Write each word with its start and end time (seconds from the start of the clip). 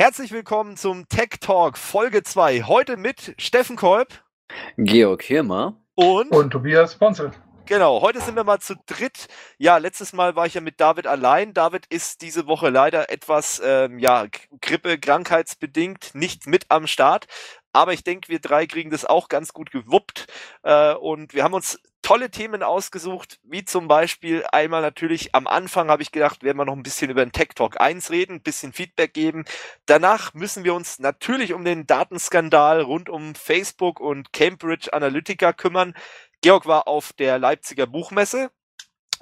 Herzlich 0.00 0.32
willkommen 0.32 0.78
zum 0.78 1.06
Tech 1.10 1.40
Talk 1.42 1.76
Folge 1.76 2.22
2. 2.22 2.62
Heute 2.62 2.96
mit 2.96 3.34
Steffen 3.36 3.76
Kolb. 3.76 4.24
Georg 4.78 5.22
Hirmer. 5.22 5.76
Und, 5.94 6.30
und 6.30 6.48
Tobias 6.48 6.94
Ponzel. 6.94 7.32
Genau, 7.66 8.00
heute 8.00 8.22
sind 8.22 8.34
wir 8.34 8.44
mal 8.44 8.60
zu 8.60 8.76
dritt. 8.86 9.28
Ja, 9.58 9.76
letztes 9.76 10.14
Mal 10.14 10.36
war 10.36 10.46
ich 10.46 10.54
ja 10.54 10.62
mit 10.62 10.80
David 10.80 11.06
allein. 11.06 11.52
David 11.52 11.84
ist 11.90 12.22
diese 12.22 12.46
Woche 12.46 12.70
leider 12.70 13.10
etwas, 13.10 13.60
ähm, 13.62 13.98
ja, 13.98 14.24
Grippe, 14.62 14.98
krankheitsbedingt 14.98 16.14
nicht 16.14 16.46
mit 16.46 16.64
am 16.70 16.86
Start. 16.86 17.26
Aber 17.74 17.92
ich 17.92 18.02
denke, 18.02 18.30
wir 18.30 18.40
drei 18.40 18.66
kriegen 18.66 18.88
das 18.88 19.04
auch 19.04 19.28
ganz 19.28 19.52
gut 19.52 19.70
gewuppt. 19.70 20.28
Äh, 20.62 20.94
und 20.94 21.34
wir 21.34 21.44
haben 21.44 21.52
uns 21.52 21.78
tolle 22.10 22.32
Themen 22.32 22.64
ausgesucht, 22.64 23.38
wie 23.44 23.64
zum 23.64 23.86
Beispiel 23.86 24.44
einmal 24.50 24.82
natürlich 24.82 25.32
am 25.32 25.46
Anfang 25.46 25.90
habe 25.90 26.02
ich 26.02 26.10
gedacht, 26.10 26.42
werden 26.42 26.56
wir 26.56 26.64
noch 26.64 26.74
ein 26.74 26.82
bisschen 26.82 27.08
über 27.08 27.24
den 27.24 27.30
Tech 27.30 27.50
Talk 27.54 27.80
1 27.80 28.10
reden, 28.10 28.32
ein 28.32 28.42
bisschen 28.42 28.72
Feedback 28.72 29.14
geben. 29.14 29.44
Danach 29.86 30.34
müssen 30.34 30.64
wir 30.64 30.74
uns 30.74 30.98
natürlich 30.98 31.52
um 31.52 31.64
den 31.64 31.86
Datenskandal 31.86 32.80
rund 32.80 33.08
um 33.08 33.36
Facebook 33.36 34.00
und 34.00 34.32
Cambridge 34.32 34.92
Analytica 34.92 35.52
kümmern. 35.52 35.94
Georg 36.40 36.66
war 36.66 36.88
auf 36.88 37.12
der 37.12 37.38
Leipziger 37.38 37.86
Buchmesse 37.86 38.50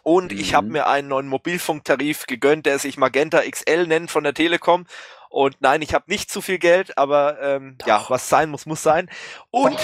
und 0.03 0.33
mhm. 0.33 0.39
ich 0.39 0.55
habe 0.55 0.69
mir 0.69 0.87
einen 0.87 1.09
neuen 1.09 1.29
Mobilfunktarif 1.29 2.27
gegönnt, 2.27 2.65
der 2.65 2.79
sich 2.79 2.97
Magenta 2.97 3.43
XL 3.43 3.87
nennt 3.87 4.11
von 4.11 4.25
der 4.25 4.33
Telekom. 4.33 4.87
Und 5.31 5.57
nein, 5.61 5.83
ich 5.83 5.95
habe 5.95 6.05
nicht 6.09 6.31
zu 6.31 6.41
viel 6.41 6.59
Geld, 6.59 6.97
aber 6.99 7.41
ähm, 7.41 7.79
ja, 7.87 8.05
was 8.09 8.29
sein 8.29 8.51
muss, 8.51 8.67
muss 8.67 8.83
sein. 8.83 9.11
Und 9.51 9.79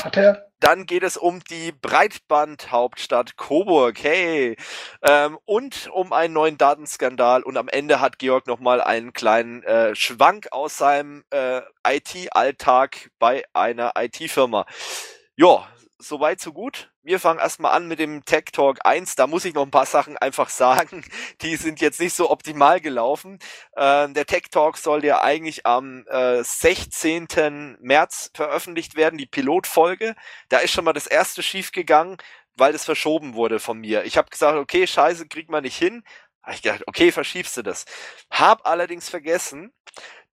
dann 0.60 0.86
geht 0.86 1.02
es 1.02 1.18
um 1.18 1.44
die 1.44 1.72
Breitbandhauptstadt 1.72 3.36
Coburg. 3.36 4.02
Hey! 4.02 4.56
Ähm, 5.02 5.38
und 5.44 5.90
um 5.92 6.14
einen 6.14 6.32
neuen 6.32 6.56
Datenskandal. 6.56 7.42
Und 7.42 7.58
am 7.58 7.68
Ende 7.68 8.00
hat 8.00 8.18
Georg 8.18 8.46
nochmal 8.46 8.80
einen 8.80 9.12
kleinen 9.12 9.62
äh, 9.64 9.94
Schwank 9.94 10.48
aus 10.52 10.78
seinem 10.78 11.22
äh, 11.30 11.60
IT-Alltag 11.86 13.10
bei 13.18 13.44
einer 13.52 13.92
IT-Firma. 13.98 14.64
Ja, 15.36 15.68
soweit, 15.98 16.40
so 16.40 16.54
gut. 16.54 16.93
Wir 17.06 17.20
fangen 17.20 17.38
erstmal 17.38 17.72
an 17.72 17.86
mit 17.86 17.98
dem 17.98 18.24
Tech 18.24 18.44
Talk 18.50 18.78
1. 18.82 19.14
Da 19.14 19.26
muss 19.26 19.44
ich 19.44 19.52
noch 19.52 19.64
ein 19.64 19.70
paar 19.70 19.84
Sachen 19.84 20.16
einfach 20.16 20.48
sagen. 20.48 21.04
Die 21.42 21.56
sind 21.56 21.82
jetzt 21.82 22.00
nicht 22.00 22.14
so 22.14 22.30
optimal 22.30 22.80
gelaufen. 22.80 23.38
Äh, 23.76 24.08
der 24.08 24.24
Tech 24.24 24.44
Talk 24.50 24.78
soll 24.78 25.04
ja 25.04 25.22
eigentlich 25.22 25.66
am 25.66 26.06
äh, 26.08 26.42
16. 26.42 27.76
März 27.80 28.30
veröffentlicht 28.32 28.96
werden, 28.96 29.18
die 29.18 29.26
Pilotfolge. 29.26 30.14
Da 30.48 30.58
ist 30.58 30.70
schon 30.70 30.86
mal 30.86 30.94
das 30.94 31.06
erste 31.06 31.42
schief 31.42 31.72
gegangen, 31.72 32.16
weil 32.56 32.72
das 32.72 32.86
verschoben 32.86 33.34
wurde 33.34 33.60
von 33.60 33.78
mir. 33.78 34.04
Ich 34.04 34.16
habe 34.16 34.30
gesagt, 34.30 34.56
okay, 34.56 34.86
scheiße, 34.86 35.28
kriegt 35.28 35.50
man 35.50 35.62
nicht 35.62 35.76
hin. 35.76 36.04
Habe 36.42 36.54
ich 36.54 36.62
gedacht, 36.62 36.84
okay, 36.86 37.12
verschiebst 37.12 37.54
du 37.58 37.62
das. 37.62 37.84
Hab 38.30 38.66
allerdings 38.66 39.10
vergessen, 39.10 39.74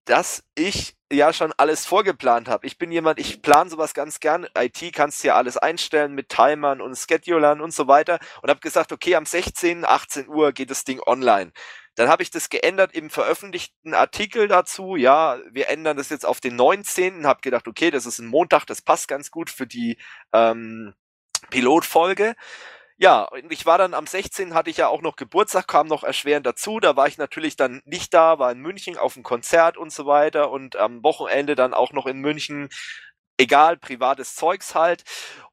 dass 0.05 0.43
ich 0.55 0.95
ja 1.11 1.33
schon 1.33 1.53
alles 1.57 1.85
vorgeplant 1.85 2.47
habe. 2.47 2.65
Ich 2.65 2.77
bin 2.77 2.91
jemand, 2.91 3.19
ich 3.19 3.41
plane 3.41 3.69
sowas 3.69 3.93
ganz 3.93 4.19
gern. 4.19 4.47
IT 4.57 4.93
kannst 4.93 5.23
ja 5.23 5.35
alles 5.35 5.57
einstellen 5.57 6.13
mit 6.13 6.29
Timern 6.29 6.81
und 6.81 6.97
Schedulern 6.97 7.61
und 7.61 7.73
so 7.73 7.87
weiter 7.87 8.19
und 8.41 8.49
habe 8.49 8.59
gesagt, 8.59 8.91
okay, 8.91 9.15
am 9.15 9.25
16. 9.25 9.85
18 9.85 10.27
Uhr 10.27 10.53
geht 10.53 10.71
das 10.71 10.83
Ding 10.83 11.01
online. 11.05 11.51
Dann 11.95 12.07
habe 12.07 12.23
ich 12.23 12.31
das 12.31 12.49
geändert 12.49 12.93
im 12.93 13.09
veröffentlichten 13.09 13.93
Artikel 13.93 14.47
dazu. 14.47 14.95
Ja, 14.95 15.39
wir 15.51 15.69
ändern 15.69 15.97
das 15.97 16.09
jetzt 16.09 16.25
auf 16.25 16.39
den 16.39 16.55
19. 16.55 17.27
Habe 17.27 17.41
gedacht, 17.41 17.67
okay, 17.67 17.91
das 17.91 18.05
ist 18.05 18.19
ein 18.19 18.27
Montag, 18.27 18.65
das 18.65 18.81
passt 18.81 19.07
ganz 19.09 19.29
gut 19.29 19.49
für 19.49 19.67
die 19.67 19.97
ähm, 20.31 20.93
Pilotfolge. 21.49 22.35
Ja, 23.03 23.27
ich 23.49 23.65
war 23.65 23.79
dann 23.79 23.95
am 23.95 24.05
16. 24.05 24.53
hatte 24.53 24.69
ich 24.69 24.77
ja 24.77 24.87
auch 24.87 25.01
noch 25.01 25.15
Geburtstag, 25.15 25.67
kam 25.67 25.87
noch 25.87 26.03
erschwerend 26.03 26.45
dazu. 26.45 26.79
Da 26.79 26.95
war 26.95 27.07
ich 27.07 27.17
natürlich 27.17 27.55
dann 27.55 27.81
nicht 27.83 28.13
da, 28.13 28.37
war 28.37 28.51
in 28.51 28.59
München 28.59 28.95
auf 28.95 29.15
dem 29.15 29.23
Konzert 29.23 29.75
und 29.75 29.91
so 29.91 30.05
weiter 30.05 30.51
und 30.51 30.75
am 30.75 31.01
Wochenende 31.03 31.55
dann 31.55 31.73
auch 31.73 31.93
noch 31.93 32.05
in 32.05 32.19
München 32.19 32.69
egal, 33.41 33.77
privates 33.77 34.35
Zeugs 34.35 34.75
halt. 34.75 35.03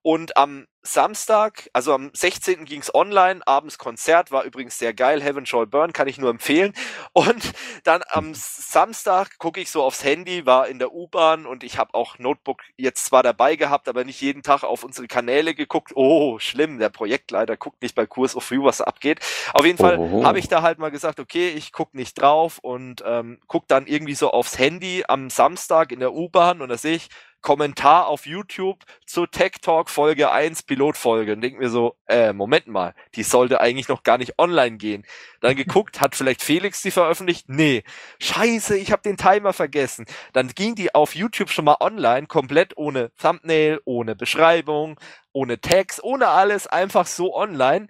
Und 0.03 0.37
am 0.37 0.67
Samstag, 0.83 1.69
also 1.73 1.93
am 1.93 2.11
16. 2.15 2.65
ging's 2.65 2.95
online, 2.95 3.41
abends 3.47 3.79
Konzert, 3.79 4.31
war 4.31 4.45
übrigens 4.45 4.79
sehr 4.79 4.95
geil, 4.95 5.23
Heaven 5.23 5.45
Shall 5.45 5.67
Burn, 5.67 5.93
kann 5.93 6.09
ich 6.09 6.19
nur 6.19 6.31
empfehlen. 6.31 6.73
Und 7.13 7.53
dann 7.85 8.03
am 8.09 8.33
Samstag 8.35 9.39
gucke 9.39 9.61
ich 9.61 9.71
so 9.71 9.83
aufs 9.83 10.05
Handy, 10.05 10.47
war 10.47 10.69
in 10.69 10.79
der 10.79 10.95
U-Bahn 10.95 11.47
und 11.47 11.63
ich 11.65 11.79
habe 11.79 11.95
auch 11.95 12.19
Notebook 12.19 12.63
jetzt 12.77 13.05
zwar 13.05 13.23
dabei 13.23 13.57
gehabt, 13.57 13.89
aber 13.89 14.05
nicht 14.05 14.21
jeden 14.21 14.43
Tag 14.43 14.63
auf 14.63 14.85
unsere 14.85 15.09
Kanäle 15.09 15.55
geguckt. 15.55 15.93
Oh, 15.95 16.39
schlimm, 16.39 16.79
der 16.79 16.89
Projektleiter 16.89 17.57
guckt 17.57 17.83
nicht 17.83 17.95
bei 17.95 18.07
Kurs 18.07 18.35
of 18.35 18.51
View, 18.51 18.65
was 18.65 18.81
abgeht. 18.81 19.21
Auf 19.53 19.67
jeden 19.67 19.79
Fall 19.79 19.99
habe 20.25 20.39
ich 20.39 20.49
da 20.49 20.63
halt 20.63 20.79
mal 20.79 20.91
gesagt, 20.91 21.21
okay, 21.21 21.49
ich 21.51 21.73
guck 21.73 21.95
nicht 21.95 22.15
drauf 22.15 22.59
und 22.59 23.03
ähm, 23.05 23.41
guck 23.47 23.69
dann 23.69 23.87
irgendwie 23.87 24.15
so 24.15 24.31
aufs 24.31 24.59
Handy 24.59 25.05
am 25.07 25.29
Samstag 25.29 25.93
in 25.93 26.01
der 26.01 26.15
U-Bahn 26.15 26.63
und 26.63 26.69
da 26.69 26.79
sehe 26.79 26.95
ich, 26.97 27.09
Kommentar 27.41 28.09
auf 28.09 28.27
YouTube 28.27 28.85
zu 29.07 29.27
Tech 29.27 29.53
Talk 29.63 29.91
Folge 29.91 30.31
1 30.31 30.65
Pilotfolge 30.65 31.33
und 31.33 31.41
denke 31.41 31.59
mir 31.59 31.71
so, 31.71 31.97
äh, 32.07 32.33
Moment 32.33 32.67
mal, 32.67 32.95
die 33.15 33.23
sollte 33.23 33.61
eigentlich 33.61 33.89
noch 33.89 34.03
gar 34.03 34.19
nicht 34.19 34.39
online 34.39 34.77
gehen. 34.77 35.05
Dann 35.41 35.57
geguckt, 35.57 36.01
hat 36.01 36.17
vielleicht 36.17 36.43
Felix 36.43 36.83
die 36.83 36.91
veröffentlicht? 36.91 37.49
Nee. 37.49 37.85
Scheiße, 38.21 38.77
ich 38.77 38.93
habe 38.93 39.03
den 39.03 39.17
Timer 39.17 39.53
vergessen. 39.53 40.07
Dann 40.33 40.49
ging 40.49 40.75
die 40.75 40.95
auf 40.95 41.15
YouTube 41.15 41.51
schon 41.51 41.65
mal 41.65 41.77
online, 41.81 42.27
komplett 42.27 42.77
ohne 42.77 43.13
Thumbnail, 43.21 43.81
ohne 43.85 44.17
Beschreibung, 44.17 44.99
ohne 45.33 45.61
Text, 45.61 46.03
ohne 46.03 46.29
alles, 46.29 46.67
einfach 46.67 47.07
so 47.07 47.35
online 47.37 47.89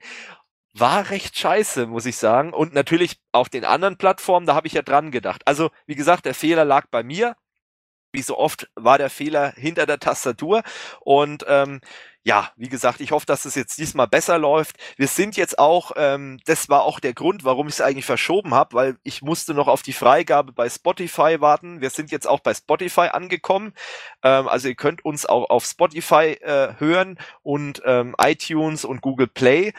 war 0.75 1.11
recht 1.11 1.37
scheiße, 1.37 1.87
muss 1.87 2.07
ich 2.07 2.17
sagen. 2.17 2.53
Und 2.53 2.75
natürlich 2.75 3.21
auf 3.33 3.49
den 3.49 3.65
anderen 3.65 3.97
Plattformen, 3.97 4.47
da 4.47 4.55
habe 4.55 4.67
ich 4.67 4.75
ja 4.75 4.83
dran 4.83 5.11
gedacht. 5.11 5.43
Also, 5.47 5.71
wie 5.87 5.95
gesagt, 5.95 6.27
der 6.27 6.35
Fehler 6.35 6.65
lag 6.65 6.87
bei 6.91 7.03
mir 7.03 7.37
wie 8.13 8.23
so 8.23 8.39
oft 8.39 8.69
war 8.75 8.99
der 8.99 9.11
Fehler 9.11 9.53
hinter 9.57 9.87
der 9.87 9.99
Tastatur. 9.99 10.63
Und 11.01 11.45
ähm, 11.49 11.81
ja, 12.25 12.53
wie 12.57 12.69
gesagt, 12.69 13.01
ich 13.01 13.11
hoffe, 13.11 13.25
dass 13.25 13.47
es 13.47 13.55
jetzt 13.55 13.79
diesmal 13.79 14.07
besser 14.07 14.39
läuft. 14.39 14.77
Wir 14.97 15.09
sind 15.09 15.37
jetzt 15.37 15.59
auch, 15.59 15.93
ähm, 15.97 16.39
das 16.45 16.69
war 16.69 16.83
auch 16.83 17.01
der 17.01 17.15
Grund, 17.15 17.45
warum 17.45 17.69
ich 17.69 17.75
es 17.75 17.81
eigentlich 17.81 18.05
verschoben 18.05 18.53
habe, 18.53 18.75
weil 18.75 18.97
ich 19.03 19.23
musste 19.23 19.55
noch 19.55 19.67
auf 19.67 19.83
die 19.83 19.95
Freigabe 19.95 20.53
bei 20.53 20.69
Spotify 20.69 21.41
warten. 21.41 21.81
Wir 21.81 21.91
sind 21.91 22.11
jetzt 22.11 22.27
auch 22.27 22.41
bei 22.41 22.53
Spotify 22.53 23.09
angekommen. 23.13 23.73
Ähm, 24.23 24.47
also 24.47 24.69
ihr 24.69 24.75
könnt 24.75 25.05
uns 25.05 25.25
auch 25.25 25.49
auf 25.49 25.65
Spotify 25.65 26.37
äh, 26.43 26.75
hören 26.79 27.19
und 27.43 27.81
ähm, 27.87 28.15
iTunes 28.21 28.85
und 28.85 29.01
Google 29.01 29.29
Play. 29.29 29.73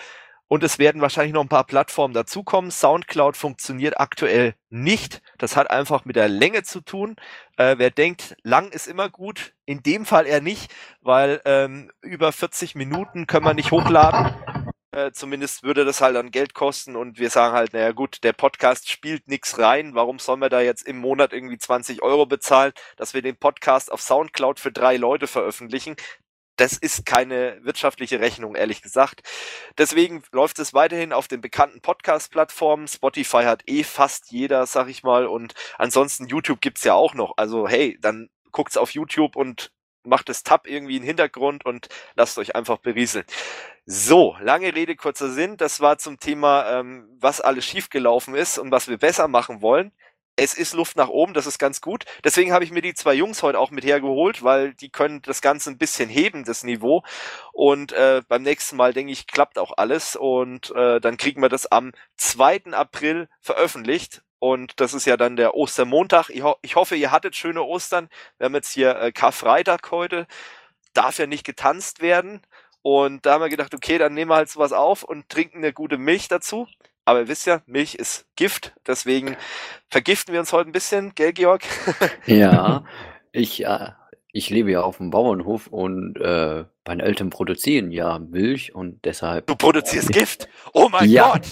Und 0.50 0.64
es 0.64 0.80
werden 0.80 1.00
wahrscheinlich 1.00 1.34
noch 1.34 1.44
ein 1.44 1.48
paar 1.48 1.64
Plattformen 1.64 2.14
dazukommen. 2.14 2.72
Soundcloud 2.72 3.38
funktioniert 3.38 4.00
aktuell 4.00 4.56
nicht. 4.70 5.22
Das 5.38 5.56
hat 5.56 5.70
einfach 5.70 6.06
mit 6.06 6.16
der 6.16 6.28
Länge 6.28 6.64
zu 6.64 6.82
tun. 6.82 7.16
Äh, 7.56 7.76
wer 7.78 7.92
denkt, 7.92 8.36
lang 8.42 8.72
ist 8.72 8.88
immer 8.88 9.10
gut, 9.10 9.54
in 9.66 9.84
dem 9.84 10.06
Fall 10.06 10.26
eher 10.26 10.42
nicht, 10.42 10.72
weil 11.02 11.40
ähm, 11.46 11.92
über 12.02 12.32
40 12.32 12.74
Minuten 12.74 13.28
können 13.28 13.46
wir 13.46 13.54
nicht 13.54 13.70
hochladen. 13.72 14.34
Äh, 14.92 15.12
zumindest 15.12 15.62
würde 15.62 15.86
das 15.86 16.02
halt 16.02 16.16
dann 16.16 16.32
Geld 16.32 16.56
kosten 16.56 16.96
und 16.96 17.20
wir 17.20 17.30
sagen 17.30 17.54
halt, 17.54 17.74
naja 17.74 17.92
gut, 17.92 18.24
der 18.24 18.34
Podcast 18.34 18.90
spielt 18.90 19.28
nichts 19.28 19.60
rein. 19.60 19.94
Warum 19.94 20.18
sollen 20.18 20.42
wir 20.42 20.50
da 20.50 20.62
jetzt 20.62 20.82
im 20.88 20.98
Monat 20.98 21.32
irgendwie 21.32 21.60
20 21.60 22.02
Euro 22.02 22.26
bezahlen, 22.26 22.74
dass 22.98 23.14
wir 23.14 23.22
den 23.22 23.38
Podcast 23.38 23.92
auf 23.92 24.02
Soundcloud 24.02 24.60
für 24.60 24.72
drei 24.72 24.98
Leute 24.98 25.28
veröffentlichen? 25.28 25.96
Das 26.60 26.74
ist 26.74 27.06
keine 27.06 27.58
wirtschaftliche 27.64 28.20
Rechnung, 28.20 28.56
ehrlich 28.56 28.82
gesagt. 28.82 29.22
Deswegen 29.78 30.24
läuft 30.32 30.60
es 30.60 30.74
weiterhin 30.74 31.14
auf 31.14 31.28
den 31.30 31.40
bekannten 31.40 31.80
Podcast-Plattformen. 31.80 32.88
Spotify 32.88 33.44
hat 33.44 33.64
eh 33.68 33.84
fast 33.84 34.32
jeder, 34.32 34.66
sag 34.66 34.90
ich 34.90 35.02
mal. 35.02 35.26
Und 35.26 35.54
ansonsten 35.78 36.28
YouTube 36.28 36.60
gibt's 36.60 36.84
ja 36.84 36.96
auch 36.96 37.14
noch. 37.14 37.34
Also 37.38 37.68
hey, 37.68 37.98
dann 38.02 38.30
guckt's 38.52 38.76
auf 38.76 38.92
YouTube 38.92 39.38
und 39.38 39.72
macht 40.04 40.28
das 40.28 40.44
Tab 40.44 40.68
irgendwie 40.68 40.98
in 40.98 41.04
den 41.04 41.08
Hintergrund 41.08 41.66
und 41.66 41.88
lasst 42.16 42.38
euch 42.38 42.56
einfach 42.56 42.78
berieseln. 42.78 43.26
So, 43.86 44.36
lange 44.42 44.76
Rede, 44.76 44.96
kurzer 44.96 45.32
Sinn. 45.32 45.56
Das 45.56 45.80
war 45.80 45.98
zum 45.98 46.20
Thema, 46.20 46.80
ähm, 46.80 47.08
was 47.20 47.42
alles 47.42 47.66
schiefgelaufen 47.66 48.36
ist 48.36 48.58
und 48.58 48.72
was 48.72 48.88
wir 48.88 48.98
besser 48.98 49.28
machen 49.28 49.62
wollen 49.62 49.94
es 50.40 50.54
ist 50.54 50.74
Luft 50.74 50.96
nach 50.96 51.10
oben, 51.10 51.34
das 51.34 51.46
ist 51.46 51.60
ganz 51.60 51.82
gut. 51.82 52.06
Deswegen 52.24 52.54
habe 52.54 52.64
ich 52.64 52.72
mir 52.72 52.82
die 52.82 52.94
zwei 52.94 53.14
Jungs 53.14 53.44
heute 53.44 53.60
auch 53.60 53.72
mit 53.72 53.84
hergeholt, 53.84 54.42
weil 54.42 54.74
die 54.74 54.90
können 54.90 55.22
das 55.22 55.42
Ganze 55.42 55.70
ein 55.70 55.78
bisschen 55.78 56.10
heben, 56.10 56.46
das 56.46 56.64
Niveau. 56.64 57.04
Und 57.52 57.92
äh, 57.92 58.22
beim 58.28 58.42
nächsten 58.42 58.78
Mal, 58.78 58.94
denke 58.94 59.12
ich, 59.12 59.28
klappt 59.28 59.60
auch 59.60 59.74
alles. 59.78 60.16
Und 60.16 60.72
äh, 60.72 61.02
dann 61.02 61.18
kriegen 61.18 61.42
wir 61.42 61.50
das 61.50 61.68
am 61.68 61.92
2. 62.18 62.72
April 62.72 63.28
veröffentlicht. 63.42 64.22
Und 64.40 64.80
das 64.80 64.94
ist 64.94 65.06
ja 65.06 65.18
dann 65.18 65.36
der 65.36 65.56
Ostermontag. 65.56 66.30
Ich, 66.30 66.42
ho 66.42 66.56
ich 66.62 66.76
hoffe, 66.78 66.96
ihr 66.96 67.12
hattet 67.12 67.36
schöne 67.36 67.64
Ostern. 67.64 68.10
Wir 68.38 68.46
haben 68.46 68.56
jetzt 68.56 68.72
hier 68.72 68.96
äh, 68.98 69.12
Karfreitag 69.12 69.92
heute. 69.92 70.26
Darf 70.94 71.20
ja 71.20 71.28
nicht 71.28 71.46
getanzt 71.46 72.02
werden. 72.02 72.42
Und 72.82 73.26
da 73.26 73.34
haben 73.34 73.42
wir 73.42 73.50
gedacht, 73.50 73.76
okay, 73.76 73.98
dann 73.98 74.14
nehmen 74.14 74.32
wir 74.32 74.36
halt 74.36 74.50
sowas 74.50 74.72
auf 74.72 75.04
und 75.04 75.28
trinken 75.28 75.58
eine 75.58 75.74
gute 75.74 75.98
Milch 75.98 76.30
dazu. 76.30 76.68
Aber 77.10 77.22
ihr 77.22 77.28
wisst 77.28 77.48
ja, 77.48 77.64
Milch 77.66 77.96
ist 77.96 78.28
Gift, 78.36 78.72
deswegen 78.86 79.36
vergiften 79.90 80.32
wir 80.32 80.40
uns 80.42 80.54
heute 80.54 80.70
ein 80.70 80.74
bisschen, 80.74 81.16
gell, 81.16 81.34
Georg? 81.34 81.64
ja, 82.28 82.86
ich, 83.32 83.66
äh, 83.66 83.94
ich 84.32 84.52
lebe 84.52 84.70
ja 84.70 84.82
auf 84.84 84.98
dem 84.98 85.10
Bauernhof 85.10 85.66
und 85.66 86.18
äh, 86.22 86.66
meine 86.86 87.02
Eltern 87.02 87.32
produzieren 87.32 87.90
ja 87.90 88.20
Milch 88.20 88.76
und 88.76 89.06
deshalb. 89.06 89.48
Du 89.48 89.56
produzierst 89.56 90.12
Gift? 90.12 90.50
Oh 90.72 90.88
mein 90.92 91.10
ja. 91.10 91.32
Gott! 91.34 91.48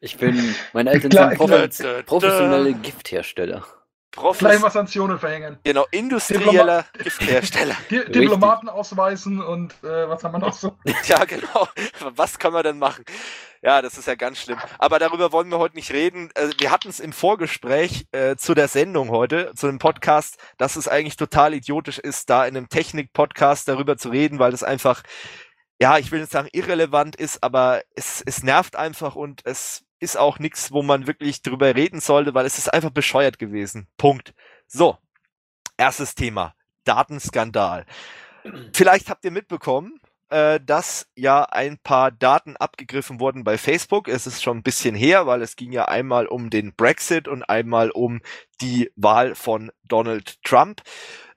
Ich 0.00 0.18
bin, 0.18 0.54
meine 0.74 0.90
Eltern 0.90 1.12
sind 1.12 1.38
prof 1.38 2.04
professionelle 2.04 2.74
Gifthersteller. 2.74 3.64
Gleich 4.12 4.60
mal 4.60 4.70
Sanktionen 4.70 5.18
verhängen. 5.18 5.58
Genau, 5.62 5.86
industrieller 5.92 6.82
Diploma 6.82 6.84
Gifthersteller. 7.02 7.76
Di 7.90 8.04
Diplomaten 8.10 8.68
ausweisen 8.68 9.40
und 9.40 9.72
äh, 9.84 10.08
was 10.08 10.24
haben 10.24 10.32
wir 10.32 10.38
noch 10.38 10.52
so? 10.52 10.76
ja, 11.04 11.24
genau. 11.24 11.68
Was 12.16 12.38
kann 12.38 12.52
man 12.52 12.64
denn 12.64 12.78
machen? 12.78 13.04
Ja, 13.62 13.82
das 13.82 13.98
ist 13.98 14.06
ja 14.06 14.16
ganz 14.16 14.38
schlimm. 14.38 14.58
Aber 14.78 14.98
darüber 14.98 15.32
wollen 15.32 15.50
wir 15.50 15.58
heute 15.58 15.76
nicht 15.76 15.92
reden. 15.92 16.30
Also, 16.34 16.54
wir 16.58 16.70
hatten 16.70 16.88
es 16.88 16.98
im 16.98 17.12
Vorgespräch 17.12 18.06
äh, 18.10 18.36
zu 18.36 18.54
der 18.54 18.68
Sendung 18.68 19.10
heute, 19.10 19.52
zu 19.54 19.66
dem 19.66 19.78
Podcast, 19.78 20.38
dass 20.58 20.76
es 20.76 20.88
eigentlich 20.88 21.16
total 21.16 21.54
idiotisch 21.54 21.98
ist, 21.98 22.30
da 22.30 22.46
in 22.46 22.56
einem 22.56 22.68
Technik-Podcast 22.68 23.68
darüber 23.68 23.96
zu 23.96 24.08
reden, 24.08 24.38
weil 24.38 24.50
das 24.50 24.64
einfach, 24.64 25.02
ja, 25.80 25.98
ich 25.98 26.10
will 26.10 26.20
nicht 26.20 26.32
sagen 26.32 26.48
irrelevant 26.52 27.16
ist, 27.16 27.44
aber 27.44 27.82
es, 27.94 28.22
es 28.26 28.42
nervt 28.42 28.76
einfach 28.76 29.14
und 29.14 29.42
es 29.44 29.84
ist 30.00 30.16
auch 30.16 30.38
nichts, 30.38 30.72
wo 30.72 30.82
man 30.82 31.06
wirklich 31.06 31.42
drüber 31.42 31.74
reden 31.74 32.00
sollte, 32.00 32.34
weil 32.34 32.46
es 32.46 32.58
ist 32.58 32.72
einfach 32.72 32.90
bescheuert 32.90 33.38
gewesen. 33.38 33.86
Punkt. 33.96 34.34
So, 34.66 34.98
erstes 35.76 36.14
Thema. 36.14 36.54
Datenskandal. 36.84 37.86
Vielleicht 38.72 39.10
habt 39.10 39.24
ihr 39.24 39.30
mitbekommen, 39.30 40.00
äh, 40.30 40.60
dass 40.64 41.08
ja 41.14 41.42
ein 41.44 41.78
paar 41.78 42.10
Daten 42.10 42.56
abgegriffen 42.56 43.20
wurden 43.20 43.44
bei 43.44 43.58
Facebook. 43.58 44.08
Es 44.08 44.26
ist 44.26 44.42
schon 44.42 44.58
ein 44.58 44.62
bisschen 44.62 44.94
her, 44.94 45.26
weil 45.26 45.42
es 45.42 45.56
ging 45.56 45.72
ja 45.72 45.86
einmal 45.86 46.26
um 46.26 46.50
den 46.50 46.74
Brexit 46.74 47.28
und 47.28 47.42
einmal 47.42 47.90
um 47.90 48.20
die 48.60 48.90
Wahl 48.96 49.34
von 49.34 49.70
Donald 49.84 50.42
Trump. 50.42 50.82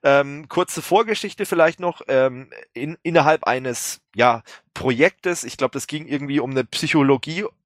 Ähm, 0.02 0.48
kurze 0.48 0.80
Vorgeschichte 0.80 1.46
vielleicht 1.46 1.80
noch 1.80 2.02
ähm, 2.08 2.50
in, 2.72 2.96
innerhalb 3.02 3.44
eines 3.44 4.00
ja 4.14 4.42
Projektes. 4.74 5.44
Ich 5.44 5.56
glaube, 5.56 5.72
das 5.72 5.86
ging 5.86 6.06
irgendwie 6.06 6.40
um 6.40 6.50
eine 6.50 6.64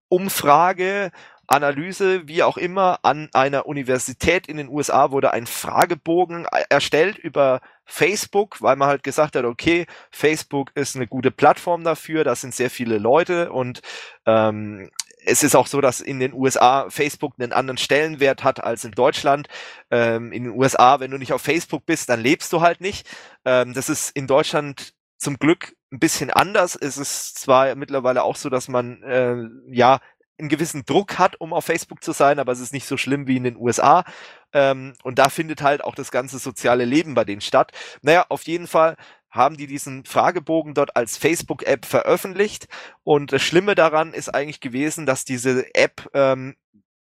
Psychologie-Umfrage 0.08 1.10
Analyse, 1.50 2.28
wie 2.28 2.42
auch 2.42 2.58
immer, 2.58 2.98
an 3.02 3.30
einer 3.32 3.64
Universität 3.64 4.46
in 4.48 4.58
den 4.58 4.68
USA 4.68 5.10
wurde 5.12 5.32
ein 5.32 5.46
Fragebogen 5.46 6.46
erstellt 6.68 7.16
über 7.16 7.62
Facebook, 7.86 8.60
weil 8.60 8.76
man 8.76 8.88
halt 8.88 9.02
gesagt 9.02 9.34
hat, 9.34 9.46
okay, 9.46 9.86
Facebook 10.10 10.72
ist 10.74 10.94
eine 10.94 11.06
gute 11.06 11.30
Plattform 11.30 11.84
dafür, 11.84 12.22
da 12.22 12.34
sind 12.34 12.54
sehr 12.54 12.68
viele 12.68 12.98
Leute 12.98 13.50
und 13.50 13.80
ähm, 14.26 14.90
es 15.24 15.42
ist 15.42 15.56
auch 15.56 15.66
so, 15.66 15.80
dass 15.80 16.02
in 16.02 16.20
den 16.20 16.34
USA 16.34 16.90
Facebook 16.90 17.34
einen 17.38 17.54
anderen 17.54 17.78
Stellenwert 17.78 18.44
hat 18.44 18.62
als 18.62 18.84
in 18.84 18.92
Deutschland. 18.92 19.48
Ähm, 19.90 20.32
in 20.32 20.44
den 20.44 20.52
USA, 20.52 21.00
wenn 21.00 21.10
du 21.10 21.18
nicht 21.18 21.32
auf 21.32 21.42
Facebook 21.42 21.86
bist, 21.86 22.10
dann 22.10 22.20
lebst 22.20 22.52
du 22.52 22.60
halt 22.60 22.80
nicht. 22.80 23.06
Ähm, 23.44 23.72
das 23.74 23.88
ist 23.88 24.10
in 24.10 24.26
Deutschland 24.26 24.94
zum 25.18 25.38
Glück 25.38 25.74
ein 25.92 25.98
bisschen 25.98 26.30
anders. 26.30 26.76
Es 26.76 26.96
ist 26.96 27.38
zwar 27.38 27.74
mittlerweile 27.74 28.22
auch 28.22 28.36
so, 28.36 28.48
dass 28.48 28.68
man 28.68 29.02
äh, 29.02 29.36
ja 29.70 30.00
einen 30.38 30.48
gewissen 30.48 30.84
Druck 30.84 31.18
hat, 31.18 31.40
um 31.40 31.52
auf 31.52 31.64
Facebook 31.64 32.02
zu 32.02 32.12
sein, 32.12 32.38
aber 32.38 32.52
es 32.52 32.60
ist 32.60 32.72
nicht 32.72 32.86
so 32.86 32.96
schlimm 32.96 33.26
wie 33.26 33.36
in 33.36 33.44
den 33.44 33.56
USA. 33.56 34.04
Ähm, 34.52 34.94
und 35.02 35.18
da 35.18 35.28
findet 35.28 35.62
halt 35.62 35.82
auch 35.82 35.94
das 35.94 36.10
ganze 36.10 36.38
soziale 36.38 36.84
Leben 36.84 37.14
bei 37.14 37.24
denen 37.24 37.40
statt. 37.40 37.72
Naja, 38.02 38.26
auf 38.28 38.44
jeden 38.44 38.66
Fall 38.66 38.96
haben 39.30 39.56
die 39.56 39.66
diesen 39.66 40.04
Fragebogen 40.04 40.74
dort 40.74 40.96
als 40.96 41.16
Facebook-App 41.16 41.84
veröffentlicht. 41.84 42.68
Und 43.04 43.32
das 43.32 43.42
Schlimme 43.42 43.74
daran 43.74 44.14
ist 44.14 44.28
eigentlich 44.28 44.60
gewesen, 44.60 45.04
dass 45.04 45.24
diese 45.24 45.74
App 45.74 46.08
ähm, 46.14 46.56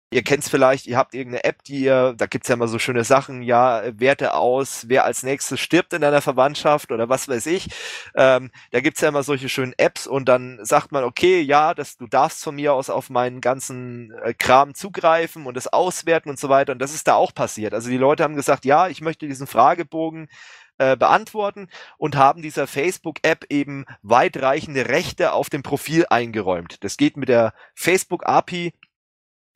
ihr 0.10 0.24
kennt's 0.24 0.50
vielleicht, 0.50 0.88
ihr 0.88 0.98
habt 0.98 1.14
irgendeine 1.14 1.44
App, 1.44 1.64
die 1.64 1.82
ihr, 1.82 2.14
da 2.18 2.28
gibt's 2.28 2.48
ja 2.48 2.56
immer 2.56 2.68
so 2.68 2.80
schöne 2.80 3.04
Sachen, 3.04 3.42
ja, 3.42 3.84
Werte 4.00 4.34
aus, 4.36 4.86
wer 4.88 5.04
als 5.04 5.24
nächstes 5.24 5.60
stirbt 5.60 5.94
in 5.94 6.02
deiner 6.02 6.22
Verwandtschaft 6.22 6.92
oder 6.92 7.10
was 7.10 7.28
weiß 7.28 7.46
ich. 7.48 7.68
Ähm, 8.16 8.52
da 8.72 8.80
gibt's 8.80 9.02
ja 9.02 9.10
immer 9.10 9.24
solche 9.24 9.50
schönen 9.50 9.74
Apps 9.78 10.08
und 10.08 10.30
dann 10.30 10.60
sagt 10.64 10.92
man, 10.92 11.04
okay, 11.04 11.42
ja, 11.42 11.74
das, 11.74 11.98
du 11.98 12.08
darfst 12.08 12.44
von 12.44 12.56
mir 12.56 12.74
aus 12.74 12.90
auf 12.90 13.10
meinen 13.10 13.42
ganzen 13.42 14.14
äh, 14.24 14.34
Kram 14.34 14.74
zugreifen 14.74 15.46
und 15.46 15.58
es 15.58 15.68
auswerten 15.68 16.30
und 16.30 16.40
so 16.40 16.48
weiter. 16.48 16.72
Und 16.72 16.80
das 16.80 16.94
ist 16.94 17.08
da 17.08 17.16
auch 17.16 17.34
passiert. 17.34 17.74
Also 17.74 17.90
die 17.90 17.98
Leute 17.98 18.24
haben 18.24 18.36
gesagt, 18.36 18.64
ja, 18.66 18.88
ich 18.88 19.02
möchte 19.02 19.28
diesen 19.28 19.48
Fragebogen 19.48 20.30
äh, 20.78 20.96
beantworten 20.96 21.68
und 21.98 22.16
haben 22.16 22.42
dieser 22.42 22.68
Facebook-App 22.68 23.46
eben 23.50 23.86
weitreichende 24.04 24.88
Rechte 24.88 25.34
auf 25.34 25.50
dem 25.50 25.64
Profil 25.64 26.06
eingeräumt. 26.10 26.84
Das 26.84 26.98
geht 26.98 27.18
mit 27.18 27.30
der 27.30 27.54
Facebook-API 27.74 28.74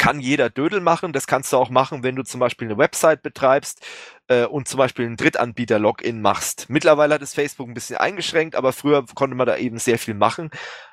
kann 0.01 0.19
jeder 0.19 0.49
Dödel 0.49 0.79
machen. 0.79 1.13
Das 1.13 1.27
kannst 1.27 1.53
du 1.53 1.57
auch 1.57 1.69
machen, 1.69 2.01
wenn 2.01 2.15
du 2.15 2.23
zum 2.23 2.39
Beispiel 2.39 2.67
eine 2.67 2.79
Website 2.79 3.21
betreibst 3.21 3.85
äh, 4.29 4.45
und 4.45 4.67
zum 4.67 4.79
Beispiel 4.79 5.05
einen 5.05 5.15
Drittanbieter-Login 5.15 6.21
machst. 6.21 6.71
Mittlerweile 6.71 7.13
hat 7.13 7.21
es 7.21 7.35
Facebook 7.35 7.67
ein 7.67 7.75
bisschen 7.75 7.97
eingeschränkt, 7.97 8.55
aber 8.55 8.73
früher 8.73 9.05
konnte 9.13 9.35
man 9.35 9.45
da 9.45 9.57
eben 9.57 9.77
sehr 9.77 9.99
viel 9.99 10.15
machen. 10.15 10.49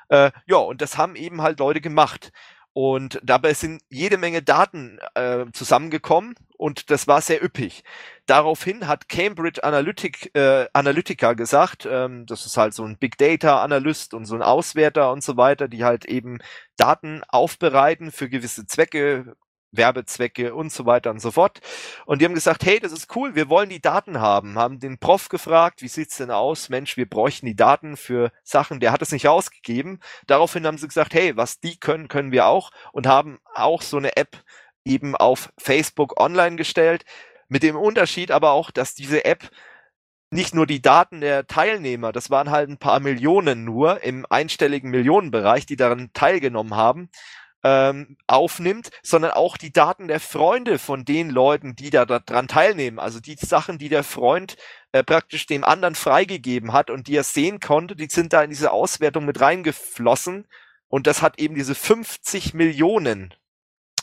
Äh, 0.09 0.29
ja, 0.45 0.57
und 0.57 0.83
das 0.83 0.99
haben 0.99 1.15
eben 1.15 1.41
halt 1.41 1.57
Leute 1.57 1.81
gemacht. 1.81 2.31
Und 2.81 3.19
dabei 3.23 3.53
sind 3.55 3.81
jede 3.89 4.17
Menge 4.17 4.41
Daten 4.41 4.99
äh, 5.13 5.47
zusammengekommen 5.51 6.35
und 6.55 6.89
das 6.89 7.07
war 7.07 7.19
sehr 7.19 7.43
üppig. 7.43 7.83
Daraufhin 8.25 8.87
hat 8.87 9.09
Cambridge 9.09 9.61
Analytic, 9.65 10.33
äh, 10.33 10.65
Analytica 10.71 11.33
gesagt, 11.33 11.85
ähm, 11.91 12.25
das 12.25 12.45
ist 12.45 12.55
halt 12.55 12.73
so 12.73 12.85
ein 12.85 12.97
Big 12.97 13.17
Data 13.17 13.61
Analyst 13.61 14.13
und 14.13 14.23
so 14.23 14.35
ein 14.35 14.41
Auswerter 14.41 15.11
und 15.11 15.25
so 15.25 15.35
weiter, 15.35 15.67
die 15.67 15.83
halt 15.83 16.05
eben 16.05 16.39
Daten 16.77 17.21
aufbereiten 17.27 18.13
für 18.13 18.29
gewisse 18.29 18.65
Zwecke, 18.65 19.35
Werbezwecke 19.71 20.55
und 20.55 20.71
so 20.71 20.85
weiter 20.85 21.11
und 21.11 21.19
so 21.19 21.31
fort. 21.31 21.59
Und 22.05 22.21
die 22.21 22.25
haben 22.25 22.33
gesagt, 22.33 22.65
hey, 22.65 22.79
das 22.79 22.91
ist 22.91 23.15
cool, 23.15 23.35
wir 23.35 23.49
wollen 23.49 23.69
die 23.69 23.81
Daten 23.81 24.19
haben. 24.19 24.57
Haben 24.57 24.79
den 24.79 24.97
Prof 24.97 25.29
gefragt, 25.29 25.81
wie 25.81 25.87
sieht's 25.87 26.17
denn 26.17 26.31
aus? 26.31 26.69
Mensch, 26.69 26.97
wir 26.97 27.07
bräuchten 27.09 27.45
die 27.45 27.55
Daten 27.55 27.97
für 27.97 28.31
Sachen, 28.43 28.79
der 28.79 28.91
hat 28.91 29.01
es 29.01 29.11
nicht 29.11 29.27
ausgegeben. 29.27 29.99
Daraufhin 30.27 30.65
haben 30.65 30.77
sie 30.77 30.87
gesagt, 30.87 31.13
hey, 31.13 31.37
was 31.37 31.59
die 31.59 31.79
können, 31.79 32.07
können 32.07 32.31
wir 32.31 32.47
auch 32.47 32.71
und 32.91 33.07
haben 33.07 33.39
auch 33.53 33.81
so 33.81 33.97
eine 33.97 34.17
App 34.17 34.43
eben 34.85 35.15
auf 35.15 35.51
Facebook 35.57 36.19
online 36.19 36.55
gestellt. 36.55 37.05
Mit 37.47 37.63
dem 37.63 37.75
Unterschied 37.75 38.31
aber 38.31 38.51
auch, 38.51 38.71
dass 38.71 38.93
diese 38.93 39.25
App 39.25 39.49
nicht 40.31 40.53
nur 40.53 40.67
die 40.67 40.81
Daten 40.81 41.21
der 41.21 41.47
Teilnehmer, 41.47 42.11
das 42.11 42.29
waren 42.29 42.51
halt 42.51 42.69
ein 42.69 42.77
paar 42.77 42.99
Millionen 42.99 43.63
nur 43.65 44.03
im 44.03 44.25
einstelligen 44.29 44.91
Millionenbereich, 44.91 45.65
die 45.65 45.75
daran 45.75 46.11
teilgenommen 46.13 46.75
haben, 46.75 47.09
ähm, 47.63 48.17
aufnimmt, 48.27 48.89
sondern 49.03 49.31
auch 49.31 49.57
die 49.57 49.71
Daten 49.71 50.07
der 50.07 50.19
Freunde 50.19 50.79
von 50.79 51.05
den 51.05 51.29
Leuten, 51.29 51.75
die 51.75 51.89
da 51.89 52.05
daran 52.05 52.47
teilnehmen. 52.47 52.99
Also 52.99 53.19
die 53.19 53.35
Sachen, 53.35 53.77
die 53.77 53.89
der 53.89 54.03
Freund 54.03 54.55
äh, 54.91 55.03
praktisch 55.03 55.45
dem 55.45 55.63
anderen 55.63 55.95
freigegeben 55.95 56.73
hat 56.73 56.89
und 56.89 57.07
die 57.07 57.15
er 57.15 57.23
sehen 57.23 57.59
konnte, 57.59 57.95
die 57.95 58.07
sind 58.07 58.33
da 58.33 58.43
in 58.43 58.49
diese 58.49 58.71
Auswertung 58.71 59.25
mit 59.25 59.41
reingeflossen. 59.41 60.47
Und 60.87 61.05
das 61.05 61.21
hat 61.21 61.39
eben 61.39 61.55
diese 61.55 61.75
50 61.75 62.53
Millionen 62.53 63.33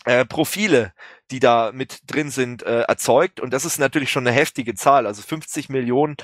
äh, 0.05 0.25
Profile, 0.25 0.93
die 1.33 1.41
da 1.41 1.73
mit 1.73 2.01
drin 2.07 2.31
sind, 2.31 2.63
äh, 2.63 2.83
erzeugt. 2.83 3.41
Und 3.41 3.53
das 3.53 3.65
ist 3.65 3.79
natürlich 3.79 4.11
schon 4.11 4.27
eine 4.27 4.37
heftige 4.37 4.75
Zahl. 4.75 5.07
Also 5.07 5.23
50 5.23 5.69
Millionen 5.69 6.17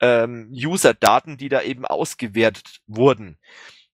ähm, 0.00 0.50
User-Daten, 0.52 1.38
die 1.38 1.48
da 1.48 1.62
eben 1.62 1.86
ausgewertet 1.86 2.80
wurden. 2.86 3.38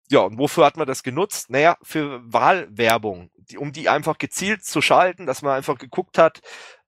Ja, 0.08 0.20
und 0.20 0.38
wofür 0.38 0.64
hat 0.64 0.76
man 0.76 0.86
das 0.86 1.02
genutzt? 1.02 1.50
Naja, 1.50 1.76
für 1.82 2.20
Wahlwerbung, 2.32 3.30
die, 3.36 3.58
um 3.58 3.72
die 3.72 3.88
einfach 3.88 4.18
gezielt 4.18 4.64
zu 4.64 4.80
schalten, 4.80 5.26
dass 5.26 5.42
man 5.42 5.56
einfach 5.56 5.78
geguckt 5.78 6.18
hat, 6.18 6.40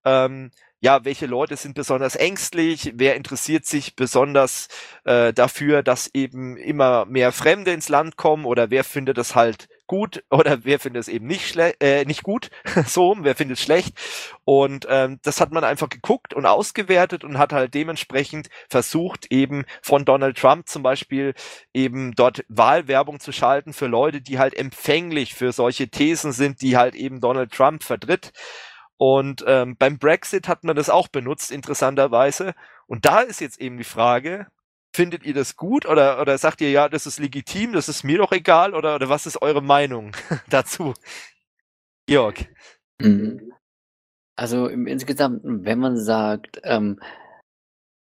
ähm, 0.04 0.50
ja, 0.80 1.04
welche 1.04 1.26
Leute 1.26 1.56
sind 1.56 1.74
besonders 1.74 2.14
ängstlich, 2.14 2.92
wer 2.94 3.16
interessiert 3.16 3.66
sich 3.66 3.96
besonders 3.96 4.68
äh, 5.04 5.32
dafür, 5.32 5.82
dass 5.82 6.08
eben 6.14 6.56
immer 6.56 7.04
mehr 7.06 7.32
Fremde 7.32 7.72
ins 7.72 7.88
Land 7.88 8.16
kommen 8.16 8.44
oder 8.44 8.70
wer 8.70 8.84
findet 8.84 9.18
es 9.18 9.34
halt 9.34 9.68
gut 9.88 10.22
oder 10.30 10.64
wer 10.64 10.78
findet 10.78 11.00
es 11.00 11.08
eben 11.08 11.26
nicht 11.26 11.48
schlecht, 11.48 11.82
äh, 11.82 12.04
nicht 12.04 12.22
gut, 12.22 12.50
so, 12.86 13.16
wer 13.18 13.34
findet 13.34 13.58
es 13.58 13.64
schlecht. 13.64 13.98
Und 14.44 14.86
ähm, 14.88 15.18
das 15.22 15.40
hat 15.40 15.50
man 15.50 15.64
einfach 15.64 15.88
geguckt 15.88 16.32
und 16.32 16.46
ausgewertet 16.46 17.24
und 17.24 17.38
hat 17.38 17.52
halt 17.52 17.74
dementsprechend 17.74 18.48
versucht, 18.68 19.26
eben 19.32 19.64
von 19.82 20.04
Donald 20.04 20.38
Trump 20.38 20.68
zum 20.68 20.84
Beispiel 20.84 21.34
eben 21.74 22.12
dort 22.14 22.44
Wahlwerbung 22.48 23.18
zu 23.18 23.32
schalten 23.32 23.72
für 23.72 23.86
Leute, 23.86 24.20
die 24.20 24.38
halt 24.38 24.54
empfänglich 24.54 25.34
für 25.34 25.50
solche 25.52 25.88
Thesen 25.88 26.32
sind, 26.32 26.62
die 26.62 26.76
halt 26.76 26.94
eben 26.94 27.20
Donald 27.20 27.52
Trump 27.52 27.82
vertritt. 27.82 28.32
Und 28.96 29.44
ähm, 29.46 29.76
beim 29.78 29.98
Brexit 29.98 30.48
hat 30.48 30.64
man 30.64 30.76
das 30.76 30.90
auch 30.90 31.08
benutzt, 31.08 31.50
interessanterweise. 31.50 32.54
Und 32.86 33.04
da 33.04 33.20
ist 33.20 33.40
jetzt 33.40 33.60
eben 33.60 33.78
die 33.78 33.84
Frage, 33.84 34.48
findet 34.98 35.24
ihr 35.24 35.32
das 35.32 35.54
gut 35.54 35.86
oder, 35.86 36.20
oder 36.20 36.36
sagt 36.38 36.60
ihr, 36.60 36.72
ja, 36.72 36.88
das 36.88 37.06
ist 37.06 37.20
legitim, 37.20 37.72
das 37.72 37.88
ist 37.88 38.02
mir 38.02 38.18
doch 38.18 38.32
egal 38.32 38.74
oder, 38.74 38.96
oder 38.96 39.08
was 39.08 39.26
ist 39.26 39.40
eure 39.40 39.62
Meinung 39.62 40.10
dazu? 40.50 40.92
Jörg. 42.10 42.34
Mhm. 43.00 43.52
Also 44.34 44.66
im 44.66 44.88
Insgesamten, 44.88 45.64
wenn 45.64 45.78
man 45.78 45.96
sagt, 45.96 46.60
ähm, 46.64 46.98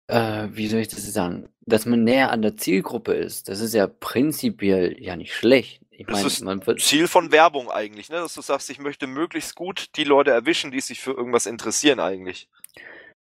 äh, 0.07 0.47
wie 0.51 0.67
soll 0.69 0.79
ich 0.79 0.87
das 0.87 1.03
sagen, 1.11 1.49
dass 1.65 1.85
man 1.85 2.05
näher 2.05 2.31
an 2.31 2.41
der 2.41 2.55
Zielgruppe 2.55 3.13
ist, 3.13 3.49
das 3.49 3.59
ist 3.59 3.73
ja 3.73 3.87
prinzipiell 3.87 4.95
ja 4.97 5.17
nicht 5.17 5.35
schlecht. 5.35 5.81
Ich 5.91 6.07
das 6.07 6.41
mein, 6.41 6.59
ist 6.61 6.81
Ziel 6.81 7.09
von 7.09 7.33
Werbung 7.33 7.69
eigentlich, 7.69 8.07
ne? 8.07 8.19
dass 8.19 8.35
du 8.35 8.41
sagst, 8.41 8.69
ich 8.69 8.79
möchte 8.79 9.05
möglichst 9.05 9.55
gut 9.55 9.89
die 9.97 10.05
Leute 10.05 10.31
erwischen, 10.31 10.71
die 10.71 10.79
sich 10.79 11.01
für 11.01 11.11
irgendwas 11.11 11.45
interessieren 11.45 11.99
eigentlich. 11.99 12.47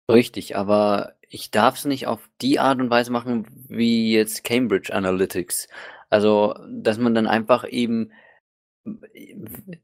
Richtig, 0.09 0.55
aber 0.57 1.13
ich 1.29 1.51
darf 1.51 1.77
es 1.77 1.85
nicht 1.85 2.07
auf 2.07 2.29
die 2.41 2.59
Art 2.59 2.79
und 2.79 2.89
Weise 2.89 3.11
machen 3.11 3.47
wie 3.69 4.13
jetzt 4.13 4.43
Cambridge 4.43 4.93
Analytics. 4.93 5.67
Also, 6.09 6.55
dass 6.69 6.97
man 6.97 7.15
dann 7.15 7.27
einfach 7.27 7.67
eben 7.67 8.11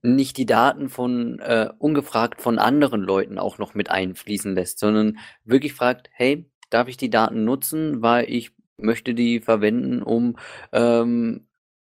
nicht 0.01 0.37
die 0.37 0.45
Daten 0.45 0.89
von 0.89 1.39
äh, 1.39 1.69
ungefragt 1.77 2.41
von 2.41 2.57
anderen 2.59 3.01
Leuten 3.01 3.37
auch 3.37 3.57
noch 3.59 3.75
mit 3.75 3.91
einfließen 3.91 4.55
lässt, 4.55 4.79
sondern 4.79 5.19
wirklich 5.43 5.73
fragt, 5.73 6.09
hey, 6.13 6.49
darf 6.69 6.87
ich 6.87 6.97
die 6.97 7.09
Daten 7.11 7.43
nutzen, 7.43 8.01
weil 8.01 8.25
ich 8.29 8.51
möchte 8.77 9.13
die 9.13 9.39
verwenden, 9.39 10.01
um 10.01 10.37
ähm, 10.71 11.46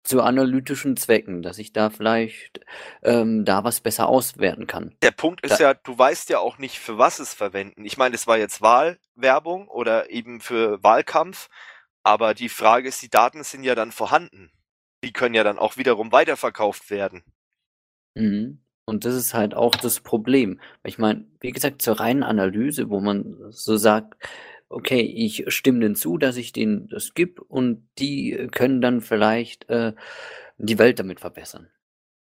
zu 0.04 0.22
analytischen 0.22 0.98
Zwecken, 0.98 1.42
dass 1.42 1.58
ich 1.58 1.72
da 1.72 1.90
vielleicht 1.90 2.60
ähm, 3.04 3.46
da 3.46 3.64
was 3.64 3.80
besser 3.80 4.08
auswerten 4.10 4.68
kann. 4.68 4.96
Der 5.02 5.12
Punkt 5.12 5.46
ist 5.46 5.60
Da- 5.60 5.64
ja, 5.64 5.74
du 5.74 5.98
weißt 5.98 6.30
ja 6.30 6.40
auch 6.40 6.58
nicht, 6.58 6.80
für 6.80 6.98
was 6.98 7.20
es 7.20 7.34
verwenden. 7.34 7.86
Ich 7.86 7.98
meine, 7.98 8.16
es 8.16 8.28
war 8.28 8.38
jetzt 8.38 8.62
Wahlwerbung 8.62 9.68
oder 9.68 10.10
eben 10.10 10.42
für 10.42 10.84
Wahlkampf, 10.84 11.50
aber 12.04 12.34
die 12.34 12.50
Frage 12.50 12.90
ist, 12.90 13.02
die 13.02 13.10
Daten 13.10 13.44
sind 13.44 13.64
ja 13.64 13.76
dann 13.76 13.92
vorhanden. 13.92 14.52
Die 15.04 15.14
können 15.14 15.36
ja 15.36 15.44
dann 15.44 15.58
auch 15.58 15.78
wiederum 15.78 16.12
weiterverkauft 16.12 16.90
werden. 16.90 17.24
Mhm. 18.16 18.60
Und 18.86 19.06
das 19.06 19.16
ist 19.16 19.34
halt 19.34 19.54
auch 19.54 19.76
das 19.76 20.02
Problem. 20.02 20.60
Ich 20.84 20.98
meine, 20.98 21.26
wie 21.40 21.52
gesagt, 21.52 21.82
zur 21.82 22.02
reinen 22.02 22.24
Analyse, 22.24 22.90
wo 22.90 23.00
man 23.00 23.38
so 23.50 23.78
sagt, 23.78 24.16
okay, 24.74 25.02
ich 25.02 25.46
stimme 25.48 25.80
denen 25.80 25.96
zu, 25.96 26.18
dass 26.18 26.38
ich 26.38 26.52
denen 26.52 26.88
das 26.90 27.14
gebe 27.14 27.44
und 27.44 27.88
die 28.00 28.48
können 28.52 28.82
dann 28.82 29.02
vielleicht 29.02 29.70
äh, 29.70 29.94
die 30.58 30.80
Welt 30.80 31.00
damit 31.00 31.20
verbessern. 31.20 31.70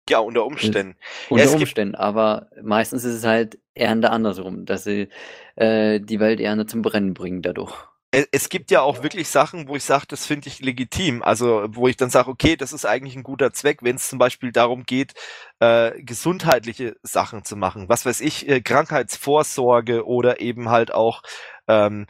Ja, 0.08 0.18
unter 0.18 0.44
Umständen. 0.44 0.96
Unter 1.30 1.46
gibt- 1.46 1.60
Umständen, 1.60 1.94
aber 1.94 2.50
meistens 2.62 3.04
ist 3.04 3.14
es 3.14 3.24
halt 3.24 3.58
eher 3.74 3.90
andersrum, 3.90 4.66
dass 4.66 4.84
sie 4.84 5.08
äh, 5.56 5.98
die 6.00 6.20
Welt 6.20 6.40
eher 6.40 6.66
zum 6.66 6.82
Brennen 6.82 7.14
bringen 7.14 7.40
dadurch. 7.40 7.74
Es, 8.10 8.28
es 8.30 8.48
gibt 8.48 8.70
ja 8.70 8.82
auch 8.82 9.02
wirklich 9.02 9.28
Sachen, 9.28 9.66
wo 9.66 9.76
ich 9.76 9.82
sage, 9.82 10.04
das 10.08 10.26
finde 10.26 10.48
ich 10.48 10.60
legitim. 10.60 11.22
Also 11.22 11.66
wo 11.70 11.88
ich 11.88 11.96
dann 11.96 12.10
sage, 12.10 12.30
okay, 12.30 12.54
das 12.54 12.72
ist 12.72 12.84
eigentlich 12.84 13.16
ein 13.16 13.22
guter 13.22 13.52
Zweck, 13.52 13.78
wenn 13.82 13.96
es 13.96 14.08
zum 14.08 14.18
Beispiel 14.18 14.52
darum 14.52 14.84
geht, 14.84 15.14
äh, 15.58 16.00
gesundheitliche 16.02 16.96
Sachen 17.02 17.44
zu 17.44 17.56
machen. 17.56 17.88
Was 17.88 18.06
weiß 18.06 18.20
ich, 18.20 18.48
äh, 18.48 18.60
Krankheitsvorsorge 18.60 20.06
oder 20.06 20.40
eben 20.40 20.68
halt 20.68 20.92
auch 20.92 21.22
ähm, 21.66 22.06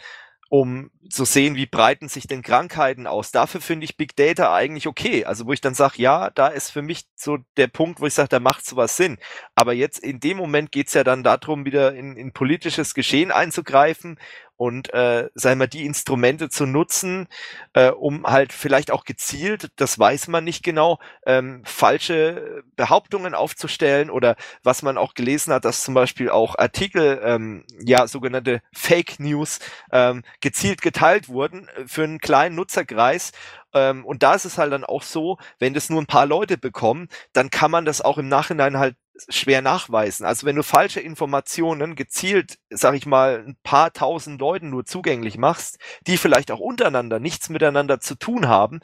um 0.55 0.93
zu 1.11 1.25
sehen, 1.25 1.57
wie 1.57 1.67
breiten 1.67 2.09
sich 2.09 2.29
denn 2.29 2.41
Krankheiten 2.41 3.09
aus. 3.09 3.33
Dafür 3.33 3.61
finde 3.61 3.87
ich 3.87 3.97
Big 3.97 4.15
Data 4.15 4.55
eigentlich 4.55 4.87
okay. 4.87 5.25
Also 5.25 5.47
wo 5.47 5.53
ich 5.53 5.61
dann 5.61 5.75
sage, 5.75 5.95
ja, 5.97 6.31
da 6.31 6.47
ist 6.47 6.71
für 6.71 6.81
mich 6.81 7.07
so 7.17 7.39
der 7.57 7.67
Punkt, 7.67 8.01
wo 8.01 8.07
ich 8.07 8.15
sage, 8.15 8.29
da 8.29 8.39
macht 8.39 8.65
sowas 8.65 8.97
Sinn. 8.97 9.19
Aber 9.57 9.73
jetzt 9.73 9.99
in 9.99 10.21
dem 10.21 10.37
Moment 10.37 10.71
geht's 10.71 10.95
ja 10.95 11.03
dann 11.03 11.25
darum, 11.25 11.65
wieder 11.65 11.97
in, 11.97 12.17
in 12.17 12.33
politisches 12.33 12.95
Geschehen 12.95 13.33
einzugreifen 13.33 14.17
und 14.57 14.93
äh, 14.95 15.29
sagen 15.35 15.61
wir 15.61 15.67
die 15.67 15.85
Instrumente 15.85 16.49
zu 16.49 16.67
nutzen, 16.67 17.29
äh, 17.73 17.91
um 17.91 18.25
halt 18.25 18.53
vielleicht 18.53 18.91
auch 18.91 19.05
gezielt, 19.05 19.71
das 19.77 19.99
weiß 19.99 20.29
man 20.29 20.45
nicht 20.45 20.63
genau, 20.63 20.99
ähm, 21.27 21.63
falsche 21.65 22.63
Behauptungen 22.77 23.35
aufzustellen 23.35 24.11
oder 24.11 24.37
was 24.63 24.83
man 24.83 24.99
auch 24.99 25.15
gelesen 25.15 25.53
hat, 25.53 25.65
dass 25.65 25.83
zum 25.85 25.95
Beispiel 25.95 26.31
auch 26.31 26.57
Artikel, 26.59 27.21
ähm, 27.25 27.65
ja 27.81 28.07
sogenannte 28.07 28.61
Fake 28.73 29.19
News 29.19 29.59
ähm, 29.93 30.23
gezielt 30.41 30.83
geteilt 30.83 31.29
wurden 31.29 31.69
äh, 31.69 31.87
für 31.87 32.05
einen 32.05 32.19
kleinen 32.19 32.55
Nutzerkreis. 32.55 33.33
Ähm, 33.75 34.05
und 34.05 34.23
da 34.23 34.35
ist 34.35 34.45
es 34.45 34.57
halt 34.57 34.73
dann 34.73 34.85
auch 34.85 35.03
so, 35.03 35.39
wenn 35.59 35.75
das 35.75 35.91
nur 35.91 36.01
ein 36.01 36.07
paar 36.07 36.27
Leute 36.27 36.57
bekommen, 36.59 37.09
dann 37.33 37.51
kann 37.51 37.71
man 37.71 37.85
das 37.85 38.01
auch 38.01 38.19
im 38.19 38.29
Nachhinein 38.29 38.79
halt 38.79 38.97
schwer 39.29 39.63
nachweisen. 39.63 40.27
Also 40.27 40.47
wenn 40.47 40.57
du 40.57 40.63
falsche 40.63 41.01
Informationen 41.01 41.95
gezielt, 41.95 42.59
sag 42.71 42.95
ich 42.95 43.07
mal, 43.07 43.45
ein 43.47 43.57
paar 43.63 43.93
tausend 43.93 44.41
Leuten 44.41 44.71
nur 44.71 44.85
zugänglich 44.85 45.39
machst, 45.39 45.79
die 46.07 46.17
vielleicht 46.17 46.51
auch 46.51 46.61
untereinander 46.61 47.21
nichts 47.21 47.49
miteinander 47.49 48.01
zu 48.01 48.17
tun 48.17 48.49
haben, 48.49 48.81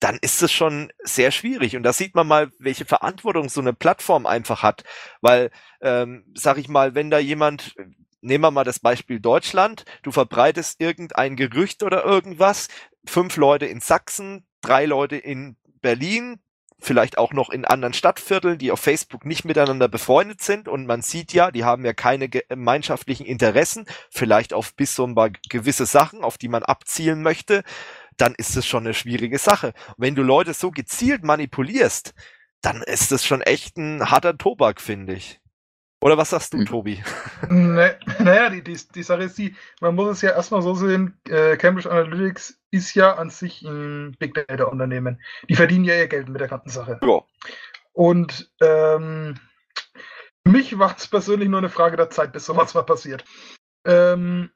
dann 0.00 0.18
ist 0.20 0.42
es 0.42 0.52
schon 0.52 0.92
sehr 1.02 1.30
schwierig. 1.30 1.76
Und 1.76 1.82
da 1.82 1.92
sieht 1.92 2.14
man 2.14 2.26
mal, 2.26 2.50
welche 2.58 2.84
Verantwortung 2.84 3.48
so 3.48 3.62
eine 3.62 3.72
Plattform 3.72 4.26
einfach 4.26 4.62
hat. 4.62 4.84
Weil, 5.22 5.50
ähm, 5.80 6.26
sag 6.34 6.58
ich 6.58 6.68
mal, 6.68 6.94
wenn 6.94 7.10
da 7.10 7.18
jemand, 7.18 7.74
nehmen 8.20 8.44
wir 8.44 8.50
mal 8.50 8.64
das 8.64 8.80
Beispiel 8.80 9.20
Deutschland, 9.20 9.84
du 10.02 10.12
verbreitest 10.12 10.80
irgendein 10.80 11.36
Gerücht 11.36 11.82
oder 11.82 12.04
irgendwas, 12.04 12.68
fünf 13.06 13.36
Leute 13.36 13.64
in 13.64 13.80
Sachsen, 13.80 14.46
drei 14.60 14.84
Leute 14.84 15.16
in 15.16 15.56
Berlin, 15.80 16.40
vielleicht 16.84 17.18
auch 17.18 17.32
noch 17.32 17.50
in 17.50 17.64
anderen 17.64 17.94
Stadtvierteln, 17.94 18.58
die 18.58 18.70
auf 18.70 18.80
Facebook 18.80 19.24
nicht 19.24 19.44
miteinander 19.44 19.88
befreundet 19.88 20.42
sind 20.42 20.68
und 20.68 20.86
man 20.86 21.02
sieht 21.02 21.32
ja, 21.32 21.50
die 21.50 21.64
haben 21.64 21.84
ja 21.84 21.92
keine 21.94 22.28
gemeinschaftlichen 22.28 23.26
Interessen, 23.26 23.86
vielleicht 24.10 24.52
auf 24.52 24.74
bis 24.74 24.94
so 24.94 25.06
ein 25.06 25.14
paar 25.14 25.30
gewisse 25.48 25.86
Sachen, 25.86 26.22
auf 26.22 26.38
die 26.38 26.48
man 26.48 26.62
abzielen 26.62 27.22
möchte, 27.22 27.64
dann 28.16 28.34
ist 28.34 28.56
es 28.56 28.66
schon 28.66 28.84
eine 28.84 28.94
schwierige 28.94 29.38
Sache. 29.38 29.72
Wenn 29.96 30.14
du 30.14 30.22
Leute 30.22 30.54
so 30.54 30.70
gezielt 30.70 31.24
manipulierst, 31.24 32.14
dann 32.60 32.82
ist 32.82 33.12
das 33.12 33.24
schon 33.24 33.42
echt 33.42 33.76
ein 33.76 34.10
harter 34.10 34.36
Tobak, 34.38 34.80
finde 34.80 35.14
ich. 35.14 35.40
Oder 36.04 36.18
was 36.18 36.28
sagst 36.30 36.52
du, 36.52 36.58
Mhm. 36.58 36.66
Tobi? 36.66 37.02
Ne, 37.48 37.98
naja, 38.20 38.50
die, 38.50 38.62
die, 38.62 38.78
die 38.94 39.02
Sache 39.02 39.22
ist 39.22 39.38
die, 39.38 39.56
man 39.80 39.94
muss 39.94 40.10
es 40.10 40.20
ja 40.22 40.32
erstmal 40.32 40.60
so 40.60 40.74
sehen, 40.74 41.18
äh, 41.28 41.56
Cambridge 41.56 41.90
Analytics 41.90 42.60
ist 42.70 42.94
ja 42.94 43.14
an 43.14 43.30
sich 43.30 43.62
ein 43.62 44.14
Big 44.18 44.34
Data 44.34 44.64
Unternehmen. 44.64 45.18
Die 45.48 45.54
verdienen 45.56 45.84
ja 45.84 45.94
ihr 45.94 46.08
Geld 46.08 46.28
mit 46.28 46.42
der 46.42 46.48
ganzen 46.48 46.68
Sache. 46.68 47.00
Ja. 47.02 47.20
Und 47.94 48.50
ähm, 48.60 49.40
für 50.46 50.52
mich 50.52 50.78
war 50.78 50.94
es 50.94 51.08
persönlich 51.08 51.48
nur 51.48 51.58
eine 51.60 51.70
Frage 51.70 51.96
der 51.96 52.10
Zeit, 52.10 52.32
bis 52.34 52.44
sowas 52.44 52.74
mal 52.74 52.82
passiert. 52.82 53.24
Ähm, 53.86 54.50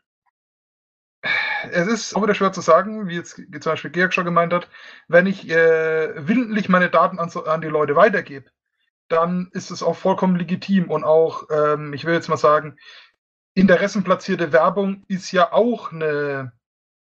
es 1.72 1.86
ist 1.86 2.14
auch 2.14 2.22
wieder 2.22 2.34
schwer 2.34 2.52
zu 2.52 2.60
sagen, 2.60 3.08
wie 3.08 3.16
jetzt 3.16 3.36
zum 3.36 3.72
Beispiel 3.72 3.90
Georg 3.90 4.12
schon 4.12 4.24
gemeint 4.26 4.52
hat, 4.52 4.68
wenn 5.08 5.26
ich 5.26 5.48
äh, 5.48 6.26
willentlich 6.28 6.68
meine 6.68 6.90
Daten 6.90 7.18
an, 7.18 7.30
so- 7.30 7.44
an 7.44 7.60
die 7.62 7.68
Leute 7.68 7.96
weitergebe, 7.96 8.50
dann 9.08 9.48
ist 9.52 9.70
es 9.70 9.82
auch 9.82 9.96
vollkommen 9.96 10.36
legitim 10.36 10.90
und 10.90 11.04
auch, 11.04 11.44
ähm, 11.50 11.92
ich 11.92 12.04
will 12.04 12.14
jetzt 12.14 12.28
mal 12.28 12.36
sagen, 12.36 12.78
interessenplatzierte 13.54 14.52
Werbung 14.52 15.04
ist 15.08 15.32
ja 15.32 15.52
auch 15.52 15.92
eine 15.92 16.52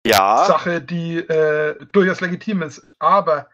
Ja, 0.05 0.45
Sache, 0.45 0.81
die 0.81 1.17
äh, 1.17 1.77
durchaus 1.91 2.21
legitim 2.21 2.61
ist. 2.61 2.85
Aber 2.99 3.49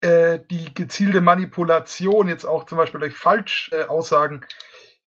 äh, 0.00 0.40
die 0.50 0.74
gezielte 0.74 1.20
Manipulation, 1.20 2.28
jetzt 2.28 2.44
auch 2.44 2.64
zum 2.64 2.78
Beispiel 2.78 3.00
durch 3.00 3.14
Falschaussagen, 3.16 4.44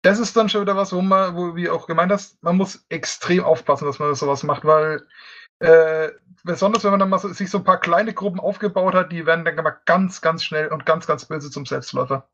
das 0.02 0.20
ist 0.20 0.36
dann 0.38 0.50
schon 0.50 0.62
wieder 0.62 0.76
was, 0.76 0.94
wo 0.94 1.02
man, 1.02 1.36
wo 1.36 1.56
wie 1.56 1.70
auch 1.70 1.88
gemeint 1.88 2.12
hast, 2.12 2.44
man 2.44 2.58
muss 2.58 2.86
extrem 2.90 3.44
aufpassen, 3.44 3.86
dass 3.86 4.00
man 4.00 4.14
sowas 4.14 4.44
macht, 4.44 4.66
weil 4.66 5.02
äh, 5.60 6.12
besonders 6.44 6.84
wenn 6.84 6.92
man 6.92 7.00
dann 7.00 7.10
mal 7.10 7.18
so, 7.18 7.30
sich 7.30 7.50
so 7.50 7.60
ein 7.60 7.64
paar 7.64 7.80
kleine 7.80 8.14
Gruppen 8.14 8.40
aufgebaut 8.40 8.94
hat, 8.94 9.12
die 9.12 9.26
werden 9.26 9.46
dann 9.46 9.56
mal 9.56 9.80
ganz, 9.86 10.22
ganz 10.22 10.44
schnell 10.44 10.68
und 10.68 10.86
ganz, 10.86 11.08
ganz 11.08 11.26
böse 11.26 11.50
zum 11.50 11.66
Selbstläufer. 11.66 12.28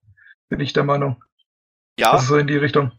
Bin 0.52 0.60
ich 0.60 0.74
der 0.74 0.84
Meinung. 0.84 1.24
ja. 1.98 2.12
Also 2.12 2.34
so 2.34 2.38
in 2.38 2.46
die 2.46 2.58
Richtung. 2.58 2.92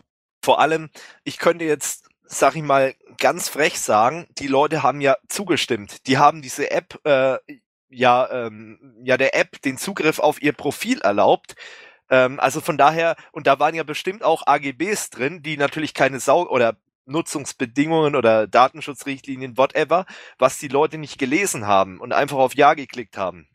Vor 0.43 0.59
allem, 0.59 0.89
ich 1.23 1.39
könnte 1.39 1.67
jetzt, 1.67 2.09
sag 2.25 2.57
ich 2.57 2.63
mal, 2.63 2.95
ganz 3.19 3.51
frech 3.51 3.79
sagen, 3.79 4.27
die 4.39 4.47
Leute 4.47 4.83
haben 4.83 5.03
ja 5.03 5.17
zugestimmt. 5.29 6.07
Die 6.07 6.17
haben 6.17 6.41
diese 6.41 6.71
App, 6.71 6.99
äh, 7.05 7.37
ja, 7.91 8.31
ähm, 8.31 8.97
ja, 9.05 9.19
der 9.19 9.39
App 9.39 9.61
den 9.61 9.77
Zugriff 9.77 10.19
auf 10.19 10.41
ihr 10.41 10.55
Profil 10.55 11.03
erlaubt. 11.03 11.55
Ähm, 12.09 12.41
also 12.41 12.63
von 12.63 12.79
daher, 12.79 13.17
und 13.33 13.47
da 13.47 13.59
waren 13.59 13.75
ja 13.75 13.83
bestimmt 13.83 14.25
auch 14.25 14.47
AGBs 14.47 15.11
drin, 15.11 15.43
die 15.43 15.59
natürlich 15.59 15.93
keine 15.93 16.21
Sau 16.21 16.49
oder 16.49 16.79
Nutzungsbedingungen 17.05 18.17
oder 18.17 18.47
Datenschutzrichtlinien, 18.47 19.59
whatever, 19.59 20.07
was 20.39 20.57
die 20.57 20.69
Leute 20.69 20.97
nicht 20.97 21.19
gelesen 21.19 21.67
haben 21.67 22.01
und 22.01 22.15
einfach 22.15 22.39
auf 22.39 22.55
Ja 22.55 22.73
geklickt 22.73 23.19
haben. 23.19 23.47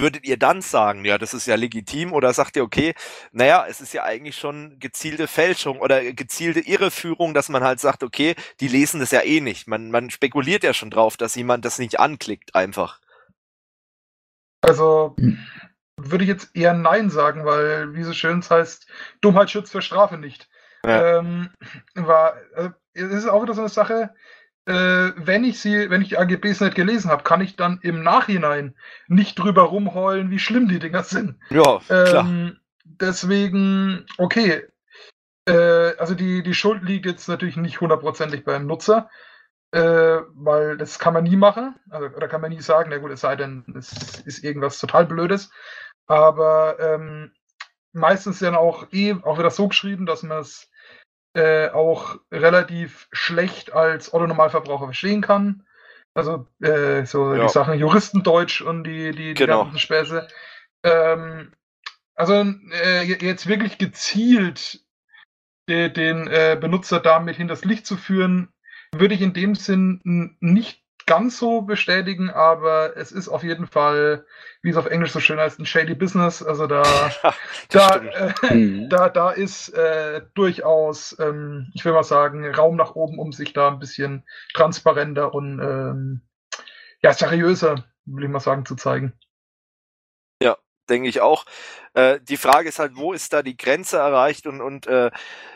Würdet 0.00 0.24
ihr 0.24 0.38
dann 0.38 0.62
sagen, 0.62 1.04
ja, 1.04 1.18
das 1.18 1.34
ist 1.34 1.46
ja 1.46 1.56
legitim 1.56 2.12
oder 2.12 2.32
sagt 2.32 2.56
ihr, 2.56 2.62
okay, 2.62 2.94
naja, 3.32 3.66
es 3.68 3.80
ist 3.80 3.92
ja 3.92 4.04
eigentlich 4.04 4.36
schon 4.36 4.78
gezielte 4.78 5.26
Fälschung 5.26 5.80
oder 5.80 6.12
gezielte 6.12 6.60
Irreführung, 6.60 7.34
dass 7.34 7.48
man 7.48 7.64
halt 7.64 7.80
sagt, 7.80 8.04
okay, 8.04 8.36
die 8.60 8.68
lesen 8.68 9.00
das 9.00 9.10
ja 9.10 9.22
eh 9.22 9.40
nicht. 9.40 9.66
Man, 9.66 9.90
man 9.90 10.10
spekuliert 10.10 10.62
ja 10.62 10.72
schon 10.72 10.90
drauf, 10.90 11.16
dass 11.16 11.34
jemand 11.34 11.64
das 11.64 11.78
nicht 11.78 11.98
anklickt 11.98 12.54
einfach. 12.54 13.00
Also 14.60 15.16
Hm. 15.18 15.38
würde 15.96 16.24
ich 16.24 16.28
jetzt 16.28 16.54
eher 16.56 16.74
Nein 16.74 17.10
sagen, 17.10 17.44
weil, 17.44 17.94
wie 17.94 18.02
so 18.04 18.12
schön 18.12 18.40
es 18.40 18.50
heißt, 18.50 18.86
Dummheit 19.20 19.50
schützt 19.50 19.72
für 19.72 19.82
Strafe 19.82 20.16
nicht. 20.18 20.48
Ja. 20.84 21.18
Ähm, 21.18 21.50
war, 21.94 22.36
äh, 22.54 22.70
es 22.94 23.12
ist 23.12 23.26
auch 23.28 23.42
wieder 23.42 23.54
so 23.54 23.62
eine 23.62 23.68
Sache, 23.68 24.14
äh, 24.68 25.12
wenn 25.16 25.44
ich 25.44 25.60
sie, 25.60 25.88
wenn 25.88 26.02
ich 26.02 26.10
die 26.10 26.18
AGBs 26.18 26.60
nicht 26.60 26.74
gelesen 26.74 27.10
habe, 27.10 27.22
kann 27.22 27.40
ich 27.40 27.56
dann 27.56 27.80
im 27.82 28.02
Nachhinein 28.02 28.74
nicht 29.06 29.38
drüber 29.38 29.62
rumheulen, 29.62 30.30
wie 30.30 30.38
schlimm 30.38 30.68
die 30.68 30.78
Dinger 30.78 31.04
sind. 31.04 31.36
Ja, 31.48 31.78
klar. 31.78 32.26
Ähm, 32.26 32.58
deswegen, 32.84 34.04
okay. 34.18 34.64
Äh, 35.46 35.96
also 35.96 36.14
die, 36.14 36.42
die 36.42 36.52
Schuld 36.52 36.82
liegt 36.82 37.06
jetzt 37.06 37.28
natürlich 37.28 37.56
nicht 37.56 37.80
hundertprozentig 37.80 38.44
beim 38.44 38.66
Nutzer, 38.66 39.08
äh, 39.70 40.18
weil 40.34 40.76
das 40.76 40.98
kann 40.98 41.14
man 41.14 41.24
nie 41.24 41.36
machen. 41.36 41.74
Also, 41.88 42.14
oder 42.14 42.28
kann 42.28 42.42
man 42.42 42.50
nie 42.50 42.60
sagen, 42.60 42.90
na 42.90 42.98
gut, 42.98 43.10
es 43.10 43.22
sei 43.22 43.36
denn, 43.36 43.64
es 43.74 44.20
ist 44.26 44.44
irgendwas 44.44 44.78
total 44.78 45.06
Blödes. 45.06 45.50
Aber 46.06 46.78
ähm, 46.78 47.32
meistens 47.92 48.38
dann 48.40 48.54
auch 48.54 48.86
eh 48.92 49.14
auch 49.22 49.38
wieder 49.38 49.50
so 49.50 49.68
geschrieben, 49.68 50.04
dass 50.04 50.22
man 50.22 50.40
es 50.40 50.68
äh, 51.38 51.70
auch 51.70 52.18
relativ 52.32 53.08
schlecht 53.12 53.72
als 53.72 54.12
Otto-Normalverbraucher 54.12 54.86
verstehen 54.86 55.22
kann. 55.22 55.62
Also 56.14 56.46
äh, 56.60 57.04
so 57.06 57.34
Ja. 57.34 57.42
die 57.46 57.52
Sachen 57.52 57.78
Juristendeutsch 57.78 58.60
und 58.60 58.84
die, 58.84 59.12
die, 59.12 59.34
die 59.34 59.34
Genau. 59.34 59.62
ganzen 59.64 59.78
Späße. 59.78 60.26
Ähm, 60.82 61.52
Also 62.14 62.34
äh, 62.82 63.04
jetzt 63.04 63.46
wirklich 63.46 63.78
gezielt 63.78 64.80
den, 65.68 65.92
den 65.94 66.26
äh, 66.26 66.58
Benutzer 66.60 66.98
damit 66.98 67.36
hinters 67.36 67.64
Licht 67.64 67.86
zu 67.86 67.96
führen, 67.96 68.48
würde 68.92 69.14
ich 69.14 69.20
in 69.20 69.34
dem 69.34 69.54
Sinn 69.54 70.00
nicht 70.40 70.82
ganz 71.08 71.38
so 71.38 71.62
bestätigen, 71.62 72.28
aber 72.28 72.96
es 72.96 73.12
ist 73.12 73.28
auf 73.28 73.42
jeden 73.42 73.66
Fall, 73.66 74.26
wie 74.60 74.68
es 74.68 74.76
auf 74.76 74.86
Englisch 74.86 75.12
so 75.12 75.20
schön 75.20 75.40
heißt, 75.40 75.58
ein 75.58 75.64
shady 75.64 75.94
Business. 75.94 76.42
Also 76.42 76.66
da, 76.66 76.82
da, 77.70 77.96
äh, 77.96 78.54
mhm. 78.54 78.88
da, 78.90 79.08
da 79.08 79.30
ist 79.30 79.70
äh, 79.70 80.20
durchaus, 80.34 81.18
ähm, 81.18 81.72
ich 81.74 81.84
will 81.84 81.94
mal 81.94 82.04
sagen, 82.04 82.54
Raum 82.54 82.76
nach 82.76 82.94
oben, 82.94 83.18
um 83.18 83.32
sich 83.32 83.54
da 83.54 83.68
ein 83.68 83.78
bisschen 83.78 84.24
transparenter 84.52 85.34
und 85.34 85.58
ähm, 85.60 86.20
ja, 87.02 87.14
seriöser, 87.14 87.86
will 88.04 88.24
ich 88.24 88.30
mal 88.30 88.40
sagen, 88.40 88.66
zu 88.66 88.76
zeigen. 88.76 89.14
Ja, 90.42 90.58
denke 90.90 91.08
ich 91.08 91.22
auch. 91.22 91.46
Äh, 91.94 92.20
die 92.20 92.36
Frage 92.36 92.68
ist 92.68 92.78
halt, 92.78 92.96
wo 92.96 93.14
ist 93.14 93.32
da 93.32 93.42
die 93.42 93.56
Grenze 93.56 93.96
erreicht 93.96 94.46
und, 94.46 94.60
und 94.60 94.86
äh, 94.86 95.10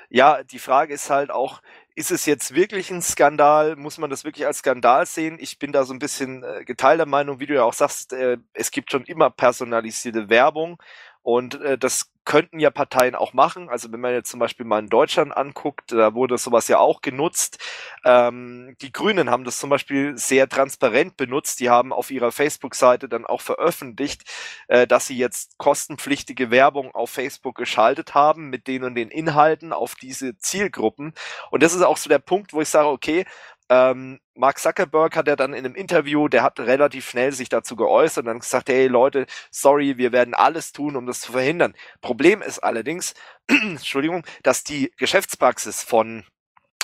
ja, 0.09 0.43
die 0.43 0.59
Frage 0.59 0.95
ist 0.95 1.11
halt 1.11 1.31
auch, 1.31 1.61
ist 1.95 2.11
es 2.11 2.27
jetzt 2.27 2.55
wirklich 2.55 2.91
ein 2.91 3.03
Skandal? 3.03 3.77
Muss 3.77 3.99
man 3.99 4.11
das 4.11 4.25
wirklich 4.25 4.47
als 4.47 4.59
Skandal 4.59 5.07
sehen? 5.07 5.37
Ich 5.41 5.59
bin 5.59 5.73
da 5.73 5.85
so 5.85 5.93
ein 5.93 5.99
bisschen 5.99 6.43
äh, 6.43 6.65
geteilter 6.65 7.07
Meinung, 7.07 7.41
wie 7.41 7.47
du 7.47 7.55
ja 7.55 7.65
auch 7.65 7.75
sagst, 7.75 8.13
äh, 8.13 8.39
es 8.55 8.71
gibt 8.71 8.91
schon 8.91 9.05
immer 9.05 9.31
personalisierte 9.31 10.29
Werbung 10.29 10.79
und 11.23 11.61
äh, 11.61 11.79
das 11.79 12.13
könnten 12.25 12.61
ja 12.61 12.71
Parteien 12.71 13.15
auch 13.15 13.33
machen. 13.33 13.69
Also 13.69 13.93
wenn 13.93 14.01
man 14.01 14.13
jetzt 14.13 14.31
zum 14.31 14.39
Beispiel 14.39 14.65
mal 14.65 14.79
in 14.79 14.89
Deutschland 14.89 15.37
anguckt, 15.37 15.91
da 15.91 16.15
wurde 16.15 16.39
sowas 16.39 16.69
ja 16.69 16.79
auch 16.79 17.01
genutzt. 17.01 17.59
Ähm, 18.05 18.77
die 18.81 18.93
Grünen 18.93 19.29
haben 19.29 19.45
das 19.45 19.59
zum 19.59 19.71
Beispiel 19.71 20.17
sehr 20.17 20.49
transparent 20.49 21.17
benutzt. 21.17 21.59
Die 21.61 21.69
haben 21.69 21.93
auf 21.93 22.11
ihrer 22.11 22.31
Facebook-Seite 22.31 23.09
dann 23.09 23.27
auch 23.27 23.41
veröffentlicht, 23.41 24.23
äh, 24.69 24.87
dass 24.87 25.09
sie 25.09 25.17
jetzt 25.17 25.59
kostenpflichtige 25.59 26.51
Werbung 26.51 26.95
auf 26.95 27.11
Facebook 27.11 27.57
geschaltet 27.57 28.15
haben 28.15 28.51
mit 28.51 28.69
den 28.69 28.85
und 28.85 28.95
den 28.95 29.11
Inhalten 29.11 29.73
auf 29.73 29.95
diese 29.97 30.39
Zielgruppen. 30.39 31.15
Und 31.51 31.63
das 31.63 31.75
ist 31.75 31.83
auch 31.83 31.97
so 31.97 32.09
der 32.09 32.21
Punkt, 32.21 32.53
wo 32.53 32.61
ich 32.61 32.69
sage, 32.69 32.89
okay, 32.89 33.25
ähm, 33.69 34.21
Mark 34.35 34.59
Zuckerberg 34.59 35.17
hat 35.17 35.29
ja 35.29 35.37
dann 35.37 35.55
in 35.55 35.65
einem 35.65 35.75
Interview, 35.75 36.29
der 36.29 36.43
hat 36.43 36.59
relativ 36.61 37.09
schnell 37.09 37.33
sich 37.33 37.49
dazu 37.49 37.77
geäußert 37.77 38.23
und 38.23 38.27
dann 38.27 38.39
gesagt, 38.41 38.69
hey 38.69 38.87
Leute, 38.87 39.27
sorry, 39.51 39.99
wir 39.99 40.13
werden 40.13 40.35
alles 40.35 40.73
tun, 40.73 40.97
um 40.97 41.07
das 41.07 41.21
zu 41.21 41.33
verhindern. 41.33 41.75
Problem 42.01 42.43
ist 42.43 42.59
allerdings, 42.59 43.15
Entschuldigung, 43.49 44.25
dass 44.43 44.65
die 44.65 44.93
Geschäftspraxis 44.97 45.83
von 45.83 46.25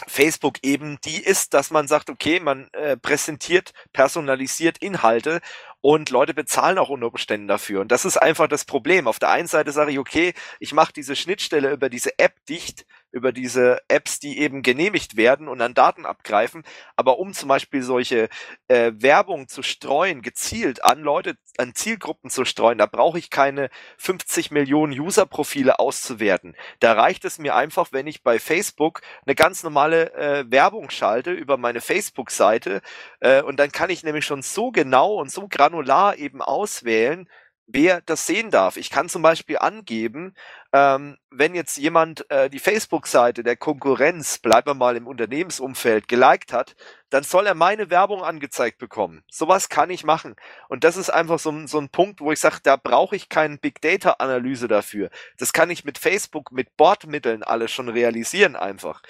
Facebook 0.06 0.58
eben 0.62 0.98
die 1.04 1.22
ist, 1.22 1.54
dass 1.54 1.70
man 1.70 1.88
sagt, 1.88 2.10
okay, 2.10 2.40
man 2.40 2.68
äh, 2.72 2.96
präsentiert 2.96 3.72
personalisiert 3.92 4.78
Inhalte 4.78 5.40
und 5.80 6.10
Leute 6.10 6.34
bezahlen 6.34 6.78
auch 6.78 6.88
unter 6.88 7.08
Umständen 7.08 7.48
dafür. 7.48 7.80
Und 7.80 7.90
das 7.90 8.04
ist 8.04 8.16
einfach 8.16 8.48
das 8.48 8.64
Problem. 8.64 9.06
Auf 9.06 9.18
der 9.18 9.30
einen 9.30 9.48
Seite 9.48 9.72
sage 9.72 9.92
ich, 9.92 9.98
okay, 9.98 10.34
ich 10.60 10.72
mache 10.72 10.92
diese 10.92 11.16
Schnittstelle 11.16 11.72
über 11.72 11.88
diese 11.88 12.18
App 12.18 12.34
dicht, 12.48 12.86
über 13.10 13.32
diese 13.32 13.80
Apps, 13.88 14.18
die 14.20 14.38
eben 14.38 14.62
genehmigt 14.62 15.16
werden 15.16 15.48
und 15.48 15.60
an 15.60 15.74
Daten 15.74 16.06
abgreifen. 16.06 16.62
Aber 16.96 17.18
um 17.18 17.32
zum 17.32 17.48
Beispiel 17.48 17.82
solche 17.82 18.28
äh, 18.68 18.92
Werbung 18.94 19.48
zu 19.48 19.62
streuen, 19.62 20.22
gezielt 20.22 20.84
an 20.84 21.00
Leute, 21.00 21.36
an 21.56 21.74
Zielgruppen 21.74 22.30
zu 22.30 22.44
streuen, 22.44 22.78
da 22.78 22.86
brauche 22.86 23.18
ich 23.18 23.30
keine 23.30 23.70
50 23.98 24.50
Millionen 24.50 24.98
User-Profile 24.98 25.78
auszuwerten. 25.78 26.56
Da 26.80 26.92
reicht 26.92 27.24
es 27.24 27.38
mir 27.38 27.54
einfach, 27.54 27.88
wenn 27.92 28.06
ich 28.06 28.22
bei 28.22 28.38
Facebook 28.38 29.00
eine 29.26 29.34
ganz 29.34 29.62
normale 29.62 30.12
äh, 30.14 30.44
Werbung 30.50 30.90
schalte 30.90 31.32
über 31.32 31.56
meine 31.56 31.80
Facebook-Seite 31.80 32.82
äh, 33.20 33.42
und 33.42 33.58
dann 33.58 33.72
kann 33.72 33.90
ich 33.90 34.02
nämlich 34.02 34.24
schon 34.24 34.42
so 34.42 34.70
genau 34.70 35.14
und 35.14 35.30
so 35.30 35.48
granular 35.48 36.16
eben 36.16 36.42
auswählen, 36.42 37.28
wer 37.68 38.00
das 38.00 38.26
sehen 38.26 38.50
darf. 38.50 38.76
Ich 38.76 38.90
kann 38.90 39.08
zum 39.08 39.22
Beispiel 39.22 39.58
angeben, 39.58 40.34
ähm, 40.72 41.18
wenn 41.30 41.54
jetzt 41.54 41.76
jemand 41.76 42.28
äh, 42.30 42.50
die 42.50 42.58
Facebook-Seite 42.58 43.44
der 43.44 43.56
Konkurrenz, 43.56 44.38
bleiben 44.38 44.68
wir 44.68 44.74
mal 44.74 44.96
im 44.96 45.06
Unternehmensumfeld, 45.06 46.08
geliked 46.08 46.52
hat, 46.52 46.74
dann 47.10 47.22
soll 47.22 47.46
er 47.46 47.54
meine 47.54 47.90
Werbung 47.90 48.24
angezeigt 48.24 48.78
bekommen. 48.78 49.22
Sowas 49.30 49.68
kann 49.68 49.90
ich 49.90 50.02
machen. 50.02 50.34
Und 50.68 50.82
das 50.82 50.96
ist 50.96 51.10
einfach 51.10 51.38
so, 51.38 51.66
so 51.66 51.78
ein 51.78 51.90
Punkt, 51.90 52.20
wo 52.20 52.32
ich 52.32 52.40
sage, 52.40 52.58
da 52.62 52.76
brauche 52.76 53.16
ich 53.16 53.28
keine 53.28 53.58
Big 53.58 53.80
Data-Analyse 53.82 54.66
dafür. 54.66 55.10
Das 55.38 55.52
kann 55.52 55.70
ich 55.70 55.84
mit 55.84 55.98
Facebook, 55.98 56.50
mit 56.52 56.76
Bordmitteln 56.76 57.42
alles 57.42 57.70
schon 57.70 57.88
realisieren 57.90 58.56
einfach. 58.56 59.02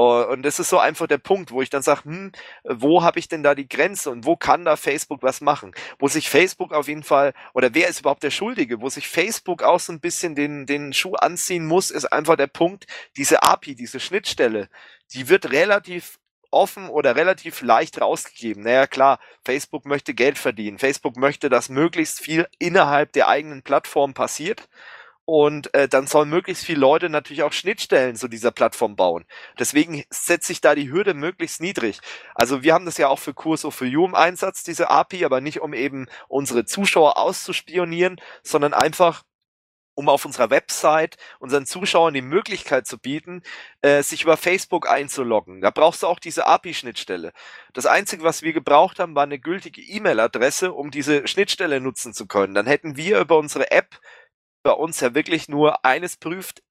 Oh, 0.00 0.22
und 0.30 0.44
das 0.44 0.60
ist 0.60 0.68
so 0.68 0.78
einfach 0.78 1.08
der 1.08 1.18
Punkt, 1.18 1.50
wo 1.50 1.60
ich 1.60 1.70
dann 1.70 1.82
sage, 1.82 2.04
hm, 2.04 2.30
wo 2.62 3.02
habe 3.02 3.18
ich 3.18 3.26
denn 3.26 3.42
da 3.42 3.56
die 3.56 3.68
Grenze 3.68 4.10
und 4.10 4.24
wo 4.26 4.36
kann 4.36 4.64
da 4.64 4.76
Facebook 4.76 5.24
was 5.24 5.40
machen? 5.40 5.74
Wo 5.98 6.06
sich 6.06 6.30
Facebook 6.30 6.72
auf 6.72 6.86
jeden 6.86 7.02
Fall, 7.02 7.34
oder 7.52 7.74
wer 7.74 7.88
ist 7.88 7.98
überhaupt 7.98 8.22
der 8.22 8.30
Schuldige? 8.30 8.80
Wo 8.80 8.88
sich 8.90 9.08
Facebook 9.08 9.64
auch 9.64 9.80
so 9.80 9.92
ein 9.92 9.98
bisschen 9.98 10.36
den, 10.36 10.66
den 10.66 10.92
Schuh 10.92 11.14
anziehen 11.16 11.66
muss, 11.66 11.90
ist 11.90 12.12
einfach 12.12 12.36
der 12.36 12.46
Punkt, 12.46 12.86
diese 13.16 13.42
API, 13.42 13.74
diese 13.74 13.98
Schnittstelle, 13.98 14.68
die 15.14 15.28
wird 15.28 15.50
relativ 15.50 16.20
offen 16.52 16.88
oder 16.90 17.16
relativ 17.16 17.60
leicht 17.62 18.00
rausgegeben. 18.00 18.62
Naja, 18.62 18.86
klar, 18.86 19.18
Facebook 19.44 19.84
möchte 19.84 20.14
Geld 20.14 20.38
verdienen. 20.38 20.78
Facebook 20.78 21.16
möchte, 21.16 21.48
dass 21.48 21.70
möglichst 21.70 22.20
viel 22.20 22.46
innerhalb 22.60 23.12
der 23.14 23.26
eigenen 23.26 23.62
Plattform 23.64 24.14
passiert. 24.14 24.68
Und 25.30 25.74
äh, 25.74 25.88
dann 25.88 26.06
sollen 26.06 26.30
möglichst 26.30 26.64
viele 26.64 26.80
Leute 26.80 27.10
natürlich 27.10 27.42
auch 27.42 27.52
Schnittstellen 27.52 28.16
zu 28.16 28.28
dieser 28.28 28.50
Plattform 28.50 28.96
bauen. 28.96 29.26
Deswegen 29.58 30.02
setze 30.08 30.52
ich 30.52 30.62
da 30.62 30.74
die 30.74 30.90
Hürde 30.90 31.12
möglichst 31.12 31.60
niedrig. 31.60 32.00
Also 32.34 32.62
wir 32.62 32.72
haben 32.72 32.86
das 32.86 32.96
ja 32.96 33.08
auch 33.08 33.18
für 33.18 33.34
Curso 33.34 33.70
for 33.70 33.86
You 33.86 34.06
im 34.06 34.14
Einsatz, 34.14 34.62
diese 34.62 34.88
API, 34.88 35.26
aber 35.26 35.42
nicht 35.42 35.60
um 35.60 35.74
eben 35.74 36.06
unsere 36.28 36.64
Zuschauer 36.64 37.18
auszuspionieren, 37.18 38.18
sondern 38.42 38.72
einfach 38.72 39.22
um 39.92 40.08
auf 40.08 40.24
unserer 40.24 40.48
Website 40.48 41.18
unseren 41.40 41.66
Zuschauern 41.66 42.14
die 42.14 42.22
Möglichkeit 42.22 42.86
zu 42.86 42.98
bieten, 42.98 43.42
äh, 43.82 44.02
sich 44.02 44.22
über 44.22 44.38
Facebook 44.38 44.88
einzuloggen. 44.88 45.60
Da 45.60 45.70
brauchst 45.70 46.04
du 46.04 46.06
auch 46.06 46.20
diese 46.20 46.46
API-Schnittstelle. 46.46 47.32
Das 47.74 47.84
Einzige, 47.84 48.22
was 48.22 48.40
wir 48.40 48.54
gebraucht 48.54 48.98
haben, 48.98 49.14
war 49.14 49.24
eine 49.24 49.38
gültige 49.40 49.82
E-Mail-Adresse, 49.82 50.72
um 50.72 50.90
diese 50.90 51.26
Schnittstelle 51.28 51.80
nutzen 51.80 52.14
zu 52.14 52.26
können. 52.26 52.54
Dann 52.54 52.66
hätten 52.66 52.96
wir 52.96 53.20
über 53.20 53.36
unsere 53.36 53.72
App 53.72 53.98
bei 54.68 54.74
uns 54.74 55.00
ja 55.00 55.14
wirklich 55.14 55.48
nur 55.48 55.82
eines 55.86 56.18
prüft, 56.18 56.62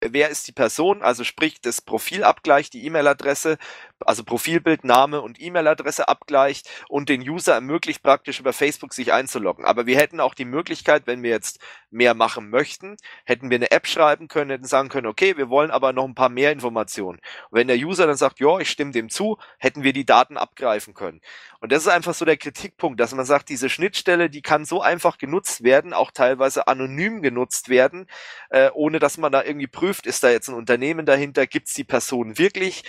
wer 0.00 0.30
ist 0.30 0.48
die 0.48 0.52
Person, 0.52 1.02
also 1.02 1.22
sprich 1.22 1.60
das 1.60 1.82
Profilabgleich, 1.82 2.70
die 2.70 2.86
E-Mail-Adresse, 2.86 3.58
also 4.06 4.24
Profilbild, 4.24 4.84
Name 4.84 5.20
und 5.20 5.40
E-Mail-Adresse 5.40 6.08
abgleicht 6.08 6.68
und 6.88 7.08
den 7.08 7.22
User 7.22 7.54
ermöglicht 7.54 8.02
praktisch 8.02 8.40
über 8.40 8.52
Facebook 8.52 8.94
sich 8.94 9.12
einzuloggen. 9.12 9.64
Aber 9.64 9.86
wir 9.86 9.96
hätten 9.96 10.20
auch 10.20 10.34
die 10.34 10.44
Möglichkeit, 10.44 11.06
wenn 11.06 11.22
wir 11.22 11.30
jetzt 11.30 11.60
mehr 11.90 12.14
machen 12.14 12.50
möchten, 12.50 12.96
hätten 13.24 13.50
wir 13.50 13.56
eine 13.56 13.70
App 13.70 13.86
schreiben 13.86 14.28
können, 14.28 14.50
hätten 14.50 14.64
sagen 14.64 14.88
können, 14.88 15.06
okay, 15.06 15.36
wir 15.36 15.48
wollen 15.48 15.70
aber 15.70 15.92
noch 15.92 16.04
ein 16.04 16.14
paar 16.14 16.28
mehr 16.28 16.52
Informationen. 16.52 17.18
Und 17.50 17.58
wenn 17.58 17.68
der 17.68 17.76
User 17.76 18.06
dann 18.06 18.16
sagt, 18.16 18.40
ja, 18.40 18.58
ich 18.58 18.70
stimme 18.70 18.92
dem 18.92 19.10
zu, 19.10 19.38
hätten 19.58 19.82
wir 19.82 19.92
die 19.92 20.06
Daten 20.06 20.36
abgreifen 20.36 20.94
können. 20.94 21.20
Und 21.60 21.70
das 21.70 21.82
ist 21.82 21.88
einfach 21.88 22.14
so 22.14 22.24
der 22.24 22.36
Kritikpunkt, 22.36 22.98
dass 22.98 23.14
man 23.14 23.24
sagt, 23.24 23.48
diese 23.48 23.68
Schnittstelle, 23.68 24.28
die 24.28 24.42
kann 24.42 24.64
so 24.64 24.82
einfach 24.82 25.18
genutzt 25.18 25.62
werden, 25.62 25.92
auch 25.92 26.10
teilweise 26.10 26.66
anonym 26.66 27.22
genutzt 27.22 27.68
werden, 27.68 28.06
äh, 28.50 28.70
ohne 28.74 28.98
dass 28.98 29.18
man 29.18 29.30
da 29.30 29.44
irgendwie 29.44 29.68
prüft, 29.68 30.06
ist 30.06 30.24
da 30.24 30.30
jetzt 30.30 30.48
ein 30.48 30.54
Unternehmen 30.54 31.06
dahinter, 31.06 31.46
gibt 31.46 31.68
es 31.68 31.74
die 31.74 31.84
Person 31.84 32.38
wirklich, 32.38 32.82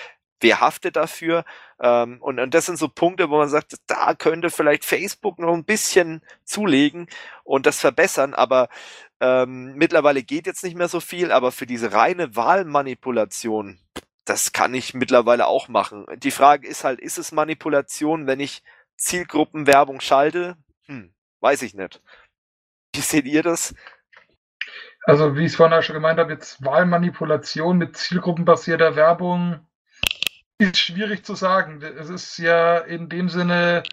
wer 0.43 0.59
haftet 0.59 0.95
dafür? 0.95 1.45
Ähm, 1.79 2.21
und, 2.21 2.39
und 2.39 2.53
das 2.53 2.67
sind 2.67 2.77
so 2.77 2.89
Punkte, 2.89 3.29
wo 3.29 3.37
man 3.37 3.49
sagt, 3.49 3.75
da 3.87 4.13
könnte 4.13 4.49
vielleicht 4.49 4.85
Facebook 4.85 5.39
noch 5.39 5.53
ein 5.53 5.65
bisschen 5.65 6.21
zulegen 6.43 7.07
und 7.43 7.65
das 7.65 7.79
verbessern, 7.79 8.33
aber 8.33 8.69
ähm, 9.19 9.73
mittlerweile 9.75 10.21
geht 10.21 10.45
jetzt 10.45 10.63
nicht 10.63 10.77
mehr 10.77 10.89
so 10.89 10.99
viel, 10.99 11.31
aber 11.31 11.51
für 11.51 11.65
diese 11.65 11.93
reine 11.93 12.35
Wahlmanipulation, 12.35 13.79
das 14.25 14.51
kann 14.51 14.73
ich 14.73 14.93
mittlerweile 14.93 15.47
auch 15.47 15.69
machen. 15.69 16.05
Die 16.17 16.31
Frage 16.31 16.67
ist 16.67 16.83
halt, 16.83 16.99
ist 16.99 17.17
es 17.17 17.31
Manipulation, 17.31 18.27
wenn 18.27 18.39
ich 18.39 18.63
Zielgruppenwerbung 18.97 20.01
schalte? 20.01 20.57
Hm, 20.85 21.13
weiß 21.39 21.61
ich 21.63 21.73
nicht. 21.73 22.01
Wie 22.93 23.01
seht 23.01 23.25
ihr 23.25 23.43
das? 23.43 23.73
Also, 25.05 25.35
wie 25.35 25.41
ich 25.41 25.47
es 25.47 25.55
vorhin 25.55 25.81
schon 25.81 25.95
gemeint 25.95 26.19
habe, 26.19 26.31
jetzt 26.31 26.63
Wahlmanipulation 26.63 27.77
mit 27.77 27.97
zielgruppenbasierter 27.97 28.95
Werbung 28.95 29.59
ist 30.57 30.77
schwierig 30.77 31.25
zu 31.25 31.35
sagen. 31.35 31.81
Es 31.81 32.09
ist 32.09 32.37
ja 32.37 32.77
in 32.77 33.09
dem 33.09 33.29
Sinne, 33.29 33.83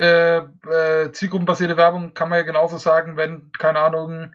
äh, 0.00 0.38
äh, 0.38 1.12
zielgruppenbasierte 1.12 1.76
Werbung 1.76 2.14
kann 2.14 2.28
man 2.28 2.38
ja 2.38 2.44
genauso 2.44 2.78
sagen, 2.78 3.16
wenn, 3.16 3.52
keine 3.52 3.78
Ahnung, 3.78 4.34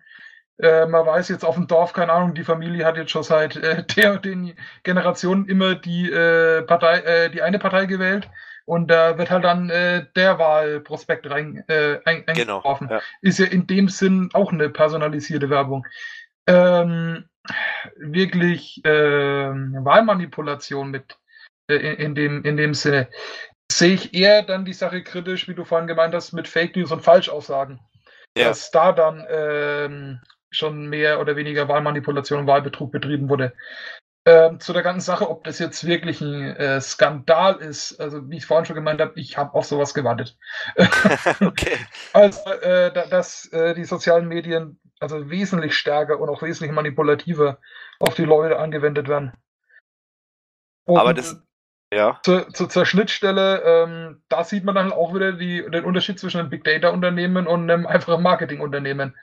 äh, 0.58 0.86
man 0.86 1.06
weiß 1.06 1.30
jetzt 1.30 1.44
auf 1.44 1.56
dem 1.56 1.68
Dorf, 1.68 1.94
keine 1.94 2.12
Ahnung, 2.12 2.34
die 2.34 2.44
Familie 2.44 2.86
hat 2.86 2.98
jetzt 2.98 3.12
schon 3.12 3.24
seit 3.24 3.56
äh, 3.58 3.84
der 3.96 4.18
den 4.18 4.56
Generationen 4.84 5.48
immer 5.48 5.76
die 5.76 6.10
äh, 6.12 6.62
Partei, 6.64 7.00
äh, 7.00 7.30
die 7.30 7.42
eine 7.42 7.60
Partei 7.60 7.86
gewählt 7.86 8.30
und 8.66 8.90
da 8.92 9.18
wird 9.18 9.32
halt 9.32 9.44
dann 9.46 9.70
äh, 9.70 10.06
der 10.16 10.38
Wahlprospekt 10.38 11.30
rein 11.30 11.64
äh, 11.68 12.00
ein, 12.06 12.24
genau, 12.28 12.58
eingeworfen. 12.58 12.88
Genau, 12.88 13.00
ja. 13.00 13.06
Ist 13.22 13.40
ja 13.40 13.48
in 13.48 13.68
dem 13.68 13.90
Sinn 13.90 14.30
auch 14.34 14.52
eine 14.52 14.70
personalisierte 14.70 15.50
Werbung. 15.50 15.88
Ähm, 16.46 17.26
wirklich 17.98 18.84
äh, 18.86 19.50
Wahlmanipulation 19.50 20.92
mit 20.92 21.18
in, 21.70 21.96
in, 21.96 22.16
dem, 22.16 22.44
in 22.44 22.58
dem 22.58 22.74
Sinne. 22.74 23.10
Sehe 23.72 23.94
ich 23.94 24.14
eher 24.14 24.44
dann 24.44 24.66
die 24.66 24.74
Sache 24.74 25.04
kritisch, 25.04 25.48
wie 25.48 25.54
du 25.54 25.64
vorhin 25.64 25.88
gemeint 25.88 26.14
hast, 26.14 26.34
mit 26.34 26.48
Fake 26.48 26.76
News 26.76 26.92
und 26.92 27.04
Falschaussagen. 27.04 27.80
Ja. 28.38 28.50
Dass 28.50 28.72
da 28.72 28.92
dann 28.92 29.26
ähm, 29.30 30.22
schon 30.52 30.88
mehr 30.88 31.20
oder 31.20 31.36
weniger 31.36 31.68
Wahlmanipulation 31.68 32.40
und 32.40 32.48
Wahlbetrug 32.48 32.92
betrieben 32.92 33.30
wurde. 33.30 33.54
Ähm, 34.26 34.60
zu 34.60 34.74
der 34.74 34.84
ganzen 34.84 35.06
Sache, 35.06 35.30
ob 35.30 35.44
das 35.44 35.60
jetzt 35.60 35.86
wirklich 35.88 36.22
ein 36.22 36.56
äh, 36.56 36.82
Skandal 36.82 37.56
ist, 37.56 38.00
also 38.00 38.30
wie 38.30 38.38
ich 38.38 38.46
vorhin 38.46 38.66
schon 38.66 38.76
gemeint 38.76 39.00
habe, 39.00 39.14
ich 39.16 39.38
habe 39.38 39.54
auf 39.54 39.66
sowas 39.66 39.94
gewartet. 39.94 40.38
okay. 41.42 41.78
Also, 42.14 42.50
äh, 42.50 42.92
dass 42.92 43.46
äh, 43.54 43.74
die 43.76 43.86
sozialen 43.86 44.28
Medien 44.28 44.80
also 45.00 45.30
wesentlich 45.30 45.76
stärker 45.76 46.20
und 46.20 46.30
auch 46.30 46.42
wesentlich 46.42 46.74
manipulativer 46.74 47.60
auf 48.00 48.16
die 48.16 48.26
Leute 48.26 48.60
angewendet 48.60 49.08
werden. 49.08 49.34
Und 50.86 50.98
Aber 50.98 51.14
das, 51.14 51.42
ja. 51.94 52.20
Zur, 52.24 52.50
zur, 52.54 52.70
zur 52.70 52.86
Schnittstelle, 52.86 53.62
ähm, 53.64 54.22
da 54.30 54.44
sieht 54.44 54.64
man 54.64 54.76
dann 54.76 54.92
auch 54.92 55.14
wieder 55.14 55.34
die, 55.34 55.66
den 55.70 55.86
Unterschied 55.86 56.20
zwischen 56.20 56.40
einem 56.40 56.50
Big 56.50 56.64
Data 56.64 56.90
Unternehmen 56.90 57.48
und 57.48 57.70
einem 57.70 57.86
einfachen 57.86 58.24
Marketing 58.24 58.62
Unternehmen. 58.62 59.16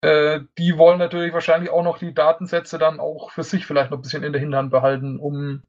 Äh, 0.00 0.40
die 0.58 0.78
wollen 0.78 0.98
natürlich 0.98 1.32
wahrscheinlich 1.32 1.70
auch 1.70 1.82
noch 1.82 1.98
die 1.98 2.14
Datensätze 2.14 2.78
dann 2.78 3.00
auch 3.00 3.30
für 3.30 3.42
sich 3.42 3.66
vielleicht 3.66 3.90
noch 3.90 3.98
ein 3.98 4.02
bisschen 4.02 4.22
in 4.22 4.32
der 4.32 4.40
Hinterhand 4.40 4.70
behalten, 4.70 5.18
um 5.18 5.62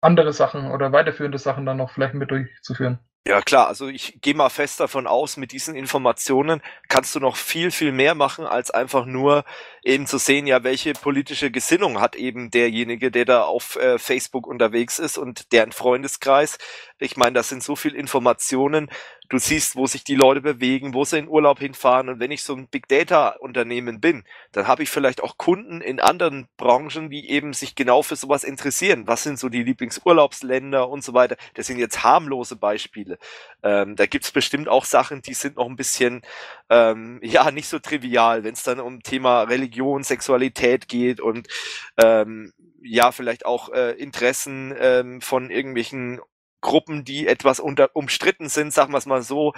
andere 0.00 0.32
Sachen 0.32 0.70
oder 0.70 0.92
weiterführende 0.92 1.38
Sachen 1.38 1.66
dann 1.66 1.78
noch 1.78 1.90
vielleicht 1.90 2.14
mit 2.14 2.30
durchzuführen. 2.30 2.98
Ja 3.26 3.40
klar, 3.40 3.68
also 3.68 3.88
ich 3.88 4.18
gehe 4.20 4.34
mal 4.34 4.50
fest 4.50 4.80
davon 4.80 5.06
aus, 5.06 5.38
mit 5.38 5.52
diesen 5.52 5.74
Informationen 5.74 6.60
kannst 6.88 7.14
du 7.14 7.20
noch 7.20 7.36
viel, 7.36 7.70
viel 7.70 7.90
mehr 7.90 8.14
machen, 8.14 8.44
als 8.44 8.70
einfach 8.70 9.06
nur 9.06 9.46
eben 9.82 10.06
zu 10.06 10.18
sehen, 10.18 10.46
ja, 10.46 10.62
welche 10.62 10.92
politische 10.92 11.50
Gesinnung 11.50 12.02
hat 12.02 12.16
eben 12.16 12.50
derjenige, 12.50 13.10
der 13.10 13.24
da 13.24 13.44
auf 13.44 13.76
äh, 13.76 13.98
Facebook 13.98 14.46
unterwegs 14.46 14.98
ist 14.98 15.16
und 15.16 15.52
deren 15.54 15.72
Freundeskreis. 15.72 16.58
Ich 16.98 17.16
meine, 17.16 17.32
das 17.32 17.48
sind 17.48 17.62
so 17.62 17.76
viel 17.76 17.94
Informationen, 17.94 18.90
Du 19.30 19.38
siehst, 19.38 19.74
wo 19.74 19.86
sich 19.86 20.04
die 20.04 20.16
Leute 20.16 20.42
bewegen, 20.42 20.92
wo 20.92 21.04
sie 21.04 21.18
in 21.18 21.28
Urlaub 21.28 21.58
hinfahren. 21.58 22.10
Und 22.10 22.20
wenn 22.20 22.30
ich 22.30 22.42
so 22.42 22.54
ein 22.54 22.68
Big 22.68 22.88
Data 22.88 23.30
Unternehmen 23.40 23.98
bin, 23.98 24.24
dann 24.52 24.68
habe 24.68 24.82
ich 24.82 24.90
vielleicht 24.90 25.22
auch 25.22 25.38
Kunden 25.38 25.80
in 25.80 25.98
anderen 25.98 26.46
Branchen, 26.58 27.08
die 27.08 27.30
eben 27.30 27.54
sich 27.54 27.74
genau 27.74 28.02
für 28.02 28.16
sowas 28.16 28.44
interessieren. 28.44 29.06
Was 29.06 29.22
sind 29.22 29.38
so 29.38 29.48
die 29.48 29.62
Lieblingsurlaubsländer 29.62 30.88
und 30.90 31.02
so 31.02 31.14
weiter. 31.14 31.36
Das 31.54 31.66
sind 31.66 31.78
jetzt 31.78 32.04
harmlose 32.04 32.56
Beispiele. 32.56 33.13
Ähm, 33.62 33.96
da 33.96 34.06
gibt's 34.06 34.32
bestimmt 34.32 34.68
auch 34.68 34.84
Sachen, 34.84 35.22
die 35.22 35.34
sind 35.34 35.56
noch 35.56 35.66
ein 35.66 35.76
bisschen, 35.76 36.22
ähm, 36.70 37.20
ja, 37.22 37.50
nicht 37.50 37.68
so 37.68 37.78
trivial, 37.78 38.44
wenn 38.44 38.54
es 38.54 38.62
dann 38.62 38.80
um 38.80 39.02
Thema 39.02 39.42
Religion, 39.42 40.04
Sexualität 40.04 40.88
geht 40.88 41.20
und 41.20 41.48
ähm, 42.02 42.52
ja, 42.82 43.12
vielleicht 43.12 43.46
auch 43.46 43.70
äh, 43.70 43.92
Interessen 43.92 44.74
ähm, 44.78 45.20
von 45.20 45.50
irgendwelchen 45.50 46.20
Gruppen, 46.60 47.04
die 47.04 47.26
etwas 47.26 47.60
unter, 47.60 47.90
umstritten 47.94 48.48
sind, 48.48 48.72
sagen 48.72 48.92
wir 48.92 48.98
es 48.98 49.06
mal 49.06 49.22
so, 49.22 49.52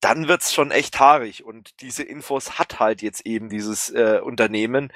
dann 0.00 0.28
wird's 0.28 0.52
schon 0.52 0.70
echt 0.70 0.98
haarig. 0.98 1.44
Und 1.44 1.80
diese 1.80 2.02
Infos 2.02 2.58
hat 2.58 2.80
halt 2.80 3.02
jetzt 3.02 3.26
eben 3.26 3.48
dieses 3.48 3.90
äh, 3.90 4.20
Unternehmen. 4.22 4.92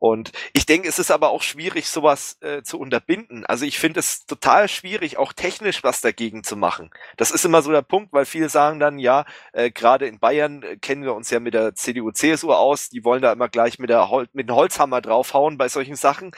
Und 0.00 0.32
ich 0.54 0.64
denke, 0.64 0.88
es 0.88 0.98
ist 0.98 1.10
aber 1.10 1.28
auch 1.28 1.42
schwierig, 1.42 1.86
sowas 1.88 2.38
äh, 2.40 2.62
zu 2.62 2.80
unterbinden. 2.80 3.44
Also 3.44 3.66
ich 3.66 3.78
finde 3.78 4.00
es 4.00 4.24
total 4.24 4.66
schwierig, 4.66 5.18
auch 5.18 5.34
technisch 5.34 5.84
was 5.84 6.00
dagegen 6.00 6.42
zu 6.42 6.56
machen. 6.56 6.90
Das 7.18 7.30
ist 7.30 7.44
immer 7.44 7.60
so 7.60 7.70
der 7.70 7.82
Punkt, 7.82 8.10
weil 8.14 8.24
viele 8.24 8.48
sagen 8.48 8.80
dann, 8.80 8.98
ja, 8.98 9.26
äh, 9.52 9.70
gerade 9.70 10.06
in 10.06 10.18
Bayern 10.18 10.62
äh, 10.62 10.78
kennen 10.78 11.04
wir 11.04 11.14
uns 11.14 11.28
ja 11.30 11.38
mit 11.38 11.52
der 11.52 11.74
CDU, 11.74 12.12
CSU 12.12 12.50
aus, 12.50 12.88
die 12.88 13.04
wollen 13.04 13.20
da 13.20 13.30
immer 13.30 13.50
gleich 13.50 13.78
mit, 13.78 13.90
der 13.90 14.08
Hol 14.08 14.26
mit 14.32 14.48
dem 14.48 14.56
Holzhammer 14.56 15.02
draufhauen 15.02 15.58
bei 15.58 15.68
solchen 15.68 15.96
Sachen. 15.96 16.30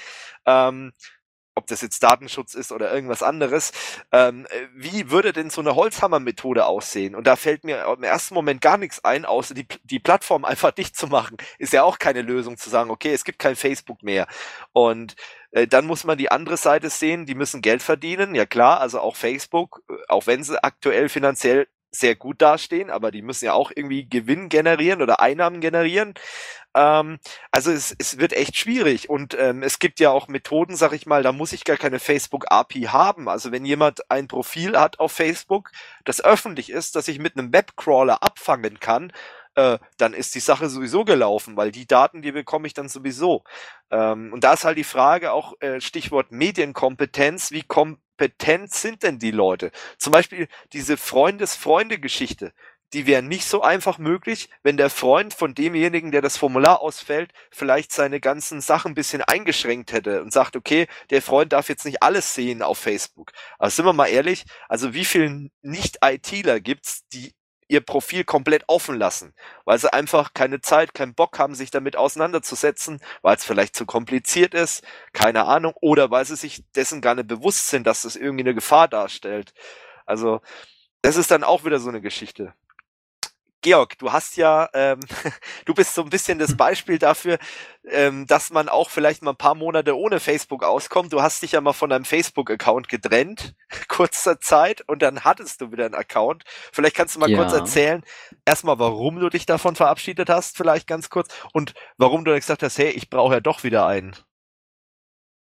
Ähm, 0.44 0.92
ob 1.54 1.66
das 1.66 1.82
jetzt 1.82 2.02
Datenschutz 2.02 2.54
ist 2.54 2.72
oder 2.72 2.92
irgendwas 2.92 3.22
anderes, 3.22 3.72
ähm, 4.10 4.46
wie 4.74 5.10
würde 5.10 5.32
denn 5.32 5.50
so 5.50 5.60
eine 5.60 5.74
Holzhammer-Methode 5.74 6.66
aussehen? 6.66 7.14
Und 7.14 7.26
da 7.26 7.36
fällt 7.36 7.64
mir 7.64 7.84
im 7.84 8.02
ersten 8.02 8.34
Moment 8.34 8.60
gar 8.60 8.78
nichts 8.78 9.04
ein, 9.04 9.24
außer 9.24 9.54
die, 9.54 9.66
die 9.84 9.98
Plattform 9.98 10.44
einfach 10.52 10.70
dicht 10.72 10.96
zu 10.96 11.06
machen. 11.06 11.36
Ist 11.58 11.72
ja 11.72 11.82
auch 11.82 11.98
keine 11.98 12.22
Lösung 12.22 12.56
zu 12.56 12.70
sagen, 12.70 12.90
okay, 12.90 13.12
es 13.12 13.24
gibt 13.24 13.38
kein 13.38 13.56
Facebook 13.56 14.02
mehr. 14.02 14.26
Und 14.72 15.14
äh, 15.50 15.66
dann 15.66 15.86
muss 15.86 16.04
man 16.04 16.18
die 16.18 16.30
andere 16.30 16.56
Seite 16.56 16.90
sehen, 16.90 17.26
die 17.26 17.34
müssen 17.34 17.62
Geld 17.62 17.82
verdienen, 17.82 18.34
ja 18.34 18.46
klar, 18.46 18.80
also 18.80 19.00
auch 19.00 19.16
Facebook, 19.16 19.82
äh, 19.90 19.94
auch 20.08 20.26
wenn 20.26 20.42
sie 20.42 20.62
aktuell 20.62 21.08
finanziell 21.08 21.68
sehr 21.92 22.16
gut 22.16 22.40
dastehen, 22.42 22.90
aber 22.90 23.10
die 23.10 23.22
müssen 23.22 23.44
ja 23.44 23.52
auch 23.52 23.70
irgendwie 23.74 24.08
Gewinn 24.08 24.48
generieren 24.48 25.02
oder 25.02 25.20
Einnahmen 25.20 25.60
generieren. 25.60 26.14
Ähm, 26.74 27.18
also 27.50 27.70
es, 27.70 27.94
es 27.98 28.18
wird 28.18 28.32
echt 28.32 28.56
schwierig 28.56 29.10
und 29.10 29.36
ähm, 29.38 29.62
es 29.62 29.78
gibt 29.78 30.00
ja 30.00 30.10
auch 30.10 30.28
Methoden, 30.28 30.74
sag 30.76 30.92
ich 30.92 31.06
mal, 31.06 31.22
da 31.22 31.32
muss 31.32 31.52
ich 31.52 31.64
gar 31.64 31.76
keine 31.76 31.98
Facebook 31.98 32.46
API 32.50 32.82
haben. 32.84 33.28
Also 33.28 33.52
wenn 33.52 33.64
jemand 33.64 34.10
ein 34.10 34.26
Profil 34.28 34.78
hat 34.78 34.98
auf 34.98 35.12
Facebook, 35.12 35.70
das 36.04 36.24
öffentlich 36.24 36.70
ist, 36.70 36.96
dass 36.96 37.08
ich 37.08 37.18
mit 37.18 37.36
einem 37.36 37.52
Webcrawler 37.52 38.22
abfangen 38.22 38.80
kann, 38.80 39.12
äh, 39.54 39.78
dann 39.98 40.14
ist 40.14 40.34
die 40.34 40.40
Sache 40.40 40.68
sowieso 40.70 41.04
gelaufen, 41.04 41.56
weil 41.56 41.72
die 41.72 41.86
Daten, 41.86 42.22
die 42.22 42.32
bekomme 42.32 42.66
ich 42.66 42.74
dann 42.74 42.88
sowieso. 42.88 43.44
Ähm, 43.90 44.32
und 44.32 44.44
da 44.44 44.54
ist 44.54 44.64
halt 44.64 44.78
die 44.78 44.84
Frage 44.84 45.32
auch 45.32 45.54
äh, 45.60 45.80
Stichwort 45.80 46.32
Medienkompetenz, 46.32 47.50
wie 47.50 47.62
kompetent 48.22 48.72
sind 48.72 49.02
denn 49.02 49.18
die 49.18 49.32
Leute? 49.32 49.72
Zum 49.98 50.12
Beispiel 50.12 50.48
diese 50.72 50.96
Freundes-Freunde-Geschichte 50.96 52.52
die 52.94 53.06
wäre 53.06 53.22
nicht 53.22 53.46
so 53.46 53.62
einfach 53.62 53.96
möglich, 53.96 54.50
wenn 54.62 54.76
der 54.76 54.90
Freund 54.90 55.32
von 55.32 55.54
demjenigen, 55.54 56.10
der 56.10 56.20
das 56.20 56.36
Formular 56.36 56.82
ausfällt, 56.82 57.32
vielleicht 57.50 57.90
seine 57.90 58.20
ganzen 58.20 58.60
Sachen 58.60 58.92
ein 58.92 58.94
bisschen 58.94 59.22
eingeschränkt 59.22 59.92
hätte 59.92 60.20
und 60.20 60.30
sagt, 60.30 60.56
okay, 60.56 60.86
der 61.08 61.22
Freund 61.22 61.54
darf 61.54 61.70
jetzt 61.70 61.86
nicht 61.86 62.02
alles 62.02 62.34
sehen 62.34 62.60
auf 62.60 62.76
Facebook. 62.76 63.32
Aber 63.58 63.70
sind 63.70 63.86
wir 63.86 63.94
mal 63.94 64.08
ehrlich, 64.08 64.44
also 64.68 64.92
wie 64.92 65.06
viele 65.06 65.48
Nicht-ITler 65.62 66.60
gibt's, 66.60 67.06
die 67.14 67.32
ihr 67.68 67.80
Profil 67.80 68.24
komplett 68.24 68.64
offen 68.68 68.96
lassen, 68.96 69.34
weil 69.64 69.78
sie 69.78 69.92
einfach 69.92 70.34
keine 70.34 70.60
Zeit, 70.60 70.94
keinen 70.94 71.14
Bock 71.14 71.38
haben, 71.38 71.54
sich 71.54 71.70
damit 71.70 71.96
auseinanderzusetzen, 71.96 73.00
weil 73.22 73.36
es 73.36 73.44
vielleicht 73.44 73.76
zu 73.76 73.86
kompliziert 73.86 74.54
ist, 74.54 74.82
keine 75.12 75.44
Ahnung, 75.46 75.74
oder 75.80 76.10
weil 76.10 76.24
sie 76.24 76.36
sich 76.36 76.64
dessen 76.74 77.00
gar 77.00 77.14
nicht 77.14 77.28
bewusst 77.28 77.68
sind, 77.68 77.86
dass 77.86 78.02
das 78.02 78.16
irgendwie 78.16 78.44
eine 78.44 78.54
Gefahr 78.54 78.88
darstellt. 78.88 79.54
Also, 80.06 80.40
das 81.02 81.16
ist 81.16 81.30
dann 81.30 81.44
auch 81.44 81.64
wieder 81.64 81.78
so 81.80 81.88
eine 81.88 82.00
Geschichte. 82.00 82.54
Georg, 83.62 83.96
du 83.98 84.12
hast 84.12 84.36
ja, 84.36 84.68
ähm, 84.74 85.00
du 85.64 85.74
bist 85.74 85.94
so 85.94 86.02
ein 86.02 86.10
bisschen 86.10 86.38
das 86.38 86.56
Beispiel 86.56 86.98
dafür, 86.98 87.38
ähm, 87.88 88.26
dass 88.26 88.50
man 88.50 88.68
auch 88.68 88.90
vielleicht 88.90 89.22
mal 89.22 89.30
ein 89.30 89.36
paar 89.36 89.54
Monate 89.54 89.96
ohne 89.96 90.20
Facebook 90.20 90.64
auskommt. 90.64 91.12
Du 91.12 91.22
hast 91.22 91.42
dich 91.42 91.52
ja 91.52 91.60
mal 91.60 91.72
von 91.72 91.90
deinem 91.90 92.04
Facebook-Account 92.04 92.88
getrennt, 92.88 93.54
kurzer 93.88 94.40
Zeit, 94.40 94.82
und 94.88 95.00
dann 95.00 95.24
hattest 95.24 95.60
du 95.60 95.72
wieder 95.72 95.86
einen 95.86 95.94
Account. 95.94 96.44
Vielleicht 96.72 96.96
kannst 96.96 97.16
du 97.16 97.20
mal 97.20 97.30
ja. 97.30 97.38
kurz 97.38 97.52
erzählen, 97.52 98.02
erstmal, 98.44 98.78
warum 98.78 99.20
du 99.20 99.28
dich 99.28 99.46
davon 99.46 99.76
verabschiedet 99.76 100.28
hast, 100.28 100.56
vielleicht 100.56 100.86
ganz 100.86 101.08
kurz, 101.08 101.28
und 101.52 101.74
warum 101.96 102.24
du 102.24 102.34
gesagt 102.34 102.62
hast, 102.62 102.78
hey, 102.78 102.90
ich 102.90 103.08
brauche 103.08 103.34
ja 103.34 103.40
doch 103.40 103.64
wieder 103.64 103.86
einen. 103.86 104.16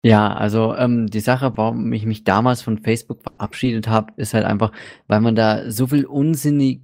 Ja, 0.05 0.33
also 0.33 0.75
ähm, 0.75 1.07
die 1.07 1.21
Sache, 1.21 1.53
warum 1.55 1.91
ich 1.93 2.05
mich 2.05 2.25
damals 2.25 2.61
von 2.61 2.77
Facebook 2.77 3.23
verabschiedet 3.23 3.87
habe, 3.87 4.11
ist 4.17 4.33
halt 4.33 4.45
einfach, 4.45 4.73
weil 5.07 5.21
man 5.21 5.33
da 5.33 5.71
so 5.71 5.87
viel 5.87 6.05
unsinnig 6.05 6.81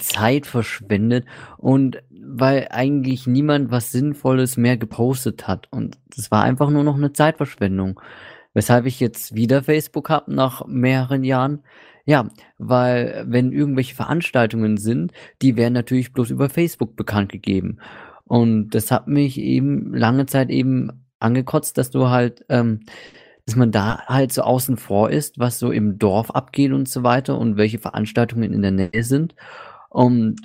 Zeit 0.00 0.46
verschwendet 0.46 1.26
und 1.58 2.02
weil 2.10 2.68
eigentlich 2.70 3.26
niemand 3.26 3.70
was 3.70 3.92
Sinnvolles 3.92 4.56
mehr 4.56 4.76
gepostet 4.76 5.46
hat. 5.46 5.68
Und 5.70 5.98
das 6.14 6.30
war 6.30 6.42
einfach 6.42 6.70
nur 6.70 6.84
noch 6.84 6.96
eine 6.96 7.12
Zeitverschwendung. 7.12 8.00
Weshalb 8.54 8.86
ich 8.86 9.00
jetzt 9.00 9.34
wieder 9.34 9.62
Facebook 9.62 10.08
habe 10.08 10.34
nach 10.34 10.66
mehreren 10.66 11.24
Jahren. 11.24 11.62
Ja, 12.06 12.28
weil 12.56 13.24
wenn 13.28 13.52
irgendwelche 13.52 13.94
Veranstaltungen 13.94 14.76
sind, 14.76 15.12
die 15.42 15.56
werden 15.56 15.74
natürlich 15.74 16.12
bloß 16.12 16.30
über 16.30 16.48
Facebook 16.48 16.96
bekannt 16.96 17.32
gegeben. 17.32 17.78
Und 18.24 18.70
das 18.70 18.90
hat 18.90 19.08
mich 19.08 19.38
eben 19.38 19.92
lange 19.92 20.26
Zeit 20.26 20.50
eben 20.50 21.04
angekotzt, 21.20 21.78
dass 21.78 21.90
du 21.90 22.08
halt, 22.08 22.44
ähm, 22.48 22.80
dass 23.46 23.56
man 23.56 23.70
da 23.70 24.04
halt 24.06 24.32
so 24.32 24.42
außen 24.42 24.76
vor 24.76 25.10
ist, 25.10 25.38
was 25.38 25.58
so 25.58 25.70
im 25.70 25.98
Dorf 25.98 26.30
abgeht 26.32 26.72
und 26.72 26.88
so 26.88 27.02
weiter 27.04 27.38
und 27.38 27.56
welche 27.56 27.78
Veranstaltungen 27.78 28.52
in 28.52 28.62
der 28.62 28.72
Nähe 28.72 29.04
sind. 29.04 29.34
Und 29.88 30.40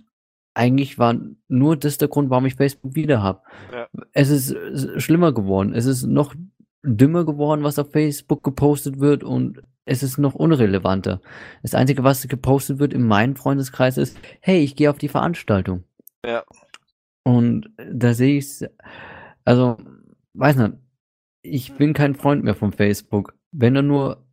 eigentlich 0.53 0.99
war 0.99 1.15
nur 1.47 1.77
das 1.77 1.97
der 1.97 2.09
Grund, 2.09 2.29
warum 2.29 2.45
ich 2.45 2.55
Facebook 2.55 2.95
wieder 2.95 3.23
habe. 3.23 3.41
Ja. 3.73 3.87
Es 4.13 4.29
ist 4.29 4.55
schlimmer 5.01 5.33
geworden. 5.33 5.73
Es 5.73 5.85
ist 5.85 6.03
noch 6.03 6.35
dümmer 6.83 7.25
geworden, 7.25 7.63
was 7.63 7.79
auf 7.79 7.91
Facebook 7.91 8.43
gepostet 8.43 8.99
wird 8.99 9.23
und 9.23 9.61
es 9.85 10.03
ist 10.03 10.17
noch 10.17 10.35
unrelevanter. 10.35 11.21
Das 11.63 11.73
Einzige, 11.73 12.03
was 12.03 12.27
gepostet 12.27 12.79
wird 12.79 12.93
in 12.93 13.03
meinem 13.03 13.35
Freundeskreis 13.35 13.97
ist, 13.97 14.17
hey, 14.41 14.59
ich 14.59 14.75
gehe 14.75 14.89
auf 14.89 14.97
die 14.99 15.07
Veranstaltung. 15.07 15.83
Ja. 16.25 16.43
Und 17.23 17.69
da 17.77 18.13
sehe 18.13 18.37
ich 18.37 18.63
also, 19.43 19.77
weiß 20.33 20.55
nicht, 20.57 20.73
ich 21.41 21.75
bin 21.77 21.93
kein 21.93 22.15
Freund 22.15 22.43
mehr 22.43 22.55
von 22.55 22.71
Facebook. 22.71 23.35
Wenn 23.51 23.75
er 23.75 23.81
nur, 23.81 24.25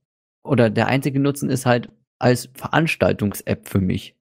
oder 0.42 0.70
der 0.70 0.86
einzige 0.86 1.20
Nutzen 1.20 1.50
ist 1.50 1.66
halt 1.66 1.90
als 2.18 2.50
Veranstaltungs-App 2.54 3.68
für 3.68 3.80
mich 3.80 4.18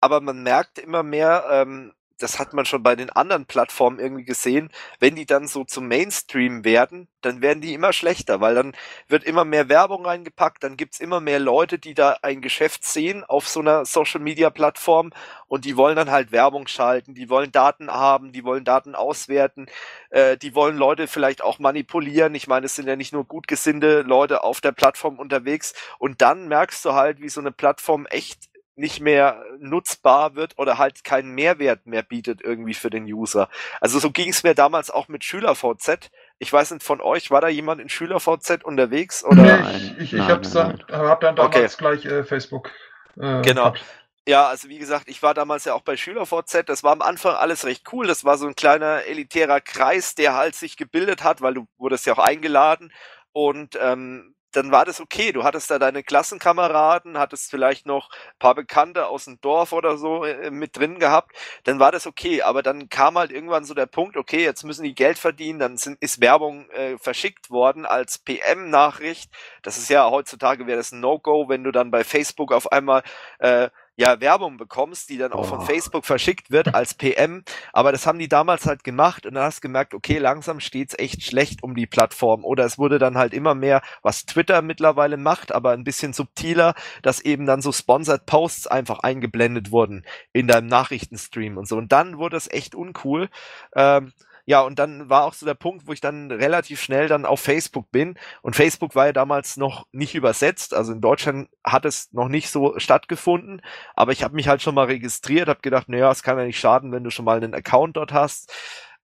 aber 0.00 0.20
man 0.20 0.42
merkt 0.42 0.78
immer 0.78 1.02
mehr, 1.02 1.44
ähm, 1.50 1.92
das 2.18 2.38
hat 2.38 2.52
man 2.52 2.66
schon 2.66 2.82
bei 2.82 2.96
den 2.96 3.10
anderen 3.10 3.46
Plattformen 3.46 3.98
irgendwie 3.98 4.24
gesehen, 4.24 4.70
wenn 5.00 5.14
die 5.14 5.26
dann 5.26 5.46
so 5.46 5.64
zum 5.64 5.88
Mainstream 5.88 6.64
werden, 6.64 7.08
dann 7.20 7.40
werden 7.42 7.60
die 7.60 7.74
immer 7.74 7.92
schlechter, 7.92 8.40
weil 8.40 8.54
dann 8.54 8.74
wird 9.08 9.24
immer 9.24 9.44
mehr 9.44 9.68
Werbung 9.68 10.06
reingepackt, 10.06 10.62
dann 10.62 10.76
gibt's 10.76 11.00
immer 11.00 11.20
mehr 11.20 11.38
Leute, 11.38 11.78
die 11.78 11.94
da 11.94 12.16
ein 12.22 12.40
Geschäft 12.40 12.84
sehen 12.84 13.24
auf 13.24 13.48
so 13.48 13.60
einer 13.60 13.84
Social-Media-Plattform 13.84 15.10
und 15.46 15.64
die 15.64 15.76
wollen 15.76 15.96
dann 15.96 16.10
halt 16.10 16.32
Werbung 16.32 16.66
schalten, 16.66 17.14
die 17.14 17.28
wollen 17.28 17.52
Daten 17.52 17.90
haben, 17.90 18.32
die 18.32 18.44
wollen 18.44 18.64
Daten 18.64 18.94
auswerten, 18.94 19.66
äh, 20.10 20.36
die 20.36 20.54
wollen 20.54 20.76
Leute 20.76 21.06
vielleicht 21.06 21.42
auch 21.42 21.58
manipulieren. 21.58 22.34
Ich 22.34 22.46
meine, 22.46 22.66
es 22.66 22.74
sind 22.74 22.88
ja 22.88 22.96
nicht 22.96 23.12
nur 23.12 23.24
gut 23.24 23.48
gesinnte 23.48 24.02
Leute 24.02 24.44
auf 24.44 24.60
der 24.60 24.72
Plattform 24.72 25.18
unterwegs 25.18 25.74
und 25.98 26.20
dann 26.22 26.48
merkst 26.48 26.84
du 26.84 26.92
halt, 26.92 27.20
wie 27.20 27.28
so 27.28 27.40
eine 27.40 27.52
Plattform 27.52 28.06
echt 28.06 28.48
nicht 28.78 29.00
mehr 29.00 29.44
nutzbar 29.58 30.34
wird 30.36 30.54
oder 30.56 30.78
halt 30.78 31.04
keinen 31.04 31.34
Mehrwert 31.34 31.86
mehr 31.86 32.02
bietet 32.02 32.40
irgendwie 32.42 32.74
für 32.74 32.90
den 32.90 33.04
User. 33.04 33.48
Also 33.80 33.98
so 33.98 34.10
ging 34.10 34.30
es 34.30 34.44
mir 34.44 34.54
damals 34.54 34.90
auch 34.90 35.08
mit 35.08 35.24
SchülerVZ. 35.24 36.10
Ich 36.38 36.52
weiß 36.52 36.70
nicht, 36.70 36.84
von 36.84 37.00
euch, 37.00 37.30
war 37.30 37.40
da 37.40 37.48
jemand 37.48 37.80
in 37.80 37.88
SchülerVZ 37.88 38.62
unterwegs? 38.62 39.24
Oder? 39.24 39.58
Nee, 39.58 39.76
ich, 39.76 39.98
ich, 39.98 40.12
ich 40.14 40.20
habe 40.20 40.48
dann, 40.48 40.84
hab 40.90 41.20
dann 41.20 41.36
damals 41.36 41.74
okay. 41.74 41.76
gleich 41.76 42.04
äh, 42.06 42.22
Facebook. 42.22 42.70
Äh, 43.16 43.42
genau. 43.42 43.72
Gehabt. 43.72 43.84
Ja, 44.28 44.46
also 44.46 44.68
wie 44.68 44.78
gesagt, 44.78 45.08
ich 45.08 45.22
war 45.22 45.34
damals 45.34 45.64
ja 45.64 45.74
auch 45.74 45.80
bei 45.80 45.96
SchülerVZ. 45.96 46.68
Das 46.68 46.84
war 46.84 46.92
am 46.92 47.02
Anfang 47.02 47.34
alles 47.34 47.64
recht 47.64 47.82
cool. 47.92 48.06
Das 48.06 48.24
war 48.24 48.36
so 48.36 48.46
ein 48.46 48.54
kleiner 48.54 49.04
elitärer 49.06 49.60
Kreis, 49.60 50.14
der 50.14 50.34
halt 50.34 50.54
sich 50.54 50.76
gebildet 50.76 51.24
hat, 51.24 51.40
weil 51.40 51.54
du 51.54 51.66
wurdest 51.78 52.06
ja 52.06 52.12
auch 52.12 52.18
eingeladen. 52.18 52.92
Und 53.32 53.78
ähm, 53.80 54.34
dann 54.58 54.72
war 54.72 54.84
das 54.84 55.00
okay. 55.00 55.30
Du 55.30 55.44
hattest 55.44 55.70
da 55.70 55.78
deine 55.78 56.02
Klassenkameraden, 56.02 57.16
hattest 57.16 57.48
vielleicht 57.48 57.86
noch 57.86 58.10
paar 58.40 58.56
Bekannte 58.56 59.06
aus 59.06 59.26
dem 59.26 59.40
Dorf 59.40 59.72
oder 59.72 59.96
so 59.96 60.24
äh, 60.24 60.50
mit 60.50 60.76
drin 60.76 60.98
gehabt. 60.98 61.36
Dann 61.62 61.78
war 61.78 61.92
das 61.92 62.08
okay. 62.08 62.42
Aber 62.42 62.62
dann 62.64 62.88
kam 62.88 63.16
halt 63.16 63.30
irgendwann 63.30 63.64
so 63.64 63.72
der 63.72 63.86
Punkt, 63.86 64.16
okay, 64.16 64.42
jetzt 64.42 64.64
müssen 64.64 64.82
die 64.82 64.96
Geld 64.96 65.16
verdienen. 65.16 65.60
Dann 65.60 65.76
sind, 65.76 66.02
ist 66.02 66.20
Werbung 66.20 66.68
äh, 66.70 66.98
verschickt 66.98 67.50
worden 67.50 67.86
als 67.86 68.18
PM-Nachricht. 68.18 69.30
Das 69.62 69.78
ist 69.78 69.90
ja 69.90 70.10
heutzutage 70.10 70.66
wäre 70.66 70.78
das 70.78 70.90
ein 70.90 71.00
No-Go, 71.00 71.48
wenn 71.48 71.62
du 71.62 71.70
dann 71.70 71.92
bei 71.92 72.02
Facebook 72.02 72.52
auf 72.52 72.72
einmal 72.72 73.04
äh, 73.38 73.70
ja 73.98 74.20
Werbung 74.20 74.56
bekommst, 74.56 75.10
die 75.10 75.18
dann 75.18 75.32
auch 75.32 75.40
oh. 75.40 75.56
von 75.56 75.60
Facebook 75.62 76.06
verschickt 76.06 76.50
wird 76.50 76.74
als 76.74 76.94
PM. 76.94 77.42
Aber 77.72 77.90
das 77.90 78.06
haben 78.06 78.18
die 78.18 78.28
damals 78.28 78.64
halt 78.64 78.84
gemacht 78.84 79.26
und 79.26 79.34
dann 79.34 79.42
hast 79.42 79.58
du 79.58 79.62
gemerkt, 79.62 79.92
okay, 79.92 80.18
langsam 80.18 80.60
steht's 80.60 80.94
echt 80.96 81.24
schlecht 81.24 81.62
um 81.64 81.74
die 81.74 81.86
Plattform. 81.86 82.44
Oder 82.44 82.64
es 82.64 82.78
wurde 82.78 82.98
dann 82.98 83.18
halt 83.18 83.34
immer 83.34 83.54
mehr, 83.54 83.82
was 84.02 84.24
Twitter 84.24 84.62
mittlerweile 84.62 85.16
macht, 85.16 85.52
aber 85.52 85.72
ein 85.72 85.84
bisschen 85.84 86.12
subtiler, 86.12 86.74
dass 87.02 87.20
eben 87.20 87.44
dann 87.44 87.60
so 87.60 87.72
Sponsored 87.72 88.24
Posts 88.24 88.68
einfach 88.68 89.00
eingeblendet 89.00 89.72
wurden 89.72 90.06
in 90.32 90.46
deinem 90.46 90.68
Nachrichtenstream 90.68 91.56
und 91.56 91.66
so. 91.66 91.76
Und 91.76 91.90
dann 91.90 92.18
wurde 92.18 92.36
es 92.36 92.50
echt 92.50 92.76
uncool. 92.76 93.28
Ähm, 93.74 94.12
ja, 94.48 94.62
und 94.62 94.78
dann 94.78 95.10
war 95.10 95.24
auch 95.24 95.34
so 95.34 95.44
der 95.44 95.52
Punkt, 95.52 95.86
wo 95.86 95.92
ich 95.92 96.00
dann 96.00 96.30
relativ 96.30 96.80
schnell 96.80 97.06
dann 97.06 97.26
auf 97.26 97.38
Facebook 97.38 97.90
bin. 97.90 98.18
Und 98.40 98.56
Facebook 98.56 98.94
war 98.94 99.04
ja 99.04 99.12
damals 99.12 99.58
noch 99.58 99.86
nicht 99.92 100.14
übersetzt. 100.14 100.72
Also 100.72 100.94
in 100.94 101.02
Deutschland 101.02 101.50
hat 101.62 101.84
es 101.84 102.10
noch 102.14 102.28
nicht 102.28 102.48
so 102.48 102.78
stattgefunden. 102.78 103.60
Aber 103.94 104.12
ich 104.12 104.22
habe 104.22 104.34
mich 104.34 104.48
halt 104.48 104.62
schon 104.62 104.74
mal 104.74 104.86
registriert, 104.86 105.48
habe 105.48 105.60
gedacht, 105.60 105.90
naja, 105.90 106.10
es 106.10 106.22
kann 106.22 106.38
ja 106.38 106.44
nicht 106.46 106.58
schaden, 106.58 106.92
wenn 106.92 107.04
du 107.04 107.10
schon 107.10 107.26
mal 107.26 107.36
einen 107.36 107.52
Account 107.52 107.98
dort 107.98 108.14
hast. 108.14 108.50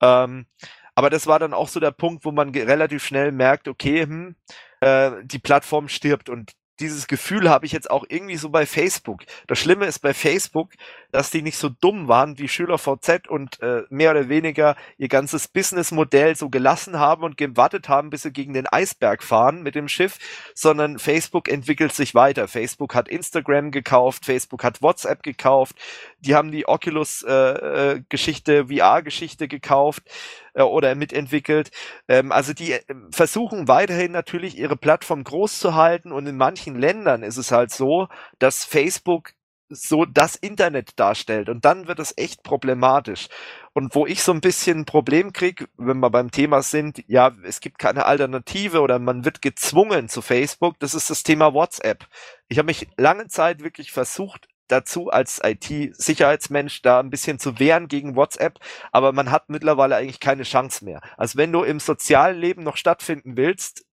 Ähm, 0.00 0.46
aber 0.94 1.10
das 1.10 1.26
war 1.26 1.38
dann 1.38 1.52
auch 1.52 1.68
so 1.68 1.78
der 1.78 1.90
Punkt, 1.90 2.24
wo 2.24 2.32
man 2.32 2.48
relativ 2.48 3.04
schnell 3.04 3.30
merkt, 3.30 3.68
okay, 3.68 4.04
hm, 4.04 4.36
äh, 4.80 5.10
die 5.24 5.40
Plattform 5.40 5.88
stirbt. 5.88 6.30
Und 6.30 6.52
dieses 6.80 7.06
Gefühl 7.06 7.48
habe 7.48 7.66
ich 7.66 7.72
jetzt 7.72 7.90
auch 7.90 8.04
irgendwie 8.08 8.36
so 8.36 8.48
bei 8.48 8.66
Facebook. 8.66 9.22
Das 9.46 9.58
Schlimme 9.58 9.86
ist 9.86 10.00
bei 10.00 10.12
Facebook, 10.12 10.72
dass 11.12 11.30
die 11.30 11.42
nicht 11.42 11.58
so 11.58 11.68
dumm 11.68 12.08
waren 12.08 12.38
wie 12.38 12.48
SchülerVZ 12.48 13.28
und 13.28 13.60
äh, 13.62 13.82
mehr 13.90 14.10
oder 14.10 14.28
weniger 14.28 14.76
ihr 14.98 15.08
ganzes 15.08 15.46
Businessmodell 15.46 16.34
so 16.34 16.50
gelassen 16.50 16.98
haben 16.98 17.22
und 17.22 17.36
gewartet 17.36 17.88
haben, 17.88 18.10
bis 18.10 18.22
sie 18.22 18.32
gegen 18.32 18.54
den 18.54 18.66
Eisberg 18.66 19.22
fahren 19.22 19.62
mit 19.62 19.74
dem 19.76 19.88
Schiff, 19.88 20.18
sondern 20.54 20.98
Facebook 20.98 21.48
entwickelt 21.48 21.92
sich 21.92 22.14
weiter. 22.14 22.48
Facebook 22.48 22.94
hat 22.94 23.08
Instagram 23.08 23.70
gekauft, 23.70 24.24
Facebook 24.24 24.64
hat 24.64 24.82
WhatsApp 24.82 25.22
gekauft, 25.22 25.76
die 26.18 26.34
haben 26.34 26.50
die 26.50 26.66
Oculus-Geschichte, 26.66 28.52
äh, 28.52 28.58
äh 28.58 28.64
VR-Geschichte 28.64 29.46
gekauft 29.46 30.02
äh, 30.54 30.62
oder 30.62 30.94
mitentwickelt. 30.94 31.70
Ähm, 32.08 32.32
also 32.32 32.52
die 32.52 32.72
äh, 32.72 32.82
versuchen 33.10 33.68
weiterhin 33.68 34.12
natürlich 34.12 34.58
ihre 34.58 34.76
Plattform 34.76 35.24
groß 35.24 35.58
zu 35.58 35.74
halten 35.74 36.12
und 36.12 36.26
in 36.26 36.36
manchen 36.36 36.76
Ländern 36.76 37.22
ist 37.22 37.36
es 37.36 37.52
halt 37.52 37.70
so, 37.72 38.08
dass 38.38 38.64
Facebook 38.64 39.32
so 39.70 40.04
das 40.04 40.36
Internet 40.36 40.98
darstellt 40.98 41.48
und 41.48 41.64
dann 41.64 41.88
wird 41.88 41.98
es 41.98 42.14
echt 42.16 42.42
problematisch. 42.42 43.28
Und 43.72 43.94
wo 43.94 44.06
ich 44.06 44.22
so 44.22 44.32
ein 44.32 44.40
bisschen 44.40 44.80
ein 44.80 44.84
Problem 44.84 45.32
krieg, 45.32 45.66
wenn 45.76 45.98
wir 45.98 46.10
beim 46.10 46.30
Thema 46.30 46.62
sind, 46.62 47.02
ja, 47.08 47.32
es 47.44 47.60
gibt 47.60 47.78
keine 47.78 48.06
Alternative 48.06 48.80
oder 48.80 48.98
man 48.98 49.24
wird 49.24 49.42
gezwungen 49.42 50.08
zu 50.08 50.22
Facebook, 50.22 50.78
das 50.78 50.94
ist 50.94 51.10
das 51.10 51.22
Thema 51.22 51.54
WhatsApp. 51.54 52.06
Ich 52.48 52.58
habe 52.58 52.66
mich 52.66 52.88
lange 52.96 53.26
Zeit 53.28 53.62
wirklich 53.64 53.90
versucht, 53.90 54.48
dazu 54.68 55.10
als 55.10 55.40
IT-Sicherheitsmensch 55.42 56.82
da 56.82 57.00
ein 57.00 57.10
bisschen 57.10 57.38
zu 57.38 57.58
wehren 57.58 57.88
gegen 57.88 58.16
WhatsApp, 58.16 58.58
aber 58.92 59.12
man 59.12 59.30
hat 59.30 59.48
mittlerweile 59.48 59.96
eigentlich 59.96 60.20
keine 60.20 60.44
Chance 60.44 60.84
mehr. 60.84 61.00
Also 61.16 61.38
wenn 61.38 61.52
du 61.52 61.62
im 61.62 61.80
sozialen 61.80 62.38
Leben 62.38 62.62
noch 62.62 62.76
stattfinden 62.76 63.36
willst, 63.36 63.84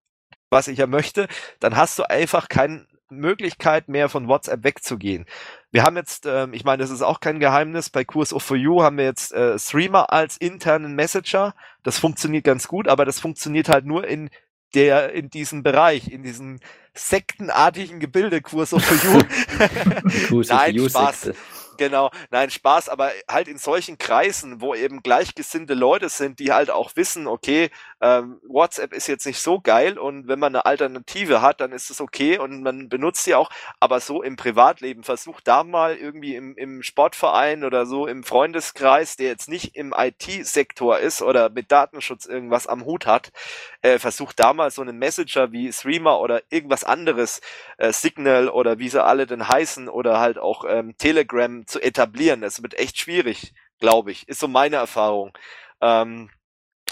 was 0.49 0.67
ich 0.67 0.79
ja 0.79 0.87
möchte, 0.87 1.27
dann 1.59 1.75
hast 1.75 1.97
du 1.97 2.09
einfach 2.09 2.49
keine 2.49 2.85
Möglichkeit 3.11 3.89
mehr 3.89 4.09
von 4.09 4.27
WhatsApp 4.27 4.63
wegzugehen. 4.63 5.25
Wir 5.71 5.83
haben 5.83 5.97
jetzt, 5.97 6.25
ähm, 6.25 6.53
ich 6.53 6.63
meine, 6.63 6.81
das 6.81 6.91
ist 6.91 7.01
auch 7.01 7.19
kein 7.19 7.39
Geheimnis, 7.39 7.89
bei 7.89 8.05
Kurs 8.05 8.33
of 8.33 8.43
For 8.43 8.57
You 8.57 8.81
haben 8.81 8.97
wir 8.97 9.05
jetzt 9.05 9.33
äh, 9.33 9.59
Streamer 9.59 10.11
als 10.11 10.37
internen 10.37 10.95
Messenger. 10.95 11.53
Das 11.83 11.99
funktioniert 11.99 12.45
ganz 12.45 12.67
gut, 12.67 12.87
aber 12.87 13.05
das 13.05 13.19
funktioniert 13.19 13.69
halt 13.69 13.85
nur 13.85 14.07
in 14.07 14.29
der 14.73 15.13
in 15.13 15.29
diesem 15.29 15.63
Bereich, 15.63 16.09
in 16.09 16.23
diesem 16.23 16.59
sektenartigen 16.93 17.99
Gebilde 17.99 18.41
Kurs 18.41 18.73
of 18.73 18.83
You. 20.29 20.41
Nein, 20.43 20.89
Spaß. 20.89 21.31
Genau, 21.77 22.11
nein, 22.29 22.51
Spaß, 22.51 22.89
aber 22.89 23.11
halt 23.29 23.47
in 23.47 23.57
solchen 23.57 23.97
Kreisen, 23.97 24.61
wo 24.61 24.75
eben 24.75 25.01
gleichgesinnte 25.01 25.73
Leute 25.73 26.09
sind, 26.09 26.37
die 26.39 26.51
halt 26.51 26.69
auch 26.69 26.91
wissen, 26.95 27.27
okay, 27.27 27.69
ähm, 28.01 28.39
WhatsApp 28.47 28.93
ist 28.93 29.07
jetzt 29.07 29.25
nicht 29.25 29.39
so 29.39 29.59
geil 29.59 29.97
und 29.97 30.27
wenn 30.27 30.37
man 30.37 30.53
eine 30.55 30.65
Alternative 30.65 31.41
hat, 31.41 31.59
dann 31.61 31.71
ist 31.71 31.89
es 31.89 31.99
okay 32.01 32.37
und 32.37 32.61
man 32.61 32.89
benutzt 32.89 33.23
sie 33.23 33.33
auch, 33.35 33.49
aber 33.79 33.99
so 33.99 34.21
im 34.21 34.35
Privatleben, 34.35 35.03
versucht 35.03 35.47
da 35.47 35.63
mal 35.63 35.95
irgendwie 35.95 36.35
im, 36.35 36.55
im 36.55 36.83
Sportverein 36.83 37.63
oder 37.63 37.85
so 37.85 38.05
im 38.05 38.23
Freundeskreis, 38.23 39.15
der 39.15 39.29
jetzt 39.29 39.49
nicht 39.49 39.75
im 39.75 39.93
IT-Sektor 39.97 40.99
ist 40.99 41.21
oder 41.23 41.49
mit 41.49 41.71
Datenschutz 41.71 42.25
irgendwas 42.27 42.67
am 42.67 42.85
Hut 42.85 43.05
hat, 43.07 43.31
äh, 43.81 43.97
versucht 43.99 44.39
da 44.39 44.53
mal 44.53 44.71
so 44.71 44.81
einen 44.81 44.99
Messenger 44.99 45.51
wie 45.51 45.71
Streamer 45.71 46.19
oder 46.19 46.43
irgendwas 46.49 46.83
anderes, 46.83 47.41
äh, 47.77 47.91
Signal 47.93 48.49
oder 48.49 48.77
wie 48.79 48.89
sie 48.89 49.03
alle 49.03 49.25
denn 49.25 49.47
heißen 49.47 49.89
oder 49.89 50.19
halt 50.19 50.37
auch 50.37 50.65
ähm, 50.67 50.95
Telegram 50.97 51.60
zu 51.67 51.81
etablieren. 51.81 52.41
Das 52.41 52.61
wird 52.61 52.77
echt 52.77 52.97
schwierig, 52.97 53.53
glaube 53.79 54.11
ich. 54.11 54.27
Ist 54.27 54.39
so 54.39 54.47
meine 54.47 54.77
Erfahrung. 54.77 55.31
Ähm, 55.81 56.29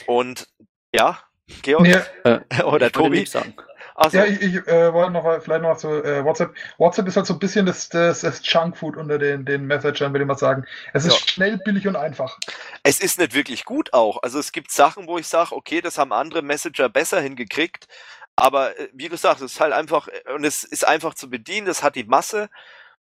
und 0.05 0.47
ja, 0.93 1.19
Georg 1.61 1.83
nee, 1.83 1.95
äh, 2.23 2.39
oder 2.63 2.91
Tobi. 2.91 3.25
Sagen. 3.25 3.55
Also, 3.95 4.17
ja, 4.17 4.25
ich, 4.25 4.41
ich 4.41 4.55
äh, 4.67 4.93
wollte 4.93 5.11
noch 5.11 5.41
vielleicht 5.41 5.61
noch 5.61 5.75
zu 5.75 5.89
äh, 5.89 6.23
WhatsApp. 6.23 6.55
WhatsApp 6.77 7.07
ist 7.07 7.17
halt 7.17 7.25
so 7.25 7.33
ein 7.33 7.39
bisschen 7.39 7.65
das, 7.65 7.89
das, 7.89 8.21
das 8.21 8.41
Junkfood 8.43 8.95
unter 8.95 9.17
den, 9.17 9.43
den 9.43 9.65
Messagern, 9.65 10.13
würde 10.13 10.23
ich 10.23 10.27
mal 10.27 10.37
sagen. 10.37 10.65
Es 10.93 11.03
ist 11.03 11.19
ja. 11.19 11.27
schnell, 11.27 11.57
billig 11.57 11.85
und 11.85 11.97
einfach. 11.97 12.37
Es 12.83 13.01
ist 13.01 13.19
nicht 13.19 13.33
wirklich 13.33 13.65
gut 13.65 13.91
auch. 13.91 14.23
Also 14.23 14.39
es 14.39 14.53
gibt 14.53 14.71
Sachen, 14.71 15.05
wo 15.07 15.17
ich 15.17 15.27
sage, 15.27 15.53
okay, 15.53 15.81
das 15.81 15.97
haben 15.97 16.13
andere 16.13 16.41
Messenger 16.41 16.87
besser 16.87 17.19
hingekriegt. 17.19 17.89
Aber 18.37 18.79
äh, 18.79 18.87
wie 18.93 19.09
gesagt, 19.09 19.41
es 19.41 19.53
ist 19.53 19.59
halt 19.59 19.73
einfach, 19.73 20.07
äh, 20.07 20.31
und 20.31 20.45
es 20.45 20.63
ist 20.63 20.87
einfach 20.87 21.13
zu 21.13 21.29
bedienen, 21.29 21.67
das 21.67 21.83
hat 21.83 21.95
die 21.95 22.05
Masse. 22.05 22.49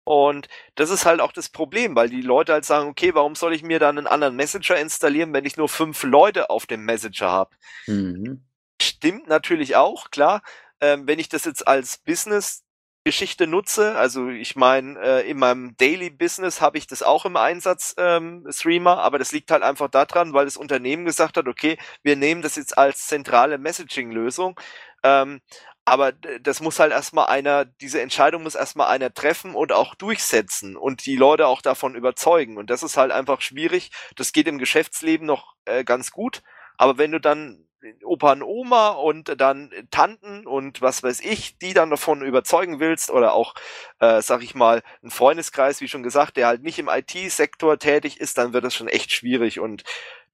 Und 0.05 0.49
das 0.75 0.91
ist 0.91 1.07
halt 1.07 1.21
auch 1.21 1.33
das 1.33 1.49
Problem, 1.49 1.97
weil 1.97 2.11
die 2.11 2.21
Leute 2.21 2.53
halt 2.53 2.65
sagen, 2.65 2.89
okay, 2.89 3.15
warum 3.15 3.35
soll 3.35 3.55
ich 3.55 3.63
mir 3.63 3.79
dann 3.79 3.99
einen 3.99 4.07
anderen 4.07 4.37
Messenger 4.37 4.77
installieren, 4.77 5.33
wenn 5.33 5.47
ich 5.47 5.57
nur 5.57 5.69
fünf 5.69 6.03
Leute 6.03 6.51
auf 6.51 6.67
dem 6.67 6.85
Messenger 6.85 7.31
habe? 7.31 7.57
Mhm. 7.87 8.45
Stimmt 8.81 9.27
natürlich 9.29 9.77
auch, 9.77 10.11
klar. 10.11 10.43
Ähm, 10.81 11.07
wenn 11.07 11.19
ich 11.19 11.29
das 11.29 11.45
jetzt 11.45 11.67
als 11.67 11.99
Business 11.99 12.65
Geschichte 13.05 13.47
nutze. 13.47 13.97
Also 13.97 14.31
ich 14.31 14.57
meine, 14.57 14.99
äh, 14.99 15.31
in 15.31 15.39
meinem 15.39 15.77
Daily 15.77 16.09
Business 16.09 16.63
habe 16.63 16.79
ich 16.79 16.87
das 16.87 17.03
auch 17.03 17.27
im 17.27 17.37
Einsatz, 17.37 17.95
ähm, 17.99 18.47
Streamer, 18.49 18.99
aber 18.99 19.19
das 19.19 19.31
liegt 19.31 19.51
halt 19.51 19.63
einfach 19.63 19.91
daran, 19.91 20.33
weil 20.33 20.47
das 20.47 20.57
Unternehmen 20.57 21.05
gesagt 21.05 21.37
hat, 21.37 21.47
okay, 21.47 21.77
wir 22.03 22.17
nehmen 22.17 22.41
das 22.41 22.57
jetzt 22.57 22.79
als 22.79 23.07
zentrale 23.07 23.59
Messaging-Lösung. 23.59 24.59
Ähm, 25.03 25.43
aber 25.85 26.13
das 26.13 26.61
muss 26.61 26.81
halt 26.81 26.93
erstmal 26.93 27.27
einer, 27.27 27.65
diese 27.65 28.01
Entscheidung 28.01 28.43
muss 28.43 28.55
erstmal 28.55 28.89
einer 28.89 29.13
treffen 29.13 29.55
und 29.55 29.73
auch 29.73 29.95
durchsetzen 29.95 30.77
und 30.77 31.05
die 31.05 31.17
Leute 31.17 31.47
auch 31.47 31.61
davon 31.61 31.95
überzeugen. 31.95 32.57
Und 32.57 32.71
das 32.71 32.83
ist 32.83 32.97
halt 32.97 33.13
einfach 33.13 33.41
schwierig. 33.43 33.91
Das 34.17 34.33
geht 34.33 34.49
im 34.49 34.59
Geschäftsleben 34.59 35.27
noch 35.27 35.55
äh, 35.67 35.85
ganz 35.85 36.11
gut. 36.11 36.43
Aber 36.79 36.97
wenn 36.97 37.13
du 37.13 37.21
dann 37.21 37.67
Opa 38.03 38.33
und 38.33 38.43
Oma 38.43 38.89
und 38.91 39.39
dann 39.41 39.71
Tanten 39.91 40.47
und 40.47 40.81
was 40.81 41.03
weiß 41.03 41.21
ich, 41.21 41.59
die 41.59 41.75
dann 41.75 41.91
davon 41.91 42.23
überzeugen 42.23 42.81
willst 42.81 43.11
oder 43.11 43.35
auch, 43.35 43.55
äh, 44.01 44.23
sag 44.23 44.43
ich 44.43 44.55
mal, 44.55 44.83
ein 45.03 45.11
Freundeskreis, 45.11 45.81
wie 45.81 45.89
schon 45.89 46.03
gesagt, 46.03 46.37
der 46.37 46.47
halt 46.47 46.63
nicht 46.63 46.79
im 46.79 46.89
IT-Sektor 46.89 47.79
tätig 47.79 48.21
ist, 48.21 48.39
dann 48.39 48.53
wird 48.53 48.65
das 48.65 48.75
schon 48.75 48.89
echt 48.89 49.13
schwierig 49.13 49.61
und 49.61 49.85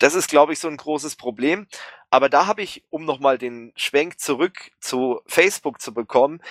das 0.00 0.14
ist, 0.14 0.28
glaube 0.28 0.52
ich, 0.52 0.58
so 0.58 0.66
ein 0.66 0.76
großes 0.76 1.14
Problem. 1.14 1.68
Aber 2.10 2.28
da 2.28 2.46
habe 2.46 2.62
ich, 2.62 2.82
um 2.90 3.04
nochmal 3.04 3.38
den 3.38 3.72
Schwenk 3.76 4.18
zurück 4.18 4.72
zu 4.80 5.20
Facebook 5.26 5.80
zu 5.80 5.94
bekommen, 5.94 6.42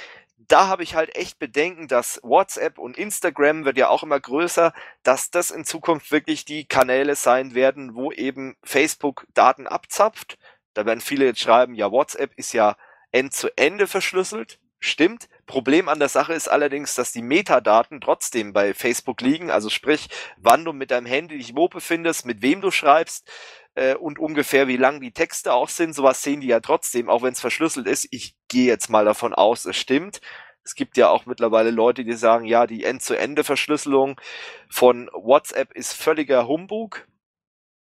da 0.47 0.67
habe 0.67 0.83
ich 0.83 0.95
halt 0.95 1.15
echt 1.15 1.37
Bedenken, 1.37 1.87
dass 1.87 2.19
WhatsApp 2.23 2.79
und 2.79 2.97
Instagram 2.97 3.65
wird 3.65 3.77
ja 3.77 3.89
auch 3.89 4.03
immer 4.03 4.19
größer, 4.19 4.73
dass 5.03 5.29
das 5.31 5.51
in 5.51 5.65
Zukunft 5.65 6.11
wirklich 6.11 6.45
die 6.45 6.65
Kanäle 6.65 7.15
sein 7.15 7.53
werden, 7.53 7.95
wo 7.95 8.11
eben 8.11 8.55
Facebook 8.63 9.27
Daten 9.33 9.67
abzapft. 9.67 10.37
Da 10.73 10.85
werden 10.85 11.01
viele 11.01 11.25
jetzt 11.25 11.41
schreiben, 11.41 11.75
ja, 11.75 11.91
WhatsApp 11.91 12.33
ist 12.35 12.53
ja 12.53 12.77
end 13.11 13.33
zu 13.33 13.49
Ende 13.57 13.85
verschlüsselt. 13.85 14.59
Stimmt. 14.79 15.27
Problem 15.49 15.89
an 15.89 15.97
der 15.97 16.09
Sache 16.09 16.33
ist 16.33 16.47
allerdings, 16.47 16.93
dass 16.93 17.11
die 17.11 17.23
Metadaten 17.23 17.99
trotzdem 18.01 18.53
bei 18.53 18.75
Facebook 18.75 19.19
liegen. 19.19 19.49
Also 19.49 19.71
sprich, 19.71 20.07
wann 20.37 20.63
du 20.63 20.73
mit 20.73 20.91
deinem 20.91 21.07
Handy 21.07 21.39
dich 21.39 21.55
wo 21.55 21.67
befindest, 21.67 22.23
mit 22.27 22.43
wem 22.43 22.61
du 22.61 22.69
schreibst 22.69 23.27
äh, 23.73 23.95
und 23.95 24.19
ungefähr 24.19 24.67
wie 24.67 24.77
lang 24.77 25.01
die 25.01 25.11
Texte 25.11 25.51
auch 25.51 25.67
sind. 25.67 25.95
Sowas 25.95 26.21
sehen 26.21 26.41
die 26.41 26.47
ja 26.47 26.59
trotzdem, 26.59 27.09
auch 27.09 27.23
wenn 27.23 27.33
es 27.33 27.39
verschlüsselt 27.39 27.87
ist. 27.87 28.07
Ich 28.11 28.35
gehe 28.47 28.67
jetzt 28.67 28.91
mal 28.91 29.05
davon 29.05 29.33
aus, 29.33 29.65
es 29.65 29.75
stimmt. 29.75 30.21
Es 30.63 30.75
gibt 30.75 30.97
ja 30.97 31.09
auch 31.09 31.25
mittlerweile 31.25 31.71
Leute, 31.71 32.03
die 32.03 32.13
sagen, 32.13 32.45
ja, 32.45 32.67
die 32.67 32.83
End-zu-Ende-Verschlüsselung 32.83 34.21
von 34.69 35.09
WhatsApp 35.13 35.73
ist 35.73 35.93
völliger 35.93 36.47
Humbug. 36.47 37.07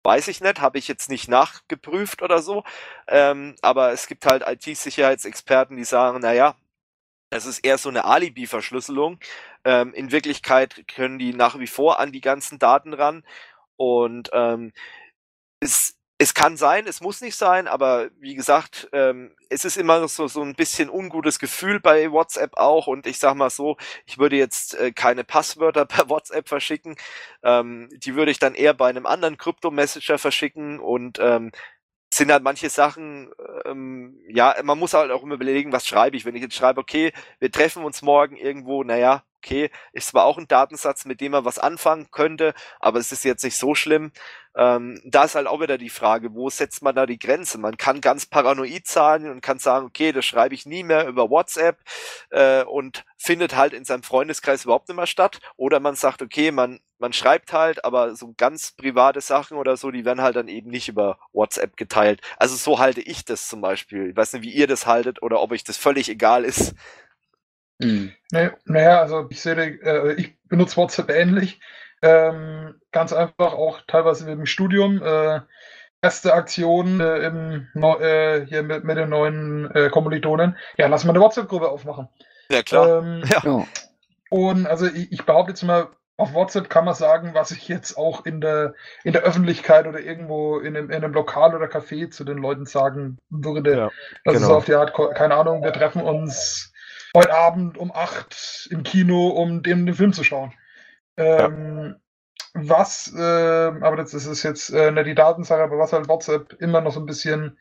Weiß 0.03 0.27
ich 0.27 0.41
nicht, 0.41 0.59
habe 0.59 0.77
ich 0.77 0.89
jetzt 0.89 1.09
nicht 1.09 1.29
nachgeprüft 1.29 2.21
oder 2.21 2.39
so. 2.39 2.65
Ähm, 3.07 3.55
aber 3.61 3.93
es 3.93 4.07
gibt 4.07 4.25
halt 4.25 4.43
IT-Sicherheitsexperten, 4.45 5.77
die 5.77 5.85
sagen, 5.85 6.19
naja, 6.19 6.55
es 7.29 7.45
ist 7.45 7.59
eher 7.59 7.77
so 7.77 7.89
eine 7.89 8.05
Alibi-Verschlüsselung. 8.05 9.19
Ähm, 9.63 9.93
in 9.93 10.11
Wirklichkeit 10.11 10.85
können 10.87 11.19
die 11.19 11.33
nach 11.33 11.59
wie 11.59 11.67
vor 11.67 11.99
an 11.99 12.11
die 12.11 12.21
ganzen 12.21 12.59
Daten 12.59 12.93
ran. 12.93 13.23
Und 13.77 14.29
ähm, 14.33 14.71
es, 15.59 15.95
es 16.17 16.33
kann 16.33 16.55
sein, 16.57 16.87
es 16.87 17.01
muss 17.01 17.21
nicht 17.21 17.35
sein, 17.35 17.67
aber 17.67 18.09
wie 18.19 18.35
gesagt, 18.35 18.87
ähm, 18.93 19.35
es 19.49 19.65
ist 19.65 19.77
immer 19.77 20.07
so, 20.07 20.27
so 20.27 20.41
ein 20.41 20.55
bisschen 20.55 20.89
ungutes 20.89 21.39
Gefühl 21.39 21.79
bei 21.81 22.11
WhatsApp 22.11 22.57
auch. 22.57 22.87
Und 22.87 23.05
ich 23.07 23.19
sag 23.19 23.35
mal 23.35 23.49
so, 23.49 23.77
ich 24.05 24.17
würde 24.17 24.37
jetzt 24.37 24.75
äh, 24.75 24.91
keine 24.93 25.23
Passwörter 25.25 25.85
per 25.85 26.09
WhatsApp 26.09 26.47
verschicken. 26.47 26.95
Ähm, 27.43 27.89
die 27.91 28.15
würde 28.15 28.31
ich 28.31 28.39
dann 28.39 28.55
eher 28.55 28.73
bei 28.73 28.89
einem 28.89 29.05
anderen 29.05 29.37
Krypto-Messenger 29.37 30.17
verschicken 30.17 30.79
und 30.79 31.19
ähm, 31.19 31.51
sind 32.17 32.31
halt 32.31 32.43
manche 32.43 32.69
Sachen, 32.69 33.31
ähm, 33.65 34.19
ja, 34.27 34.55
man 34.63 34.79
muss 34.79 34.93
halt 34.93 35.11
auch 35.11 35.23
immer 35.23 35.35
überlegen, 35.35 35.71
was 35.71 35.87
schreibe 35.87 36.17
ich. 36.17 36.25
Wenn 36.25 36.35
ich 36.35 36.41
jetzt 36.41 36.55
schreibe, 36.55 36.81
okay, 36.81 37.11
wir 37.39 37.51
treffen 37.51 37.83
uns 37.83 38.01
morgen 38.01 38.35
irgendwo, 38.37 38.83
naja, 38.83 39.23
okay, 39.45 39.69
ist 39.93 40.09
zwar 40.09 40.25
auch 40.25 40.37
ein 40.37 40.47
Datensatz, 40.47 41.05
mit 41.05 41.21
dem 41.21 41.33
man 41.33 41.45
was 41.45 41.59
anfangen 41.59 42.09
könnte, 42.11 42.53
aber 42.79 42.99
es 42.99 43.11
ist 43.11 43.23
jetzt 43.23 43.43
nicht 43.43 43.57
so 43.57 43.75
schlimm. 43.75 44.11
Ähm, 44.57 45.01
da 45.05 45.25
ist 45.25 45.35
halt 45.35 45.47
auch 45.47 45.61
wieder 45.61 45.77
die 45.77 45.89
Frage, 45.89 46.33
wo 46.33 46.49
setzt 46.49 46.81
man 46.81 46.95
da 46.95 47.05
die 47.05 47.19
Grenze? 47.19 47.57
Man 47.57 47.77
kann 47.77 48.01
ganz 48.01 48.25
paranoid 48.25 48.87
sein 48.87 49.29
und 49.29 49.41
kann 49.41 49.59
sagen, 49.59 49.85
okay, 49.85 50.11
das 50.13 50.25
schreibe 50.25 50.55
ich 50.55 50.65
nie 50.65 50.83
mehr 50.83 51.07
über 51.07 51.29
WhatsApp 51.29 51.77
äh, 52.29 52.63
und 52.63 53.03
findet 53.17 53.55
halt 53.55 53.73
in 53.73 53.85
seinem 53.85 54.03
Freundeskreis 54.03 54.63
überhaupt 54.63 54.87
nicht 54.87 54.95
mehr 54.95 55.07
statt. 55.07 55.39
Oder 55.57 55.79
man 55.79 55.95
sagt, 55.95 56.21
okay, 56.21 56.51
man, 56.51 56.79
man 56.99 57.11
schreibt 57.11 57.51
halt, 57.51 57.83
aber 57.83 58.15
so 58.15 58.33
ganz 58.37 58.71
private 58.71 59.19
Sachen 59.19 59.57
oder 59.57 59.75
so, 59.75 59.91
die 59.91 60.05
werden 60.05 60.21
halt 60.21 60.37
dann 60.37 60.47
eben 60.47 60.71
nicht 60.71 60.87
über 60.87 61.19
WhatsApp 61.33 61.75
geteilt. 61.75 62.21
Also 62.37 62.55
so 62.55 62.79
halte 62.79 63.01
ich 63.01 63.25
das 63.25 63.49
zum 63.49 63.59
Beispiel. 63.59 64.09
Ich 64.09 64.15
weiß 64.15 64.33
nicht, 64.33 64.43
wie 64.43 64.53
ihr 64.53 64.67
das 64.67 64.87
haltet 64.87 65.21
oder 65.21 65.41
ob 65.41 65.51
euch 65.51 65.65
das 65.65 65.77
völlig 65.77 66.09
egal 66.09 66.45
ist. 66.45 66.73
Mhm. 67.79 68.13
Nee, 68.31 68.49
naja, 68.65 69.01
also 69.01 69.27
ich 69.29 69.41
sehe, 69.41 69.55
äh, 69.55 70.13
ich 70.13 70.37
benutze 70.47 70.77
WhatsApp 70.77 71.09
ähnlich. 71.09 71.59
Ähm, 72.01 72.75
ganz 72.91 73.13
einfach 73.13 73.53
auch 73.53 73.81
teilweise 73.87 74.29
im 74.31 74.45
Studium. 74.45 75.01
Äh, 75.01 75.41
erste 76.01 76.33
Aktion 76.33 76.99
äh, 76.99 77.17
im, 77.19 77.67
äh, 77.75 78.45
hier 78.45 78.63
mit, 78.63 78.83
mit 78.83 78.97
den 78.97 79.09
neuen 79.09 79.71
äh, 79.73 79.89
Kommilitonen. 79.89 80.55
Ja, 80.77 80.87
lass 80.87 81.03
mal 81.03 81.11
eine 81.11 81.21
WhatsApp-Gruppe 81.21 81.69
aufmachen. 81.69 82.09
Ja, 82.49 82.61
klar. 82.61 82.99
Ähm, 82.99 83.23
ja. 83.29 83.65
Und 84.29 84.67
also 84.67 84.85
ich, 84.85 85.11
ich 85.11 85.25
behaupte 85.25 85.51
jetzt 85.51 85.63
mal, 85.63 85.87
auf 86.17 86.33
WhatsApp 86.33 86.69
kann 86.69 86.85
man 86.85 86.93
sagen, 86.93 87.31
was 87.33 87.51
ich 87.51 87.67
jetzt 87.67 87.97
auch 87.97 88.25
in 88.25 88.39
der, 88.39 88.73
in 89.03 89.11
der 89.11 89.23
Öffentlichkeit 89.23 89.85
oder 89.85 89.99
irgendwo 89.99 90.59
in 90.59 90.77
einem, 90.77 90.89
in 90.89 91.03
einem 91.03 91.13
Lokal 91.13 91.53
oder 91.55 91.65
Café 91.65 92.09
zu 92.09 92.23
den 92.23 92.37
Leuten 92.37 92.65
sagen 92.65 93.17
würde. 93.29 93.75
Ja, 93.75 93.91
das 94.23 94.35
genau. 94.35 94.47
ist 94.47 94.53
auf 94.53 94.65
die 94.65 94.75
Art, 94.75 94.93
keine 95.15 95.35
Ahnung, 95.35 95.63
wir 95.63 95.73
treffen 95.73 96.01
uns 96.01 96.71
heute 97.15 97.33
Abend 97.33 97.77
um 97.77 97.91
8 97.91 98.67
im 98.69 98.83
Kino, 98.83 99.29
um 99.29 99.63
den, 99.63 99.87
den 99.87 99.95
Film 99.95 100.13
zu 100.13 100.23
schauen. 100.23 100.53
Ähm, 101.17 101.95
ja. 101.95 101.95
Was, 102.57 103.13
äh, 103.13 103.21
aber 103.21 103.97
das 103.97 104.13
ist 104.13 104.43
jetzt 104.43 104.69
äh, 104.69 104.91
nicht 104.91 105.07
die 105.07 105.15
Datensache, 105.15 105.61
aber 105.61 105.77
was 105.77 105.91
halt 105.91 106.07
WhatsApp 106.07 106.53
immer 106.61 106.79
noch 106.79 106.93
so 106.93 107.01
ein 107.01 107.05
bisschen 107.05 107.57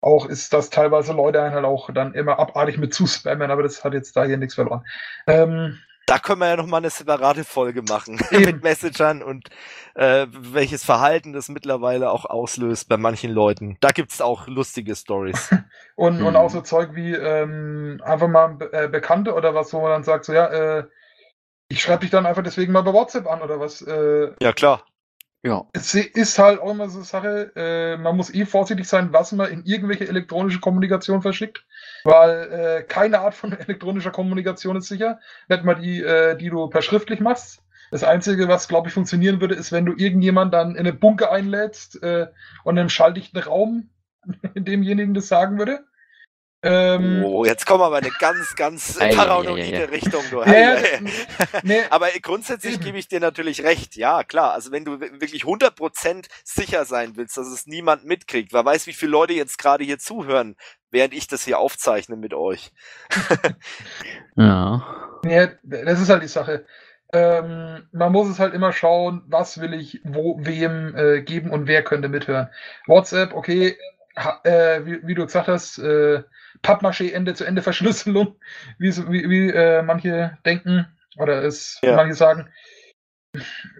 auch 0.00 0.26
ist, 0.26 0.52
dass 0.52 0.70
teilweise 0.70 1.12
Leute 1.12 1.40
einen 1.40 1.54
halt 1.54 1.64
auch 1.64 1.90
dann 1.92 2.14
immer 2.14 2.38
abartig 2.38 2.78
mit 2.78 2.92
zuspammen, 2.94 3.50
aber 3.50 3.62
das 3.62 3.84
hat 3.84 3.94
jetzt 3.94 4.16
da 4.16 4.24
hier 4.24 4.36
nichts 4.36 4.54
verloren. 4.54 4.84
Ähm, 5.26 5.78
da 6.06 6.18
können 6.18 6.40
wir 6.40 6.48
ja 6.48 6.56
noch 6.56 6.66
mal 6.66 6.78
eine 6.78 6.90
separate 6.90 7.44
Folge 7.44 7.82
machen 7.82 8.20
mit 8.30 8.62
Messagern 8.62 9.22
und 9.22 9.48
äh, 9.94 10.26
welches 10.30 10.84
Verhalten 10.84 11.32
das 11.32 11.48
mittlerweile 11.48 12.10
auch 12.10 12.24
auslöst 12.24 12.88
bei 12.88 12.96
manchen 12.96 13.30
Leuten. 13.30 13.76
Da 13.80 13.90
gibt's 13.90 14.20
auch 14.20 14.46
lustige 14.46 14.94
Stories. 14.94 15.50
und, 15.96 16.18
hm. 16.18 16.26
und 16.26 16.36
auch 16.36 16.50
so 16.50 16.60
Zeug 16.60 16.94
wie 16.94 17.14
ähm, 17.14 18.00
einfach 18.04 18.28
mal 18.28 18.58
äh, 18.72 18.88
Bekannte 18.88 19.34
oder 19.34 19.54
was, 19.54 19.72
wo 19.72 19.80
man 19.80 19.90
dann 19.90 20.04
sagt, 20.04 20.24
so 20.24 20.32
ja, 20.32 20.46
äh, 20.78 20.84
ich 21.68 21.82
schreibe 21.82 22.00
dich 22.00 22.10
dann 22.10 22.26
einfach 22.26 22.42
deswegen 22.42 22.72
mal 22.72 22.82
bei 22.82 22.92
WhatsApp 22.92 23.26
an 23.26 23.42
oder 23.42 23.58
was. 23.58 23.82
Äh, 23.82 24.32
ja, 24.40 24.52
klar. 24.52 24.84
Ja. 25.42 25.66
Es 25.74 25.94
ist 25.94 26.38
halt 26.38 26.58
auch 26.58 26.70
immer 26.70 26.88
so 26.88 26.98
eine 26.98 27.04
Sache, 27.04 27.52
äh, 27.54 27.98
man 27.98 28.16
muss 28.16 28.32
eh 28.32 28.46
vorsichtig 28.46 28.88
sein, 28.88 29.12
was 29.12 29.32
man 29.32 29.50
in 29.50 29.64
irgendwelche 29.64 30.08
elektronische 30.08 30.58
Kommunikation 30.58 31.20
verschickt, 31.20 31.66
weil 32.04 32.52
äh, 32.52 32.82
keine 32.82 33.20
Art 33.20 33.34
von 33.34 33.52
elektronischer 33.58 34.10
Kommunikation 34.10 34.76
ist 34.76 34.88
sicher, 34.88 35.18
nicht 35.48 35.64
mal 35.64 35.74
die, 35.74 36.02
äh, 36.02 36.36
die 36.36 36.50
du 36.50 36.68
per 36.68 36.82
schriftlich 36.82 37.20
machst. 37.20 37.62
Das 37.90 38.04
Einzige, 38.04 38.48
was, 38.48 38.68
glaube 38.68 38.88
ich, 38.88 38.94
funktionieren 38.94 39.40
würde, 39.40 39.54
ist, 39.54 39.72
wenn 39.72 39.86
du 39.86 39.94
irgendjemand 39.96 40.52
dann 40.54 40.72
in 40.72 40.78
eine 40.78 40.92
Bunker 40.92 41.30
einlädst 41.30 42.02
äh, 42.02 42.28
und 42.64 42.74
in 42.74 42.80
einem 42.80 42.88
schalldichten 42.88 43.40
Raum 43.40 43.90
demjenigen 44.54 45.14
das 45.14 45.28
sagen 45.28 45.58
würde. 45.58 45.84
Ähm, 46.64 47.22
oh, 47.24 47.44
jetzt 47.44 47.66
kommen 47.66 47.80
wir 47.80 47.86
aber 47.86 47.98
eine 47.98 48.10
ganz, 48.18 48.56
ganz 48.56 48.98
paranoide 48.98 49.90
Richtung. 49.90 50.22
Du. 50.30 50.42
Ja, 50.54 50.76
nee, 51.62 51.82
aber 51.90 52.08
grundsätzlich 52.22 52.80
gebe 52.80 52.98
ich 52.98 53.08
dir 53.08 53.20
natürlich 53.20 53.62
recht. 53.62 53.96
Ja, 53.96 54.24
klar. 54.24 54.52
Also 54.52 54.72
wenn 54.72 54.84
du 54.84 54.98
wirklich 55.00 55.44
100% 55.44 56.26
sicher 56.42 56.84
sein 56.86 57.16
willst, 57.16 57.36
dass 57.36 57.48
es 57.48 57.66
niemand 57.66 58.04
mitkriegt, 58.04 58.52
wer 58.52 58.64
weiß, 58.64 58.86
wie 58.86 58.94
viele 58.94 59.12
Leute 59.12 59.34
jetzt 59.34 59.58
gerade 59.58 59.84
hier 59.84 59.98
zuhören, 59.98 60.56
während 60.90 61.12
ich 61.12 61.26
das 61.26 61.44
hier 61.44 61.58
aufzeichne 61.58 62.16
mit 62.16 62.32
euch. 62.32 62.72
ja. 64.36 65.20
Ja, 65.24 65.48
das 65.62 66.00
ist 66.00 66.08
halt 66.08 66.22
die 66.22 66.28
Sache. 66.28 66.64
Ähm, 67.12 67.86
man 67.92 68.12
muss 68.12 68.28
es 68.28 68.38
halt 68.38 68.54
immer 68.54 68.72
schauen, 68.72 69.22
was 69.26 69.60
will 69.60 69.74
ich 69.74 70.00
wo 70.04 70.38
wem 70.40 70.96
äh, 70.96 71.22
geben 71.22 71.50
und 71.50 71.66
wer 71.66 71.84
könnte 71.84 72.08
mithören. 72.08 72.48
WhatsApp, 72.86 73.34
okay, 73.34 73.76
ha, 74.16 74.40
äh, 74.44 74.84
wie, 74.84 75.06
wie, 75.06 75.14
du 75.14 75.24
gesagt 75.24 75.48
hast, 75.48 75.78
äh, 75.78 76.22
Pappmaché 76.64 77.12
Ende-zu-Ende-Verschlüsselung, 77.12 78.36
wie, 78.78 78.96
wie, 79.08 79.30
wie 79.30 79.50
äh, 79.50 79.82
manche 79.82 80.38
denken 80.44 80.86
oder 81.16 81.44
es 81.44 81.78
ja. 81.82 81.94
manche 81.94 82.14
sagen. 82.14 82.52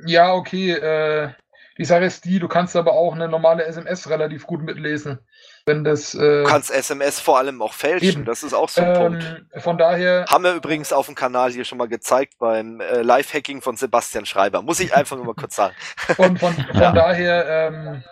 Ja, 0.07 0.33
okay, 0.33 0.73
äh, 0.73 1.31
die 1.79 1.85
Sache 1.85 2.05
ist 2.05 2.25
die, 2.25 2.39
du 2.39 2.47
kannst 2.47 2.77
aber 2.77 2.93
auch 2.93 3.15
eine 3.15 3.29
normale 3.29 3.65
SMS 3.65 4.09
relativ 4.09 4.47
gut 4.47 4.63
mitlesen. 4.63 5.19
Wenn 5.67 5.83
das, 5.83 6.15
äh, 6.15 6.43
du 6.43 6.45
kannst 6.45 6.71
SMS 6.71 7.19
vor 7.19 7.39
allem 7.39 7.61
auch 7.63 7.73
fälschen, 7.73 8.09
eben. 8.09 8.25
das 8.25 8.45
ist 8.45 8.53
auch 8.53 8.69
so 8.69 8.81
ein 8.83 8.89
ähm, 8.89 8.95
Punkt. 8.95 9.47
Von 9.63 9.79
daher. 9.79 10.25
Haben 10.29 10.45
wir 10.45 10.55
übrigens 10.55 10.93
auf 10.93 11.07
dem 11.07 11.17
Kanal 11.17 11.51
hier 11.51 11.65
schon 11.65 11.79
mal 11.79 11.89
gezeigt 11.89 12.35
beim 12.39 12.81
äh, 12.81 13.03
Live-Hacking 13.03 13.61
von 13.61 13.77
Sebastian 13.77 14.27
Schreiber. 14.27 14.63
Muss 14.63 14.79
ich 14.79 14.95
einfach 14.95 15.17
nur 15.17 15.25
mal 15.25 15.35
kurz 15.35 15.57
sagen. 15.57 15.75
Und 16.17 16.39
von, 16.39 16.55
von 16.55 16.81
ja. 16.81 16.93
daher, 16.93 17.47
ähm, 17.49 18.05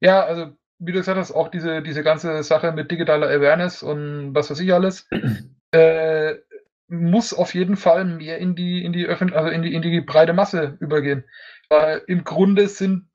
ja, 0.00 0.22
also 0.24 0.52
wie 0.84 0.92
du 0.92 0.98
gesagt 0.98 1.18
hast, 1.18 1.32
auch 1.32 1.48
diese, 1.48 1.80
diese 1.82 2.02
ganze 2.02 2.42
Sache 2.42 2.72
mit 2.72 2.90
digitaler 2.90 3.28
Awareness 3.28 3.82
und 3.82 4.34
was 4.34 4.50
weiß 4.50 4.60
ich 4.60 4.72
alles, 4.74 5.08
äh, 5.70 6.34
muss 6.88 7.32
auf 7.32 7.54
jeden 7.54 7.76
Fall 7.76 8.04
mehr 8.04 8.38
in 8.38 8.54
die, 8.56 8.84
in 8.84 8.92
die 8.92 9.06
Öffentlich 9.06 9.38
also 9.38 9.50
in 9.50 9.62
die, 9.62 9.74
in 9.74 9.82
die 9.82 10.00
breite 10.00 10.32
Masse 10.32 10.76
übergehen. 10.80 11.24
Weil 11.68 12.02
im 12.06 12.24
Grunde 12.24 12.68
sind 12.68 13.08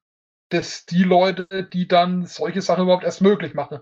das 0.49 0.86
die 0.86 1.03
Leute, 1.03 1.68
die 1.74 1.88
dann 1.88 2.26
solche 2.26 2.61
Sachen 2.61 2.84
überhaupt 2.84 3.03
erst 3.03 3.22
möglich 3.22 3.53
machen. 3.53 3.80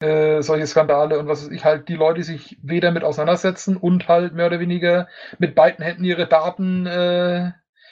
Äh, 0.00 0.42
solche 0.42 0.66
Skandale 0.66 1.18
und 1.18 1.26
was 1.26 1.44
weiß 1.44 1.50
ich, 1.50 1.64
halt 1.64 1.88
die 1.88 1.96
Leute, 1.96 2.18
die 2.18 2.24
sich 2.24 2.58
weder 2.62 2.92
mit 2.92 3.02
auseinandersetzen 3.02 3.76
und 3.76 4.06
halt 4.06 4.34
mehr 4.34 4.46
oder 4.46 4.60
weniger 4.60 5.08
mit 5.38 5.56
beiden 5.56 5.84
Händen 5.84 6.04
ihre 6.04 6.28
Daten 6.28 6.86
äh, 6.86 7.50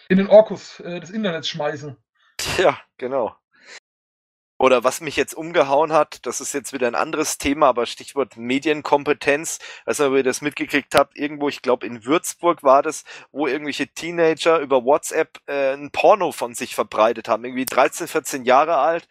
in 0.09 0.19
den 0.19 0.29
Orkus 0.29 0.79
äh, 0.81 1.01
des 1.01 1.11
Internets 1.11 1.49
schmeißen. 1.49 1.97
Ja, 2.59 2.79
genau. 2.99 3.35
Oder 4.59 4.85
was 4.85 5.03
mich 5.03 5.17
jetzt 5.17 5.35
umgehauen 5.35 5.93
hat, 5.93 6.25
das 6.25 6.41
ist 6.41 6.55
jetzt 6.55 6.73
wieder 6.73 6.87
ein 6.87 6.95
anderes 6.95 7.37
Thema, 7.37 7.69
aber 7.69 7.85
Stichwort 7.85 8.37
Medienkompetenz, 8.39 9.59
weiß 9.85 9.99
nicht, 9.99 10.09
ob 10.09 10.15
ihr 10.15 10.23
das 10.23 10.41
mitgekriegt 10.41 10.95
habt, 10.95 11.17
irgendwo, 11.19 11.49
ich 11.49 11.61
glaube 11.61 11.87
in 11.87 12.05
Würzburg 12.07 12.63
war 12.63 12.83
das, 12.83 13.05
wo 13.33 13.47
irgendwelche 13.47 13.89
Teenager 13.89 14.59
über 14.61 14.85
WhatsApp 14.85 15.41
äh, 15.47 15.75
ein 15.75 15.91
Porno 15.91 16.33
von 16.33 16.55
sich 16.55 16.75
verbreitet 16.75 17.29
haben, 17.29 17.45
irgendwie 17.45 17.67
13, 17.67 18.09
14 18.09 18.45
Jahre 18.45 18.77
alt. 18.79 19.07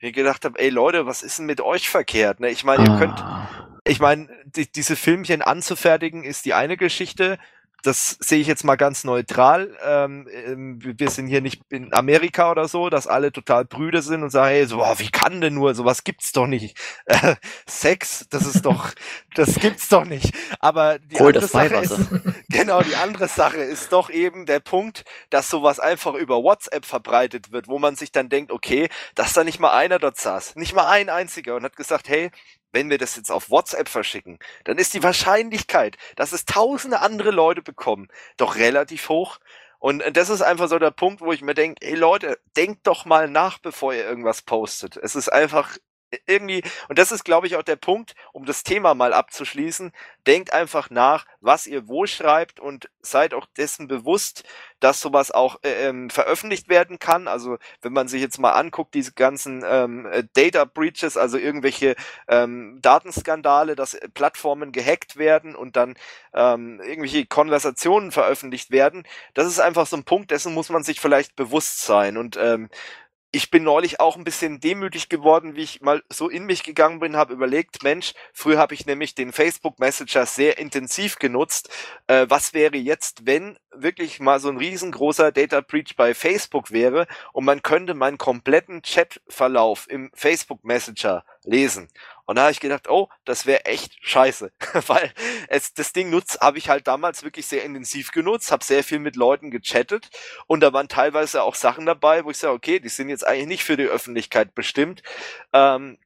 Ich 0.00 0.12
gedacht 0.12 0.44
habe, 0.44 0.58
ey 0.58 0.68
Leute, 0.68 1.06
was 1.06 1.22
ist 1.22 1.38
denn 1.38 1.46
mit 1.46 1.60
euch 1.60 1.88
verkehrt? 1.88 2.40
Ne? 2.40 2.50
Ich 2.50 2.64
meine, 2.64 2.84
ihr 2.84 2.98
könnt, 2.98 3.18
Ah. 3.20 3.48
ich 3.84 4.00
meine, 4.00 4.28
die, 4.46 4.70
diese 4.70 4.96
Filmchen 4.96 5.42
anzufertigen 5.42 6.24
ist 6.24 6.44
die 6.44 6.54
eine 6.54 6.76
Geschichte. 6.76 7.38
Das 7.82 8.16
sehe 8.20 8.40
ich 8.40 8.46
jetzt 8.46 8.64
mal 8.64 8.76
ganz 8.76 9.04
neutral. 9.04 9.76
Ähm, 9.84 10.28
ähm, 10.32 10.78
wir 10.82 11.10
sind 11.10 11.28
hier 11.28 11.40
nicht 11.40 11.62
in 11.68 11.92
Amerika 11.92 12.50
oder 12.50 12.66
so, 12.66 12.90
dass 12.90 13.06
alle 13.06 13.30
total 13.30 13.64
Brüder 13.64 14.02
sind 14.02 14.22
und 14.22 14.30
sagen, 14.30 14.48
hey, 14.48 14.66
so, 14.66 14.78
boah, 14.78 14.98
wie 14.98 15.10
kann 15.10 15.40
denn 15.40 15.54
nur, 15.54 15.74
sowas 15.74 16.02
gibt's 16.02 16.32
doch 16.32 16.46
nicht. 16.46 16.76
Äh, 17.06 17.36
Sex, 17.68 18.26
das 18.30 18.46
ist 18.46 18.64
doch, 18.64 18.90
das 19.34 19.54
gibt's 19.56 19.88
doch 19.88 20.04
nicht. 20.04 20.34
Aber 20.60 20.98
die 20.98 21.16
Hol 21.18 21.28
andere 21.28 21.42
das 21.42 21.52
Sache 21.52 21.76
ist. 21.76 21.98
Genau, 22.50 22.82
die 22.82 22.96
andere 22.96 23.28
Sache 23.28 23.58
ist 23.58 23.92
doch 23.92 24.10
eben 24.10 24.46
der 24.46 24.60
Punkt, 24.60 25.04
dass 25.30 25.50
sowas 25.50 25.78
einfach 25.78 26.14
über 26.14 26.42
WhatsApp 26.42 26.84
verbreitet 26.84 27.52
wird, 27.52 27.68
wo 27.68 27.78
man 27.78 27.94
sich 27.94 28.10
dann 28.10 28.28
denkt, 28.28 28.50
okay, 28.50 28.88
dass 29.14 29.34
da 29.34 29.44
nicht 29.44 29.60
mal 29.60 29.72
einer 29.72 29.98
dort 29.98 30.16
saß, 30.18 30.56
nicht 30.56 30.74
mal 30.74 30.88
ein 30.88 31.08
einziger 31.08 31.56
und 31.56 31.64
hat 31.64 31.76
gesagt, 31.76 32.08
hey, 32.08 32.30
wenn 32.72 32.90
wir 32.90 32.98
das 32.98 33.16
jetzt 33.16 33.30
auf 33.30 33.50
WhatsApp 33.50 33.88
verschicken, 33.88 34.38
dann 34.64 34.78
ist 34.78 34.94
die 34.94 35.02
Wahrscheinlichkeit, 35.02 35.96
dass 36.16 36.32
es 36.32 36.44
tausende 36.44 37.00
andere 37.00 37.30
Leute 37.30 37.62
bekommen, 37.62 38.08
doch 38.36 38.56
relativ 38.56 39.08
hoch. 39.08 39.38
Und 39.78 40.02
das 40.16 40.28
ist 40.28 40.42
einfach 40.42 40.68
so 40.68 40.78
der 40.78 40.90
Punkt, 40.90 41.20
wo 41.20 41.32
ich 41.32 41.42
mir 41.42 41.54
denke, 41.54 41.86
ey 41.86 41.94
Leute, 41.94 42.38
denkt 42.56 42.86
doch 42.86 43.04
mal 43.04 43.28
nach, 43.28 43.58
bevor 43.58 43.94
ihr 43.94 44.04
irgendwas 44.04 44.42
postet. 44.42 44.96
Es 44.96 45.14
ist 45.14 45.28
einfach 45.28 45.76
irgendwie, 46.26 46.62
und 46.88 46.98
das 46.98 47.12
ist, 47.12 47.24
glaube 47.24 47.46
ich, 47.46 47.56
auch 47.56 47.62
der 47.62 47.76
Punkt, 47.76 48.14
um 48.32 48.46
das 48.46 48.62
Thema 48.62 48.94
mal 48.94 49.12
abzuschließen, 49.12 49.92
denkt 50.26 50.52
einfach 50.52 50.90
nach, 50.90 51.26
was 51.40 51.66
ihr 51.66 51.88
wo 51.88 52.06
schreibt 52.06 52.60
und 52.60 52.90
seid 53.00 53.34
auch 53.34 53.46
dessen 53.56 53.88
bewusst, 53.88 54.44
dass 54.80 55.00
sowas 55.00 55.30
auch 55.30 55.58
äh, 55.62 55.88
ähm, 55.88 56.10
veröffentlicht 56.10 56.68
werden 56.68 56.98
kann. 56.98 57.28
Also 57.28 57.58
wenn 57.82 57.92
man 57.92 58.08
sich 58.08 58.20
jetzt 58.20 58.38
mal 58.38 58.52
anguckt, 58.52 58.94
diese 58.94 59.12
ganzen 59.12 59.64
ähm, 59.66 60.06
äh, 60.06 60.24
Data 60.34 60.64
Breaches, 60.64 61.16
also 61.16 61.38
irgendwelche 61.38 61.96
ähm, 62.28 62.78
Datenskandale, 62.80 63.74
dass 63.76 63.94
äh, 63.94 64.08
Plattformen 64.08 64.72
gehackt 64.72 65.16
werden 65.16 65.56
und 65.56 65.76
dann 65.76 65.94
ähm, 66.34 66.80
irgendwelche 66.80 67.26
Konversationen 67.26 68.12
veröffentlicht 68.12 68.70
werden, 68.70 69.04
das 69.34 69.46
ist 69.46 69.60
einfach 69.60 69.86
so 69.86 69.96
ein 69.96 70.04
Punkt, 70.04 70.30
dessen 70.30 70.54
muss 70.54 70.68
man 70.68 70.84
sich 70.84 71.00
vielleicht 71.00 71.36
bewusst 71.36 71.82
sein. 71.82 72.16
Und 72.16 72.36
ähm, 72.36 72.68
ich 73.30 73.50
bin 73.50 73.62
neulich 73.62 74.00
auch 74.00 74.16
ein 74.16 74.24
bisschen 74.24 74.58
demütig 74.58 75.08
geworden, 75.10 75.54
wie 75.54 75.62
ich 75.62 75.82
mal 75.82 76.02
so 76.08 76.30
in 76.30 76.44
mich 76.44 76.62
gegangen 76.62 76.98
bin, 76.98 77.16
habe 77.16 77.34
überlegt, 77.34 77.82
Mensch, 77.82 78.14
früher 78.32 78.58
habe 78.58 78.72
ich 78.72 78.86
nämlich 78.86 79.14
den 79.14 79.32
Facebook 79.32 79.78
Messenger 79.78 80.24
sehr 80.24 80.58
intensiv 80.58 81.18
genutzt. 81.18 81.68
Äh, 82.06 82.26
was 82.28 82.54
wäre 82.54 82.76
jetzt, 82.76 83.26
wenn 83.26 83.58
wirklich 83.70 84.18
mal 84.18 84.40
so 84.40 84.48
ein 84.48 84.56
riesengroßer 84.56 85.30
Data 85.30 85.60
Breach 85.60 85.94
bei 85.96 86.14
Facebook 86.14 86.70
wäre 86.70 87.06
und 87.32 87.44
man 87.44 87.62
könnte 87.62 87.92
meinen 87.94 88.18
kompletten 88.18 88.80
Chatverlauf 88.82 89.88
im 89.90 90.10
Facebook 90.14 90.64
Messenger 90.64 91.22
lesen. 91.44 91.88
Und 92.28 92.36
da 92.36 92.42
habe 92.42 92.52
ich 92.52 92.60
gedacht, 92.60 92.90
oh, 92.90 93.08
das 93.24 93.46
wäre 93.46 93.64
echt 93.64 93.96
scheiße, 94.02 94.52
weil 94.86 95.10
es 95.48 95.72
das 95.72 95.94
Ding 95.94 96.10
nutzt, 96.10 96.42
habe 96.42 96.58
ich 96.58 96.68
halt 96.68 96.86
damals 96.86 97.22
wirklich 97.24 97.46
sehr 97.46 97.64
intensiv 97.64 98.12
genutzt, 98.12 98.52
habe 98.52 98.62
sehr 98.62 98.84
viel 98.84 98.98
mit 98.98 99.16
Leuten 99.16 99.50
gechattet 99.50 100.10
und 100.46 100.60
da 100.60 100.74
waren 100.74 100.88
teilweise 100.88 101.42
auch 101.42 101.54
Sachen 101.54 101.86
dabei, 101.86 102.26
wo 102.26 102.30
ich 102.30 102.36
sage, 102.36 102.52
okay, 102.52 102.80
die 102.80 102.90
sind 102.90 103.08
jetzt 103.08 103.26
eigentlich 103.26 103.46
nicht 103.46 103.64
für 103.64 103.78
die 103.78 103.86
Öffentlichkeit 103.86 104.54
bestimmt. 104.54 105.02
Ähm, 105.54 105.96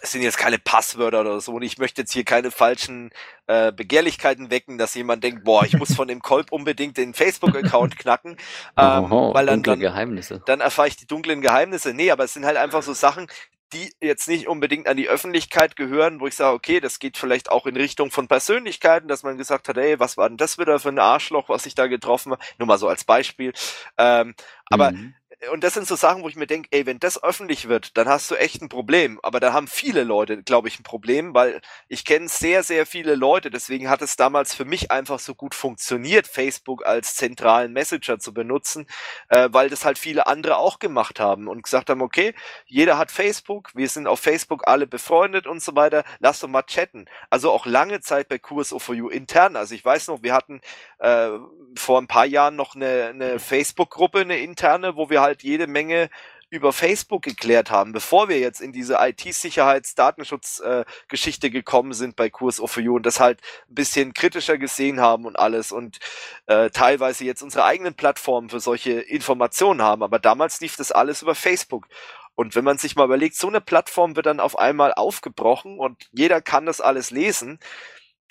es 0.00 0.10
sind 0.10 0.22
jetzt 0.22 0.36
keine 0.36 0.58
Passwörter 0.58 1.20
oder 1.20 1.40
so 1.40 1.52
und 1.52 1.62
ich 1.62 1.78
möchte 1.78 2.02
jetzt 2.02 2.12
hier 2.12 2.24
keine 2.24 2.50
falschen 2.50 3.10
äh, 3.46 3.70
Begehrlichkeiten 3.70 4.50
wecken, 4.50 4.78
dass 4.78 4.96
jemand 4.96 5.22
denkt, 5.22 5.44
boah, 5.44 5.64
ich 5.64 5.76
muss 5.76 5.94
von 5.94 6.08
dem 6.08 6.22
Kolb 6.22 6.50
unbedingt 6.50 6.96
den 6.96 7.14
Facebook-Account 7.14 7.96
knacken, 8.00 8.36
ähm, 8.76 9.04
Oho, 9.04 9.32
weil 9.32 9.46
dann, 9.46 9.62
dann 9.62 9.78
Geheimnisse. 9.78 10.42
dann 10.44 10.60
erfahre 10.60 10.88
ich 10.88 10.96
die 10.96 11.06
dunklen 11.06 11.40
Geheimnisse. 11.40 11.94
Nee, 11.94 12.10
aber 12.10 12.24
es 12.24 12.34
sind 12.34 12.44
halt 12.44 12.56
einfach 12.56 12.82
so 12.82 12.94
Sachen, 12.94 13.28
die 13.72 13.92
jetzt 14.00 14.28
nicht 14.28 14.48
unbedingt 14.48 14.88
an 14.88 14.96
die 14.96 15.08
Öffentlichkeit 15.08 15.76
gehören, 15.76 16.20
wo 16.20 16.26
ich 16.26 16.34
sage, 16.36 16.54
okay, 16.54 16.80
das 16.80 16.98
geht 16.98 17.18
vielleicht 17.18 17.50
auch 17.50 17.66
in 17.66 17.76
Richtung 17.76 18.10
von 18.10 18.28
Persönlichkeiten, 18.28 19.08
dass 19.08 19.22
man 19.22 19.36
gesagt 19.36 19.68
hat, 19.68 19.76
ey, 19.76 19.98
was 20.00 20.16
war 20.16 20.28
denn 20.28 20.38
das 20.38 20.58
wieder 20.58 20.78
für 20.80 20.88
ein 20.88 20.98
Arschloch, 20.98 21.48
was 21.48 21.66
ich 21.66 21.74
da 21.74 21.86
getroffen 21.86 22.32
habe? 22.32 22.42
Nur 22.58 22.66
mal 22.66 22.78
so 22.78 22.88
als 22.88 23.04
Beispiel. 23.04 23.52
Ähm, 23.98 24.34
aber 24.70 24.92
Mhm. 24.92 25.14
Und 25.52 25.62
das 25.62 25.74
sind 25.74 25.86
so 25.86 25.94
Sachen, 25.94 26.22
wo 26.24 26.28
ich 26.28 26.34
mir 26.34 26.48
denke, 26.48 26.68
ey, 26.72 26.84
wenn 26.84 26.98
das 26.98 27.22
öffentlich 27.22 27.68
wird, 27.68 27.96
dann 27.96 28.08
hast 28.08 28.28
du 28.30 28.34
echt 28.34 28.60
ein 28.60 28.68
Problem. 28.68 29.20
Aber 29.22 29.38
da 29.38 29.52
haben 29.52 29.68
viele 29.68 30.02
Leute, 30.02 30.42
glaube 30.42 30.66
ich, 30.66 30.80
ein 30.80 30.82
Problem, 30.82 31.32
weil 31.32 31.60
ich 31.86 32.04
kenne 32.04 32.28
sehr, 32.28 32.64
sehr 32.64 32.86
viele 32.86 33.14
Leute. 33.14 33.48
Deswegen 33.48 33.88
hat 33.88 34.02
es 34.02 34.16
damals 34.16 34.52
für 34.52 34.64
mich 34.64 34.90
einfach 34.90 35.20
so 35.20 35.36
gut 35.36 35.54
funktioniert, 35.54 36.26
Facebook 36.26 36.84
als 36.84 37.14
zentralen 37.14 37.72
Messenger 37.72 38.18
zu 38.18 38.34
benutzen, 38.34 38.86
äh, 39.28 39.48
weil 39.52 39.70
das 39.70 39.84
halt 39.84 39.98
viele 39.98 40.26
andere 40.26 40.56
auch 40.56 40.80
gemacht 40.80 41.20
haben 41.20 41.46
und 41.46 41.62
gesagt 41.62 41.88
haben, 41.88 42.02
okay, 42.02 42.34
jeder 42.66 42.98
hat 42.98 43.12
Facebook, 43.12 43.70
wir 43.74 43.88
sind 43.88 44.08
auf 44.08 44.18
Facebook 44.18 44.66
alle 44.66 44.88
befreundet 44.88 45.46
und 45.46 45.62
so 45.62 45.76
weiter, 45.76 46.02
lass 46.18 46.40
doch 46.40 46.48
mal 46.48 46.64
chatten. 46.64 47.06
Also 47.30 47.52
auch 47.52 47.64
lange 47.64 48.00
Zeit 48.00 48.28
bei 48.28 48.36
QSO4U 48.36 49.08
intern. 49.08 49.54
Also 49.54 49.76
ich 49.76 49.84
weiß 49.84 50.08
noch, 50.08 50.22
wir 50.24 50.34
hatten 50.34 50.60
äh, 50.98 51.30
vor 51.76 52.00
ein 52.00 52.08
paar 52.08 52.26
Jahren 52.26 52.56
noch 52.56 52.74
eine, 52.74 53.10
eine 53.14 53.38
Facebook-Gruppe, 53.38 54.20
eine 54.20 54.38
interne, 54.38 54.96
wo 54.96 55.10
wir 55.10 55.20
halt 55.20 55.27
jede 55.42 55.66
Menge 55.66 56.08
über 56.50 56.72
Facebook 56.72 57.22
geklärt 57.22 57.70
haben, 57.70 57.92
bevor 57.92 58.30
wir 58.30 58.38
jetzt 58.38 58.60
in 58.60 58.72
diese 58.72 58.98
IT-Sicherheits-Datenschutz-Geschichte 59.00 61.50
gekommen 61.50 61.92
sind 61.92 62.16
bei 62.16 62.28
QSO4U 62.28 62.96
und 62.96 63.04
das 63.04 63.20
halt 63.20 63.42
ein 63.68 63.74
bisschen 63.74 64.14
kritischer 64.14 64.56
gesehen 64.56 64.98
haben 65.00 65.26
und 65.26 65.38
alles 65.38 65.72
und 65.72 65.98
äh, 66.46 66.70
teilweise 66.70 67.24
jetzt 67.24 67.42
unsere 67.42 67.64
eigenen 67.64 67.92
Plattformen 67.94 68.48
für 68.48 68.60
solche 68.60 68.92
Informationen 68.92 69.82
haben. 69.82 70.02
Aber 70.02 70.18
damals 70.18 70.60
lief 70.60 70.76
das 70.76 70.90
alles 70.90 71.20
über 71.20 71.34
Facebook. 71.34 71.86
Und 72.34 72.54
wenn 72.54 72.64
man 72.64 72.78
sich 72.78 72.96
mal 72.96 73.04
überlegt, 73.04 73.36
so 73.36 73.48
eine 73.48 73.60
Plattform 73.60 74.16
wird 74.16 74.24
dann 74.26 74.40
auf 74.40 74.58
einmal 74.58 74.94
aufgebrochen 74.94 75.78
und 75.78 76.08
jeder 76.12 76.40
kann 76.40 76.64
das 76.66 76.80
alles 76.80 77.10
lesen, 77.10 77.58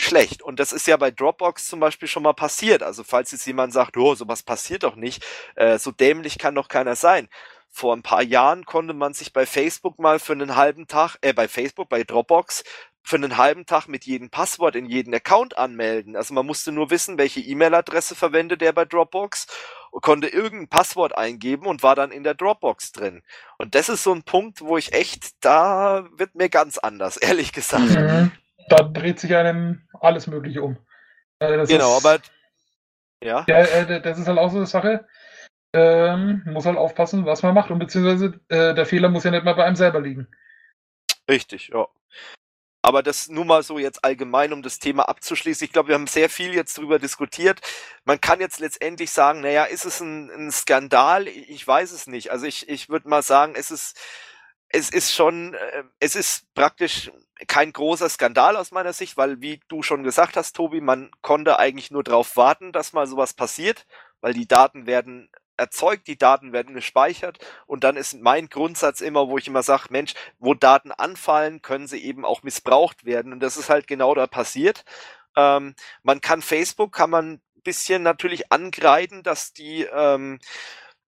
schlecht. 0.01 0.41
Und 0.41 0.59
das 0.59 0.73
ist 0.73 0.87
ja 0.87 0.97
bei 0.97 1.11
Dropbox 1.11 1.67
zum 1.67 1.79
Beispiel 1.79 2.07
schon 2.07 2.23
mal 2.23 2.33
passiert. 2.33 2.83
Also 2.83 3.03
falls 3.03 3.31
jetzt 3.31 3.45
jemand 3.45 3.73
sagt, 3.73 3.97
oh, 3.97 4.15
sowas 4.15 4.43
passiert 4.43 4.83
doch 4.83 4.95
nicht, 4.95 5.25
äh, 5.55 5.77
so 5.79 5.91
dämlich 5.91 6.37
kann 6.37 6.55
doch 6.55 6.67
keiner 6.67 6.95
sein. 6.95 7.29
Vor 7.69 7.95
ein 7.95 8.03
paar 8.03 8.23
Jahren 8.23 8.65
konnte 8.65 8.93
man 8.93 9.13
sich 9.13 9.33
bei 9.33 9.45
Facebook 9.45 9.99
mal 9.99 10.19
für 10.19 10.33
einen 10.33 10.55
halben 10.55 10.87
Tag, 10.87 11.17
äh, 11.21 11.33
bei 11.33 11.47
Facebook, 11.47 11.89
bei 11.89 12.03
Dropbox, 12.03 12.63
für 13.03 13.15
einen 13.15 13.37
halben 13.37 13.65
Tag 13.65 13.87
mit 13.87 14.05
jedem 14.05 14.29
Passwort 14.29 14.75
in 14.75 14.85
jeden 14.85 15.13
Account 15.13 15.57
anmelden. 15.57 16.17
Also 16.17 16.33
man 16.33 16.45
musste 16.45 16.73
nur 16.73 16.89
wissen, 16.89 17.17
welche 17.17 17.39
E-Mail-Adresse 17.39 18.15
verwendet 18.15 18.61
er 18.61 18.73
bei 18.73 18.83
Dropbox 18.83 19.47
und 19.91 20.01
konnte 20.01 20.27
irgendein 20.27 20.67
Passwort 20.67 21.17
eingeben 21.17 21.67
und 21.67 21.83
war 21.83 21.95
dann 21.95 22.11
in 22.11 22.23
der 22.23 22.33
Dropbox 22.33 22.91
drin. 22.91 23.23
Und 23.57 23.75
das 23.75 23.87
ist 23.87 24.03
so 24.03 24.11
ein 24.11 24.23
Punkt, 24.23 24.59
wo 24.59 24.77
ich 24.77 24.91
echt, 24.91 25.35
da 25.39 26.07
wird 26.17 26.35
mir 26.35 26.49
ganz 26.49 26.77
anders, 26.77 27.15
ehrlich 27.17 27.53
gesagt. 27.53 27.91
Mhm. 27.91 28.31
Da 28.69 28.83
dreht 28.83 29.19
sich 29.19 29.35
einem 29.35 29.87
alles 29.99 30.27
Mögliche 30.27 30.61
um. 30.61 30.77
Äh, 31.39 31.57
das 31.57 31.69
Genau, 31.69 31.97
ist, 31.97 32.05
aber 32.05 32.21
ja, 33.23 33.45
Ja, 33.47 33.59
äh, 33.59 34.01
das 34.01 34.19
ist 34.19 34.27
halt 34.27 34.39
auch 34.39 34.51
so 34.51 34.57
eine 34.57 34.67
Sache. 34.67 35.07
Ähm, 35.73 36.43
muss 36.45 36.65
halt 36.65 36.77
aufpassen, 36.77 37.25
was 37.25 37.43
man 37.43 37.53
macht. 37.53 37.71
Und 37.71 37.79
beziehungsweise 37.79 38.39
äh, 38.49 38.73
der 38.75 38.85
Fehler 38.85 39.09
muss 39.09 39.23
ja 39.25 39.31
nicht 39.31 39.43
mal 39.45 39.53
bei 39.55 39.65
einem 39.65 39.75
selber 39.75 40.01
liegen. 40.01 40.27
richtig, 41.29 41.69
ja. 41.69 41.87
Aber 42.83 43.03
das 43.03 43.27
nur 43.27 43.43
mal 43.45 43.63
so 43.63 43.79
jetzt 43.79 44.03
allgemein, 44.05 44.53
um 44.53 44.61
das 44.63 44.79
Thema 44.79 45.09
abzuschließen. 45.09 45.65
Ich 45.65 45.73
glaube, 45.73 45.89
wir 45.89 45.95
haben 45.95 46.07
sehr 46.07 46.29
viel 46.29 46.53
jetzt 46.53 46.77
drüber 46.77 46.99
diskutiert. 46.99 47.59
Man 48.05 48.21
kann 48.21 48.39
jetzt 48.39 48.59
letztendlich 48.59 49.11
sagen, 49.11 49.41
naja, 49.41 49.65
ist 49.65 49.85
es 49.85 49.99
ein, 49.99 50.29
ein 50.31 50.51
Skandal? 50.51 51.27
Ich 51.27 51.67
weiß 51.67 51.91
es 51.91 52.07
nicht. 52.07 52.31
Also 52.31 52.45
ich, 52.45 52.69
ich 52.69 52.87
würde 52.89 53.09
mal 53.09 53.23
sagen, 53.23 53.55
es 53.57 53.71
ist, 53.71 53.99
es 54.69 54.89
ist 54.89 55.13
schon, 55.13 55.53
äh, 55.55 55.83
es 55.99 56.15
ist 56.15 56.53
praktisch 56.53 57.11
kein 57.47 57.73
großer 57.73 58.09
Skandal 58.09 58.57
aus 58.57 58.71
meiner 58.71 58.93
Sicht, 58.93 59.17
weil 59.17 59.41
wie 59.41 59.59
du 59.67 59.83
schon 59.83 60.03
gesagt 60.03 60.37
hast, 60.37 60.55
Tobi, 60.55 60.81
man 60.81 61.11
konnte 61.21 61.59
eigentlich 61.59 61.91
nur 61.91 62.03
darauf 62.03 62.35
warten, 62.35 62.71
dass 62.71 62.93
mal 62.93 63.07
sowas 63.07 63.33
passiert, 63.33 63.85
weil 64.21 64.33
die 64.33 64.47
Daten 64.47 64.87
werden 64.87 65.29
erzeugt, 65.57 66.07
die 66.07 66.17
Daten 66.17 66.53
werden 66.53 66.75
gespeichert 66.75 67.39
und 67.65 67.83
dann 67.83 67.97
ist 67.97 68.19
mein 68.21 68.49
Grundsatz 68.49 69.01
immer, 69.01 69.27
wo 69.27 69.37
ich 69.37 69.47
immer 69.47 69.63
sage, 69.63 69.87
Mensch, 69.89 70.13
wo 70.39 70.53
Daten 70.53 70.91
anfallen, 70.91 71.61
können 71.61 71.87
sie 71.87 72.03
eben 72.03 72.25
auch 72.25 72.43
missbraucht 72.43 73.05
werden 73.05 73.33
und 73.33 73.39
das 73.41 73.57
ist 73.57 73.69
halt 73.69 73.87
genau 73.87 74.13
da 74.13 74.27
passiert. 74.27 74.85
Ähm, 75.35 75.75
man 76.03 76.21
kann 76.21 76.41
Facebook, 76.41 76.93
kann 76.93 77.09
man 77.09 77.41
bisschen 77.67 78.01
natürlich 78.01 78.49
angreifen, 78.49 79.23
dass 79.23 79.51
die 79.51 79.85
ähm, 79.91 80.39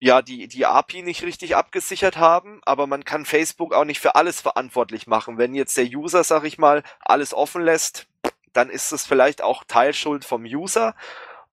ja, 0.03 0.21
die, 0.21 0.49
die 0.49 0.65
API 0.65 1.01
nicht 1.01 1.23
richtig 1.23 1.55
abgesichert 1.55 2.17
haben, 2.17 2.59
aber 2.65 2.87
man 2.87 3.05
kann 3.05 3.25
Facebook 3.25 3.73
auch 3.73 3.85
nicht 3.85 4.01
für 4.01 4.15
alles 4.15 4.41
verantwortlich 4.41 5.07
machen. 5.07 5.37
Wenn 5.37 5.55
jetzt 5.55 5.77
der 5.77 5.85
User, 5.85 6.25
sag 6.25 6.43
ich 6.43 6.57
mal, 6.57 6.83
alles 6.99 7.33
offen 7.33 7.61
lässt, 7.61 8.05
dann 8.51 8.69
ist 8.69 8.91
es 8.91 9.07
vielleicht 9.07 9.41
auch 9.41 9.63
Teilschuld 9.63 10.25
vom 10.25 10.43
User. 10.43 10.93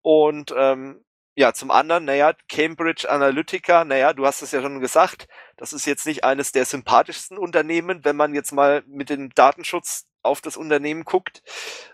Und 0.02 0.52
ähm, 0.56 1.04
ja, 1.36 1.52
zum 1.52 1.70
anderen, 1.70 2.06
naja, 2.06 2.32
Cambridge 2.48 3.08
Analytica, 3.08 3.84
naja, 3.84 4.14
du 4.14 4.26
hast 4.26 4.42
es 4.42 4.50
ja 4.50 4.60
schon 4.60 4.80
gesagt, 4.80 5.28
das 5.56 5.72
ist 5.72 5.86
jetzt 5.86 6.04
nicht 6.04 6.24
eines 6.24 6.50
der 6.50 6.64
sympathischsten 6.64 7.38
Unternehmen, 7.38 8.04
wenn 8.04 8.16
man 8.16 8.34
jetzt 8.34 8.50
mal 8.50 8.82
mit 8.88 9.10
dem 9.10 9.30
Datenschutz 9.32 10.06
auf 10.24 10.40
das 10.40 10.56
Unternehmen 10.56 11.04
guckt. 11.04 11.44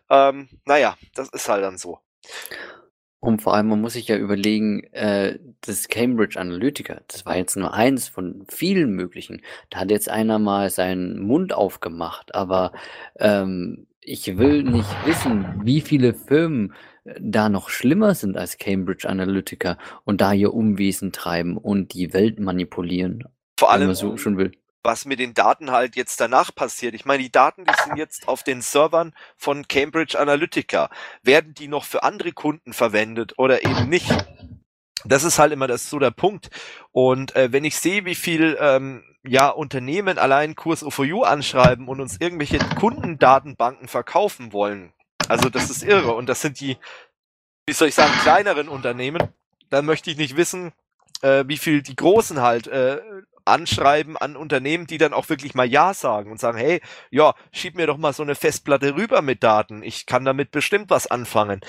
Ähm, 0.09 0.49
naja, 0.65 0.97
das 1.15 1.29
ist 1.29 1.51
halt 1.51 1.65
dann 1.65 1.77
so. 1.77 2.01
Und 3.21 3.43
vor 3.43 3.55
allem, 3.55 3.69
man 3.69 3.81
muss 3.81 3.95
sich 3.95 4.09
ja 4.09 4.17
überlegen, 4.17 4.85
äh, 4.93 5.39
das 5.63 5.89
Cambridge 5.89 6.39
Analytica, 6.39 7.01
das 7.09 7.27
war 7.27 7.37
jetzt 7.37 7.57
nur 7.57 7.73
eins 7.73 8.09
von 8.09 8.45
vielen 8.49 8.93
möglichen. 8.93 9.43
Da 9.71 9.81
hat 9.81 9.91
jetzt 9.91 10.09
einer 10.09 10.39
mal 10.39 10.71
seinen 10.71 11.21
Mund 11.21 11.53
aufgemacht, 11.53 12.35
aber 12.35 12.73
ähm, 13.19 13.87
ich 14.01 14.39
will 14.39 14.63
nicht 14.63 14.89
wissen, 15.07 15.47
wie 15.65 15.81
viele 15.81 16.15
Firmen 16.15 16.75
äh, 17.05 17.15
da 17.21 17.49
noch 17.49 17.71
schlimmer 17.71 18.15
sind 18.15 18.37
als 18.37 18.59
Cambridge 18.59 19.09
Analytica 19.09 19.79
und 20.05 20.21
da 20.21 20.33
ihr 20.33 20.55
Umwesen 20.55 21.11
treiben 21.11 21.57
und 21.57 21.95
die 21.95 22.13
Welt 22.13 22.39
manipulieren. 22.39 23.25
Vor 23.59 23.73
allem, 23.73 23.95
so 23.95 24.17
schon 24.19 24.37
will 24.37 24.53
was 24.87 25.05
mit 25.05 25.19
den 25.19 25.35
Daten 25.35 25.73
halt 25.73 25.97
jetzt 25.97 26.21
danach 26.21 26.55
passiert. 26.55 26.95
Ich 26.95 27.05
meine, 27.05 27.23
die 27.23 27.33
Daten, 27.33 27.65
die 27.65 27.75
sind 27.85 27.99
jetzt 27.99 28.29
auf 28.29 28.43
den 28.43 28.63
Servern 28.63 29.13
von 29.37 29.69
Cambridge 29.69 30.19
Analytica. 30.19 30.89
Werden 31.23 31.53
die 31.55 31.69
noch 31.69 31.85
für 31.85 32.05
andere 32.05 32.33
Kunden 32.33 32.73
verwendet 32.73 33.35
oder 33.37 33.65
eben 33.65 33.89
nicht? 33.89 34.11
Das 35.05 35.25
ist 35.25 35.39
halt 35.39 35.53
immer 35.53 35.67
das 35.67 35.91
so 35.91 35.99
der 35.99 36.13
Punkt. 36.13 36.51
Und 36.93 37.37
äh, 37.37 37.53
wenn 37.53 37.65
ich 37.65 37.77
sehe, 37.77 38.05
wie 38.05 38.15
viel 38.15 38.57
ähm, 38.61 39.05
ja 39.25 39.49
Unternehmen 39.49 40.19
allein 40.19 40.55
Kurs 40.55 40.85
O4U 40.85 41.25
anschreiben 41.25 41.89
und 41.89 42.01
uns 42.01 42.21
irgendwelche 42.21 42.59
Kundendatenbanken 42.59 43.89
verkaufen 43.89 44.53
wollen, 44.53 44.93
also 45.29 45.49
das 45.49 45.69
ist 45.69 45.83
irre. 45.83 46.15
Und 46.15 46.29
das 46.29 46.41
sind 46.41 46.61
die, 46.61 46.77
wie 47.67 47.75
soll 47.75 47.89
ich 47.89 47.95
sagen, 47.95 48.13
kleineren 48.23 48.69
Unternehmen. 48.69 49.29
Dann 49.69 49.85
möchte 49.85 50.11
ich 50.11 50.17
nicht 50.17 50.37
wissen, 50.37 50.73
äh, 51.23 51.45
wie 51.47 51.57
viel 51.57 51.83
die 51.83 51.97
Großen 51.97 52.41
halt 52.41 52.69
äh, 52.69 53.01
anschreiben 53.47 54.17
an 54.17 54.37
Unternehmen, 54.37 54.87
die 54.87 54.99
dann 54.99 55.13
auch 55.13 55.29
wirklich 55.29 55.55
mal 55.55 55.67
Ja 55.67 55.95
sagen 55.95 56.31
und 56.31 56.41
sagen, 56.41 56.59
hey, 56.59 56.81
ja, 57.11 57.35
schieb 57.53 57.77
mir 57.77 57.87
doch 57.87 57.97
mal 57.99 58.13
so 58.13 58.23
eine 58.23 58.35
Festplatte 58.35 58.97
rüber 58.97 59.23
mit 59.23 59.43
Daten. 59.43 59.83
Ich 59.83 60.07
kann 60.07 60.25
damit 60.25 60.51
bestimmt 60.51 60.91
was 60.91 61.07
anfangen. 61.07 61.61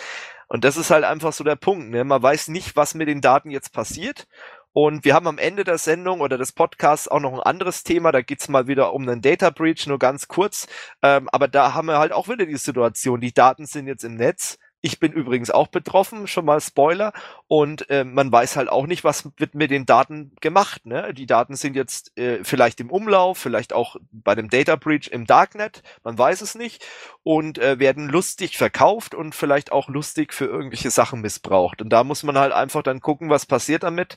Und 0.48 0.64
das 0.64 0.78
ist 0.78 0.92
halt 0.92 1.04
einfach 1.04 1.34
so 1.34 1.44
der 1.44 1.56
Punkt. 1.56 1.90
Ne? 1.90 2.04
Man 2.04 2.22
weiß 2.22 2.48
nicht, 2.50 2.76
was 2.76 2.96
mit 2.96 3.08
den 3.08 3.22
Daten 3.22 3.50
jetzt 3.50 3.74
passiert. 3.74 4.28
Und 4.74 5.06
wir 5.06 5.16
haben 5.16 5.28
am 5.28 5.40
Ende 5.40 5.64
der 5.64 5.80
Sendung 5.80 6.22
oder 6.22 6.38
des 6.38 6.52
Podcasts 6.52 7.08
auch 7.08 7.20
noch 7.20 7.34
ein 7.34 7.40
anderes 7.40 7.84
Thema. 7.84 8.12
Da 8.12 8.22
geht's 8.22 8.48
mal 8.48 8.68
wieder 8.68 8.94
um 8.94 9.10
einen 9.10 9.22
Data 9.22 9.50
Breach, 9.50 9.88
nur 9.88 9.98
ganz 9.98 10.28
kurz. 10.28 10.68
Ähm, 11.02 11.28
aber 11.32 11.48
da 11.48 11.74
haben 11.74 11.88
wir 11.88 11.98
halt 11.98 12.12
auch 12.14 12.30
wieder 12.30 12.46
die 12.46 12.58
Situation, 12.58 13.20
die 13.20 13.34
Daten 13.34 13.66
sind 13.66 13.88
jetzt 13.88 14.04
im 14.04 14.16
Netz 14.16 14.60
ich 14.88 15.00
bin 15.02 15.12
übrigens 15.12 15.52
auch 15.52 15.68
betroffen, 15.68 16.28
schon 16.28 16.46
mal 16.46 16.62
Spoiler. 16.62 17.12
Und 17.48 17.90
äh, 17.90 18.06
man 18.06 18.32
weiß 18.32 18.56
halt 18.56 18.70
auch 18.70 18.88
nicht, 18.88 19.04
was 19.04 19.30
wird 19.36 19.54
mit 19.54 19.70
den 19.70 19.86
Daten 19.86 20.32
gemacht. 20.40 20.86
Ne? 20.86 21.14
Die 21.14 21.26
Daten 21.26 21.56
sind 21.56 21.76
jetzt 21.76 22.18
äh, 22.18 22.44
vielleicht 22.44 22.80
im 22.80 22.90
Umlauf, 22.90 23.38
vielleicht 23.38 23.74
auch 23.74 23.98
bei 24.12 24.34
dem 24.34 24.50
Data 24.50 24.78
Breach 24.78 25.10
im 25.12 25.26
Darknet, 25.28 25.84
man 26.04 26.18
weiß 26.18 26.42
es 26.42 26.56
nicht. 26.56 26.86
Und 27.24 27.58
äh, 27.60 27.80
werden 27.80 28.08
lustig 28.08 28.58
verkauft 28.58 29.14
und 29.14 29.36
vielleicht 29.36 29.74
auch 29.74 29.90
lustig 29.90 30.34
für 30.34 30.46
irgendwelche 30.46 30.90
Sachen 30.90 31.20
missbraucht. 31.20 31.82
Und 31.82 31.90
da 31.90 32.06
muss 32.06 32.24
man 32.24 32.38
halt 32.38 32.54
einfach 32.54 32.82
dann 32.82 33.02
gucken, 33.02 33.30
was 33.30 33.46
passiert 33.46 33.84
damit. 33.84 34.16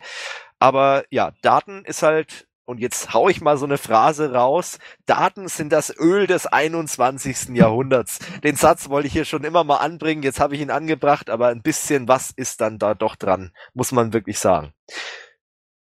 Aber 0.61 1.05
ja, 1.11 1.33
Daten 1.43 1.85
ist 1.85 2.03
halt 2.03 2.47
und 2.71 2.79
jetzt 2.79 3.13
hau 3.13 3.29
ich 3.29 3.41
mal 3.41 3.57
so 3.59 3.67
eine 3.67 3.79
Phrase 3.79 4.33
raus, 4.33 4.79
Daten 5.05 5.49
sind 5.49 5.73
das 5.73 5.93
Öl 5.99 6.29
des 6.29 6.47
21. 6.47 7.49
Jahrhunderts. 7.49 8.21
Den 8.45 8.55
Satz 8.55 8.89
wollte 8.89 9.09
ich 9.09 9.13
hier 9.13 9.25
schon 9.25 9.43
immer 9.43 9.65
mal 9.65 9.79
anbringen, 9.79 10.23
jetzt 10.23 10.39
habe 10.39 10.55
ich 10.55 10.61
ihn 10.61 10.71
angebracht, 10.71 11.31
aber 11.31 11.49
ein 11.49 11.63
bisschen 11.63 12.07
was 12.07 12.31
ist 12.31 12.61
dann 12.61 12.79
da 12.79 12.95
doch 12.95 13.17
dran, 13.17 13.53
muss 13.75 13.91
man 13.91 14.13
wirklich 14.13 14.39
sagen. 14.39 14.73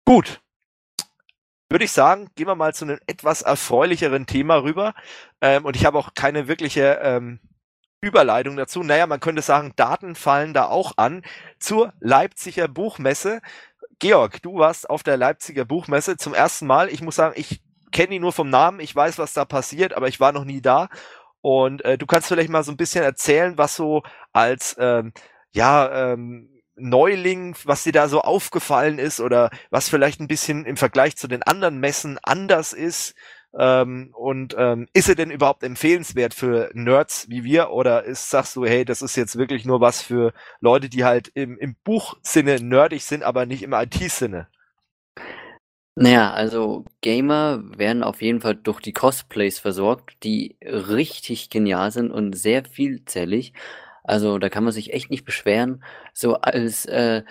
Gut. 0.04 0.40
Würde 1.68 1.84
ich 1.84 1.90
sagen, 1.90 2.30
gehen 2.36 2.46
wir 2.46 2.54
mal 2.54 2.72
zu 2.72 2.84
einem 2.84 3.00
etwas 3.08 3.42
erfreulicheren 3.42 4.26
Thema 4.26 4.62
rüber. 4.62 4.94
Ähm, 5.40 5.64
und 5.64 5.74
ich 5.74 5.84
habe 5.84 5.98
auch 5.98 6.14
keine 6.14 6.46
wirkliche 6.46 7.00
ähm, 7.02 7.40
Überleitung 8.00 8.56
dazu. 8.56 8.84
Naja, 8.84 9.08
man 9.08 9.18
könnte 9.18 9.42
sagen, 9.42 9.72
Daten 9.74 10.14
fallen 10.14 10.54
da 10.54 10.66
auch 10.66 10.92
an 10.96 11.22
zur 11.58 11.92
Leipziger 11.98 12.68
Buchmesse. 12.68 13.40
Georg, 13.98 14.42
du 14.42 14.58
warst 14.58 14.90
auf 14.90 15.02
der 15.02 15.16
Leipziger 15.16 15.64
Buchmesse 15.64 16.16
zum 16.16 16.34
ersten 16.34 16.66
Mal. 16.66 16.90
Ich 16.90 17.00
muss 17.00 17.16
sagen, 17.16 17.34
ich 17.36 17.62
kenne 17.92 18.14
ihn 18.16 18.22
nur 18.22 18.32
vom 18.32 18.50
Namen, 18.50 18.80
ich 18.80 18.94
weiß, 18.94 19.18
was 19.18 19.32
da 19.32 19.44
passiert, 19.44 19.94
aber 19.94 20.08
ich 20.08 20.20
war 20.20 20.32
noch 20.32 20.44
nie 20.44 20.60
da. 20.60 20.88
Und 21.40 21.84
äh, 21.84 21.96
du 21.96 22.06
kannst 22.06 22.28
vielleicht 22.28 22.50
mal 22.50 22.62
so 22.64 22.72
ein 22.72 22.76
bisschen 22.76 23.04
erzählen, 23.04 23.56
was 23.56 23.76
so 23.76 24.02
als 24.32 24.76
ähm, 24.78 25.12
ja 25.52 26.12
ähm, 26.12 26.50
Neuling, 26.74 27.56
was 27.64 27.84
dir 27.84 27.92
da 27.92 28.08
so 28.08 28.20
aufgefallen 28.20 28.98
ist 28.98 29.20
oder 29.20 29.50
was 29.70 29.88
vielleicht 29.88 30.20
ein 30.20 30.28
bisschen 30.28 30.66
im 30.66 30.76
Vergleich 30.76 31.16
zu 31.16 31.26
den 31.26 31.42
anderen 31.42 31.80
Messen 31.80 32.18
anders 32.22 32.74
ist. 32.74 33.14
Ähm, 33.58 34.10
und 34.12 34.54
ähm, 34.58 34.86
ist 34.92 35.08
er 35.08 35.14
denn 35.14 35.30
überhaupt 35.30 35.62
empfehlenswert 35.62 36.34
für 36.34 36.70
Nerds 36.74 37.28
wie 37.30 37.42
wir 37.42 37.70
oder 37.70 38.04
ist, 38.04 38.28
sagst 38.28 38.54
du, 38.56 38.66
hey, 38.66 38.84
das 38.84 39.00
ist 39.00 39.16
jetzt 39.16 39.36
wirklich 39.36 39.64
nur 39.64 39.80
was 39.80 40.02
für 40.02 40.34
Leute, 40.60 40.90
die 40.90 41.04
halt 41.04 41.28
im, 41.34 41.56
im 41.58 41.74
Buchsinne 41.82 42.60
nerdig 42.60 43.04
sind, 43.04 43.22
aber 43.22 43.46
nicht 43.46 43.62
im 43.62 43.72
IT-Sinne? 43.72 44.48
Naja, 45.98 46.30
also 46.32 46.84
Gamer 47.00 47.62
werden 47.78 48.02
auf 48.02 48.20
jeden 48.20 48.42
Fall 48.42 48.54
durch 48.54 48.80
die 48.80 48.92
Cosplays 48.92 49.58
versorgt, 49.58 50.22
die 50.24 50.58
richtig 50.62 51.48
genial 51.48 51.90
sind 51.90 52.10
und 52.10 52.34
sehr 52.34 52.66
vielzählig. 52.66 53.54
Also 54.04 54.38
da 54.38 54.50
kann 54.50 54.64
man 54.64 54.74
sich 54.74 54.92
echt 54.92 55.10
nicht 55.10 55.24
beschweren. 55.24 55.82
So 56.12 56.34
als 56.34 56.84
äh, 56.84 57.22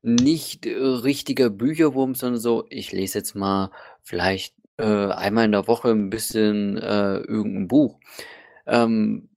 nicht 0.00 0.66
richtiger 0.66 1.50
Bücherwurm, 1.50 2.14
sondern 2.14 2.40
so, 2.40 2.64
ich 2.70 2.92
lese 2.92 3.18
jetzt 3.18 3.34
mal 3.34 3.70
vielleicht 4.02 4.54
äh, 4.78 5.08
einmal 5.12 5.46
in 5.46 5.52
der 5.52 5.68
Woche 5.68 5.90
ein 5.90 6.10
bisschen, 6.10 6.76
äh, 6.78 7.18
irgend 7.18 7.68
Buch. 7.68 7.98
Ähm, 8.66 9.30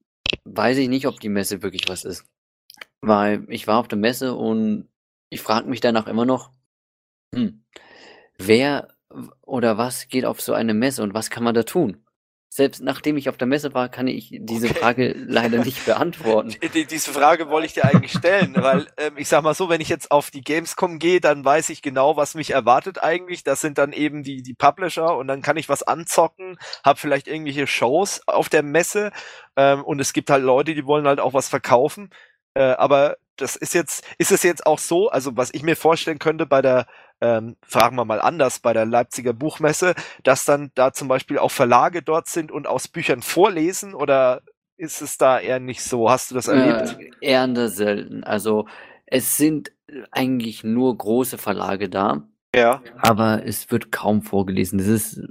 weiß 0.45 0.77
ich 0.77 0.89
nicht, 0.89 1.07
ob 1.07 1.19
die 1.19 1.29
Messe 1.29 1.61
wirklich 1.63 1.83
was 1.87 2.05
ist. 2.05 2.25
Weil 3.01 3.45
ich 3.49 3.67
war 3.67 3.79
auf 3.79 3.87
der 3.87 3.97
Messe 3.97 4.33
und 4.35 4.89
ich 5.29 5.41
frage 5.41 5.69
mich 5.69 5.81
danach 5.81 6.07
immer 6.07 6.25
noch, 6.25 6.51
hm, 7.35 7.63
wer 8.37 8.89
oder 9.41 9.77
was 9.77 10.07
geht 10.09 10.25
auf 10.25 10.41
so 10.41 10.53
eine 10.53 10.73
Messe 10.73 11.03
und 11.03 11.13
was 11.13 11.29
kann 11.29 11.43
man 11.43 11.55
da 11.55 11.63
tun? 11.63 12.03
Selbst 12.49 12.81
nachdem 12.81 13.17
ich 13.17 13.27
auf 13.27 13.37
der 13.37 13.47
Messe 13.47 13.73
war, 13.73 13.89
kann 13.89 14.07
ich 14.07 14.29
diese 14.31 14.69
okay. 14.69 14.79
Frage 14.79 15.13
leider 15.17 15.63
nicht 15.63 15.85
beantworten. 15.85 16.55
Die, 16.73 16.85
diese 16.85 17.11
Frage 17.11 17.49
wollte 17.49 17.67
ich 17.67 17.73
dir 17.73 17.85
eigentlich 17.85 18.13
stellen, 18.13 18.55
weil 18.55 18.87
ähm, 18.97 19.17
ich 19.17 19.27
sag 19.27 19.43
mal 19.43 19.53
so, 19.53 19.69
wenn 19.69 19.81
ich 19.81 19.89
jetzt 19.89 20.11
auf 20.11 20.31
die 20.31 20.41
Gamescom 20.41 20.97
gehe, 20.97 21.19
dann 21.19 21.43
weiß 21.43 21.69
ich 21.69 21.81
genau, 21.81 22.15
was 22.15 22.35
mich 22.35 22.51
erwartet 22.51 23.03
eigentlich. 23.03 23.43
Das 23.43 23.61
sind 23.61 23.77
dann 23.77 23.91
eben 23.91 24.23
die, 24.23 24.41
die 24.41 24.53
Publisher 24.53 25.17
und 25.17 25.27
dann 25.27 25.41
kann 25.41 25.57
ich 25.57 25.69
was 25.69 25.83
anzocken, 25.83 26.57
habe 26.85 26.99
vielleicht 26.99 27.27
irgendwelche 27.27 27.67
Shows 27.67 28.21
auf 28.27 28.49
der 28.49 28.63
Messe 28.63 29.11
ähm, 29.55 29.83
und 29.83 29.99
es 29.99 30.13
gibt 30.13 30.29
halt 30.29 30.43
Leute, 30.43 30.73
die 30.73 30.85
wollen 30.85 31.07
halt 31.07 31.19
auch 31.19 31.33
was 31.33 31.49
verkaufen. 31.49 32.09
Äh, 32.53 32.63
aber 32.63 33.17
das 33.37 33.55
ist 33.55 33.73
jetzt, 33.73 34.05
ist 34.17 34.31
es 34.31 34.43
jetzt 34.43 34.65
auch 34.65 34.79
so, 34.79 35.09
also 35.09 35.37
was 35.37 35.53
ich 35.53 35.63
mir 35.63 35.75
vorstellen 35.75 36.19
könnte 36.19 36.45
bei 36.45 36.61
der 36.61 36.87
ähm, 37.19 37.55
fragen 37.63 37.95
wir 37.95 38.05
mal 38.05 38.21
anders 38.21 38.59
bei 38.59 38.73
der 38.73 38.85
Leipziger 38.85 39.33
Buchmesse, 39.33 39.95
dass 40.23 40.45
dann 40.45 40.71
da 40.75 40.93
zum 40.93 41.07
Beispiel 41.07 41.39
auch 41.39 41.51
Verlage 41.51 42.03
dort 42.03 42.27
sind 42.27 42.51
und 42.51 42.67
aus 42.67 42.87
Büchern 42.87 43.21
vorlesen 43.21 43.95
oder 43.95 44.41
ist 44.77 45.01
es 45.01 45.17
da 45.17 45.39
eher 45.39 45.59
nicht 45.59 45.81
so? 45.81 46.09
Hast 46.09 46.29
du 46.29 46.35
das 46.35 46.47
erlebt? 46.47 46.97
Äh, 46.99 47.09
eher 47.21 47.69
selten. 47.69 48.23
Also 48.23 48.67
es 49.07 49.37
sind 49.37 49.71
eigentlich 50.11 50.63
nur 50.63 50.95
große 50.95 51.37
Verlage 51.37 51.89
da. 51.89 52.27
Ja. 52.55 52.81
Aber 52.99 53.45
es 53.45 53.71
wird 53.71 53.91
kaum 53.91 54.21
vorgelesen. 54.21 54.79
Es 54.79 54.87
ist, 54.87 55.21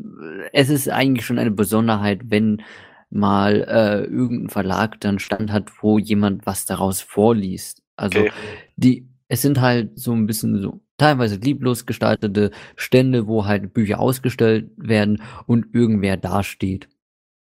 es 0.53 0.69
ist 0.69 0.89
eigentlich 0.89 1.25
schon 1.25 1.39
eine 1.39 1.51
Besonderheit, 1.51 2.23
wenn 2.25 2.63
mal 3.11 3.63
äh, 3.69 4.05
irgendein 4.05 4.51
Verlag 4.51 5.01
dann 5.01 5.19
Stand 5.19 5.53
hat, 5.53 5.71
wo 5.81 5.99
jemand 5.99 6.47
was 6.47 6.67
daraus 6.67 7.01
vorliest. 7.01 7.83
Also 7.97 8.21
okay. 8.21 8.33
die, 8.77 9.09
es 9.29 9.43
sind 9.43 9.61
halt 9.61 9.99
so 9.99 10.13
ein 10.13 10.27
bisschen 10.27 10.61
so 10.61 10.81
teilweise 10.99 11.37
lieblos 11.37 11.87
gestaltete 11.87 12.51
Stände, 12.77 13.27
wo 13.27 13.47
halt 13.47 13.75
Bücher 13.75 14.01
ausgestellt 14.01 14.71
werden 14.77 15.23
und 15.47 15.75
irgendwer 15.75 16.17
dasteht. 16.17 16.89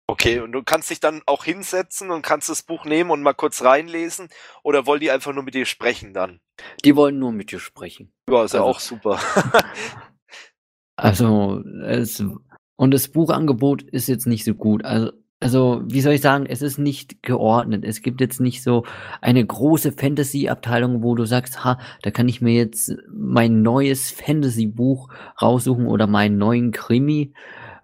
Okay, 0.07 0.39
und 0.39 0.53
du 0.53 0.63
kannst 0.63 0.89
dich 0.89 0.99
dann 0.99 1.21
auch 1.27 1.43
hinsetzen 1.43 2.09
und 2.09 2.23
kannst 2.23 2.49
das 2.49 2.63
Buch 2.63 2.83
nehmen 2.83 3.11
und 3.11 3.21
mal 3.21 3.33
kurz 3.33 3.63
reinlesen 3.63 4.29
oder 4.63 4.87
wollen 4.87 5.01
die 5.01 5.11
einfach 5.11 5.33
nur 5.33 5.43
mit 5.43 5.53
dir 5.53 5.67
sprechen 5.67 6.15
dann? 6.15 6.39
Die 6.83 6.95
wollen 6.95 7.19
nur 7.19 7.31
mit 7.31 7.51
dir 7.51 7.59
sprechen. 7.59 8.11
Ja, 8.27 8.43
ist 8.43 8.55
also, 8.55 8.57
ja 8.57 8.63
auch 8.63 8.79
super. 8.79 9.19
also, 10.95 11.63
es, 11.85 12.23
und 12.75 12.91
das 12.91 13.09
Buchangebot 13.09 13.83
ist 13.83 14.07
jetzt 14.07 14.25
nicht 14.25 14.45
so 14.45 14.55
gut. 14.55 14.83
Also, 14.83 15.11
also, 15.41 15.81
wie 15.85 16.01
soll 16.01 16.13
ich 16.13 16.21
sagen, 16.21 16.45
es 16.45 16.61
ist 16.61 16.77
nicht 16.79 17.23
geordnet. 17.23 17.85
Es 17.85 18.01
gibt 18.01 18.19
jetzt 18.19 18.41
nicht 18.41 18.61
so 18.61 18.83
eine 19.21 19.45
große 19.45 19.93
Fantasy-Abteilung, 19.93 21.01
wo 21.01 21.15
du 21.15 21.23
sagst, 21.25 21.63
ha, 21.63 21.79
da 22.01 22.11
kann 22.11 22.27
ich 22.27 22.41
mir 22.41 22.53
jetzt 22.53 22.97
mein 23.09 23.61
neues 23.61 24.11
Fantasy-Buch 24.11 25.09
raussuchen 25.41 25.87
oder 25.87 26.07
meinen 26.07 26.37
neuen 26.37 26.71
Krimi. 26.71 27.33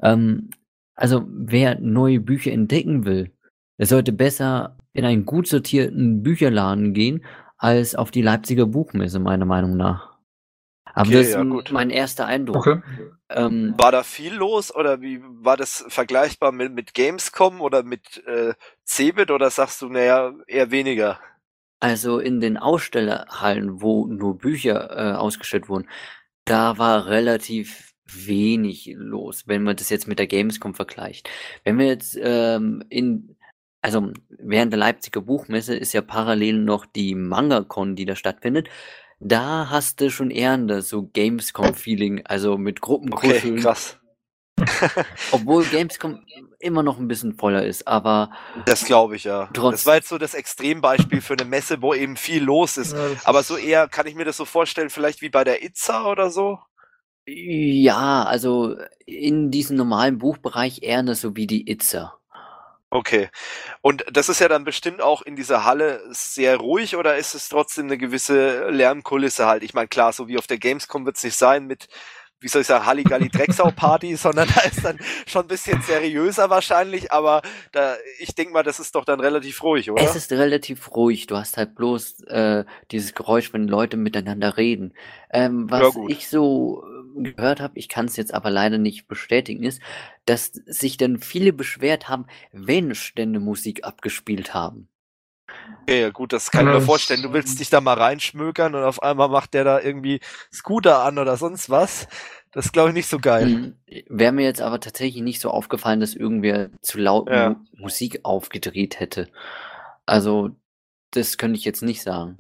Ähm, 0.01 0.49
also, 0.95 1.25
wer 1.29 1.79
neue 1.79 2.19
Bücher 2.19 2.51
entdecken 2.51 3.05
will, 3.05 3.31
der 3.77 3.85
sollte 3.85 4.11
besser 4.11 4.77
in 4.91 5.05
einen 5.05 5.25
gut 5.25 5.47
sortierten 5.47 6.23
Bücherladen 6.23 6.93
gehen, 6.93 7.23
als 7.57 7.95
auf 7.95 8.11
die 8.11 8.21
Leipziger 8.21 8.65
Buchmesse, 8.65 9.19
meiner 9.19 9.45
Meinung 9.45 9.77
nach. 9.77 10.14
Aber 10.95 11.07
Okay, 11.07 11.17
das 11.17 11.27
ist 11.27 11.33
ja, 11.33 11.43
mein 11.43 11.89
erster 11.89 12.25
Eindruck. 12.25 12.65
Okay. 12.65 12.81
Ähm, 13.29 13.73
War 13.77 13.91
da 13.91 14.03
viel 14.03 14.33
los 14.33 14.73
oder 14.73 15.01
wie 15.01 15.21
war 15.21 15.57
das 15.57 15.83
vergleichbar 15.89 16.53
mit, 16.53 16.73
mit 16.73 16.93
Gamescom 16.93 17.59
oder 17.59 17.83
mit 17.83 18.23
äh, 18.25 18.53
Cebit 18.85 19.29
oder 19.29 19.49
sagst 19.49 19.81
du, 19.81 19.89
naja, 19.89 20.33
eher 20.47 20.71
weniger? 20.71 21.19
Also 21.81 22.19
in 22.19 22.39
den 22.39 22.57
Ausstellerhallen, 22.57 23.81
wo 23.81 24.07
nur 24.07 24.37
Bücher 24.37 24.89
äh, 24.91 25.15
ausgestellt 25.15 25.67
wurden, 25.67 25.89
da 26.45 26.77
war 26.77 27.07
relativ 27.07 27.93
wenig 28.05 28.93
los, 28.95 29.43
wenn 29.47 29.63
man 29.63 29.75
das 29.75 29.89
jetzt 29.89 30.07
mit 30.07 30.19
der 30.19 30.27
Gamescom 30.27 30.73
vergleicht. 30.73 31.29
Wenn 31.65 31.77
wir 31.77 31.87
jetzt 31.87 32.17
ähm, 32.21 32.83
in, 32.89 33.35
also 33.81 34.13
während 34.29 34.71
der 34.71 34.79
Leipziger 34.79 35.21
Buchmesse 35.21 35.75
ist 35.75 35.91
ja 35.91 36.01
parallel 36.01 36.59
noch 36.59 36.85
die 36.85 37.15
MangaCon, 37.15 37.95
die 37.95 38.05
da 38.05 38.15
stattfindet. 38.15 38.69
Da 39.19 39.69
hast 39.69 40.01
du 40.01 40.09
schon 40.11 40.29
eher 40.31 40.57
das 40.57 40.89
so 40.89 41.03
Gamescom-Feeling, 41.03 42.25
also 42.25 42.57
mit 42.57 42.79
Okay, 42.79 42.85
Gruppenkuscheln, 42.85 43.59
krass. 43.59 43.97
obwohl 45.31 45.65
Gamescom 45.65 46.23
immer 46.59 46.81
noch 46.83 46.97
ein 46.97 47.07
bisschen 47.07 47.33
voller 47.35 47.65
ist, 47.65 47.87
aber 47.87 48.31
Das 48.65 48.85
glaube 48.85 49.15
ich 49.17 49.23
ja. 49.25 49.49
Trotz- 49.53 49.71
Das 49.73 49.85
war 49.85 49.95
jetzt 49.95 50.09
so 50.09 50.17
das 50.17 50.33
Extrembeispiel 50.33 51.21
für 51.21 51.33
eine 51.33 51.45
Messe, 51.45 51.81
wo 51.81 51.93
eben 51.93 52.15
viel 52.17 52.43
los 52.43 52.77
ist. 52.77 52.93
Ja, 52.93 53.09
Aber 53.25 53.43
so 53.43 53.57
eher 53.57 53.87
kann 53.87 54.07
ich 54.07 54.15
mir 54.15 54.25
das 54.25 54.37
so 54.37 54.45
vorstellen, 54.45 54.89
vielleicht 54.89 55.21
wie 55.21 55.29
bei 55.29 55.43
der 55.43 55.63
Itza 55.63 56.05
oder 56.09 56.29
so. 56.29 56.59
ja, 57.27 58.23
also 58.23 58.75
in 59.05 59.51
diesem 59.51 59.75
normalen 59.77 60.17
Buchbereich 60.19 60.83
eher 60.83 61.03
das 61.03 61.21
so 61.21 61.35
wie 61.35 61.47
die 61.47 61.69
Itzer. 61.69 62.17
Okay. 62.91 63.29
Und 63.81 64.05
das 64.11 64.29
ist 64.29 64.39
ja 64.39 64.47
dann 64.47 64.63
bestimmt 64.63 65.01
auch 65.01 65.21
in 65.21 65.35
dieser 65.35 65.65
Halle 65.65 66.01
sehr 66.11 66.57
ruhig 66.57 66.95
oder 66.95 67.17
ist 67.17 67.33
es 67.35 67.49
trotzdem 67.49 67.85
eine 67.85 67.97
gewisse 67.97 68.69
Lärmkulisse 68.69 69.47
halt? 69.47 69.63
Ich 69.63 69.73
meine, 69.73 69.87
klar, 69.87 70.13
so 70.13 70.27
wie 70.27 70.37
auf 70.37 70.47
der 70.47 70.59
Gamescom 70.59 71.05
wird 71.05 71.17
es 71.17 71.23
nicht 71.23 71.35
sein 71.35 71.65
mit, 71.65 71.87
wie 72.39 72.47
soll 72.47 72.61
ich 72.61 72.67
sagen, 72.67 72.85
Halligalli 72.85 73.29
Drecksau 73.29 73.71
Party, 73.71 74.15
sondern 74.17 74.47
da 74.53 74.61
ist 74.61 74.85
dann 74.85 74.99
schon 75.25 75.41
ein 75.45 75.47
bisschen 75.47 75.81
seriöser 75.81 76.49
wahrscheinlich, 76.49 77.11
aber 77.11 77.41
da, 77.71 77.95
ich 78.19 78.35
denke 78.35 78.53
mal, 78.53 78.63
das 78.63 78.79
ist 78.79 78.95
doch 78.95 79.03
dann 79.03 79.19
relativ 79.19 79.63
ruhig, 79.63 79.89
oder? 79.89 80.03
Es 80.03 80.15
ist 80.15 80.31
relativ 80.31 80.95
ruhig. 80.95 81.27
Du 81.27 81.35
hast 81.37 81.57
halt 81.57 81.75
bloß 81.75 82.21
äh, 82.27 82.63
dieses 82.91 83.13
Geräusch, 83.13 83.51
wenn 83.51 83.67
Leute 83.67 83.97
miteinander 83.97 84.57
reden. 84.57 84.93
Ähm, 85.31 85.67
Ja, 85.71 85.87
was 85.87 85.93
gut. 85.95 86.11
ich 86.11 86.29
so 86.29 86.85
gehört 87.23 87.59
habe, 87.59 87.77
ich 87.77 87.89
kann 87.89 88.05
es 88.05 88.15
jetzt 88.15 88.33
aber 88.33 88.49
leider 88.49 88.77
nicht 88.77 89.07
bestätigen, 89.07 89.63
ist, 89.63 89.81
dass 90.25 90.51
sich 90.65 90.97
dann 90.97 91.19
viele 91.19 91.53
beschwert 91.53 92.09
haben, 92.09 92.25
wenn 92.51 92.95
Stände 92.95 93.39
Musik 93.39 93.83
abgespielt 93.83 94.53
haben. 94.53 94.89
Okay, 95.83 96.01
ja 96.01 96.09
gut, 96.09 96.33
das 96.33 96.51
kann 96.51 96.67
ich 96.67 96.73
mir 96.73 96.81
vorstellen. 96.81 97.21
Du 97.21 97.33
willst 97.33 97.59
dich 97.59 97.69
da 97.69 97.79
mal 97.79 97.93
reinschmökern 97.93 98.73
und 98.73 98.83
auf 98.83 99.03
einmal 99.03 99.29
macht 99.29 99.53
der 99.53 99.63
da 99.63 99.79
irgendwie 99.79 100.19
Scooter 100.51 101.03
an 101.03 101.19
oder 101.19 101.37
sonst 101.37 101.69
was. 101.69 102.07
Das 102.51 102.71
glaube 102.71 102.89
ich 102.89 102.95
nicht 102.95 103.09
so 103.09 103.19
geil. 103.19 103.45
Mhm. 103.45 103.75
Wäre 104.09 104.31
mir 104.31 104.43
jetzt 104.43 104.61
aber 104.61 104.79
tatsächlich 104.79 105.21
nicht 105.21 105.41
so 105.41 105.51
aufgefallen, 105.51 105.99
dass 105.99 106.15
irgendwer 106.15 106.69
zu 106.81 106.97
laut 106.97 107.29
Ja. 107.29 107.49
Mu 107.49 107.55
Musik 107.73 108.21
aufgedreht 108.23 108.99
hätte. 108.99 109.27
Also, 110.05 110.51
das 111.11 111.37
könnte 111.37 111.57
ich 111.57 111.65
jetzt 111.65 111.83
nicht 111.83 112.01
sagen. 112.01 112.39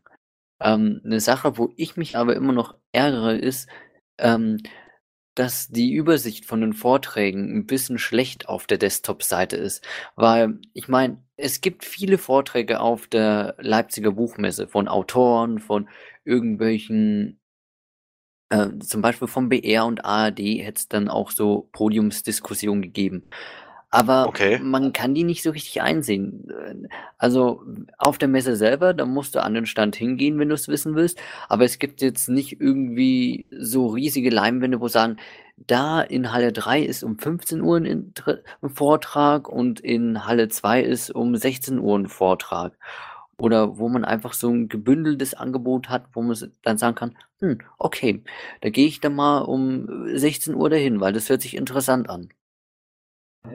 Ähm, 0.59 1.01
eine 1.03 1.19
Sache, 1.19 1.57
wo 1.57 1.71
ich 1.75 1.97
mich 1.97 2.17
aber 2.17 2.35
immer 2.35 2.53
noch 2.53 2.75
ärgere, 2.91 3.35
ist, 3.37 3.67
ähm, 4.17 4.57
dass 5.35 5.67
die 5.67 5.93
Übersicht 5.93 6.45
von 6.45 6.61
den 6.61 6.73
Vorträgen 6.73 7.55
ein 7.55 7.65
bisschen 7.65 7.99
schlecht 7.99 8.47
auf 8.47 8.67
der 8.67 8.77
Desktop-Seite 8.77 9.57
ist. 9.57 9.85
Weil, 10.15 10.59
ich 10.73 10.87
meine, 10.87 11.21
es 11.35 11.59
gibt 11.61 11.83
viele 11.83 12.17
Vorträge 12.17 12.79
auf 12.79 13.07
der 13.07 13.55
Leipziger 13.59 14.11
Buchmesse 14.13 14.67
von 14.67 14.87
Autoren, 14.87 15.59
von 15.59 15.89
irgendwelchen 16.23 17.39
äh, 18.49 18.69
zum 18.79 19.01
Beispiel 19.01 19.27
vom 19.27 19.49
BR 19.49 19.85
und 19.85 20.05
ARD 20.05 20.39
hätte 20.39 20.79
es 20.79 20.87
dann 20.87 21.09
auch 21.09 21.31
so 21.31 21.69
Podiumsdiskussionen 21.71 22.81
gegeben. 22.81 23.23
Aber 23.95 24.27
Okay. 24.27 24.59
man 24.61 24.91
kann 24.93 25.13
die 25.13 25.23
nicht 25.23 25.41
so 25.43 25.51
richtig 25.51 25.81
einsehen. 25.81 26.47
Also 27.17 27.63
auf 27.97 28.17
der 28.17 28.27
Messe 28.27 28.55
selber, 28.57 28.93
da 28.93 29.05
musst 29.05 29.35
du 29.35 29.43
an 29.43 29.53
den 29.53 29.65
Stand 29.65 29.95
hingehen, 29.95 30.37
wenn 30.37 30.49
du 30.49 30.55
es 30.55 30.67
wissen 30.67 30.95
willst. 30.95 31.19
Aber 31.47 31.63
es 31.63 31.79
gibt 31.79 32.01
jetzt 32.01 32.27
nicht 32.27 32.59
irgendwie 32.59 33.45
so 33.57 33.87
riesige 33.87 34.29
Leinwände, 34.29 34.81
wo 34.81 34.87
sagen, 34.89 35.17
da 35.57 36.01
in 36.01 36.33
Halle 36.33 36.51
3 36.51 36.81
ist 36.83 37.03
um 37.03 37.17
15 37.17 37.61
Uhr 37.61 37.77
ein, 37.77 38.13
ein 38.61 38.69
Vortrag 38.69 39.47
und 39.47 39.79
in 39.79 40.25
Halle 40.25 40.49
2 40.49 40.81
ist 40.81 41.11
um 41.11 41.35
16 41.35 41.79
Uhr 41.79 41.97
ein 41.97 42.07
Vortrag. 42.09 42.73
Oder 43.37 43.77
wo 43.77 43.89
man 43.89 44.05
einfach 44.05 44.33
so 44.33 44.49
ein 44.49 44.69
gebündeltes 44.69 45.33
Angebot 45.33 45.89
hat, 45.89 46.07
wo 46.13 46.21
man 46.21 46.37
dann 46.63 46.77
sagen 46.77 46.95
kann, 46.95 47.17
hm, 47.39 47.59
okay, 47.77 48.23
da 48.61 48.69
gehe 48.69 48.87
ich 48.87 48.99
dann 49.01 49.15
mal 49.15 49.39
um 49.39 50.07
16 50.17 50.55
Uhr 50.55 50.69
dahin, 50.69 50.99
weil 51.01 51.13
das 51.13 51.29
hört 51.29 51.41
sich 51.41 51.55
interessant 51.55 52.09
an. 52.09 52.29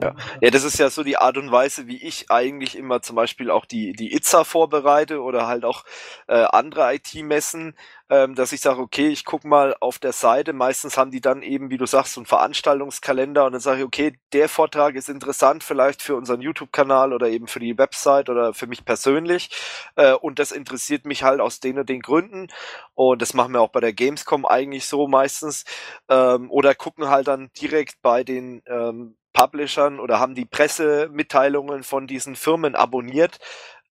Ja, 0.03 0.15
das 0.51 0.65
ist 0.65 0.79
ja 0.79 0.89
so 0.89 1.03
die 1.03 1.17
Art 1.17 1.37
und 1.37 1.51
Weise, 1.51 1.87
wie 1.87 2.03
ich 2.03 2.31
eigentlich 2.31 2.77
immer 2.77 3.03
zum 3.03 3.17
Beispiel 3.17 3.51
auch 3.51 3.65
die, 3.65 3.93
die 3.93 4.15
Itza 4.15 4.45
vorbereite 4.45 5.21
oder 5.21 5.47
halt 5.47 5.65
auch 5.65 5.85
äh, 6.29 6.45
andere 6.51 6.95
IT-Messen, 6.95 7.75
ähm, 8.09 8.35
dass 8.35 8.53
ich 8.53 8.61
sage, 8.61 8.81
okay, 8.81 9.09
ich 9.09 9.25
guck 9.25 9.45
mal 9.45 9.75
auf 9.81 9.99
der 9.99 10.13
Seite, 10.13 10.53
meistens 10.53 10.97
haben 10.97 11.11
die 11.11 11.21
dann 11.21 11.43
eben, 11.43 11.71
wie 11.71 11.77
du 11.77 11.87
sagst, 11.87 12.15
so 12.15 12.21
einen 12.21 12.27
Veranstaltungskalender 12.27 13.45
und 13.45 13.53
dann 13.53 13.61
sage 13.61 13.81
ich, 13.81 13.85
okay, 13.85 14.19
der 14.33 14.49
Vortrag 14.49 14.95
ist 14.95 15.09
interessant 15.09 15.65
vielleicht 15.65 16.03
für 16.03 16.17
unseren 16.17 16.41
YouTube-Kanal 16.41 17.13
oder 17.13 17.29
eben 17.29 17.47
für 17.47 17.61
die 17.61 17.77
Website 17.77 18.31
oder 18.31 18.55
für 18.55 18.67
mich 18.67 18.85
persönlich 18.85 19.51
äh, 19.97 20.13
und 20.13 20.39
das 20.39 20.53
interessiert 20.53 21.05
mich 21.05 21.23
halt 21.25 21.41
aus 21.41 21.61
den 21.61 21.79
und 21.79 21.89
den 21.89 22.01
Gründen. 22.01 22.49
Und 22.95 23.23
das 23.23 23.35
machen 23.35 23.53
wir 23.53 23.61
auch 23.61 23.71
bei 23.71 23.81
der 23.81 23.93
Gamescom 23.93 24.47
eigentlich 24.47 24.87
so 24.87 25.09
meistens 25.09 25.65
ähm, 26.09 26.51
oder 26.51 26.75
gucken 26.75 27.09
halt 27.09 27.29
dann 27.29 27.51
direkt 27.61 28.03
bei 28.03 28.25
den 28.25 28.63
ähm, 28.67 29.17
Publishern 29.33 30.01
oder 30.01 30.19
haben 30.19 30.35
die 30.35 30.45
Pressemitteilungen 30.45 31.83
von 31.83 32.07
diesen 32.07 32.37
Firmen 32.37 32.75
abonniert. 32.75 33.39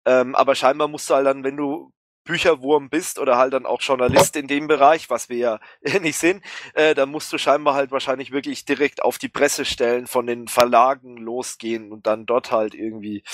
Ähm, 0.04 0.34
aber 0.34 0.54
scheinbar 0.54 0.88
musst 0.88 1.10
du 1.10 1.14
halt 1.14 1.26
dann, 1.26 1.44
wenn 1.44 1.56
du 1.56 1.92
Bücherwurm 2.24 2.90
bist 2.90 3.18
oder 3.18 3.36
halt 3.38 3.54
dann 3.54 3.66
auch 3.66 3.80
Journalist 3.80 4.36
in 4.36 4.46
dem 4.46 4.66
Bereich, 4.68 5.10
was 5.10 5.28
wir 5.28 5.36
ja 5.36 5.60
nicht 6.00 6.18
sind, 6.18 6.44
äh, 6.74 6.94
dann 6.94 7.10
musst 7.10 7.32
du 7.32 7.38
scheinbar 7.38 7.74
halt 7.74 7.90
wahrscheinlich 7.90 8.30
wirklich 8.30 8.64
direkt 8.64 9.02
auf 9.02 9.18
die 9.18 9.28
Pressestellen 9.28 10.06
von 10.06 10.26
den 10.26 10.46
Verlagen 10.48 11.16
losgehen 11.16 11.92
und 11.92 12.06
dann 12.06 12.26
dort 12.26 12.52
halt 12.52 12.74
irgendwie 12.74 13.24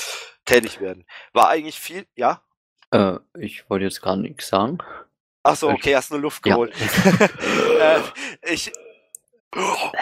tätig 0.45 0.81
werden. 0.81 1.05
War 1.33 1.49
eigentlich 1.49 1.79
viel, 1.79 2.07
ja? 2.15 2.43
Äh, 2.91 3.19
ich 3.39 3.69
wollte 3.69 3.85
jetzt 3.85 4.01
gar 4.01 4.17
nichts 4.17 4.49
sagen. 4.49 4.79
Ach 5.43 5.57
so, 5.57 5.69
okay, 5.69 5.95
hast 5.95 6.11
nur 6.11 6.21
Luft 6.21 6.47
Ja. 6.47 6.55
geholt. 6.55 6.75
äh, 7.81 8.01
ich, 8.53 8.73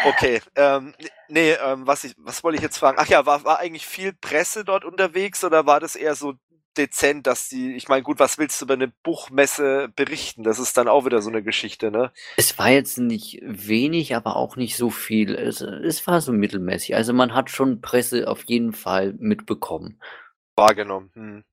okay, 0.06 0.40
ähm, 0.56 0.94
nee, 1.28 1.52
ähm, 1.52 1.86
was 1.86 2.04
ich, 2.04 2.14
was 2.18 2.42
wollte 2.42 2.56
ich 2.56 2.62
jetzt 2.62 2.78
fragen? 2.78 2.98
Ach 3.00 3.06
ja, 3.06 3.26
war, 3.26 3.44
war 3.44 3.58
eigentlich 3.58 3.86
viel 3.86 4.12
Presse 4.12 4.64
dort 4.64 4.84
unterwegs 4.84 5.44
oder 5.44 5.66
war 5.66 5.80
das 5.80 5.96
eher 5.96 6.14
so 6.14 6.34
dezent, 6.76 7.26
dass 7.26 7.48
die, 7.48 7.74
ich 7.74 7.88
meine, 7.88 8.02
gut, 8.02 8.18
was 8.18 8.38
willst 8.38 8.60
du 8.60 8.64
über 8.64 8.74
eine 8.74 8.88
Buchmesse 8.88 9.88
berichten? 9.94 10.42
Das 10.42 10.58
ist 10.58 10.76
dann 10.76 10.88
auch 10.88 11.04
wieder 11.04 11.22
so 11.22 11.30
eine 11.30 11.42
Geschichte, 11.42 11.90
ne? 11.90 12.12
Es 12.36 12.58
war 12.58 12.70
jetzt 12.70 12.98
nicht 12.98 13.40
wenig, 13.42 14.14
aber 14.14 14.36
auch 14.36 14.56
nicht 14.56 14.76
so 14.76 14.90
viel. 14.90 15.34
Es, 15.34 15.60
es 15.60 16.06
war 16.06 16.20
so 16.20 16.32
mittelmäßig. 16.32 16.94
Also 16.94 17.12
man 17.12 17.34
hat 17.34 17.50
schon 17.50 17.80
Presse 17.80 18.28
auf 18.28 18.44
jeden 18.44 18.72
Fall 18.72 19.14
mitbekommen. 19.18 20.00
Wahrgenommen. 20.56 21.10
Hm. 21.14 21.44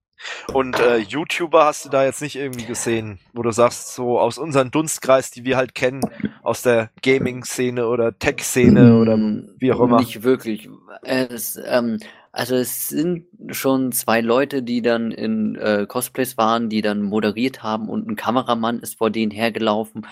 Und 0.53 0.79
äh, 0.79 0.97
YouTuber 0.97 1.65
hast 1.65 1.85
du 1.85 1.89
da 1.89 2.03
jetzt 2.03 2.21
nicht 2.21 2.35
irgendwie 2.35 2.65
gesehen, 2.65 3.19
wo 3.33 3.41
du 3.41 3.51
sagst, 3.51 3.93
so 3.95 4.19
aus 4.19 4.37
unserem 4.37 4.71
Dunstkreis, 4.71 5.31
die 5.31 5.43
wir 5.45 5.57
halt 5.57 5.75
kennen, 5.75 6.01
aus 6.43 6.61
der 6.61 6.89
Gaming-Szene 7.01 7.87
oder 7.87 8.17
Tech-Szene 8.17 8.97
oder 8.97 9.17
Mm, 9.17 9.55
wie 9.59 9.71
auch 9.73 9.79
immer. 9.81 9.99
Nicht 9.99 10.23
wirklich. 10.23 10.69
Es, 11.03 11.59
ähm, 11.65 11.99
also 12.31 12.55
es 12.55 12.87
sind 12.89 13.25
schon 13.49 13.91
zwei 13.91 14.21
Leute, 14.21 14.63
die 14.63 14.81
dann 14.81 15.11
in 15.11 15.55
äh, 15.55 15.85
Cosplays 15.87 16.37
waren, 16.37 16.69
die 16.69 16.81
dann 16.81 17.01
moderiert 17.01 17.61
haben 17.63 17.89
und 17.89 18.07
ein 18.07 18.15
Kameramann 18.15 18.79
ist 18.79 18.97
vor 18.97 19.09
denen 19.09 19.31
hergelaufen. 19.31 20.07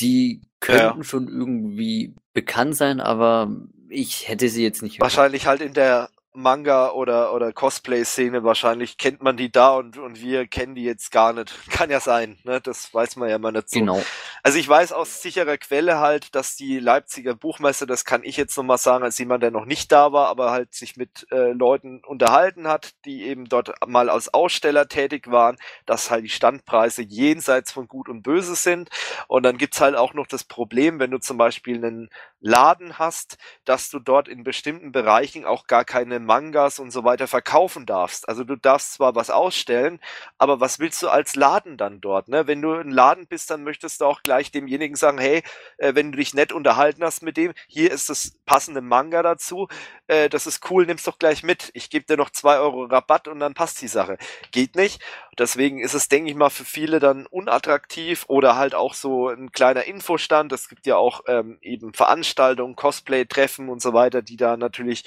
Die 0.00 0.42
Ja, 0.66 0.74
ja. 0.76 0.88
könnten 0.88 1.04
schon 1.04 1.28
irgendwie 1.28 2.14
bekannt 2.32 2.76
sein, 2.76 3.00
aber 3.00 3.50
ich 3.88 4.28
hätte 4.28 4.48
sie 4.48 4.62
jetzt 4.62 4.82
nicht. 4.82 5.00
Wahrscheinlich 5.00 5.46
halt 5.46 5.60
in 5.60 5.74
der 5.74 6.08
Manga- 6.32 6.92
oder, 6.92 7.34
oder 7.34 7.52
Cosplay-Szene, 7.52 8.44
wahrscheinlich 8.44 8.96
kennt 8.98 9.22
man 9.22 9.36
die 9.36 9.50
da 9.50 9.74
und, 9.74 9.98
und 9.98 10.20
wir 10.20 10.46
kennen 10.46 10.74
die 10.74 10.84
jetzt 10.84 11.10
gar 11.10 11.32
nicht. 11.32 11.52
Kann 11.70 11.90
ja 11.90 12.00
sein, 12.00 12.38
ne? 12.44 12.60
Das 12.60 12.92
weiß 12.92 13.16
man 13.16 13.28
ja 13.28 13.38
mal 13.38 13.52
nicht 13.52 13.70
so. 13.70 13.80
Genau. 13.80 14.02
Also 14.42 14.58
ich 14.58 14.68
weiß 14.68 14.92
aus 14.92 15.22
sicherer 15.22 15.58
Quelle 15.58 15.98
halt, 15.98 16.34
dass 16.34 16.54
die 16.54 16.78
Leipziger 16.78 17.34
Buchmesse, 17.34 17.86
das 17.86 18.04
kann 18.04 18.22
ich 18.24 18.36
jetzt 18.36 18.56
nochmal 18.56 18.78
sagen, 18.78 19.04
als 19.04 19.18
jemand, 19.18 19.42
der 19.42 19.50
noch 19.50 19.64
nicht 19.64 19.90
da 19.90 20.12
war, 20.12 20.28
aber 20.28 20.50
halt 20.50 20.74
sich 20.74 20.96
mit 20.96 21.26
äh, 21.30 21.52
Leuten 21.52 22.02
unterhalten 22.04 22.68
hat, 22.68 22.92
die 23.04 23.24
eben 23.24 23.48
dort 23.48 23.72
mal 23.86 24.08
als 24.08 24.32
Aussteller 24.32 24.88
tätig 24.88 25.30
waren, 25.30 25.56
dass 25.86 26.10
halt 26.10 26.24
die 26.24 26.28
Standpreise 26.28 27.02
jenseits 27.02 27.72
von 27.72 27.88
Gut 27.88 28.08
und 28.08 28.22
Böse 28.22 28.54
sind. 28.54 28.90
Und 29.26 29.42
dann 29.42 29.58
gibt's 29.58 29.80
halt 29.80 29.96
auch 29.96 30.14
noch 30.14 30.26
das 30.26 30.44
Problem, 30.44 30.98
wenn 30.98 31.10
du 31.10 31.18
zum 31.18 31.36
Beispiel 31.36 31.76
einen 31.76 32.10
Laden 32.40 32.98
hast, 32.98 33.38
dass 33.64 33.90
du 33.90 33.98
dort 33.98 34.28
in 34.28 34.44
bestimmten 34.44 34.92
Bereichen 34.92 35.44
auch 35.44 35.66
gar 35.66 35.84
keine 35.84 36.20
Mangas 36.20 36.78
und 36.78 36.90
so 36.90 37.04
weiter 37.04 37.26
verkaufen 37.26 37.86
darfst. 37.86 38.28
Also 38.28 38.44
du 38.44 38.56
darfst 38.56 38.94
zwar 38.94 39.14
was 39.14 39.30
ausstellen, 39.30 40.00
aber 40.38 40.60
was 40.60 40.78
willst 40.78 41.02
du 41.02 41.08
als 41.08 41.34
Laden 41.36 41.76
dann 41.76 42.00
dort? 42.00 42.28
Ne? 42.28 42.46
Wenn 42.46 42.62
du 42.62 42.72
ein 42.74 42.90
Laden 42.90 43.26
bist, 43.26 43.50
dann 43.50 43.64
möchtest 43.64 44.00
du 44.00 44.04
auch 44.06 44.22
gleich 44.22 44.50
demjenigen 44.52 44.96
sagen, 44.96 45.18
hey, 45.18 45.42
äh, 45.78 45.94
wenn 45.94 46.12
du 46.12 46.18
dich 46.18 46.34
nett 46.34 46.52
unterhalten 46.52 47.02
hast 47.04 47.22
mit 47.22 47.36
dem, 47.36 47.52
hier 47.66 47.90
ist 47.90 48.08
das 48.08 48.32
passende 48.46 48.80
Manga 48.80 49.22
dazu, 49.22 49.68
äh, 50.08 50.28
das 50.28 50.46
ist 50.46 50.70
cool, 50.70 50.86
nimm's 50.86 51.04
doch 51.04 51.18
gleich 51.18 51.42
mit. 51.42 51.70
Ich 51.74 51.90
gebe 51.90 52.06
dir 52.06 52.16
noch 52.16 52.30
zwei 52.30 52.58
Euro 52.58 52.84
Rabatt 52.84 53.28
und 53.28 53.40
dann 53.40 53.54
passt 53.54 53.80
die 53.80 53.88
Sache. 53.88 54.18
Geht 54.50 54.74
nicht. 54.74 55.00
Deswegen 55.38 55.80
ist 55.80 55.94
es, 55.94 56.08
denke 56.08 56.30
ich 56.30 56.36
mal, 56.36 56.50
für 56.50 56.64
viele 56.64 56.98
dann 56.98 57.26
unattraktiv 57.26 58.24
oder 58.28 58.56
halt 58.56 58.74
auch 58.74 58.94
so 58.94 59.28
ein 59.28 59.52
kleiner 59.52 59.84
Infostand. 59.84 60.52
Es 60.52 60.68
gibt 60.68 60.86
ja 60.86 60.96
auch 60.96 61.22
ähm, 61.28 61.58
eben 61.62 61.92
Veranstaltungen, 61.94 62.74
Cosplay-Treffen 62.74 63.68
und 63.68 63.80
so 63.80 63.92
weiter, 63.92 64.22
die 64.22 64.36
da 64.36 64.56
natürlich 64.56 65.04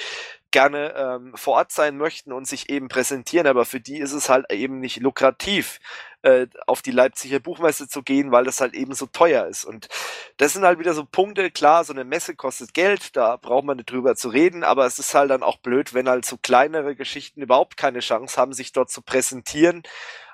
gerne 0.51 0.93
ähm, 0.95 1.33
vor 1.35 1.55
Ort 1.55 1.71
sein 1.71 1.97
möchten 1.97 2.31
und 2.31 2.47
sich 2.47 2.69
eben 2.69 2.87
präsentieren, 2.87 3.47
aber 3.47 3.65
für 3.65 3.79
die 3.79 3.97
ist 3.97 4.13
es 4.13 4.29
halt 4.29 4.51
eben 4.51 4.79
nicht 4.79 4.99
lukrativ, 4.99 5.79
äh, 6.21 6.47
auf 6.67 6.81
die 6.81 6.91
Leipziger 6.91 7.39
Buchmesse 7.39 7.87
zu 7.87 8.03
gehen, 8.03 8.31
weil 8.31 8.43
das 8.43 8.61
halt 8.61 8.73
eben 8.73 8.93
so 8.93 9.05
teuer 9.07 9.47
ist. 9.47 9.63
Und 9.65 9.87
das 10.37 10.53
sind 10.53 10.63
halt 10.63 10.79
wieder 10.79 10.93
so 10.93 11.05
Punkte, 11.05 11.49
klar, 11.51 11.83
so 11.83 11.93
eine 11.93 12.03
Messe 12.03 12.35
kostet 12.35 12.73
Geld, 12.73 13.15
da 13.15 13.37
braucht 13.37 13.65
man 13.65 13.77
nicht 13.77 13.89
drüber 13.89 14.15
zu 14.15 14.29
reden, 14.29 14.63
aber 14.63 14.85
es 14.85 14.99
ist 14.99 15.15
halt 15.15 15.31
dann 15.31 15.43
auch 15.43 15.57
blöd, 15.57 15.93
wenn 15.93 16.09
halt 16.09 16.25
so 16.25 16.37
kleinere 16.37 16.95
Geschichten 16.95 17.41
überhaupt 17.41 17.77
keine 17.77 17.99
Chance 17.99 18.39
haben, 18.39 18.53
sich 18.53 18.71
dort 18.71 18.91
zu 18.91 19.01
präsentieren. 19.01 19.83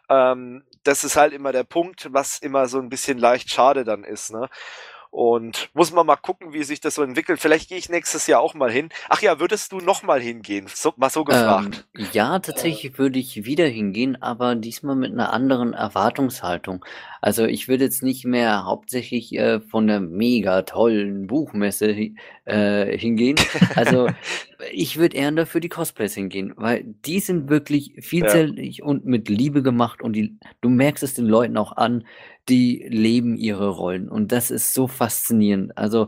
Ähm, 0.09 0.63
das 0.84 1.03
ist 1.03 1.15
halt 1.15 1.34
immer 1.34 1.51
der 1.51 1.63
Punkt, 1.63 2.07
was 2.11 2.39
immer 2.39 2.68
so 2.68 2.80
ein 2.80 2.89
bisschen 2.89 3.18
leicht 3.18 3.49
schade 3.51 3.84
dann 3.84 4.03
ist. 4.03 4.32
Ne? 4.32 4.49
Und 5.10 5.70
muss 5.74 5.91
man 5.91 6.05
mal 6.05 6.16
gucken, 6.16 6.53
wie 6.53 6.64
sich 6.64 6.80
das 6.80 6.95
so 6.95 7.03
entwickelt. 7.03 7.39
Vielleicht 7.39 7.70
gehe 7.70 7.78
ich 7.78 7.89
nächstes 7.89 8.28
Jahr 8.28 8.41
auch 8.41 8.53
mal 8.53 8.72
hin. 8.72 8.89
Ach 9.10 9.22
ja, 9.22 9.39
würdest 9.39 9.72
du 9.72 9.80
noch 9.80 10.03
mal 10.03 10.22
hingehen? 10.22 10.68
So, 10.74 10.93
mal 10.97 11.10
so 11.10 11.24
gefragt. 11.24 11.88
Ähm, 11.95 12.08
ja, 12.14 12.39
tatsächlich 12.39 12.97
würde 12.97 13.20
ich 13.20 13.45
wieder 13.45 13.68
hingehen, 13.68 14.22
aber 14.22 14.55
diesmal 14.55 14.95
mit 14.95 15.12
einer 15.12 15.34
anderen 15.34 15.74
Erwartungshaltung. 15.74 16.86
Also 17.22 17.45
ich 17.45 17.68
würde 17.68 17.86
jetzt 17.86 18.03
nicht 18.03 18.26
mehr 18.26 18.66
hauptsächlich 18.66 19.36
äh, 19.36 19.60
von 19.60 19.88
der 19.88 19.99
mega 19.99 20.62
tollen 20.64 21.28
Buchmesse 21.28 22.12
äh, 22.45 22.97
hingehen. 22.97 23.38
Also 23.76 24.10
ich 24.72 24.97
würde 24.97 25.18
eher 25.18 25.32
dafür 25.32 25.62
die 25.62 25.70
Cosplays 25.70 26.14
hingehen, 26.14 26.53
weil 26.55 26.84
die 26.84 27.20
sind 27.20 27.49
wirklich 27.49 27.93
vielzählig 27.99 28.78
ja. 28.78 28.86
und 28.86 29.05
mit 29.05 29.30
Liebe 29.30 29.62
gemacht 29.62 30.01
und 30.01 30.14
die, 30.14 30.38
du 30.62 30.70
merkst 30.70 31.03
es 31.03 31.14
den 31.14 31.26
Leuten 31.26 31.58
auch 31.58 31.78
an, 31.78 32.05
die 32.49 32.86
leben 32.88 33.36
ihre 33.36 33.70
Rollen 33.70 34.10
und 34.10 34.32
das 34.32 34.51
ist 34.51 34.74
so 34.74 34.88
faszinierend. 34.88 35.78
Also 35.78 36.08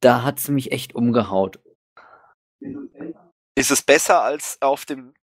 da 0.00 0.22
hat 0.22 0.38
es 0.38 0.48
mich 0.48 0.72
echt 0.72 0.94
umgehaut. 0.94 1.58
Ist 3.54 3.70
es 3.70 3.82
besser 3.82 4.22
als 4.22 4.58
auf 4.60 4.84
dem 4.84 5.14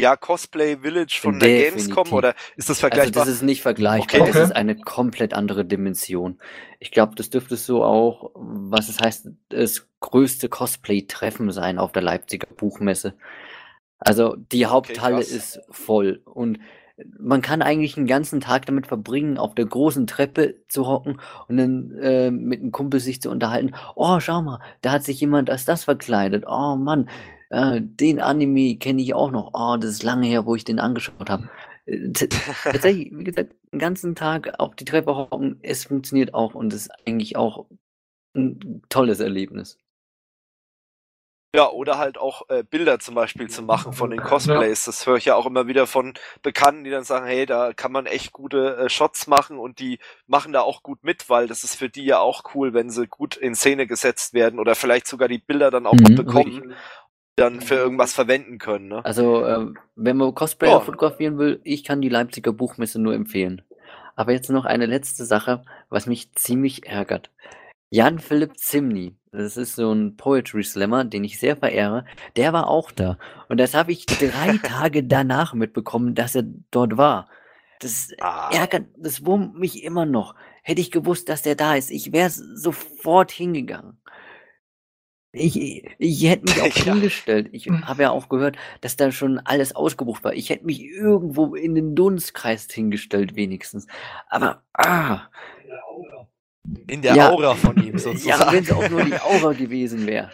ja, 0.00 0.16
Cosplay 0.16 0.78
Village 0.78 1.18
von 1.20 1.38
der 1.38 1.70
Gamescom 1.70 2.12
oder 2.12 2.34
ist 2.56 2.68
das 2.68 2.80
vergleichbar? 2.80 3.22
Also 3.22 3.30
das 3.30 3.36
ist 3.36 3.42
nicht 3.42 3.62
vergleichbar, 3.62 4.22
okay. 4.22 4.32
das 4.32 4.48
ist 4.48 4.56
eine 4.56 4.76
komplett 4.76 5.34
andere 5.34 5.64
Dimension. 5.64 6.40
Ich 6.80 6.90
glaube, 6.90 7.14
das 7.14 7.30
dürfte 7.30 7.56
so 7.56 7.84
auch, 7.84 8.32
was 8.34 8.88
es 8.88 9.00
heißt, 9.00 9.28
das 9.50 9.86
größte 10.00 10.48
Cosplay-Treffen 10.48 11.50
sein 11.52 11.78
auf 11.78 11.92
der 11.92 12.02
Leipziger 12.02 12.48
Buchmesse. 12.48 13.14
Also 13.98 14.36
die 14.36 14.66
Haupthalle 14.66 15.16
okay, 15.16 15.36
ist 15.36 15.60
voll 15.70 16.22
und 16.24 16.58
man 17.18 17.42
kann 17.42 17.62
eigentlich 17.62 17.96
einen 17.96 18.06
ganzen 18.06 18.40
Tag 18.40 18.66
damit 18.66 18.86
verbringen, 18.86 19.36
auf 19.36 19.54
der 19.54 19.66
großen 19.66 20.06
Treppe 20.06 20.62
zu 20.68 20.86
hocken 20.86 21.20
und 21.48 21.56
dann 21.56 21.90
äh, 22.00 22.30
mit 22.30 22.60
einem 22.60 22.70
Kumpel 22.70 23.00
sich 23.00 23.20
zu 23.20 23.30
unterhalten. 23.30 23.74
Oh, 23.96 24.20
schau 24.20 24.42
mal, 24.42 24.60
da 24.80 24.92
hat 24.92 25.04
sich 25.04 25.20
jemand 25.20 25.50
als 25.50 25.64
das 25.64 25.84
verkleidet. 25.84 26.44
Oh 26.46 26.76
Mann, 26.76 27.08
äh, 27.50 27.80
den 27.80 28.20
Anime 28.20 28.76
kenne 28.76 29.02
ich 29.02 29.14
auch 29.14 29.30
noch. 29.30 29.50
Oh, 29.54 29.76
das 29.76 29.90
ist 29.90 30.02
lange 30.02 30.26
her, 30.26 30.46
wo 30.46 30.54
ich 30.54 30.64
den 30.64 30.78
angeschaut 30.78 31.30
habe. 31.30 31.48
Äh, 31.86 32.10
tatsächlich, 32.12 33.10
wie 33.12 33.24
gesagt, 33.24 33.54
den 33.72 33.78
ganzen 33.78 34.14
Tag 34.14 34.58
auf 34.58 34.74
die 34.76 34.84
Treppe 34.84 35.16
hocken, 35.16 35.58
es 35.62 35.84
funktioniert 35.84 36.34
auch 36.34 36.54
und 36.54 36.72
ist 36.72 36.90
eigentlich 37.06 37.36
auch 37.36 37.66
ein 38.34 38.82
tolles 38.88 39.20
Erlebnis. 39.20 39.78
Ja, 41.54 41.70
oder 41.70 41.98
halt 41.98 42.18
auch 42.18 42.48
äh, 42.48 42.64
Bilder 42.64 42.98
zum 42.98 43.14
Beispiel 43.14 43.48
zu 43.48 43.62
machen 43.62 43.92
von 43.92 44.10
den 44.10 44.20
Cosplays. 44.20 44.86
Das 44.86 45.06
höre 45.06 45.18
ich 45.18 45.26
ja 45.26 45.36
auch 45.36 45.46
immer 45.46 45.68
wieder 45.68 45.86
von 45.86 46.14
Bekannten, 46.42 46.82
die 46.82 46.90
dann 46.90 47.04
sagen, 47.04 47.26
hey, 47.26 47.46
da 47.46 47.72
kann 47.72 47.92
man 47.92 48.06
echt 48.06 48.32
gute 48.32 48.76
äh, 48.76 48.88
Shots 48.88 49.28
machen 49.28 49.60
und 49.60 49.78
die 49.78 50.00
machen 50.26 50.52
da 50.52 50.62
auch 50.62 50.82
gut 50.82 51.04
mit, 51.04 51.30
weil 51.30 51.46
das 51.46 51.62
ist 51.62 51.76
für 51.76 51.88
die 51.88 52.06
ja 52.06 52.18
auch 52.18 52.42
cool, 52.56 52.74
wenn 52.74 52.90
sie 52.90 53.06
gut 53.06 53.36
in 53.36 53.54
Szene 53.54 53.86
gesetzt 53.86 54.34
werden 54.34 54.58
oder 54.58 54.74
vielleicht 54.74 55.06
sogar 55.06 55.28
die 55.28 55.38
Bilder 55.38 55.70
dann 55.70 55.86
auch 55.86 55.92
mhm, 55.92 56.16
bekommen 56.16 56.74
dann 57.36 57.60
für 57.60 57.74
irgendwas 57.74 58.12
verwenden 58.12 58.58
können. 58.58 58.88
Ne? 58.88 59.04
Also, 59.04 59.44
äh, 59.44 59.66
wenn 59.96 60.16
man 60.16 60.34
Cosplayer 60.34 60.78
oh. 60.78 60.80
fotografieren 60.80 61.38
will, 61.38 61.60
ich 61.64 61.84
kann 61.84 62.00
die 62.00 62.08
Leipziger 62.08 62.52
Buchmesse 62.52 63.00
nur 63.00 63.14
empfehlen. 63.14 63.62
Aber 64.16 64.32
jetzt 64.32 64.50
noch 64.50 64.64
eine 64.64 64.86
letzte 64.86 65.24
Sache, 65.24 65.64
was 65.88 66.06
mich 66.06 66.32
ziemlich 66.34 66.86
ärgert. 66.86 67.30
Jan 67.90 68.18
Philipp 68.18 68.56
Zimny, 68.58 69.16
das 69.32 69.56
ist 69.56 69.76
so 69.76 69.92
ein 69.92 70.16
Poetry 70.16 70.62
Slammer, 70.62 71.04
den 71.04 71.24
ich 71.24 71.38
sehr 71.38 71.56
verehre, 71.56 72.04
der 72.36 72.52
war 72.52 72.68
auch 72.68 72.90
da. 72.90 73.18
Und 73.48 73.58
das 73.58 73.74
habe 73.74 73.92
ich 73.92 74.06
drei 74.06 74.58
Tage 74.62 75.04
danach 75.04 75.54
mitbekommen, 75.54 76.14
dass 76.14 76.34
er 76.34 76.44
dort 76.70 76.96
war. 76.96 77.28
Das 77.80 78.10
ah. 78.20 78.50
ärgert, 78.52 78.86
das 78.96 79.26
wurmt 79.26 79.58
mich 79.58 79.82
immer 79.82 80.06
noch. 80.06 80.34
Hätte 80.62 80.80
ich 80.80 80.90
gewusst, 80.90 81.28
dass 81.28 81.42
der 81.42 81.56
da 81.56 81.74
ist, 81.74 81.90
ich 81.90 82.12
wäre 82.12 82.30
sofort 82.30 83.30
hingegangen. 83.30 83.98
Ich, 85.34 85.84
ich 85.98 86.28
hätte 86.28 86.44
mich 86.44 86.62
auch 86.62 86.86
ja. 86.86 86.92
hingestellt. 86.92 87.48
Ich 87.52 87.66
hm. 87.66 87.86
habe 87.86 88.02
ja 88.02 88.10
auch 88.10 88.28
gehört, 88.28 88.56
dass 88.80 88.96
da 88.96 89.10
schon 89.10 89.38
alles 89.40 89.74
ausgebucht 89.74 90.22
war. 90.24 90.32
Ich 90.32 90.50
hätte 90.50 90.64
mich 90.64 90.82
irgendwo 90.82 91.54
in 91.54 91.74
den 91.74 91.94
Dunstkreis 91.94 92.68
hingestellt, 92.70 93.34
wenigstens. 93.34 93.86
Aber, 94.28 94.62
ah. 94.72 95.22
In 96.86 97.02
der 97.02 97.14
ja. 97.14 97.30
Aura 97.30 97.54
von 97.54 97.76
ihm 97.82 97.98
sozusagen. 97.98 98.40
Ja, 98.40 98.52
wenn 98.52 98.64
es 98.64 98.72
auch 98.72 98.88
nur 98.88 99.04
die 99.04 99.20
Aura 99.20 99.52
gewesen 99.52 100.06
wäre. 100.06 100.30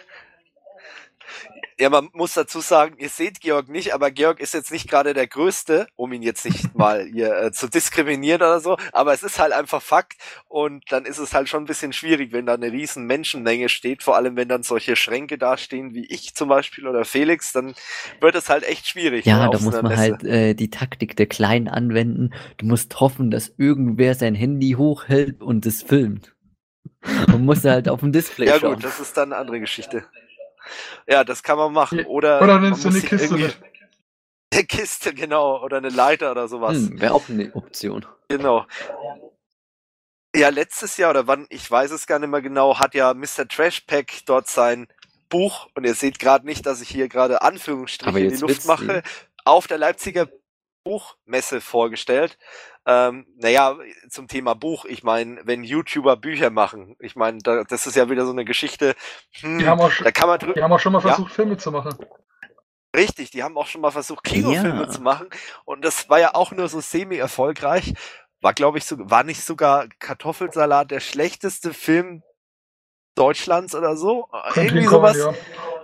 Ja, 1.80 1.88
man 1.88 2.10
muss 2.12 2.34
dazu 2.34 2.60
sagen, 2.60 2.96
ihr 2.98 3.08
seht 3.08 3.40
Georg 3.40 3.70
nicht, 3.70 3.94
aber 3.94 4.10
Georg 4.10 4.38
ist 4.38 4.52
jetzt 4.52 4.70
nicht 4.70 4.86
gerade 4.86 5.14
der 5.14 5.26
Größte, 5.26 5.86
um 5.96 6.12
ihn 6.12 6.20
jetzt 6.20 6.44
nicht 6.44 6.74
mal 6.76 7.06
hier 7.06 7.34
äh, 7.34 7.52
zu 7.52 7.68
diskriminieren 7.68 8.42
oder 8.42 8.60
so, 8.60 8.76
aber 8.92 9.14
es 9.14 9.22
ist 9.22 9.38
halt 9.38 9.54
einfach 9.54 9.80
Fakt 9.80 10.18
und 10.46 10.84
dann 10.92 11.06
ist 11.06 11.16
es 11.16 11.32
halt 11.32 11.48
schon 11.48 11.62
ein 11.62 11.66
bisschen 11.66 11.94
schwierig, 11.94 12.32
wenn 12.32 12.44
da 12.44 12.52
eine 12.52 12.70
riesen 12.70 13.06
Menschenmenge 13.06 13.70
steht, 13.70 14.02
vor 14.02 14.14
allem 14.14 14.36
wenn 14.36 14.46
dann 14.46 14.62
solche 14.62 14.94
Schränke 14.94 15.38
dastehen 15.38 15.94
wie 15.94 16.04
ich 16.04 16.34
zum 16.34 16.50
Beispiel 16.50 16.86
oder 16.86 17.06
Felix, 17.06 17.52
dann 17.54 17.72
wird 18.20 18.34
es 18.34 18.50
halt 18.50 18.64
echt 18.64 18.86
schwierig. 18.86 19.24
Ja, 19.24 19.46
ne, 19.46 19.50
da 19.50 19.58
muss 19.60 19.80
man 19.80 19.88
Messe. 19.88 20.02
halt 20.02 20.24
äh, 20.24 20.54
die 20.54 20.68
Taktik 20.68 21.16
der 21.16 21.28
Kleinen 21.28 21.68
anwenden. 21.68 22.34
Du 22.58 22.66
musst 22.66 23.00
hoffen, 23.00 23.30
dass 23.30 23.54
irgendwer 23.56 24.14
sein 24.14 24.34
Handy 24.34 24.72
hochhält 24.72 25.40
und 25.40 25.64
es 25.64 25.82
filmt. 25.82 26.34
Und 27.28 27.46
muss 27.46 27.64
halt 27.64 27.88
auf 27.88 28.00
dem 28.00 28.12
Display 28.12 28.48
ja, 28.48 28.58
schauen. 28.58 28.68
Ja 28.68 28.74
gut, 28.74 28.84
das 28.84 29.00
ist 29.00 29.16
dann 29.16 29.32
eine 29.32 29.40
andere 29.40 29.60
Geschichte. 29.60 30.04
Ja, 31.06 31.24
das 31.24 31.42
kann 31.42 31.58
man 31.58 31.72
machen. 31.72 32.04
Oder, 32.06 32.42
oder 32.42 32.58
nimmst 32.58 32.84
du 32.84 32.88
eine 32.88 33.00
Kiste 33.00 33.34
mit. 33.34 33.58
Eine 34.52 34.64
Kiste, 34.64 35.14
genau. 35.14 35.62
Oder 35.62 35.78
eine 35.78 35.90
Leiter 35.90 36.30
oder 36.32 36.48
sowas. 36.48 36.76
Hm, 36.76 37.00
Wäre 37.00 37.14
auch 37.14 37.28
eine 37.28 37.54
Option. 37.54 38.06
Genau. 38.28 38.66
Ja, 40.34 40.48
letztes 40.48 40.96
Jahr 40.96 41.10
oder 41.10 41.26
wann, 41.26 41.46
ich 41.50 41.68
weiß 41.68 41.90
es 41.90 42.06
gar 42.06 42.20
nicht 42.20 42.30
mehr 42.30 42.42
genau, 42.42 42.78
hat 42.78 42.94
ja 42.94 43.14
Mr. 43.14 43.48
Trashpack 43.48 44.24
dort 44.26 44.46
sein 44.48 44.86
Buch, 45.28 45.68
und 45.74 45.84
ihr 45.84 45.94
seht 45.94 46.18
gerade 46.18 46.46
nicht, 46.46 46.66
dass 46.66 46.80
ich 46.80 46.88
hier 46.88 47.08
gerade 47.08 47.42
Anführungsstriche 47.42 48.18
in 48.20 48.30
die 48.30 48.40
Luft 48.40 48.66
mache, 48.66 49.02
auf 49.44 49.66
der 49.66 49.78
Leipziger 49.78 50.28
Buchmesse 50.84 51.60
vorgestellt. 51.60 52.38
Ähm, 52.86 53.26
naja, 53.36 53.76
zum 54.08 54.26
Thema 54.26 54.54
Buch, 54.54 54.84
ich 54.86 55.02
meine, 55.02 55.40
wenn 55.44 55.64
YouTuber 55.64 56.16
Bücher 56.16 56.50
machen, 56.50 56.96
ich 56.98 57.14
meine, 57.14 57.38
da, 57.38 57.64
das 57.64 57.86
ist 57.86 57.94
ja 57.94 58.08
wieder 58.08 58.24
so 58.24 58.32
eine 58.32 58.44
Geschichte. 58.44 58.94
Hm, 59.40 59.58
die, 59.58 59.66
haben 59.66 59.80
auch, 59.80 59.92
da 59.92 60.10
kann 60.10 60.28
man 60.28 60.38
die 60.38 60.62
haben 60.62 60.72
auch 60.72 60.80
schon 60.80 60.92
mal 60.92 61.00
versucht, 61.00 61.28
ja? 61.28 61.34
Filme 61.34 61.56
zu 61.58 61.70
machen. 61.70 61.94
Richtig, 62.96 63.30
die 63.30 63.42
haben 63.42 63.56
auch 63.56 63.66
schon 63.66 63.82
mal 63.82 63.90
versucht, 63.90 64.24
Kinofilme 64.24 64.82
ja. 64.82 64.88
zu 64.88 65.00
machen. 65.02 65.28
Und 65.64 65.84
das 65.84 66.08
war 66.08 66.18
ja 66.18 66.34
auch 66.34 66.50
nur 66.52 66.68
so 66.68 66.80
semi-erfolgreich. 66.80 67.94
War, 68.40 68.54
glaube 68.54 68.78
ich, 68.78 68.84
so, 68.84 68.96
war 68.98 69.22
nicht 69.22 69.44
sogar 69.44 69.86
Kartoffelsalat 69.98 70.90
der 70.90 71.00
schlechteste 71.00 71.74
Film 71.74 72.22
Deutschlands 73.14 73.74
oder 73.74 73.96
so. 73.96 74.28
Könnte 74.52 74.74
irgendwie 74.74 74.86
sowas. 74.86 75.18
Ja. 75.18 75.34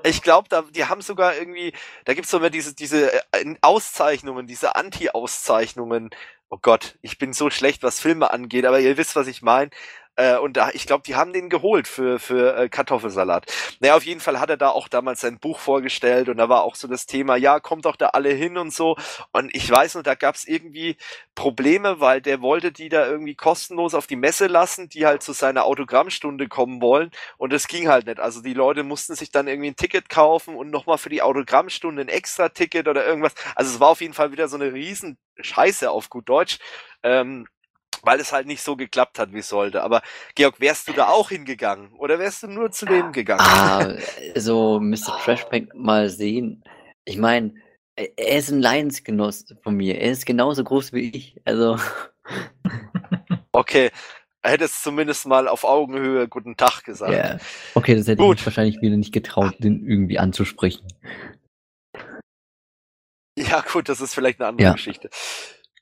Ich 0.04 0.22
glaube, 0.22 0.48
da, 0.48 0.62
die 0.62 0.86
haben 0.86 1.02
sogar 1.02 1.36
irgendwie, 1.36 1.74
da 2.04 2.14
gibt's 2.14 2.30
so 2.30 2.38
immer 2.38 2.50
diese, 2.50 2.74
diese 2.74 3.12
äh, 3.12 3.56
Auszeichnungen, 3.60 4.46
diese 4.46 4.74
Anti-Auszeichnungen. 4.74 6.10
Oh 6.52 6.58
Gott, 6.62 6.96
ich 7.02 7.18
bin 7.18 7.32
so 7.32 7.50
schlecht, 7.50 7.82
was 7.82 7.98
Filme 7.98 8.30
angeht, 8.30 8.66
aber 8.66 8.78
ihr 8.78 8.96
wisst, 8.96 9.16
was 9.16 9.26
ich 9.26 9.42
meine. 9.42 9.70
Äh, 10.16 10.38
und 10.38 10.56
da, 10.56 10.70
ich 10.72 10.86
glaube, 10.86 11.02
die 11.06 11.14
haben 11.14 11.32
den 11.32 11.50
geholt 11.50 11.86
für, 11.86 12.18
für 12.18 12.56
äh, 12.56 12.68
Kartoffelsalat. 12.68 13.46
Naja, 13.80 13.96
auf 13.96 14.04
jeden 14.04 14.20
Fall 14.20 14.40
hat 14.40 14.50
er 14.50 14.56
da 14.56 14.70
auch 14.70 14.88
damals 14.88 15.20
sein 15.20 15.38
Buch 15.38 15.58
vorgestellt 15.58 16.28
und 16.28 16.38
da 16.38 16.48
war 16.48 16.62
auch 16.62 16.74
so 16.74 16.88
das 16.88 17.06
Thema, 17.06 17.36
ja, 17.36 17.60
kommt 17.60 17.84
doch 17.84 17.96
da 17.96 18.08
alle 18.08 18.30
hin 18.30 18.56
und 18.58 18.72
so. 18.72 18.96
Und 19.32 19.54
ich 19.54 19.70
weiß 19.70 19.94
noch, 19.94 20.02
da 20.02 20.14
gab 20.14 20.34
es 20.34 20.46
irgendwie 20.46 20.96
Probleme, 21.34 22.00
weil 22.00 22.22
der 22.22 22.40
wollte 22.40 22.72
die 22.72 22.88
da 22.88 23.06
irgendwie 23.06 23.34
kostenlos 23.34 23.94
auf 23.94 24.06
die 24.06 24.16
Messe 24.16 24.46
lassen, 24.46 24.88
die 24.88 25.06
halt 25.06 25.22
zu 25.22 25.32
seiner 25.32 25.64
Autogrammstunde 25.64 26.48
kommen 26.48 26.80
wollen. 26.80 27.10
Und 27.36 27.52
das 27.52 27.68
ging 27.68 27.88
halt 27.88 28.06
nicht. 28.06 28.20
Also 28.20 28.42
die 28.42 28.54
Leute 28.54 28.82
mussten 28.82 29.14
sich 29.14 29.30
dann 29.30 29.48
irgendwie 29.48 29.70
ein 29.70 29.76
Ticket 29.76 30.08
kaufen 30.08 30.56
und 30.56 30.70
nochmal 30.70 30.98
für 30.98 31.10
die 31.10 31.22
Autogrammstunde 31.22 32.02
ein 32.02 32.08
extra 32.08 32.48
Ticket 32.48 32.88
oder 32.88 33.06
irgendwas. 33.06 33.34
Also 33.54 33.74
es 33.74 33.80
war 33.80 33.88
auf 33.88 34.00
jeden 34.00 34.14
Fall 34.14 34.32
wieder 34.32 34.48
so 34.48 34.56
eine 34.56 34.72
riesen 34.72 35.18
Scheiße 35.40 35.90
auf 35.90 36.08
gut 36.10 36.28
Deutsch. 36.28 36.58
Ähm, 37.02 37.46
weil 38.06 38.20
es 38.20 38.32
halt 38.32 38.46
nicht 38.46 38.62
so 38.62 38.76
geklappt 38.76 39.18
hat, 39.18 39.32
wie 39.32 39.40
es 39.40 39.48
sollte. 39.48 39.82
Aber 39.82 40.00
Georg, 40.34 40.60
wärst 40.60 40.88
du 40.88 40.92
da 40.92 41.08
auch 41.08 41.28
hingegangen 41.28 41.92
oder 41.92 42.18
wärst 42.18 42.44
du 42.44 42.46
nur 42.46 42.70
zu 42.70 42.86
dem 42.86 43.12
gegangen? 43.12 43.40
Ah, 43.42 43.96
so 44.36 44.80
Mr. 44.80 45.18
Trashback 45.22 45.74
mal 45.74 46.08
sehen. 46.08 46.64
Ich 47.04 47.18
meine, 47.18 47.54
er 47.96 48.38
ist 48.38 48.50
ein 48.50 48.60
Leidensgenoss 48.60 49.54
von 49.62 49.76
mir. 49.76 50.00
Er 50.00 50.12
ist 50.12 50.24
genauso 50.24 50.64
groß 50.64 50.92
wie 50.92 51.10
ich. 51.10 51.40
Also. 51.44 51.78
Okay, 53.52 53.90
er 54.42 54.50
hätte 54.50 54.64
es 54.64 54.82
zumindest 54.82 55.26
mal 55.26 55.48
auf 55.48 55.64
Augenhöhe 55.64 56.28
guten 56.28 56.56
Tag 56.56 56.84
gesagt. 56.84 57.12
Ja. 57.12 57.38
Okay, 57.74 57.96
das 57.96 58.06
hätte 58.06 58.18
Gut. 58.18 58.34
ich 58.34 58.40
mich 58.40 58.46
wahrscheinlich 58.46 58.82
wieder 58.82 58.96
nicht 58.96 59.12
getraut, 59.12 59.54
den 59.60 59.86
irgendwie 59.86 60.18
anzusprechen. 60.18 60.86
Ja, 63.38 63.62
gut, 63.72 63.88
das 63.88 64.00
ist 64.00 64.14
vielleicht 64.14 64.40
eine 64.40 64.48
andere 64.48 64.68
ja. 64.68 64.72
Geschichte. 64.72 65.10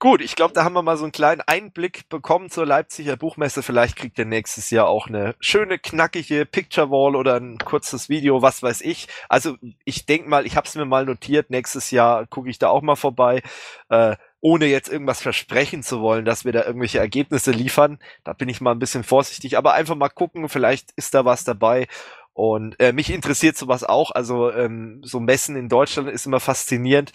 Gut, 0.01 0.21
ich 0.21 0.37
glaube, 0.37 0.53
da 0.53 0.65
haben 0.65 0.75
wir 0.75 0.83
mal 0.83 0.97
so 0.97 1.05
einen 1.05 1.13
kleinen 1.13 1.41
Einblick 1.41 2.09
bekommen 2.09 2.51
zur 2.51 2.67
Leipziger 2.67 3.17
Buchmesse. 3.17 3.63
Vielleicht 3.63 3.97
kriegt 3.97 4.19
ihr 4.19 4.25
nächstes 4.25 4.71
Jahr 4.71 4.89
auch 4.89 5.07
eine 5.07 5.35
schöne, 5.41 5.79
knackige 5.79 6.45
Picture 6.47 6.91
Wall 6.91 7.17
oder 7.17 7.37
ein 7.37 7.59
kurzes 7.59 8.09
Video, 8.09 8.43
was 8.43 8.63
weiß 8.63 8.81
ich. 8.83 9.09
Also 9.29 9.57
ich 9.85 10.05
denke 10.05 10.29
mal, 10.29 10.47
ich 10.47 10.57
habe 10.57 10.67
es 10.67 10.75
mir 10.75 10.85
mal 10.85 11.07
notiert, 11.07 11.49
nächstes 11.51 11.91
Jahr 11.91 12.27
gucke 12.27 12.51
ich 12.51 12.59
da 12.59 12.69
auch 12.69 12.83
mal 12.83 12.97
vorbei. 12.97 13.43
Äh, 13.89 14.17
ohne 14.41 14.67
jetzt 14.67 14.91
irgendwas 14.91 15.23
versprechen 15.23 15.83
zu 15.83 16.01
wollen, 16.03 16.27
dass 16.27 16.45
wir 16.45 16.53
da 16.53 16.65
irgendwelche 16.65 16.99
Ergebnisse 16.99 17.53
liefern. 17.53 17.99
Da 18.25 18.35
bin 18.35 18.51
ich 18.51 18.61
mal 18.61 18.73
ein 18.73 18.79
bisschen 18.79 19.05
vorsichtig, 19.05 19.57
aber 19.57 19.73
einfach 19.73 19.95
mal 19.95 20.11
gucken, 20.11 20.51
vielleicht 20.51 20.91
ist 20.97 21.15
da 21.15 21.25
was 21.25 21.45
dabei. 21.45 21.87
Und 22.35 22.79
äh, 22.81 22.93
mich 22.93 23.11
interessiert 23.11 23.57
sowas 23.57 23.85
auch. 23.85 24.11
Also 24.11 24.51
ähm, 24.51 25.01
so 25.03 25.21
Messen 25.21 25.57
in 25.57 25.69
Deutschland 25.69 26.11
ist 26.11 26.27
immer 26.27 26.41
faszinierend 26.41 27.13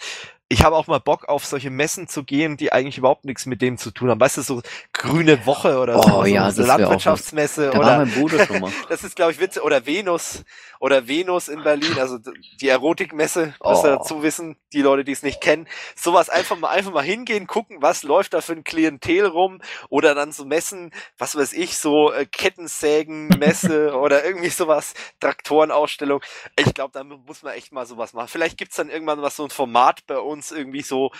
ich 0.52 0.64
habe 0.64 0.74
auch 0.74 0.88
mal 0.88 0.98
Bock 0.98 1.28
auf 1.28 1.46
solche 1.46 1.70
Messen 1.70 2.08
zu 2.08 2.24
gehen, 2.24 2.56
die 2.56 2.72
eigentlich 2.72 2.98
überhaupt 2.98 3.24
nichts 3.24 3.46
mit 3.46 3.62
dem 3.62 3.78
zu 3.78 3.92
tun 3.92 4.10
haben. 4.10 4.20
Weißt 4.20 4.36
du, 4.36 4.42
so 4.42 4.62
grüne 4.92 5.46
Woche 5.46 5.78
oder 5.78 5.96
oh, 5.96 6.02
so, 6.02 6.24
ja, 6.24 6.50
so 6.50 6.64
Landwirtschaftsmesse 6.64 7.70
oder 7.70 7.98
mein 7.98 8.10
Bruder 8.10 8.44
schon 8.46 8.58
mal. 8.58 8.72
das 8.88 9.04
ist 9.04 9.14
glaube 9.14 9.30
ich 9.30 9.38
witzig 9.38 9.62
oder 9.62 9.86
Venus 9.86 10.42
oder 10.80 11.06
Venus 11.06 11.46
in 11.46 11.62
Berlin, 11.62 11.96
also 12.00 12.18
die 12.60 12.68
Erotikmesse, 12.68 13.54
oh. 13.60 13.70
müsst 13.70 13.84
ihr 13.84 13.90
dazu 13.90 14.24
wissen, 14.24 14.56
die 14.72 14.82
Leute, 14.82 15.04
die 15.04 15.12
es 15.12 15.22
nicht 15.22 15.40
kennen. 15.40 15.68
Sowas 15.94 16.28
einfach 16.28 16.58
mal 16.58 16.70
einfach 16.70 16.92
mal 16.92 17.04
hingehen, 17.04 17.46
gucken, 17.46 17.76
was 17.80 18.02
läuft 18.02 18.34
da 18.34 18.40
für 18.40 18.54
ein 18.54 18.64
Klientel 18.64 19.26
rum 19.26 19.60
oder 19.88 20.16
dann 20.16 20.32
so 20.32 20.44
Messen, 20.44 20.90
was 21.16 21.36
weiß 21.36 21.52
ich, 21.52 21.78
so 21.78 22.12
äh, 22.12 22.26
Kettensägen-Messe 22.26 23.94
oder 24.00 24.24
irgendwie 24.24 24.48
sowas, 24.48 24.94
Traktorenausstellung. 25.20 26.22
Ich 26.58 26.74
glaube, 26.74 26.90
da 26.92 27.04
muss 27.04 27.44
man 27.44 27.54
echt 27.54 27.70
mal 27.70 27.86
sowas 27.86 28.14
machen. 28.14 28.26
Vielleicht 28.26 28.58
gibt's 28.58 28.74
dann 28.74 28.90
irgendwann 28.90 29.22
was 29.22 29.36
so 29.36 29.44
ein 29.44 29.50
Format 29.50 30.06
bei 30.08 30.18
uns 30.18 30.39
uns 30.40 30.50
irgendwie 30.50 30.82
so 30.82 31.10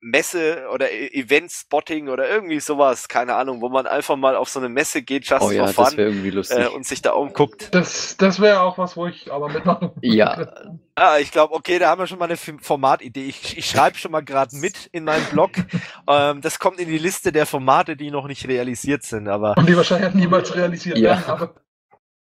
Messe 0.00 0.68
oder 0.72 0.90
e-, 0.90 1.08
Event-Spotting 1.08 2.08
oder 2.08 2.28
irgendwie 2.28 2.60
sowas, 2.60 3.08
keine 3.08 3.34
Ahnung, 3.34 3.60
wo 3.60 3.68
man 3.68 3.86
einfach 3.86 4.16
mal 4.16 4.36
auf 4.36 4.48
so 4.48 4.60
eine 4.60 4.68
Messe 4.68 5.02
geht, 5.02 5.28
just 5.28 5.42
oh, 5.42 5.50
ja, 5.50 5.66
for 5.66 5.86
fun 5.86 5.98
irgendwie 5.98 6.30
lustig. 6.30 6.58
Äh, 6.58 6.68
und 6.68 6.86
sich 6.86 7.02
da 7.02 7.12
umguckt. 7.12 7.74
Das, 7.74 8.16
das 8.16 8.40
wäre 8.40 8.60
auch 8.60 8.78
was, 8.78 8.96
wo 8.96 9.06
ich 9.06 9.32
aber 9.32 9.48
mitmachen 9.48 9.90
Ja. 10.00 10.46
Ah, 10.94 11.18
ich 11.18 11.32
glaube, 11.32 11.54
okay, 11.54 11.78
da 11.78 11.88
haben 11.88 12.00
wir 12.00 12.06
schon 12.06 12.18
mal 12.18 12.26
eine 12.26 12.36
Formatidee. 12.36 13.26
Ich, 13.26 13.56
ich 13.56 13.66
schreibe 13.66 13.96
schon 13.96 14.12
mal 14.12 14.20
gerade 14.20 14.54
mit 14.56 14.86
in 14.92 15.04
meinem 15.04 15.24
Blog. 15.26 15.52
ähm, 16.08 16.40
das 16.40 16.58
kommt 16.58 16.78
in 16.78 16.88
die 16.88 16.98
Liste 16.98 17.32
der 17.32 17.46
Formate, 17.46 17.96
die 17.96 18.10
noch 18.10 18.26
nicht 18.26 18.46
realisiert 18.46 19.02
sind, 19.02 19.28
aber. 19.28 19.56
Und 19.56 19.68
die 19.68 19.76
wahrscheinlich 19.76 20.14
niemals 20.14 20.54
realisiert 20.54 20.98
ja. 20.98 21.10
werden, 21.10 21.24
aber. 21.26 21.54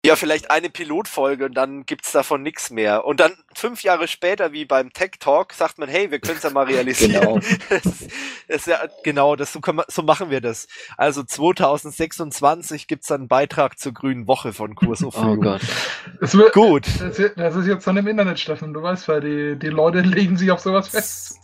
Ja, 0.05 0.15
vielleicht 0.15 0.49
eine 0.49 0.69
Pilotfolge 0.69 1.45
und 1.45 1.55
dann 1.55 1.85
gibt's 1.85 2.13
davon 2.13 2.41
nichts 2.41 2.69
mehr. 2.69 3.03
Und 3.03 3.19
dann 3.19 3.33
fünf 3.53 3.83
Jahre 3.83 4.07
später, 4.07 4.53
wie 4.53 4.63
beim 4.63 4.93
Tech 4.93 5.11
Talk, 5.19 5.51
sagt 5.51 5.77
man, 5.77 5.89
hey, 5.89 6.09
wir 6.09 6.19
können's 6.19 6.43
ja 6.43 6.51
mal 6.51 6.65
realisieren. 6.65 7.11
genau. 7.11 7.39
Das, 7.69 7.83
das 8.47 8.65
ja, 8.65 8.79
genau, 9.03 9.35
das, 9.35 9.51
so, 9.51 9.59
wir, 9.59 9.85
so 9.89 10.01
machen 10.01 10.29
wir 10.29 10.39
das. 10.39 10.67
Also 10.97 11.21
2026 11.21 12.87
gibt's 12.87 13.07
dann 13.07 13.21
einen 13.21 13.27
Beitrag 13.27 13.77
zur 13.77 13.93
Grünen 13.93 14.27
Woche 14.27 14.53
von 14.53 14.73
Kursaufführung. 14.73 15.39
Oh 15.39 15.41
Gott. 15.41 15.61
Das 16.21 16.35
wird, 16.35 16.53
Gut. 16.53 16.87
Das, 16.99 17.21
das 17.35 17.55
ist 17.55 17.67
jetzt 17.67 17.85
dann 17.85 17.97
im 17.97 18.07
Internet, 18.07 18.39
Steffen, 18.39 18.73
du 18.73 18.81
weißt, 18.81 19.07
weil 19.09 19.21
die, 19.21 19.59
die 19.59 19.67
Leute 19.67 19.99
legen 20.01 20.37
sich 20.37 20.49
auf 20.49 20.61
sowas 20.61 20.87
fest. 20.87 21.39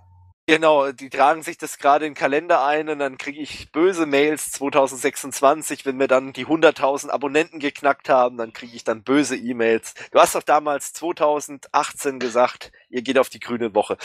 Genau, 0.47 0.91
die 0.91 1.09
tragen 1.09 1.41
sich 1.41 1.57
das 1.57 1.79
gerade 1.79 2.05
in 2.05 2.13
den 2.13 2.17
Kalender 2.17 2.63
ein 2.63 2.87
und 2.89 2.99
dann 2.99 3.17
kriege 3.17 3.41
ich 3.41 3.71
böse 3.71 4.05
Mails 4.05 4.51
2026, 4.51 5.87
wenn 5.87 5.99
wir 5.99 6.07
dann 6.07 6.33
die 6.33 6.45
100.000 6.45 7.09
Abonnenten 7.09 7.59
geknackt 7.59 8.09
haben, 8.09 8.37
dann 8.37 8.53
kriege 8.53 8.75
ich 8.75 8.83
dann 8.83 9.01
böse 9.01 9.35
E-Mails. 9.35 9.95
Du 10.11 10.19
hast 10.19 10.35
doch 10.35 10.43
damals 10.43 10.93
2018 10.93 12.19
gesagt, 12.19 12.71
ihr 12.89 13.01
geht 13.01 13.17
auf 13.17 13.29
die 13.29 13.39
grüne 13.39 13.73
Woche. 13.73 13.97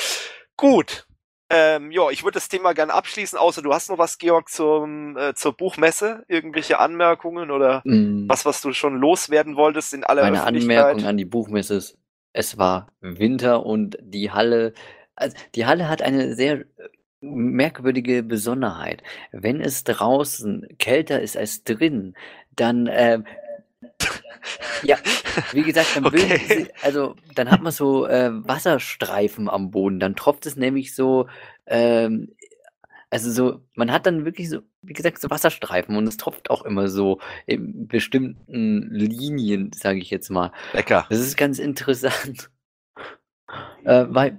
Gut. 0.57 1.07
Ähm, 1.51 1.91
ja, 1.91 2.09
ich 2.11 2.23
würde 2.23 2.37
das 2.37 2.49
Thema 2.49 2.73
gerne 2.73 2.95
abschließen, 2.95 3.37
außer 3.37 3.61
du 3.61 3.75
hast 3.75 3.91
noch 3.91 3.99
was, 3.99 4.17
Georg, 4.17 4.49
zum, 4.49 5.19
äh, 5.19 5.35
zur 5.35 5.55
Buchmesse, 5.55 6.25
irgendwelche 6.29 6.79
Anmerkungen 6.79 7.51
oder 7.51 7.83
mm. 7.85 8.29
was, 8.29 8.47
was 8.47 8.63
du 8.63 8.73
schon 8.73 8.97
loswerden 8.97 9.57
wolltest 9.57 9.93
in 9.93 10.05
aller 10.05 10.23
Meine 10.23 10.45
Anmerkung 10.45 11.05
an 11.05 11.17
die 11.17 11.25
Buchmesse 11.25 11.75
ist, 11.75 11.99
es 12.33 12.57
war 12.57 12.87
Winter 13.01 13.67
und 13.67 13.99
die 14.01 14.31
Halle 14.31 14.75
also 15.17 15.37
die 15.55 15.67
Halle 15.67 15.89
hat 15.89 16.03
eine 16.03 16.35
sehr 16.35 16.61
äh, 16.61 16.65
merkwürdige 17.21 18.23
Besonderheit. 18.23 19.03
Wenn 19.33 19.61
es 19.61 19.85
draußen 19.85 20.67
kälter 20.79 21.21
ist 21.21 21.37
als 21.37 21.65
drin, 21.65 22.15
dann 22.57 22.87
äh, 22.87 23.23
ja, 24.83 24.97
wie 25.53 25.63
gesagt, 25.63 25.97
dann 25.97 26.07
okay. 26.07 26.69
also 26.83 27.15
dann 27.35 27.51
hat 27.51 27.63
man 27.63 27.73
so 27.73 28.07
äh, 28.07 28.31
Wasserstreifen 28.33 29.49
am 29.49 29.71
Boden. 29.71 30.01
Dann 30.01 30.17
tropft 30.17 30.47
es 30.47 30.57
nämlich 30.57 30.95
so, 30.95 31.29
ähm, 31.67 32.35
also 33.11 33.31
so, 33.31 33.61
man 33.75 33.91
hat 33.91 34.07
dann 34.07 34.25
wirklich 34.25 34.49
so, 34.49 34.61
wie 34.83 34.93
gesagt, 34.93 35.21
so 35.21 35.31
Wasserstreifen 35.31 35.97
und 35.97 36.07
es 36.07 36.17
tropft 36.17 36.51
auch 36.51 36.65
immer 36.65 36.89
so 36.89 37.21
in 37.47 37.89
bestimmten 37.89 38.91
Linien, 38.91 39.73
sage 39.75 39.99
ich 39.99 40.11
jetzt 40.11 40.31
mal. 40.31 40.53
Lecker. 40.73 41.07
Das 41.11 41.19
ist 41.19 41.37
ganz 41.37 41.59
interessant. 41.59 42.51
Äh, 43.85 44.07
weil 44.09 44.39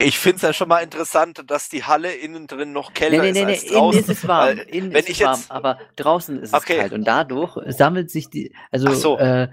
ich 0.00 0.18
finde 0.18 0.36
es 0.36 0.42
ja 0.42 0.52
schon 0.52 0.68
mal 0.68 0.80
interessant, 0.80 1.44
dass 1.46 1.68
die 1.68 1.84
Halle 1.84 2.12
innen 2.12 2.46
drin 2.46 2.72
noch 2.72 2.92
kälter 2.92 3.22
nee, 3.22 3.32
nee, 3.32 3.44
nee, 3.44 3.54
ist 3.54 3.64
als 3.64 3.72
draußen. 3.72 4.00
Innen 4.00 4.10
ist 4.10 4.18
es 4.18 4.28
warm, 4.28 4.58
innen 4.58 4.92
wenn 4.92 5.00
ist 5.00 5.08
ich 5.08 5.20
es 5.20 5.26
warm, 5.26 5.40
aber 5.48 5.78
draußen 5.96 6.38
ist 6.40 6.54
okay. 6.54 6.74
es 6.74 6.78
kalt 6.80 6.92
und 6.92 7.04
dadurch 7.04 7.56
sammelt 7.68 8.10
sich 8.10 8.30
die, 8.30 8.54
also 8.70 8.92
so. 8.94 9.18
äh, 9.18 9.48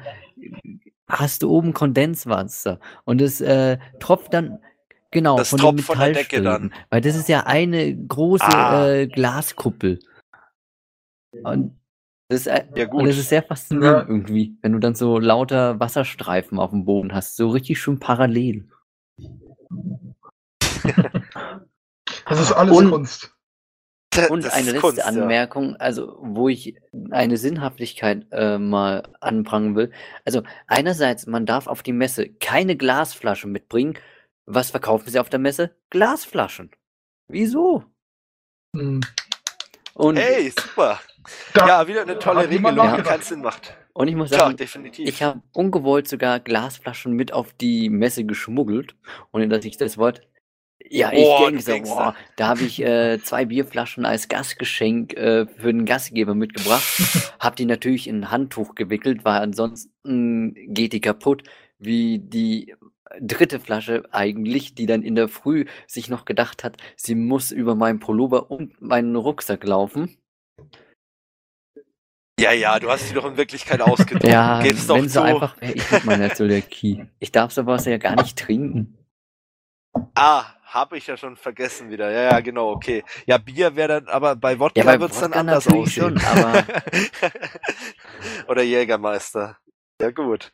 hast 1.07 1.43
du 1.43 1.49
oben 1.49 1.73
Kondenswasser 1.73 2.79
und 3.05 3.21
es 3.21 3.41
äh, 3.41 3.77
tropft 3.99 4.33
dann 4.33 4.59
genau 5.11 5.37
das 5.37 5.49
von, 5.49 5.59
tropft 5.59 5.81
von 5.81 5.99
der 5.99 6.13
Decke 6.13 6.41
dann, 6.41 6.73
weil 6.89 7.01
das 7.01 7.15
ist 7.15 7.29
ja 7.29 7.45
eine 7.45 7.95
große 7.95 8.45
ah. 8.45 8.87
äh, 8.87 9.07
Glaskuppel 9.07 9.99
und 11.43 11.77
das 12.29 12.41
ist, 12.41 12.47
äh, 12.47 12.65
ja, 12.75 12.85
gut. 12.85 13.07
Das 13.07 13.17
ist 13.17 13.29
sehr 13.29 13.43
faszinierend 13.43 14.09
ja. 14.09 14.13
irgendwie, 14.13 14.57
wenn 14.61 14.73
du 14.73 14.79
dann 14.79 14.95
so 14.95 15.17
lauter 15.17 15.79
Wasserstreifen 15.79 16.59
auf 16.59 16.71
dem 16.71 16.83
Boden 16.83 17.13
hast, 17.13 17.37
so 17.37 17.49
richtig 17.49 17.79
schön 17.79 17.99
parallel. 17.99 18.67
das 22.29 22.39
ist 22.39 22.51
alles 22.51 22.77
und, 22.77 22.91
Kunst. 22.91 23.33
Und 24.29 24.45
das 24.45 24.53
eine 24.53 24.71
letzte 24.71 24.81
Kunst, 24.81 25.05
Anmerkung, 25.05 25.71
ja. 25.71 25.75
also 25.77 26.17
wo 26.21 26.49
ich 26.49 26.75
eine 27.11 27.37
Sinnhaftigkeit 27.37 28.25
äh, 28.31 28.57
mal 28.57 29.03
anbringen 29.19 29.75
will. 29.75 29.91
Also 30.25 30.43
einerseits, 30.65 31.27
man 31.27 31.45
darf 31.45 31.67
auf 31.67 31.83
die 31.83 31.93
Messe 31.93 32.29
keine 32.29 32.75
Glasflasche 32.75 33.47
mitbringen. 33.47 33.97
Was 34.45 34.71
verkaufen 34.71 35.09
sie 35.09 35.19
auf 35.19 35.29
der 35.29 35.39
Messe? 35.39 35.75
Glasflaschen. 35.89 36.71
Wieso? 37.27 37.83
Hm. 38.75 39.01
Und 39.93 40.17
hey, 40.17 40.51
super. 40.51 40.99
Da, 41.53 41.67
ja, 41.67 41.87
wieder 41.87 42.03
eine 42.03 42.19
tolle 42.19 42.49
Regelung, 42.49 42.95
die 42.95 43.03
keinen 43.03 43.21
Sinn 43.21 43.41
macht. 43.41 43.75
Und 43.93 44.07
ich 44.07 44.15
muss 44.15 44.29
sagen, 44.29 44.55
definitiv. 44.55 45.09
ich 45.09 45.23
habe 45.23 45.41
ungewollt 45.53 46.07
sogar 46.07 46.39
Glasflaschen 46.39 47.13
mit 47.13 47.33
auf 47.33 47.53
die 47.53 47.89
Messe 47.89 48.25
geschmuggelt, 48.25 48.95
ohne 49.33 49.47
dass 49.47 49.65
ich 49.65 49.77
das 49.77 49.97
Wort 49.97 50.21
ja, 50.89 51.11
ich 51.11 51.61
denke 51.61 51.61
so, 51.61 51.95
boah, 51.95 52.15
da 52.35 52.47
habe 52.47 52.61
ich 52.61 52.81
äh, 52.81 53.19
zwei 53.21 53.45
Bierflaschen 53.45 54.05
als 54.05 54.27
Gastgeschenk 54.27 55.13
äh, 55.13 55.47
für 55.47 55.73
den 55.73 55.85
Gastgeber 55.85 56.35
mitgebracht. 56.35 56.85
hab 57.39 57.55
die 57.55 57.65
natürlich 57.65 58.07
in 58.07 58.21
ein 58.21 58.31
Handtuch 58.31 58.75
gewickelt, 58.75 59.25
weil 59.25 59.41
ansonsten 59.41 60.55
geht 60.73 60.93
die 60.93 61.01
kaputt, 61.01 61.43
wie 61.79 62.19
die 62.19 62.73
dritte 63.21 63.59
Flasche 63.59 64.03
eigentlich, 64.11 64.75
die 64.75 64.85
dann 64.85 65.01
in 65.01 65.15
der 65.15 65.27
Früh 65.27 65.65
sich 65.87 66.09
noch 66.09 66.25
gedacht 66.25 66.63
hat, 66.63 66.77
sie 66.95 67.15
muss 67.15 67.51
über 67.51 67.75
meinen 67.75 67.99
Pullover 67.99 68.51
und 68.51 68.81
meinen 68.81 69.15
Rucksack 69.15 69.63
laufen. 69.63 70.17
Ja, 72.39 72.51
ja, 72.51 72.79
du 72.79 72.89
hast 72.89 73.07
sie 73.07 73.15
doch 73.15 73.25
in 73.25 73.35
Wirklichkeit 73.35 73.81
ausgedrückt. 73.81 74.31
Ja, 74.31 74.61
Gib's 74.61 74.85
doch 74.85 74.95
wenn 74.95 75.09
so 75.09 75.21
einfach 75.21 75.59
wäre, 75.59 75.73
ich 75.73 75.91
mit 75.91 76.05
meiner 76.05 76.33
Zöliakie. 76.33 77.07
Ich 77.19 77.31
darf 77.31 77.51
sowas 77.51 77.85
ja 77.85 77.97
gar 77.97 78.15
nicht 78.15 78.37
trinken. 78.37 78.95
Ah, 80.13 80.45
habe 80.67 80.97
ich 80.97 81.07
ja 81.07 81.17
schon 81.17 81.35
vergessen 81.37 81.89
wieder. 81.89 82.11
Ja, 82.11 82.23
ja, 82.31 82.39
genau, 82.41 82.69
okay. 82.71 83.03
Ja, 83.25 83.37
Bier 83.37 83.75
wäre 83.75 84.01
dann, 84.01 84.07
aber 84.13 84.35
bei 84.35 84.59
Wodka 84.59 84.79
Ja, 84.79 84.85
bei 84.85 84.99
wird's 84.99 85.19
dann 85.19 85.33
anders 85.33 85.67
aussehen. 85.67 86.19
schon, 86.19 86.21
aber- 86.21 86.63
Oder 88.47 88.63
Jägermeister. 88.63 89.57
Ja, 90.01 90.11
gut. 90.11 90.51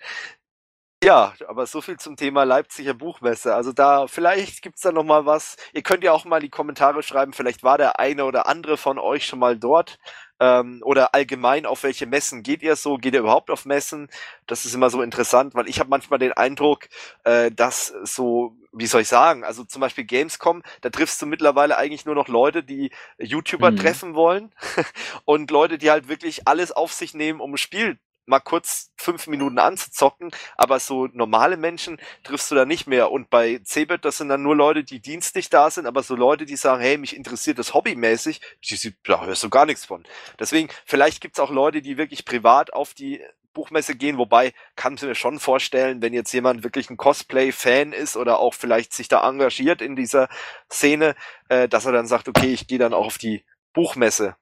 Ja, 1.03 1.33
aber 1.49 1.65
so 1.65 1.81
viel 1.81 1.97
zum 1.97 2.15
Thema 2.15 2.43
Leipziger 2.45 2.93
Buchmesse. 2.93 3.53
Also 3.53 3.73
da, 3.73 4.07
vielleicht 4.07 4.61
gibt's 4.61 4.81
da 4.81 4.91
noch 4.93 5.03
mal 5.03 5.25
was. 5.25 5.57
Ihr 5.73 5.81
könnt 5.83 6.03
ja 6.03 6.13
auch 6.13 6.23
mal 6.23 6.39
die 6.39 6.49
Kommentare 6.49 7.03
schreiben, 7.03 7.33
vielleicht 7.33 7.61
war 7.63 7.77
der 7.77 7.99
eine 7.99 8.23
oder 8.23 8.47
andere 8.47 8.77
von 8.77 8.97
euch 8.97 9.25
schon 9.25 9.39
mal 9.39 9.57
dort. 9.57 9.97
Ähm, 10.43 10.81
oder 10.83 11.13
allgemein, 11.13 11.65
auf 11.65 11.83
welche 11.83 12.05
Messen 12.05 12.43
geht 12.43 12.61
ihr 12.63 12.75
so? 12.75 12.97
Geht 12.97 13.13
ihr 13.13 13.21
überhaupt 13.21 13.49
auf 13.49 13.65
Messen? 13.65 14.09
Das 14.47 14.65
ist 14.65 14.73
immer 14.73 14.89
so 14.89 15.01
interessant, 15.01 15.55
weil 15.55 15.69
ich 15.69 15.79
habe 15.79 15.89
manchmal 15.89 16.19
den 16.19 16.33
Eindruck, 16.33 16.87
äh, 17.23 17.51
dass 17.51 17.87
so, 18.03 18.55
wie 18.73 18.87
soll 18.87 19.01
ich 19.01 19.07
sagen, 19.07 19.43
also 19.43 19.63
zum 19.63 19.79
Beispiel 19.81 20.03
Gamescom, 20.05 20.63
da 20.81 20.89
triffst 20.89 21.21
du 21.21 21.25
mittlerweile 21.27 21.77
eigentlich 21.77 22.05
nur 22.05 22.15
noch 22.15 22.27
Leute, 22.27 22.63
die 22.63 22.91
YouTuber 23.19 23.71
Mhm. 23.71 23.75
treffen 23.75 24.15
wollen 24.15 24.53
und 25.25 25.51
Leute, 25.51 25.77
die 25.77 25.91
halt 25.91 26.07
wirklich 26.09 26.47
alles 26.47 26.71
auf 26.71 26.91
sich 26.93 27.13
nehmen, 27.13 27.39
um 27.39 27.53
ein 27.53 27.57
Spiel 27.57 27.99
mal 28.25 28.39
kurz 28.39 28.91
fünf 28.97 29.27
Minuten 29.27 29.59
anzuzocken, 29.59 30.31
aber 30.55 30.79
so 30.79 31.07
normale 31.07 31.57
Menschen 31.57 31.99
triffst 32.23 32.49
du 32.51 32.55
da 32.55 32.65
nicht 32.65 32.87
mehr. 32.87 33.11
Und 33.11 33.29
bei 33.29 33.59
Cebit, 33.65 34.05
das 34.05 34.17
sind 34.17 34.29
dann 34.29 34.43
nur 34.43 34.55
Leute, 34.55 34.83
die 34.83 34.99
dienstlich 34.99 35.49
da 35.49 35.69
sind, 35.69 35.85
aber 35.85 36.03
so 36.03 36.15
Leute, 36.15 36.45
die 36.45 36.55
sagen, 36.55 36.81
hey, 36.81 36.97
mich 36.97 37.15
interessiert 37.15 37.59
das 37.59 37.73
hobbymäßig, 37.73 38.41
die, 38.63 38.95
da 39.03 39.25
hörst 39.25 39.43
du 39.43 39.49
gar 39.49 39.65
nichts 39.65 39.85
von. 39.85 40.03
Deswegen, 40.39 40.69
vielleicht 40.85 41.21
gibt's 41.21 41.39
auch 41.39 41.51
Leute, 41.51 41.81
die 41.81 41.97
wirklich 41.97 42.25
privat 42.25 42.73
auf 42.73 42.93
die 42.93 43.21
Buchmesse 43.53 43.95
gehen, 43.95 44.17
wobei 44.17 44.53
kann 44.75 44.95
ich 44.95 45.03
mir 45.03 45.15
schon 45.15 45.39
vorstellen, 45.39 46.01
wenn 46.01 46.13
jetzt 46.13 46.33
jemand 46.33 46.63
wirklich 46.63 46.89
ein 46.89 46.97
Cosplay-Fan 46.97 47.93
ist 47.93 48.17
oder 48.17 48.39
auch 48.39 48.53
vielleicht 48.53 48.93
sich 48.93 49.07
da 49.07 49.27
engagiert 49.27 49.81
in 49.81 49.95
dieser 49.95 50.27
Szene, 50.71 51.15
äh, 51.49 51.67
dass 51.69 51.85
er 51.85 51.91
dann 51.91 52.07
sagt, 52.07 52.27
okay, 52.27 52.51
ich 52.51 52.67
gehe 52.67 52.79
dann 52.79 52.93
auch 52.93 53.05
auf 53.05 53.17
die 53.17 53.45
Buchmesse. 53.73 54.35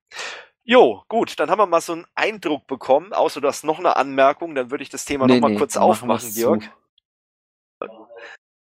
Jo, 0.64 1.03
gut, 1.07 1.39
dann 1.39 1.49
haben 1.49 1.59
wir 1.59 1.66
mal 1.66 1.82
so 1.82 1.93
einen 1.93 2.05
Eindruck 2.16 2.68
bekommen, 2.68 3.14
außer 3.14 3.41
du 3.41 3.47
hast 3.47 3.64
noch 3.64 3.80
eine 3.80 3.95
Anmerkung, 3.95 4.53
dann 4.55 4.70
würde 4.70 4.84
ich 4.84 4.89
das 4.89 5.05
Thema 5.05 5.26
Nee, 5.26 5.36
noch 5.36 5.41
mal 5.41 5.51
nee, 5.51 5.57
kurz 5.57 5.76
machen 5.76 5.84
aufmachen, 5.89 6.34
Georg. 6.34 6.64
zu. 6.64 6.70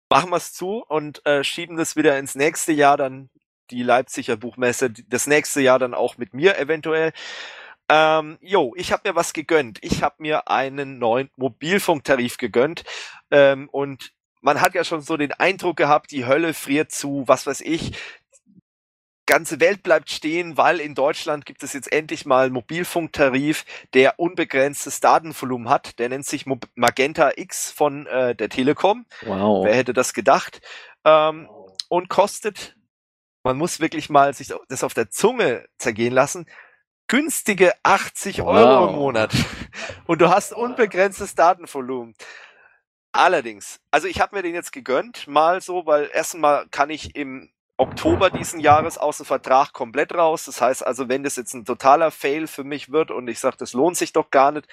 Machen 0.09 0.29
wir 0.31 0.37
es 0.37 0.51
zu 0.53 0.83
und 0.87 1.25
äh, 1.25 1.43
schieben 1.43 1.77
das 1.77 1.95
wieder 1.95 2.17
ins 2.19 2.35
nächste 2.35 2.73
Jahr, 2.73 2.97
dann 2.97 3.29
die 3.69 3.83
Leipziger 3.83 4.35
Buchmesse, 4.35 4.91
das 4.91 5.27
nächste 5.27 5.61
Jahr 5.61 5.79
dann 5.79 5.93
auch 5.93 6.17
mit 6.17 6.33
mir 6.33 6.57
eventuell. 6.57 7.13
Ähm, 7.87 8.37
jo, 8.41 8.73
ich 8.75 8.91
habe 8.91 9.09
mir 9.09 9.15
was 9.15 9.33
gegönnt. 9.33 9.79
Ich 9.81 10.03
habe 10.03 10.15
mir 10.19 10.49
einen 10.49 10.97
neuen 10.99 11.29
Mobilfunktarif 11.37 12.37
gegönnt 12.37 12.83
ähm, 13.31 13.69
und 13.69 14.11
man 14.41 14.59
hat 14.59 14.73
ja 14.75 14.83
schon 14.83 15.01
so 15.01 15.17
den 15.17 15.33
Eindruck 15.33 15.77
gehabt, 15.77 16.11
die 16.11 16.25
Hölle 16.25 16.53
friert 16.53 16.91
zu, 16.91 17.23
was 17.27 17.45
weiß 17.45 17.61
ich. 17.61 17.93
Ganze 19.31 19.61
Welt 19.61 19.81
bleibt 19.81 20.09
stehen, 20.11 20.57
weil 20.57 20.81
in 20.81 20.93
Deutschland 20.93 21.45
gibt 21.45 21.63
es 21.63 21.71
jetzt 21.71 21.89
endlich 21.89 22.25
mal 22.25 22.47
einen 22.47 22.53
Mobilfunktarif, 22.53 23.63
der 23.93 24.19
unbegrenztes 24.19 24.99
Datenvolumen 24.99 25.69
hat. 25.69 25.99
Der 25.99 26.09
nennt 26.09 26.25
sich 26.25 26.45
Magenta 26.75 27.31
X 27.37 27.71
von 27.71 28.07
äh, 28.07 28.35
der 28.35 28.49
Telekom. 28.49 29.05
Wow. 29.21 29.63
Wer 29.63 29.73
hätte 29.73 29.93
das 29.93 30.13
gedacht? 30.13 30.59
Ähm, 31.05 31.49
und 31.87 32.09
kostet, 32.09 32.75
man 33.43 33.55
muss 33.57 33.79
wirklich 33.79 34.09
mal 34.09 34.33
sich 34.33 34.53
das 34.67 34.83
auf 34.83 34.93
der 34.93 35.09
Zunge 35.09 35.65
zergehen 35.77 36.11
lassen, 36.13 36.45
günstige 37.07 37.71
80 37.83 38.41
Euro 38.41 38.87
im 38.87 38.95
Wow. 38.95 38.95
Monat. 38.97 39.33
Und 40.07 40.19
du 40.19 40.27
hast 40.27 40.51
unbegrenztes 40.51 41.35
Datenvolumen. 41.35 42.15
Allerdings, 43.13 43.79
also 43.91 44.09
ich 44.09 44.19
habe 44.19 44.35
mir 44.35 44.41
den 44.43 44.55
jetzt 44.55 44.73
gegönnt, 44.73 45.25
mal 45.29 45.61
so, 45.61 45.85
weil 45.85 46.09
erstmal 46.13 46.67
kann 46.67 46.89
ich 46.89 47.15
im 47.15 47.49
Oktober 47.81 48.29
diesen 48.29 48.59
Jahres 48.59 48.99
aus 48.99 49.17
dem 49.17 49.25
Vertrag 49.25 49.73
komplett 49.73 50.13
raus. 50.13 50.45
Das 50.45 50.61
heißt 50.61 50.85
also, 50.85 51.09
wenn 51.09 51.23
das 51.23 51.35
jetzt 51.35 51.55
ein 51.55 51.65
totaler 51.65 52.11
Fail 52.11 52.45
für 52.45 52.63
mich 52.63 52.91
wird 52.91 53.09
und 53.09 53.27
ich 53.27 53.39
sage, 53.39 53.57
das 53.57 53.73
lohnt 53.73 53.97
sich 53.97 54.13
doch 54.13 54.29
gar 54.29 54.51
nicht, 54.51 54.67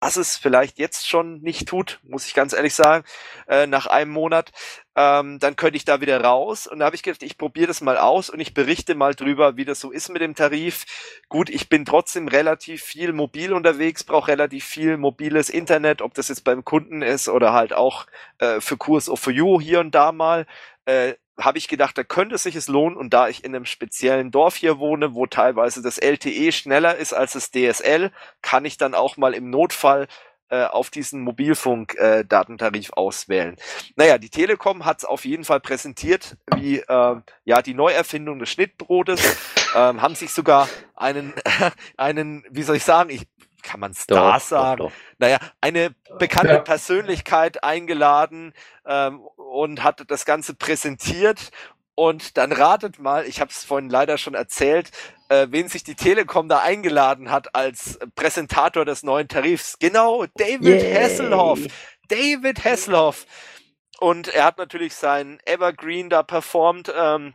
was 0.00 0.16
es 0.16 0.36
vielleicht 0.38 0.80
jetzt 0.80 1.08
schon 1.08 1.40
nicht 1.42 1.68
tut, 1.68 2.00
muss 2.02 2.26
ich 2.26 2.34
ganz 2.34 2.52
ehrlich 2.52 2.74
sagen, 2.74 3.04
äh, 3.46 3.68
nach 3.68 3.86
einem 3.86 4.10
Monat, 4.10 4.50
ähm, 4.96 5.38
dann 5.38 5.54
könnte 5.54 5.76
ich 5.76 5.84
da 5.84 6.00
wieder 6.00 6.20
raus. 6.20 6.66
Und 6.66 6.80
da 6.80 6.86
habe 6.86 6.96
ich 6.96 7.04
gedacht, 7.04 7.22
ich 7.22 7.38
probiere 7.38 7.68
das 7.68 7.80
mal 7.80 7.96
aus 7.96 8.28
und 8.28 8.40
ich 8.40 8.54
berichte 8.54 8.96
mal 8.96 9.14
drüber, 9.14 9.56
wie 9.56 9.64
das 9.64 9.78
so 9.78 9.92
ist 9.92 10.08
mit 10.08 10.20
dem 10.20 10.34
Tarif. 10.34 11.20
Gut, 11.28 11.48
ich 11.48 11.68
bin 11.68 11.84
trotzdem 11.84 12.26
relativ 12.26 12.82
viel 12.82 13.12
mobil 13.12 13.52
unterwegs, 13.52 14.02
brauche 14.02 14.32
relativ 14.32 14.64
viel 14.64 14.96
mobiles 14.96 15.48
Internet, 15.48 16.02
ob 16.02 16.14
das 16.14 16.26
jetzt 16.26 16.42
beim 16.42 16.64
Kunden 16.64 17.02
ist 17.02 17.28
oder 17.28 17.52
halt 17.52 17.72
auch 17.72 18.06
äh, 18.38 18.60
für 18.60 18.76
Kurs 18.76 19.08
of 19.08 19.20
for 19.20 19.32
You 19.32 19.60
hier 19.60 19.78
und 19.78 19.94
da 19.94 20.10
mal. 20.10 20.46
Äh, 20.86 21.14
habe 21.38 21.58
ich 21.58 21.68
gedacht, 21.68 21.96
da 21.96 22.04
könnte 22.04 22.38
sich 22.38 22.56
es 22.56 22.68
lohnen. 22.68 22.96
Und 22.96 23.14
da 23.14 23.28
ich 23.28 23.44
in 23.44 23.54
einem 23.54 23.64
speziellen 23.64 24.30
Dorf 24.30 24.56
hier 24.56 24.78
wohne, 24.78 25.14
wo 25.14 25.26
teilweise 25.26 25.82
das 25.82 25.98
LTE 25.98 26.52
schneller 26.52 26.96
ist 26.96 27.12
als 27.12 27.32
das 27.32 27.50
DSL, 27.50 28.10
kann 28.42 28.64
ich 28.64 28.76
dann 28.76 28.94
auch 28.94 29.16
mal 29.16 29.34
im 29.34 29.50
Notfall 29.50 30.08
äh, 30.52 30.64
auf 30.64 30.90
diesen 30.90 31.22
Mobilfunk-Datentarif 31.22 32.92
auswählen. 32.92 33.56
Naja, 33.96 34.18
die 34.18 34.28
Telekom 34.28 34.84
hat 34.84 34.98
es 34.98 35.04
auf 35.06 35.24
jeden 35.24 35.44
Fall 35.44 35.60
präsentiert 35.60 36.36
wie 36.54 36.80
äh, 36.80 37.16
ja 37.44 37.62
die 37.62 37.72
Neuerfindung 37.72 38.38
des 38.38 38.50
Schnittbrotes. 38.50 39.38
ähm, 39.74 40.02
haben 40.02 40.14
sich 40.14 40.30
sogar 40.32 40.68
einen, 40.94 41.32
einen, 41.96 42.44
wie 42.50 42.62
soll 42.64 42.76
ich 42.76 42.84
sagen, 42.84 43.08
ich 43.08 43.22
kann 43.62 43.80
man 43.80 43.94
Star 43.94 44.40
sagen, 44.40 44.78
doch. 44.78 44.92
naja, 45.18 45.38
eine 45.60 45.94
bekannte 46.18 46.54
Ja. 46.54 46.60
Persönlichkeit 46.60 47.64
eingeladen 47.64 48.52
ähm, 48.86 49.20
und 49.36 49.82
hat 49.82 50.04
das 50.08 50.24
Ganze 50.24 50.54
präsentiert. 50.54 51.50
Und 51.94 52.38
dann 52.38 52.52
ratet 52.52 52.98
mal, 52.98 53.26
ich 53.26 53.40
habe 53.40 53.50
es 53.50 53.64
vorhin 53.64 53.90
leider 53.90 54.16
schon 54.18 54.34
erzählt, 54.34 54.90
äh, 55.28 55.48
wen 55.50 55.68
sich 55.68 55.84
die 55.84 55.94
Telekom 55.94 56.48
da 56.48 56.60
eingeladen 56.60 57.30
hat 57.30 57.54
als 57.54 57.98
Präsentator 58.14 58.84
des 58.84 59.02
neuen 59.02 59.28
Tarifs. 59.28 59.78
Genau, 59.78 60.24
David 60.36 60.82
Yay. 60.82 60.94
Hasselhoff. 60.94 61.60
David 62.08 62.64
Hasselhoff. 62.64 63.26
Und 64.00 64.28
er 64.28 64.44
hat 64.44 64.58
natürlich 64.58 64.94
sein 64.94 65.38
Evergreen 65.44 66.08
da 66.10 66.22
performt, 66.22 66.92
ähm, 66.96 67.34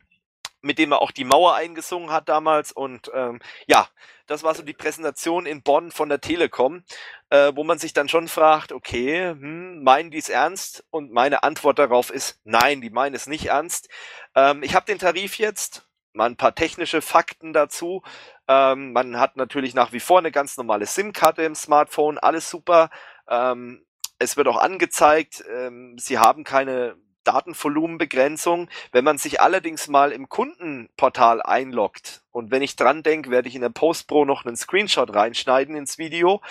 mit 0.61 0.79
dem 0.79 0.91
er 0.91 1.01
auch 1.01 1.11
die 1.11 1.23
Mauer 1.23 1.55
eingesungen 1.55 2.11
hat 2.11 2.27
damals. 2.27 2.71
Und 2.71 3.11
ähm, 3.13 3.39
ja, 3.67 3.87
das 4.27 4.43
war 4.43 4.53
so 4.53 4.61
die 4.61 4.73
Präsentation 4.73 5.45
in 5.45 5.63
Bonn 5.63 5.91
von 5.91 6.09
der 6.09 6.21
Telekom, 6.21 6.83
äh, 7.29 7.51
wo 7.55 7.63
man 7.63 7.79
sich 7.79 7.93
dann 7.93 8.09
schon 8.09 8.27
fragt, 8.27 8.71
okay, 8.71 9.29
hm, 9.29 9.83
meinen 9.83 10.11
die 10.11 10.17
es 10.17 10.29
ernst? 10.29 10.85
Und 10.89 11.11
meine 11.11 11.43
Antwort 11.43 11.79
darauf 11.79 12.09
ist, 12.11 12.39
nein, 12.43 12.81
die 12.81 12.89
meinen 12.89 13.15
es 13.15 13.27
nicht 13.27 13.47
ernst. 13.47 13.89
Ähm, 14.35 14.63
ich 14.63 14.75
habe 14.75 14.85
den 14.85 14.99
Tarif 14.99 15.37
jetzt, 15.37 15.87
mal 16.13 16.25
ein 16.25 16.37
paar 16.37 16.55
technische 16.55 17.01
Fakten 17.01 17.53
dazu. 17.53 18.03
Ähm, 18.47 18.91
man 18.91 19.19
hat 19.19 19.37
natürlich 19.37 19.73
nach 19.73 19.93
wie 19.93 19.99
vor 19.99 20.19
eine 20.19 20.31
ganz 20.31 20.57
normale 20.57 20.85
SIM-Karte 20.85 21.43
im 21.43 21.55
Smartphone, 21.55 22.17
alles 22.17 22.49
super. 22.49 22.89
Ähm, 23.29 23.85
es 24.19 24.35
wird 24.35 24.47
auch 24.47 24.57
angezeigt, 24.57 25.43
ähm, 25.49 25.95
sie 25.97 26.17
haben 26.17 26.43
keine 26.43 26.97
Datenvolumenbegrenzung. 27.27 28.69
Wenn 28.91 29.03
man 29.03 29.17
sich 29.17 29.41
allerdings 29.41 29.87
mal 29.87 30.11
im 30.11 30.29
Kundenportal 30.29 31.41
einloggt 31.41 32.23
und 32.31 32.51
wenn 32.51 32.61
ich 32.61 32.75
dran 32.75 33.03
denke, 33.03 33.29
werde 33.29 33.49
ich 33.49 33.55
in 33.55 33.61
der 33.61 33.69
Postpro 33.69 34.25
noch 34.25 34.45
einen 34.45 34.55
Screenshot 34.55 35.13
reinschneiden 35.13 35.75
ins 35.75 35.97
Video, 35.97 36.41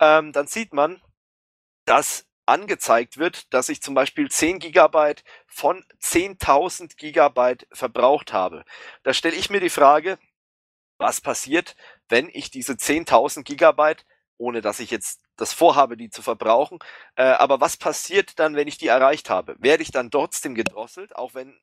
ähm, 0.00 0.32
dann 0.32 0.46
sieht 0.46 0.72
man, 0.72 1.00
dass 1.84 2.26
angezeigt 2.46 3.18
wird, 3.18 3.52
dass 3.54 3.68
ich 3.68 3.82
zum 3.82 3.94
Beispiel 3.94 4.30
10 4.30 4.58
Gigabyte 4.58 5.24
von 5.46 5.84
10.000 6.02 6.96
Gigabyte 6.96 7.66
verbraucht 7.72 8.32
habe. 8.32 8.64
Da 9.02 9.14
stelle 9.14 9.36
ich 9.36 9.50
mir 9.50 9.60
die 9.60 9.70
Frage, 9.70 10.18
was 10.98 11.20
passiert, 11.20 11.74
wenn 12.08 12.28
ich 12.32 12.50
diese 12.50 12.74
10.000 12.74 13.44
Gigabyte, 13.44 14.04
ohne 14.38 14.60
dass 14.60 14.80
ich 14.80 14.90
jetzt 14.90 15.20
das 15.36 15.52
vorhabe, 15.52 15.96
die 15.96 16.10
zu 16.10 16.22
verbrauchen, 16.22 16.78
äh, 17.16 17.24
aber 17.24 17.60
was 17.60 17.76
passiert 17.76 18.38
dann, 18.38 18.56
wenn 18.56 18.68
ich 18.68 18.78
die 18.78 18.88
erreicht 18.88 19.30
habe? 19.30 19.56
Werde 19.58 19.82
ich 19.82 19.90
dann 19.90 20.10
trotzdem 20.10 20.54
gedrosselt, 20.54 21.16
auch 21.16 21.34
wenn 21.34 21.54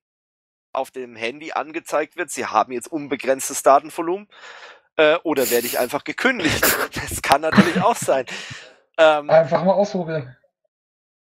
auf 0.73 0.91
dem 0.91 1.15
Handy 1.15 1.51
angezeigt 1.51 2.15
wird, 2.15 2.31
Sie 2.31 2.45
haben 2.45 2.71
jetzt 2.71 2.91
unbegrenztes 2.91 3.63
Datenvolumen? 3.63 4.27
Äh, 4.95 5.17
oder 5.23 5.49
werde 5.49 5.67
ich 5.67 5.79
einfach 5.79 6.03
gekündigt? 6.03 6.61
Das 6.93 7.21
kann 7.21 7.41
natürlich 7.41 7.81
auch 7.81 7.95
sein. 7.95 8.25
Ähm, 8.97 9.29
Einfach 9.29 9.63
mal 9.63 9.73
ausprobieren. 9.73 10.35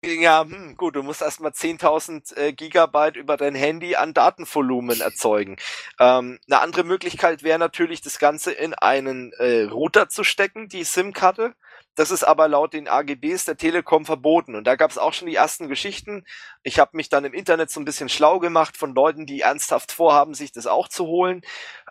Ja, 0.02 0.42
hm, 0.42 0.76
gut, 0.76 0.96
du 0.96 1.02
musst 1.02 1.20
erstmal 1.20 1.52
10.000 1.52 2.34
äh, 2.36 2.52
Gigabyte 2.54 3.16
über 3.16 3.36
dein 3.36 3.54
Handy 3.54 3.96
an 3.96 4.14
Datenvolumen 4.14 5.00
erzeugen. 5.02 5.56
Ähm, 5.98 6.38
eine 6.48 6.60
andere 6.60 6.84
Möglichkeit 6.84 7.42
wäre 7.42 7.58
natürlich, 7.58 8.00
das 8.00 8.18
Ganze 8.18 8.52
in 8.52 8.72
einen 8.72 9.32
äh, 9.34 9.64
Router 9.64 10.08
zu 10.08 10.24
stecken, 10.24 10.68
die 10.68 10.84
SIM-Karte. 10.84 11.54
Das 11.96 12.10
ist 12.10 12.24
aber 12.24 12.48
laut 12.48 12.72
den 12.72 12.88
AGBs 12.88 13.44
der 13.44 13.58
Telekom 13.58 14.06
verboten. 14.06 14.54
Und 14.54 14.64
da 14.64 14.76
gab 14.76 14.90
es 14.90 14.96
auch 14.96 15.12
schon 15.12 15.28
die 15.28 15.34
ersten 15.34 15.68
Geschichten. 15.68 16.24
Ich 16.62 16.78
habe 16.78 16.96
mich 16.96 17.10
dann 17.10 17.26
im 17.26 17.34
Internet 17.34 17.70
so 17.70 17.78
ein 17.78 17.84
bisschen 17.84 18.08
schlau 18.08 18.38
gemacht 18.38 18.78
von 18.78 18.94
Leuten, 18.94 19.26
die 19.26 19.42
ernsthaft 19.42 19.92
vorhaben, 19.92 20.32
sich 20.32 20.50
das 20.50 20.66
auch 20.66 20.88
zu 20.88 21.06
holen. 21.06 21.42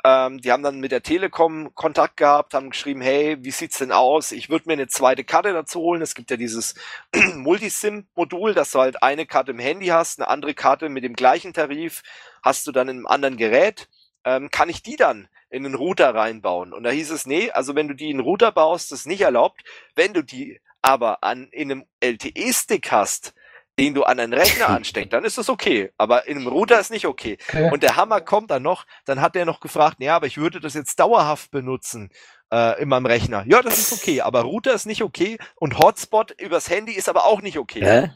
Ähm, 0.05 0.39
die 0.39 0.51
haben 0.51 0.63
dann 0.63 0.79
mit 0.79 0.91
der 0.91 1.03
Telekom 1.03 1.75
Kontakt 1.75 2.17
gehabt, 2.17 2.53
haben 2.53 2.69
geschrieben, 2.69 3.01
hey, 3.01 3.37
wie 3.41 3.51
sieht's 3.51 3.79
denn 3.79 3.91
aus? 3.91 4.31
Ich 4.31 4.49
würde 4.49 4.65
mir 4.67 4.73
eine 4.73 4.87
zweite 4.87 5.23
Karte 5.23 5.51
dazu 5.51 5.81
holen. 5.81 6.01
Es 6.01 6.15
gibt 6.15 6.31
ja 6.31 6.37
dieses 6.37 6.75
Multisim-Modul, 7.35 8.53
dass 8.53 8.71
du 8.71 8.79
halt 8.79 9.03
eine 9.03 9.25
Karte 9.25 9.51
im 9.51 9.59
Handy 9.59 9.87
hast, 9.87 10.19
eine 10.19 10.29
andere 10.29 10.53
Karte 10.53 10.87
mit 10.89 11.03
dem 11.03 11.13
gleichen 11.13 11.53
Tarif 11.53 12.01
hast 12.43 12.65
du 12.67 12.71
dann 12.71 12.87
in 12.87 12.97
einem 12.97 13.07
anderen 13.07 13.37
Gerät. 13.37 13.89
Ähm, 14.23 14.49
kann 14.51 14.69
ich 14.69 14.83
die 14.83 14.95
dann 14.95 15.27
in 15.49 15.63
den 15.63 15.75
Router 15.75 16.15
reinbauen? 16.15 16.73
Und 16.73 16.83
da 16.83 16.91
hieß 16.91 17.11
es, 17.11 17.25
nee, 17.25 17.51
also 17.51 17.75
wenn 17.75 17.87
du 17.87 17.93
die 17.93 18.09
in 18.09 18.17
den 18.17 18.25
Router 18.25 18.51
baust, 18.51 18.91
ist 18.91 19.07
nicht 19.07 19.21
erlaubt. 19.21 19.63
Wenn 19.95 20.13
du 20.13 20.23
die 20.23 20.61
aber 20.81 21.23
an, 21.23 21.49
in 21.51 21.71
einem 21.71 21.85
LTE-Stick 21.99 22.91
hast, 22.91 23.33
den 23.79 23.93
du 23.93 24.03
an 24.03 24.19
einen 24.19 24.33
Rechner 24.33 24.69
ansteckst, 24.69 25.13
dann 25.13 25.23
ist 25.23 25.37
das 25.37 25.49
okay. 25.49 25.91
Aber 25.97 26.27
in 26.27 26.37
einem 26.37 26.47
Router 26.47 26.79
ist 26.79 26.91
nicht 26.91 27.07
okay. 27.07 27.37
Und 27.71 27.81
der 27.83 27.95
Hammer 27.95 28.21
kommt 28.21 28.51
dann 28.51 28.63
noch, 28.63 28.85
dann 29.05 29.21
hat 29.21 29.35
er 29.35 29.45
noch 29.45 29.59
gefragt, 29.59 29.97
ja, 29.99 30.15
aber 30.15 30.27
ich 30.27 30.37
würde 30.37 30.59
das 30.59 30.73
jetzt 30.73 30.99
dauerhaft 30.99 31.51
benutzen 31.51 32.09
äh, 32.51 32.81
in 32.81 32.89
meinem 32.89 33.05
Rechner. 33.05 33.43
Ja, 33.47 33.61
das 33.61 33.79
ist 33.79 33.93
okay, 33.93 34.21
aber 34.21 34.41
Router 34.41 34.73
ist 34.73 34.85
nicht 34.85 35.01
okay 35.01 35.37
und 35.55 35.79
Hotspot 35.79 36.31
übers 36.39 36.69
Handy 36.69 36.91
ist 36.93 37.09
aber 37.09 37.25
auch 37.25 37.41
nicht 37.41 37.57
okay. 37.57 37.81
Hä? 37.83 38.11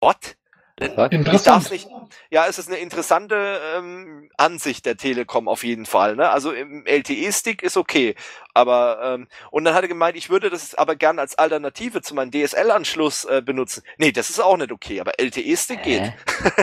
What? 0.00 0.36
Ich 0.80 1.42
darf 1.42 1.70
nicht. 1.70 1.88
Ja, 2.30 2.46
es 2.48 2.58
ist 2.58 2.68
eine 2.68 2.78
interessante 2.78 3.60
ähm, 3.76 4.28
Ansicht 4.36 4.84
der 4.86 4.96
Telekom 4.96 5.46
auf 5.46 5.62
jeden 5.62 5.86
Fall. 5.86 6.16
Ne? 6.16 6.28
Also 6.28 6.52
im 6.52 6.84
LTE-Stick 6.84 7.62
ist 7.62 7.76
okay, 7.76 8.16
aber 8.54 8.98
ähm, 9.02 9.28
und 9.52 9.64
dann 9.64 9.74
hat 9.74 9.82
er 9.82 9.88
gemeint, 9.88 10.16
ich 10.16 10.30
würde 10.30 10.50
das 10.50 10.74
aber 10.74 10.96
gern 10.96 11.20
als 11.20 11.36
Alternative 11.36 12.02
zu 12.02 12.14
meinem 12.16 12.32
DSL-Anschluss 12.32 13.24
äh, 13.24 13.40
benutzen. 13.40 13.84
Nee, 13.98 14.10
das 14.10 14.30
ist 14.30 14.40
auch 14.40 14.56
nicht 14.56 14.72
okay, 14.72 15.00
aber 15.00 15.12
LTE-Stick 15.20 15.82
geht. 15.84 16.12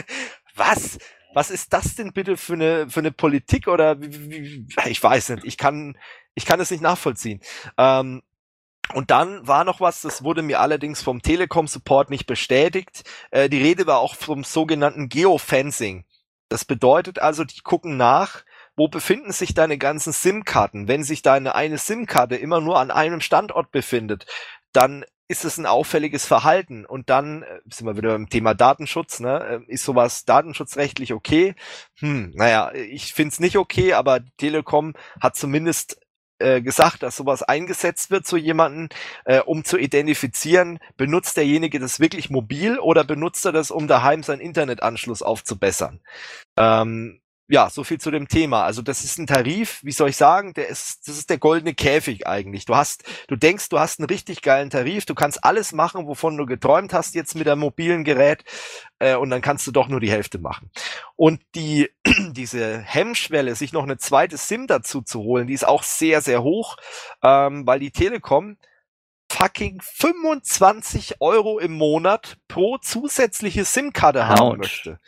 Was? 0.55 0.97
Was 1.33 1.49
ist 1.49 1.71
das 1.71 1.95
denn 1.95 2.11
bitte 2.11 2.35
für 2.35 2.53
eine 2.53 2.89
für 2.89 2.99
eine 2.99 3.13
Politik 3.13 3.69
oder 3.69 4.01
wie, 4.01 4.29
wie, 4.29 4.89
ich 4.89 5.01
weiß 5.01 5.29
nicht. 5.29 5.45
Ich 5.45 5.57
kann 5.57 5.97
ich 6.35 6.45
kann 6.45 6.59
es 6.59 6.71
nicht 6.71 6.83
nachvollziehen. 6.83 7.39
Ähm, 7.77 8.21
und 8.93 9.11
dann 9.11 9.47
war 9.47 9.63
noch 9.63 9.79
was, 9.79 10.01
das 10.01 10.23
wurde 10.23 10.41
mir 10.41 10.59
allerdings 10.59 11.01
vom 11.01 11.21
Telekom-Support 11.21 12.09
nicht 12.09 12.25
bestätigt. 12.25 13.03
Äh, 13.31 13.49
die 13.49 13.61
Rede 13.61 13.87
war 13.87 13.99
auch 13.99 14.15
vom 14.15 14.43
sogenannten 14.43 15.09
Geofencing. 15.09 16.05
Das 16.49 16.65
bedeutet 16.65 17.19
also, 17.19 17.45
die 17.45 17.61
gucken 17.61 17.95
nach, 17.95 18.43
wo 18.75 18.89
befinden 18.89 19.31
sich 19.31 19.53
deine 19.53 19.77
ganzen 19.77 20.11
SIM-Karten. 20.11 20.87
Wenn 20.87 21.03
sich 21.03 21.21
deine 21.21 21.55
eine 21.55 21.77
SIM-Karte 21.77 22.35
immer 22.35 22.59
nur 22.59 22.79
an 22.79 22.91
einem 22.91 23.21
Standort 23.21 23.71
befindet, 23.71 24.25
dann 24.73 25.05
ist 25.29 25.45
es 25.45 25.57
ein 25.57 25.65
auffälliges 25.65 26.25
Verhalten. 26.25 26.85
Und 26.85 27.09
dann 27.09 27.43
äh, 27.43 27.59
sind 27.71 27.87
wir 27.87 27.95
wieder 27.95 28.09
beim 28.09 28.29
Thema 28.29 28.53
Datenschutz. 28.53 29.21
Ne? 29.21 29.63
Äh, 29.67 29.71
ist 29.71 29.85
sowas 29.85 30.25
datenschutzrechtlich 30.25 31.13
okay? 31.13 31.55
Hm, 31.99 32.33
naja, 32.35 32.73
ich 32.73 33.13
find's 33.13 33.39
nicht 33.39 33.55
okay, 33.55 33.93
aber 33.93 34.19
Telekom 34.35 34.93
hat 35.21 35.37
zumindest 35.37 36.00
äh, 36.41 36.61
gesagt, 36.61 37.03
dass 37.03 37.15
sowas 37.15 37.43
eingesetzt 37.43 38.11
wird 38.11 38.25
zu 38.25 38.37
jemanden, 38.37 38.89
äh, 39.25 39.39
um 39.39 39.63
zu 39.63 39.77
identifizieren, 39.77 40.79
benutzt 40.97 41.37
derjenige 41.37 41.79
das 41.79 41.99
wirklich 41.99 42.29
mobil 42.29 42.79
oder 42.79 43.03
benutzt 43.03 43.45
er 43.45 43.51
das, 43.51 43.71
um 43.71 43.87
daheim 43.87 44.23
seinen 44.23 44.41
Internetanschluss 44.41 45.21
aufzubessern. 45.21 46.01
Ähm, 46.57 47.20
ja, 47.51 47.69
so 47.69 47.83
viel 47.83 47.99
zu 47.99 48.11
dem 48.11 48.29
Thema. 48.29 48.63
Also 48.63 48.81
das 48.81 49.03
ist 49.03 49.19
ein 49.19 49.27
Tarif, 49.27 49.79
wie 49.83 49.91
soll 49.91 50.09
ich 50.09 50.17
sagen, 50.17 50.53
der 50.53 50.69
ist, 50.69 51.07
das 51.07 51.17
ist 51.17 51.29
der 51.29 51.37
goldene 51.37 51.73
Käfig 51.73 52.25
eigentlich. 52.25 52.63
Du 52.63 52.75
hast, 52.75 53.03
du 53.27 53.35
denkst, 53.35 53.67
du 53.67 53.77
hast 53.77 53.99
einen 53.99 54.07
richtig 54.07 54.41
geilen 54.41 54.69
Tarif, 54.69 55.05
du 55.05 55.15
kannst 55.15 55.43
alles 55.43 55.73
machen, 55.73 56.07
wovon 56.07 56.37
du 56.37 56.45
geträumt 56.45 56.93
hast 56.93 57.13
jetzt 57.13 57.35
mit 57.35 57.49
einem 57.49 57.59
mobilen 57.59 58.05
Gerät, 58.05 58.45
äh, 58.99 59.15
und 59.15 59.31
dann 59.31 59.41
kannst 59.41 59.67
du 59.67 59.71
doch 59.71 59.89
nur 59.89 59.99
die 59.99 60.11
Hälfte 60.11 60.39
machen. 60.39 60.71
Und 61.17 61.41
die, 61.55 61.89
diese 62.31 62.79
Hemmschwelle, 62.79 63.55
sich 63.55 63.73
noch 63.73 63.83
eine 63.83 63.97
zweite 63.97 64.37
SIM 64.37 64.67
dazu 64.67 65.01
zu 65.01 65.19
holen, 65.19 65.47
die 65.47 65.53
ist 65.53 65.67
auch 65.67 65.83
sehr, 65.83 66.21
sehr 66.21 66.43
hoch, 66.43 66.77
ähm, 67.21 67.67
weil 67.67 67.79
die 67.79 67.91
Telekom 67.91 68.57
fucking 69.29 69.81
25 69.81 71.15
Euro 71.19 71.59
im 71.59 71.73
Monat 71.73 72.37
pro 72.47 72.77
zusätzliche 72.77 73.65
SIM-Karte 73.65 74.27
haben 74.27 74.59
möchte. 74.59 74.99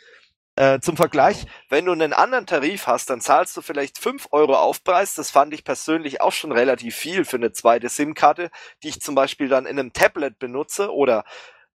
Äh, 0.56 0.78
zum 0.78 0.96
Vergleich, 0.96 1.46
wenn 1.68 1.84
du 1.84 1.92
einen 1.92 2.12
anderen 2.12 2.46
Tarif 2.46 2.86
hast, 2.86 3.10
dann 3.10 3.20
zahlst 3.20 3.56
du 3.56 3.62
vielleicht 3.62 3.98
fünf 3.98 4.28
Euro 4.30 4.54
Aufpreis. 4.54 5.14
Das 5.14 5.30
fand 5.32 5.52
ich 5.52 5.64
persönlich 5.64 6.20
auch 6.20 6.32
schon 6.32 6.52
relativ 6.52 6.94
viel 6.94 7.24
für 7.24 7.36
eine 7.36 7.52
zweite 7.52 7.88
SIM-Karte, 7.88 8.50
die 8.82 8.88
ich 8.88 9.00
zum 9.00 9.16
Beispiel 9.16 9.48
dann 9.48 9.66
in 9.66 9.78
einem 9.78 9.92
Tablet 9.92 10.38
benutze 10.38 10.92
oder 10.92 11.24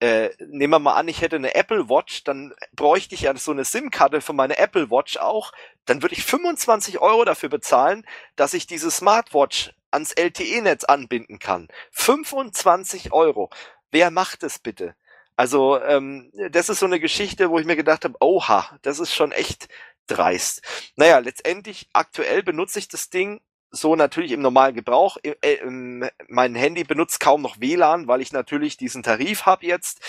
äh, 0.02 0.30
nehmen 0.40 0.74
wir 0.74 0.80
mal 0.80 0.96
an, 0.96 1.08
ich 1.08 1.22
hätte 1.22 1.38
eine 1.38 1.56
Apple 1.56 1.88
Watch, 1.90 2.26
dann 2.26 2.54
bräuchte 2.74 3.16
ich 3.16 3.22
ja 3.22 3.36
so 3.38 3.52
eine 3.52 3.64
SIM-Karte 3.64 4.20
für 4.20 4.34
meine 4.34 4.58
Apple 4.58 4.92
Watch 4.92 5.18
auch. 5.18 5.54
Dann 5.86 6.02
würde 6.02 6.16
ich 6.16 6.26
25 6.26 7.00
Euro 7.00 7.24
dafür 7.24 7.50
bezahlen, 7.50 8.06
dass 8.36 8.54
ich 8.54 8.68
diese 8.68 8.92
Smartwatch 8.92 9.74
ans 9.92 10.12
LTE-Netz 10.12 10.84
anbinden 10.84 11.40
kann. 11.40 11.70
25 11.92 13.14
Euro. 13.14 13.50
Wer 13.92 14.12
macht 14.12 14.44
es 14.44 14.60
bitte? 14.60 14.96
Also 15.36 15.82
ähm, 15.82 16.32
das 16.52 16.70
ist 16.70 16.80
so 16.80 16.86
eine 16.86 17.00
Geschichte, 17.00 17.50
wo 17.50 17.60
ich 17.60 17.66
mir 17.66 17.76
gedacht 17.76 18.06
habe, 18.06 18.16
oha, 18.20 18.78
das 18.82 19.00
ist 19.00 19.14
schon 19.14 19.32
echt 19.32 19.68
dreist. 20.08 20.62
Naja, 20.96 21.20
letztendlich 21.20 21.90
aktuell 21.94 22.44
benutze 22.44 22.80
ich 22.80 22.88
das 22.88 23.10
Ding 23.10 23.42
so 23.72 23.96
natürlich 23.96 24.32
im 24.32 24.42
normalen 24.42 24.76
Gebrauch. 24.76 25.18
Äh, 25.24 25.36
äh, 25.42 26.10
mein 26.28 26.56
Handy 26.56 26.84
benutzt 26.84 27.20
kaum 27.20 27.42
noch 27.42 27.60
WLAN, 27.60 28.08
weil 28.08 28.22
ich 28.22 28.32
natürlich 28.32 28.78
diesen 28.78 29.04
Tarif 29.04 29.46
habe 29.46 29.66
jetzt. 29.66 30.02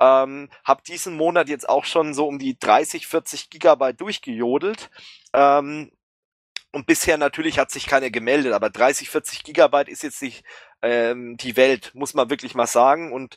Ähm, 0.00 0.50
habe 0.64 0.82
diesen 0.82 1.16
Monat 1.16 1.48
jetzt 1.48 1.68
auch 1.68 1.84
schon 1.84 2.14
so 2.14 2.26
um 2.26 2.38
die 2.38 2.58
30, 2.58 3.06
40 3.06 3.50
Gigabyte 3.50 4.00
durchgejodelt. 4.00 4.90
Ähm, 5.32 5.92
und 6.72 6.86
bisher 6.86 7.18
natürlich 7.18 7.58
hat 7.58 7.70
sich 7.70 7.86
keiner 7.86 8.10
gemeldet, 8.10 8.54
aber 8.54 8.70
30, 8.70 9.10
40 9.10 9.44
Gigabyte 9.44 9.88
ist 9.88 10.02
jetzt 10.02 10.22
nicht 10.22 10.42
ähm, 10.80 11.36
die 11.36 11.56
Welt, 11.56 11.92
muss 11.94 12.14
man 12.14 12.30
wirklich 12.30 12.54
mal 12.54 12.66
sagen. 12.66 13.12
Und 13.12 13.36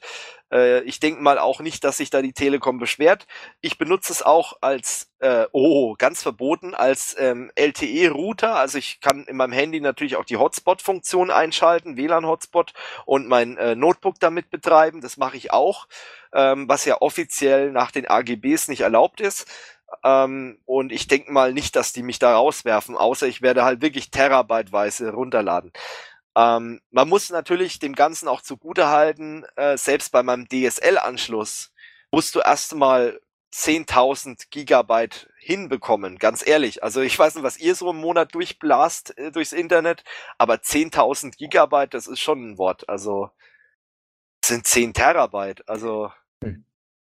äh, 0.52 0.82
ich 0.84 1.00
denke 1.00 1.22
mal 1.22 1.38
auch 1.38 1.60
nicht, 1.60 1.84
dass 1.84 1.98
sich 1.98 2.10
da 2.10 2.22
die 2.22 2.34
Telekom 2.34 2.80
beschwert. 2.80 3.28
Ich 3.62 3.78
benutze 3.78 4.12
es 4.12 4.22
auch 4.22 4.54
als, 4.62 5.12
äh, 5.20 5.46
oh, 5.52 5.96
ganz 5.98 6.24
verboten, 6.24 6.74
als 6.74 7.16
ähm, 7.20 7.52
LTE-Router. 7.56 8.56
Also 8.56 8.78
ich 8.78 9.00
kann 9.02 9.26
in 9.26 9.38
meinem 9.38 9.54
Handy 9.54 9.80
natürlich 9.80 10.16
auch 10.16 10.26
die 10.26 10.38
Hotspot-Funktion 10.38 11.30
einschalten, 11.30 11.98
WLAN-Hotspot 11.98 12.74
und 13.06 13.28
mein 13.28 13.58
äh, 13.58 13.76
Notebook 13.76 14.20
damit 14.20 14.50
betreiben. 14.50 15.02
Das 15.02 15.18
mache 15.18 15.38
ich 15.38 15.52
auch, 15.52 15.88
ähm, 16.34 16.68
was 16.68 16.86
ja 16.86 17.02
offiziell 17.02 17.72
nach 17.72 17.92
den 17.92 18.08
AGBs 18.08 18.70
nicht 18.70 18.82
erlaubt 18.82 19.22
ist. 19.22 19.48
Ähm, 20.04 20.60
und 20.66 20.92
ich 20.92 21.08
denke 21.08 21.32
mal 21.32 21.54
nicht, 21.54 21.76
dass 21.76 21.94
die 21.94 22.04
mich 22.04 22.20
da 22.20 22.36
rauswerfen, 22.36 22.98
außer 22.98 23.28
ich 23.28 23.42
werde 23.42 23.64
halt 23.64 23.82
wirklich 23.82 24.12
terabyteweise 24.12 25.12
runterladen. 25.12 25.72
Ähm, 26.36 26.82
man 26.92 27.10
muss 27.10 27.30
natürlich 27.30 27.80
dem 27.80 27.96
Ganzen 27.96 28.28
auch 28.28 28.42
zugute 28.42 28.90
halten, 28.90 29.46
äh, 29.56 29.78
selbst 29.78 30.12
bei 30.12 30.24
meinem 30.24 30.48
DSL-Anschluss 30.50 31.72
musst 32.12 32.36
du 32.36 32.40
erstmal 32.40 33.20
10.000 33.54 34.48
Gigabyte 34.50 35.30
hinbekommen, 35.40 36.18
ganz 36.18 36.46
ehrlich. 36.46 36.84
Also 36.84 37.02
ich 37.02 37.18
weiß 37.18 37.36
nicht, 37.36 37.44
was 37.44 37.58
ihr 37.58 37.74
so 37.74 37.90
im 37.90 37.98
Monat 37.98 38.36
durchblast 38.36 39.18
äh, 39.18 39.32
durchs 39.32 39.54
Internet, 39.54 40.04
aber 40.38 40.56
10.000 40.56 41.38
Gigabyte, 41.38 41.94
das 41.94 42.08
ist 42.08 42.20
schon 42.20 42.52
ein 42.52 42.58
Wort. 42.58 42.90
Also 42.90 43.30
sind 44.44 44.68
10 44.68 44.94
Terabyte. 44.94 45.68
Also 45.70 46.12
hm. 46.44 46.66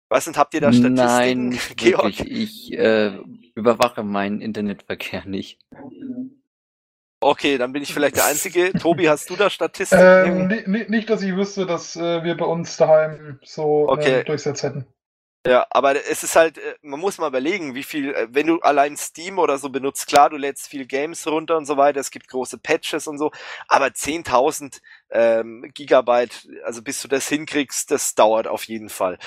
Weiß 0.09 0.27
nicht, 0.27 0.37
habt 0.37 0.53
ihr 0.53 0.61
da 0.61 0.71
Statistiken? 0.71 1.49
Nein, 1.49 1.59
Georg? 1.75 2.19
Wirklich. 2.19 2.71
Ich 2.71 2.73
äh, 2.77 3.17
überwache 3.55 4.03
meinen 4.03 4.41
Internetverkehr 4.41 5.25
nicht. 5.25 5.59
Okay, 7.19 7.57
dann 7.57 7.73
bin 7.73 7.81
ich 7.81 7.93
vielleicht 7.93 8.17
der 8.17 8.25
Einzige. 8.25 8.73
Tobi, 8.79 9.09
hast 9.09 9.29
du 9.29 9.35
da 9.35 9.49
Statistiken? 9.49 10.51
Ähm, 10.51 10.85
nicht, 10.89 11.09
dass 11.09 11.23
ich 11.23 11.35
wüsste, 11.35 11.65
dass 11.65 11.95
äh, 11.95 12.23
wir 12.23 12.37
bei 12.37 12.45
uns 12.45 12.77
daheim 12.77 13.39
so 13.43 13.89
okay. 13.89 14.19
äh, 14.19 14.23
Durchsatz 14.23 14.63
hätten. 14.63 14.85
Ja, 15.47 15.67
aber 15.69 15.95
es 15.95 16.23
ist 16.23 16.35
halt, 16.35 16.57
äh, 16.57 16.75
man 16.81 16.99
muss 16.99 17.19
mal 17.19 17.27
überlegen, 17.27 17.75
wie 17.75 17.83
viel, 17.83 18.15
äh, 18.15 18.27
wenn 18.31 18.47
du 18.47 18.59
allein 18.61 18.97
Steam 18.97 19.37
oder 19.37 19.59
so 19.59 19.69
benutzt, 19.69 20.07
klar, 20.07 20.31
du 20.31 20.37
lädst 20.37 20.67
viel 20.67 20.87
Games 20.87 21.27
runter 21.27 21.55
und 21.55 21.65
so 21.65 21.77
weiter, 21.77 21.99
es 21.99 22.09
gibt 22.09 22.27
große 22.29 22.57
Patches 22.57 23.07
und 23.07 23.19
so, 23.19 23.31
aber 23.67 23.87
10.000 23.87 24.81
ähm, 25.11 25.69
Gigabyte, 25.73 26.47
also 26.63 26.81
bis 26.81 26.99
du 27.01 27.07
das 27.07 27.27
hinkriegst, 27.27 27.91
das 27.91 28.15
dauert 28.15 28.47
auf 28.47 28.63
jeden 28.63 28.89
Fall. 28.89 29.19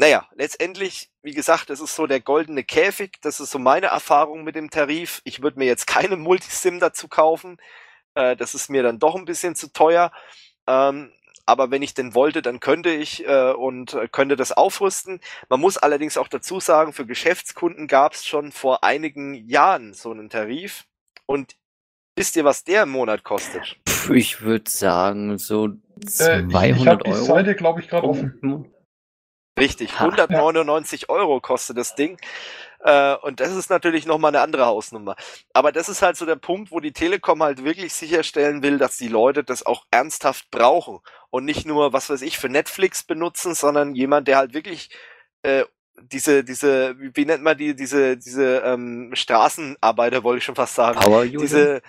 Naja, 0.00 0.26
letztendlich, 0.34 1.10
wie 1.20 1.34
gesagt, 1.34 1.68
das 1.68 1.78
ist 1.78 1.94
so 1.94 2.06
der 2.06 2.20
goldene 2.20 2.64
Käfig. 2.64 3.18
Das 3.20 3.38
ist 3.38 3.50
so 3.50 3.58
meine 3.58 3.88
Erfahrung 3.88 4.44
mit 4.44 4.56
dem 4.56 4.70
Tarif. 4.70 5.20
Ich 5.24 5.42
würde 5.42 5.58
mir 5.58 5.66
jetzt 5.66 5.86
keine 5.86 6.16
Multisim 6.16 6.80
dazu 6.80 7.06
kaufen. 7.06 7.58
Äh, 8.14 8.34
das 8.34 8.54
ist 8.54 8.70
mir 8.70 8.82
dann 8.82 8.98
doch 8.98 9.14
ein 9.14 9.26
bisschen 9.26 9.54
zu 9.54 9.70
teuer. 9.70 10.10
Ähm, 10.66 11.12
aber 11.44 11.70
wenn 11.70 11.82
ich 11.82 11.92
denn 11.92 12.14
wollte, 12.14 12.40
dann 12.40 12.60
könnte 12.60 12.88
ich 12.88 13.28
äh, 13.28 13.52
und 13.52 13.94
könnte 14.10 14.36
das 14.36 14.52
aufrüsten. 14.52 15.20
Man 15.50 15.60
muss 15.60 15.76
allerdings 15.76 16.16
auch 16.16 16.28
dazu 16.28 16.60
sagen, 16.60 16.94
für 16.94 17.04
Geschäftskunden 17.04 17.86
gab 17.86 18.14
es 18.14 18.24
schon 18.24 18.52
vor 18.52 18.82
einigen 18.82 19.34
Jahren 19.34 19.92
so 19.92 20.12
einen 20.12 20.30
Tarif. 20.30 20.86
Und 21.26 21.56
wisst 22.16 22.36
ihr, 22.36 22.46
was 22.46 22.64
der 22.64 22.84
im 22.84 22.90
Monat 22.92 23.22
kostet? 23.22 23.76
Puh, 23.84 24.14
ich 24.14 24.40
würde 24.40 24.70
sagen, 24.70 25.36
so 25.36 25.68
200 26.06 26.54
äh, 26.54 26.70
ich, 26.70 26.80
ich 26.80 26.86
hab 26.86 27.06
Euro. 27.06 27.18
die 27.18 27.26
Seite, 27.26 27.54
glaube 27.54 27.82
ich, 27.82 27.88
gerade 27.88 28.08
offen. 28.08 28.72
Richtig, 29.60 30.00
199 30.00 31.10
Euro 31.10 31.40
kostet 31.40 31.76
das 31.76 31.94
Ding. 31.94 32.18
Äh, 32.82 33.14
und 33.16 33.40
das 33.40 33.54
ist 33.54 33.68
natürlich 33.68 34.06
nochmal 34.06 34.30
eine 34.30 34.40
andere 34.40 34.64
Hausnummer. 34.64 35.16
Aber 35.52 35.70
das 35.70 35.88
ist 35.88 36.00
halt 36.00 36.16
so 36.16 36.24
der 36.24 36.36
Punkt, 36.36 36.72
wo 36.72 36.80
die 36.80 36.92
Telekom 36.92 37.42
halt 37.42 37.62
wirklich 37.62 37.92
sicherstellen 37.92 38.62
will, 38.62 38.78
dass 38.78 38.96
die 38.96 39.08
Leute 39.08 39.44
das 39.44 39.64
auch 39.66 39.84
ernsthaft 39.90 40.50
brauchen 40.50 41.00
und 41.28 41.44
nicht 41.44 41.66
nur, 41.66 41.92
was 41.92 42.08
weiß 42.08 42.22
ich, 42.22 42.38
für 42.38 42.48
Netflix 42.48 43.02
benutzen, 43.02 43.54
sondern 43.54 43.94
jemand, 43.94 44.28
der 44.28 44.38
halt 44.38 44.54
wirklich 44.54 44.90
äh, 45.42 45.64
diese, 46.00 46.42
diese, 46.42 46.96
wie 46.98 47.26
nennt 47.26 47.42
man 47.42 47.58
die, 47.58 47.76
diese, 47.76 48.16
diese 48.16 48.62
ähm, 48.64 49.10
Straßenarbeiter, 49.12 50.24
wollte 50.24 50.38
ich 50.38 50.44
schon 50.44 50.54
fast 50.54 50.74
sagen. 50.74 50.98
Power? 50.98 51.26
Diese 51.26 51.82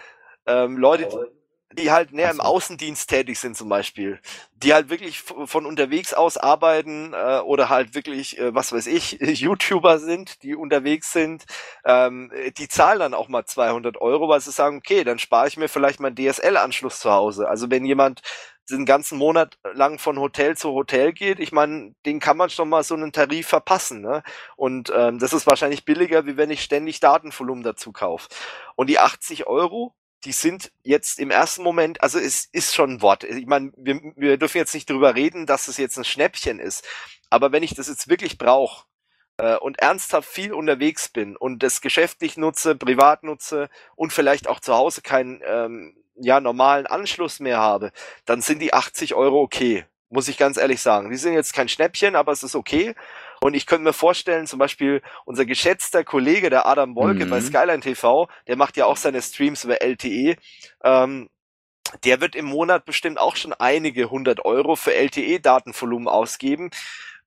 ähm, 0.46 0.78
Leute, 0.78 1.32
die 1.74 1.92
halt 1.92 2.12
näher 2.12 2.32
im 2.32 2.42
Außendienst 2.42 3.10
tätig 3.10 3.40
sind 3.40 3.56
zum 3.56 3.70
Beispiel, 3.70 4.20
die 4.54 4.74
halt 4.74 4.90
wirklich 4.90 5.22
von 5.22 5.66
unterwegs 5.66 6.14
aus 6.14 6.38
arbeiten 6.38 7.14
äh, 7.14 7.40
oder 7.40 7.70
halt 7.70 7.96
wirklich, 7.96 8.38
äh, 8.40 8.54
was 8.54 8.72
weiß 8.72 8.88
ich, 8.88 9.12
YouTuber 9.22 10.00
sind, 10.00 10.44
die 10.44 10.56
unterwegs 10.56 11.12
sind, 11.12 11.46
ähm, 11.86 12.32
die 12.58 12.68
zahlen 12.68 13.00
dann 13.00 13.14
auch 13.14 13.28
mal 13.28 13.46
200 13.46 14.00
Euro, 14.02 14.28
weil 14.30 14.42
sie 14.42 14.52
sagen, 14.52 14.78
okay, 14.78 15.04
dann 15.04 15.20
spare 15.20 15.48
ich 15.48 15.58
mir 15.58 15.70
vielleicht 15.70 16.00
meinen 16.00 16.16
DSL-Anschluss 16.16 17.00
zu 17.00 17.12
Hause. 17.12 17.48
Also 17.48 17.70
wenn 17.72 17.86
jemand 17.86 18.22
den 18.70 18.86
ganzen 18.86 19.18
Monat 19.18 19.58
lang 19.74 20.00
von 20.00 20.20
Hotel 20.20 20.56
zu 20.56 20.72
Hotel 20.72 21.14
geht, 21.14 21.40
ich 21.40 21.52
meine, 21.52 21.94
den 22.06 22.20
kann 22.20 22.38
man 22.38 22.50
schon 22.50 22.70
mal 22.70 22.84
so 22.84 22.96
einen 22.96 23.12
Tarif 23.12 23.48
verpassen. 23.48 24.02
Ne? 24.02 24.24
Und 24.56 24.92
ähm, 24.96 25.20
das 25.20 25.34
ist 25.34 25.48
wahrscheinlich 25.48 25.86
billiger, 25.86 26.26
wie 26.26 26.38
wenn 26.38 26.50
ich 26.50 26.62
ständig 26.62 27.00
Datenvolumen 27.00 27.64
dazu 27.64 27.92
kaufe. 27.92 28.30
Und 28.76 28.90
die 28.90 29.00
80 29.00 29.48
Euro, 29.48 29.94
die 30.24 30.32
sind 30.32 30.72
jetzt 30.84 31.20
im 31.20 31.32
ersten 31.32 31.64
Moment, 31.64 32.02
also 32.04 32.20
es 32.20 32.46
ist 32.52 32.76
schon 32.76 32.92
ein 32.92 33.02
Wort. 33.02 33.24
Ich 33.24 33.48
meine, 33.48 33.72
wir, 33.76 34.00
wir 34.16 34.38
dürfen 34.38 34.58
jetzt 34.58 34.74
nicht 34.74 34.90
drüber 34.90 35.16
reden, 35.16 35.46
dass 35.46 35.68
es 35.68 35.78
jetzt 35.78 35.98
ein 35.98 36.04
Schnäppchen 36.04 36.60
ist. 36.60 36.88
Aber 37.30 37.52
wenn 37.52 37.64
ich 37.64 37.74
das 37.74 37.88
jetzt 37.88 38.08
wirklich 38.08 38.38
brauche 38.38 38.86
äh, 39.38 39.56
und 39.56 39.80
ernsthaft 39.80 40.30
viel 40.30 40.54
unterwegs 40.54 41.10
bin 41.10 41.36
und 41.36 41.64
das 41.64 41.82
geschäftlich 41.82 42.38
nutze, 42.38 42.76
privat 42.76 43.24
nutze 43.24 43.70
und 43.96 44.14
vielleicht 44.14 44.48
auch 44.48 44.60
zu 44.60 44.76
Hause 44.76 45.02
keinen 45.02 45.42
ähm, 45.46 45.96
ja, 46.16 46.40
normalen 46.40 46.86
Anschluss 46.86 47.40
mehr 47.40 47.58
habe, 47.58 47.92
dann 48.26 48.42
sind 48.42 48.60
die 48.60 48.74
80 48.74 49.16
Euro 49.16 49.42
okay. 49.42 49.86
Muss 50.10 50.28
ich 50.28 50.38
ganz 50.38 50.58
ehrlich 50.58 50.82
sagen. 50.82 51.10
Die 51.10 51.18
sind 51.18 51.34
jetzt 51.34 51.54
kein 51.54 51.70
Schnäppchen, 51.70 52.16
aber 52.16 52.34
es 52.34 52.44
ist 52.44 52.56
okay. 52.56 52.96
Und 53.44 53.56
ich 53.56 53.66
könnte 53.66 53.84
mir 53.84 53.94
vorstellen, 53.94 54.46
zum 54.46 54.60
Beispiel 54.60 55.02
unser 55.26 55.46
geschätzter 55.46 56.04
Kollege, 56.04 56.52
der 56.52 56.68
Adam 56.68 56.96
Wolke 56.96 57.26
mhm. 57.26 57.30
bei 57.32 57.42
Skyline 57.42 57.82
TV, 57.82 58.30
der 58.48 58.56
macht 58.56 58.78
ja 58.78 58.86
auch 58.86 58.98
seine 58.98 59.22
Streams 59.22 59.64
über 59.64 59.82
LTE. 59.82 60.36
Ähm, 60.84 61.30
der 62.04 62.22
wird 62.22 62.36
im 62.36 62.46
Monat 62.46 62.86
bestimmt 62.86 63.20
auch 63.20 63.36
schon 63.36 63.54
einige 63.54 64.12
hundert 64.12 64.46
Euro 64.46 64.76
für 64.76 64.94
LTE-Datenvolumen 64.94 66.08
ausgeben. 66.08 66.70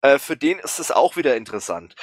Äh, 0.03 0.19
für 0.19 0.37
den 0.37 0.59
ist 0.61 0.79
es 0.79 0.93
auch 0.93 1.17
wieder 1.17 1.37
interessant. 1.37 1.97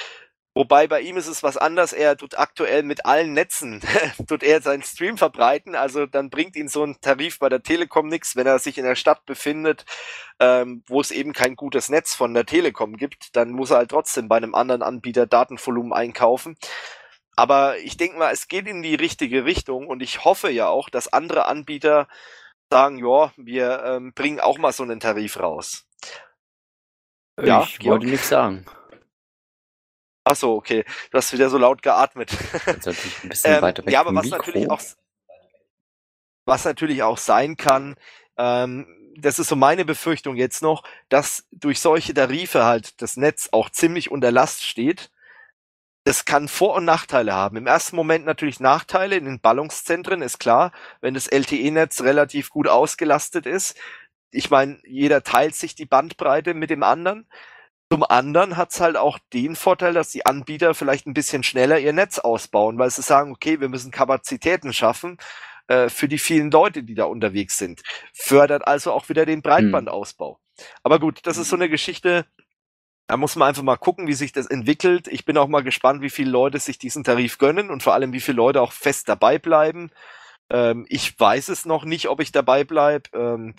Wobei 0.54 0.86
bei 0.86 1.00
ihm 1.00 1.16
ist 1.16 1.28
es 1.28 1.42
was 1.42 1.56
anders. 1.56 1.94
Er 1.94 2.16
tut 2.16 2.38
aktuell 2.38 2.82
mit 2.82 3.06
allen 3.06 3.32
Netzen, 3.32 3.80
tut 4.28 4.42
er 4.42 4.60
seinen 4.60 4.82
Stream 4.82 5.16
verbreiten. 5.16 5.74
Also 5.74 6.04
dann 6.04 6.28
bringt 6.28 6.56
ihn 6.56 6.68
so 6.68 6.84
ein 6.84 7.00
Tarif 7.00 7.38
bei 7.38 7.48
der 7.48 7.62
Telekom 7.62 8.08
nichts, 8.08 8.36
wenn 8.36 8.46
er 8.46 8.58
sich 8.58 8.76
in 8.76 8.84
der 8.84 8.94
Stadt 8.94 9.24
befindet, 9.24 9.86
ähm, 10.40 10.82
wo 10.86 11.00
es 11.00 11.10
eben 11.10 11.32
kein 11.32 11.56
gutes 11.56 11.88
Netz 11.88 12.14
von 12.14 12.34
der 12.34 12.44
Telekom 12.44 12.96
gibt. 12.96 13.34
Dann 13.34 13.50
muss 13.50 13.70
er 13.70 13.78
halt 13.78 13.90
trotzdem 13.90 14.28
bei 14.28 14.36
einem 14.36 14.54
anderen 14.54 14.82
Anbieter 14.82 15.26
Datenvolumen 15.26 15.94
einkaufen. 15.94 16.56
Aber 17.34 17.78
ich 17.78 17.96
denke 17.96 18.18
mal, 18.18 18.30
es 18.30 18.46
geht 18.46 18.66
in 18.66 18.82
die 18.82 18.94
richtige 18.94 19.46
Richtung 19.46 19.86
und 19.86 20.02
ich 20.02 20.24
hoffe 20.24 20.50
ja 20.50 20.68
auch, 20.68 20.90
dass 20.90 21.10
andere 21.10 21.46
Anbieter 21.46 22.08
sagen, 22.70 22.98
ja, 22.98 23.32
wir 23.36 23.82
ähm, 23.84 24.12
bringen 24.12 24.40
auch 24.40 24.58
mal 24.58 24.72
so 24.72 24.82
einen 24.82 25.00
Tarif 25.00 25.40
raus. 25.40 25.86
Ja, 27.42 27.62
ich 27.62 27.82
wollte 27.86 28.06
nichts 28.06 28.28
sagen. 28.28 28.66
Ach 30.24 30.36
so, 30.36 30.54
okay. 30.54 30.84
Du 31.10 31.18
hast 31.18 31.32
wieder 31.32 31.50
so 31.50 31.58
laut 31.58 31.82
geatmet. 31.82 32.30
Ähm, 33.44 33.72
ja, 33.88 34.00
aber 34.00 34.14
was 34.14 34.24
Mikro. 34.24 34.38
natürlich 34.38 34.70
auch 34.70 34.80
was 36.44 36.64
natürlich 36.64 37.02
auch 37.02 37.18
sein 37.18 37.56
kann, 37.56 37.96
ähm, 38.36 38.86
das 39.16 39.38
ist 39.38 39.48
so 39.48 39.56
meine 39.56 39.84
Befürchtung 39.84 40.36
jetzt 40.36 40.62
noch, 40.62 40.84
dass 41.08 41.46
durch 41.52 41.80
solche 41.80 42.14
Tarife 42.14 42.64
halt 42.64 43.00
das 43.02 43.16
Netz 43.16 43.48
auch 43.52 43.70
ziemlich 43.70 44.10
unter 44.10 44.32
Last 44.32 44.64
steht. 44.64 45.10
Das 46.04 46.24
kann 46.24 46.48
Vor- 46.48 46.74
und 46.74 46.84
Nachteile 46.84 47.32
haben. 47.32 47.56
Im 47.56 47.66
ersten 47.66 47.94
Moment 47.94 48.24
natürlich 48.24 48.58
Nachteile 48.58 49.16
in 49.16 49.24
den 49.26 49.40
Ballungszentren, 49.40 50.22
ist 50.22 50.40
klar, 50.40 50.72
wenn 51.00 51.14
das 51.14 51.28
LTE-Netz 51.28 52.00
relativ 52.00 52.50
gut 52.50 52.66
ausgelastet 52.66 53.46
ist. 53.46 53.76
Ich 54.30 54.50
meine, 54.50 54.80
jeder 54.84 55.22
teilt 55.22 55.54
sich 55.54 55.74
die 55.74 55.86
Bandbreite 55.86 56.54
mit 56.54 56.70
dem 56.70 56.82
anderen. 56.82 57.28
Zum 57.92 58.04
anderen 58.04 58.56
hat's 58.56 58.80
halt 58.80 58.96
auch 58.96 59.18
den 59.34 59.54
Vorteil, 59.54 59.92
dass 59.92 60.08
die 60.08 60.24
Anbieter 60.24 60.72
vielleicht 60.72 61.06
ein 61.06 61.12
bisschen 61.12 61.42
schneller 61.42 61.78
ihr 61.78 61.92
Netz 61.92 62.18
ausbauen, 62.18 62.78
weil 62.78 62.88
sie 62.88 63.02
sagen, 63.02 63.32
okay, 63.32 63.60
wir 63.60 63.68
müssen 63.68 63.90
Kapazitäten 63.90 64.72
schaffen 64.72 65.18
äh, 65.66 65.90
für 65.90 66.08
die 66.08 66.16
vielen 66.16 66.50
Leute, 66.50 66.84
die 66.84 66.94
da 66.94 67.04
unterwegs 67.04 67.58
sind. 67.58 67.82
Fördert 68.14 68.66
also 68.66 68.92
auch 68.92 69.10
wieder 69.10 69.26
den. 69.26 69.42
Breitbandausbau. 69.42 70.40
Mhm. 70.40 70.64
Aber 70.82 71.00
gut, 71.00 71.20
das 71.24 71.36
ist 71.36 71.50
so 71.50 71.56
eine 71.56 71.68
Geschichte, 71.68 72.24
da 73.08 73.18
muss 73.18 73.36
man 73.36 73.48
einfach 73.48 73.62
mal 73.62 73.76
gucken, 73.76 74.06
wie 74.06 74.14
sich 74.14 74.32
das 74.32 74.46
entwickelt. 74.46 75.06
Ich 75.08 75.26
bin 75.26 75.36
auch 75.36 75.48
mal 75.48 75.62
gespannt, 75.62 76.00
wie 76.00 76.08
viele 76.08 76.30
Leute 76.30 76.60
sich 76.60 76.78
diesen 76.78 77.04
Tarif 77.04 77.36
gönnen 77.36 77.68
und 77.68 77.82
vor 77.82 77.92
allem, 77.92 78.14
wie 78.14 78.20
viele 78.20 78.38
Leute 78.38 78.62
auch 78.62 78.72
fest 78.72 79.06
dabei 79.10 79.38
bleiben. 79.38 79.90
Ähm, 80.48 80.86
ich 80.88 81.20
weiß 81.20 81.50
es 81.50 81.66
noch 81.66 81.84
nicht, 81.84 82.08
ob 82.08 82.20
ich 82.20 82.32
dabei 82.32 82.64
bleibe. 82.64 83.10
Ähm, 83.12 83.54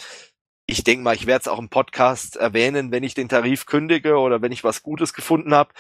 ich 0.74 0.84
denke 0.84 1.04
mal, 1.04 1.16
ich 1.16 1.28
werde 1.28 1.42
es 1.42 1.48
auch 1.48 1.60
im 1.60 1.70
Podcast 1.70 2.36
erwähnen, 2.36 2.92
wenn 2.92 3.04
ich 3.04 3.14
den 3.14 3.30
Tarif 3.30 3.68
kündige 3.68 4.18
oder 4.18 4.42
wenn 4.42 4.52
ich 4.52 4.64
was 4.64 4.82
Gutes 4.82 5.14
gefunden 5.14 5.54
habe. 5.54 5.72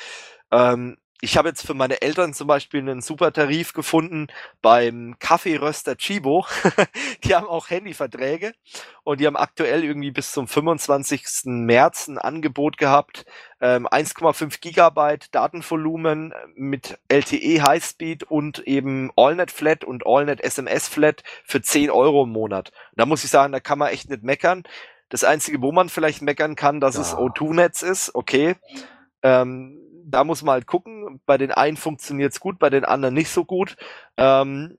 Ähm, 0.51 0.97
ich 1.23 1.37
habe 1.37 1.47
jetzt 1.47 1.65
für 1.65 1.73
meine 1.73 2.01
Eltern 2.01 2.33
zum 2.33 2.47
Beispiel 2.47 2.81
einen 2.81 3.01
super 3.01 3.31
Tarif 3.31 3.71
gefunden 3.71 4.27
beim 4.61 5.15
Kaffeeröster 5.19 5.95
Chibo. 5.95 6.45
die 7.23 7.33
haben 7.33 7.47
auch 7.47 7.69
Handyverträge 7.69 8.51
und 9.05 9.21
die 9.21 9.27
haben 9.27 9.37
aktuell 9.37 9.85
irgendwie 9.85 10.11
bis 10.11 10.33
zum 10.33 10.49
25. 10.49 11.45
März 11.45 12.09
ein 12.09 12.17
Angebot 12.17 12.77
gehabt. 12.77 13.25
Ähm, 13.61 13.87
1,5 13.87 14.59
Gigabyte 14.59 15.33
Datenvolumen 15.33 16.33
mit 16.55 16.99
LTE 17.07 17.61
Highspeed 17.61 18.23
und 18.23 18.59
eben 18.67 19.09
AllNet 19.15 19.49
Flat 19.49 19.85
und 19.85 20.05
AllNet 20.05 20.41
SMS 20.41 20.89
Flat 20.89 21.23
für 21.45 21.61
10 21.61 21.89
Euro 21.89 22.23
im 22.23 22.31
Monat. 22.31 22.73
Da 22.97 23.05
muss 23.05 23.23
ich 23.23 23.29
sagen, 23.29 23.53
da 23.53 23.61
kann 23.61 23.79
man 23.79 23.93
echt 23.93 24.09
nicht 24.09 24.23
meckern. 24.23 24.63
Das 25.07 25.23
Einzige, 25.23 25.61
wo 25.61 25.71
man 25.71 25.87
vielleicht 25.87 26.21
meckern 26.21 26.57
kann, 26.57 26.81
dass 26.81 26.95
ja. 26.95 27.01
es 27.01 27.15
O2-Netz 27.15 27.81
ist, 27.81 28.13
okay. 28.13 28.57
Ähm, 29.21 29.79
da 30.05 30.23
muss 30.23 30.43
man 30.43 30.53
halt 30.53 30.67
gucken. 30.67 31.21
Bei 31.25 31.37
den 31.37 31.51
einen 31.51 31.77
funktioniert's 31.77 32.39
gut, 32.39 32.59
bei 32.59 32.69
den 32.69 32.85
anderen 32.85 33.13
nicht 33.13 33.29
so 33.29 33.45
gut. 33.45 33.75
Ähm, 34.17 34.77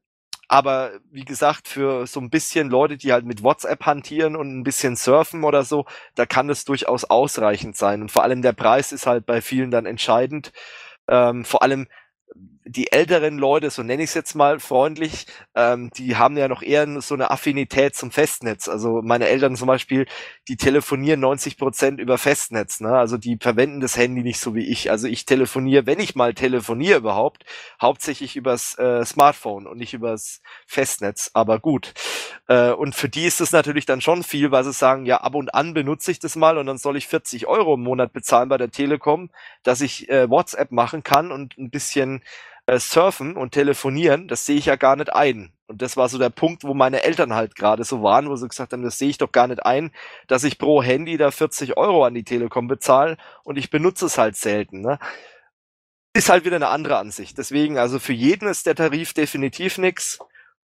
aber 0.48 0.92
wie 1.10 1.24
gesagt, 1.24 1.68
für 1.68 2.06
so 2.06 2.20
ein 2.20 2.30
bisschen 2.30 2.68
Leute, 2.70 2.96
die 2.96 3.12
halt 3.12 3.24
mit 3.24 3.42
WhatsApp 3.42 3.86
hantieren 3.86 4.36
und 4.36 4.58
ein 4.58 4.62
bisschen 4.62 4.96
surfen 4.96 5.42
oder 5.44 5.64
so, 5.64 5.86
da 6.14 6.26
kann 6.26 6.50
es 6.50 6.64
durchaus 6.64 7.04
ausreichend 7.04 7.76
sein. 7.76 8.02
Und 8.02 8.12
vor 8.12 8.22
allem 8.22 8.42
der 8.42 8.52
Preis 8.52 8.92
ist 8.92 9.06
halt 9.06 9.26
bei 9.26 9.40
vielen 9.40 9.70
dann 9.70 9.86
entscheidend. 9.86 10.52
Ähm, 11.08 11.44
vor 11.44 11.62
allem 11.62 11.86
die 12.66 12.92
älteren 12.92 13.36
Leute, 13.36 13.68
so 13.68 13.82
nenne 13.82 14.02
ich 14.02 14.10
es 14.10 14.14
jetzt 14.14 14.34
mal 14.34 14.58
freundlich, 14.58 15.26
ähm, 15.54 15.90
die 15.96 16.16
haben 16.16 16.36
ja 16.36 16.48
noch 16.48 16.62
eher 16.62 17.00
so 17.02 17.14
eine 17.14 17.30
Affinität 17.30 17.94
zum 17.94 18.10
Festnetz. 18.10 18.68
Also 18.68 19.02
meine 19.02 19.28
Eltern 19.28 19.54
zum 19.56 19.66
Beispiel, 19.66 20.06
die 20.48 20.56
telefonieren 20.56 21.20
90 21.20 21.58
Prozent 21.58 22.00
über 22.00 22.16
Festnetz. 22.16 22.80
Ne? 22.80 22.96
Also 22.96 23.18
die 23.18 23.36
verwenden 23.38 23.80
das 23.80 23.98
Handy 23.98 24.22
nicht 24.22 24.40
so 24.40 24.54
wie 24.54 24.66
ich. 24.66 24.90
Also 24.90 25.08
ich 25.08 25.26
telefoniere, 25.26 25.84
wenn 25.86 26.00
ich 26.00 26.14
mal 26.14 26.32
telefoniere 26.32 26.98
überhaupt, 26.98 27.44
hauptsächlich 27.82 28.34
übers 28.34 28.78
äh, 28.78 29.04
Smartphone 29.04 29.66
und 29.66 29.76
nicht 29.76 29.92
übers 29.92 30.40
Festnetz. 30.66 31.30
Aber 31.34 31.58
gut. 31.58 31.92
Äh, 32.48 32.70
und 32.70 32.94
für 32.94 33.10
die 33.10 33.26
ist 33.26 33.42
es 33.42 33.52
natürlich 33.52 33.84
dann 33.84 34.00
schon 34.00 34.22
viel, 34.22 34.50
weil 34.52 34.64
sie 34.64 34.72
sagen, 34.72 35.04
ja, 35.04 35.18
ab 35.18 35.34
und 35.34 35.54
an 35.54 35.74
benutze 35.74 36.10
ich 36.10 36.18
das 36.18 36.34
mal 36.34 36.56
und 36.56 36.66
dann 36.66 36.78
soll 36.78 36.96
ich 36.96 37.08
40 37.08 37.46
Euro 37.46 37.74
im 37.74 37.82
Monat 37.82 38.14
bezahlen 38.14 38.48
bei 38.48 38.56
der 38.56 38.70
Telekom, 38.70 39.28
dass 39.62 39.82
ich 39.82 40.08
äh, 40.08 40.30
WhatsApp 40.30 40.72
machen 40.72 41.02
kann 41.02 41.30
und 41.30 41.58
ein 41.58 41.68
bisschen 41.68 42.22
äh, 42.66 42.78
surfen 42.78 43.36
und 43.36 43.52
telefonieren, 43.52 44.28
das 44.28 44.46
sehe 44.46 44.56
ich 44.56 44.66
ja 44.66 44.76
gar 44.76 44.96
nicht 44.96 45.12
ein. 45.12 45.52
Und 45.66 45.80
das 45.80 45.96
war 45.96 46.08
so 46.08 46.18
der 46.18 46.30
Punkt, 46.30 46.64
wo 46.64 46.74
meine 46.74 47.02
Eltern 47.02 47.34
halt 47.34 47.56
gerade 47.56 47.84
so 47.84 48.02
waren, 48.02 48.28
wo 48.28 48.36
sie 48.36 48.48
gesagt 48.48 48.72
haben, 48.72 48.82
das 48.82 48.98
sehe 48.98 49.08
ich 49.08 49.18
doch 49.18 49.32
gar 49.32 49.46
nicht 49.46 49.64
ein, 49.64 49.92
dass 50.26 50.44
ich 50.44 50.58
pro 50.58 50.82
Handy 50.82 51.16
da 51.16 51.30
40 51.30 51.76
Euro 51.76 52.04
an 52.04 52.14
die 52.14 52.24
Telekom 52.24 52.68
bezahle 52.68 53.16
und 53.44 53.56
ich 53.56 53.70
benutze 53.70 54.06
es 54.06 54.18
halt 54.18 54.36
selten. 54.36 54.82
Ne? 54.82 54.98
Ist 56.14 56.28
halt 56.28 56.44
wieder 56.44 56.56
eine 56.56 56.68
andere 56.68 56.98
Ansicht. 56.98 57.38
Deswegen, 57.38 57.78
also 57.78 57.98
für 57.98 58.12
jeden 58.12 58.46
ist 58.46 58.66
der 58.66 58.74
Tarif 58.74 59.14
definitiv 59.14 59.78
nix. 59.78 60.18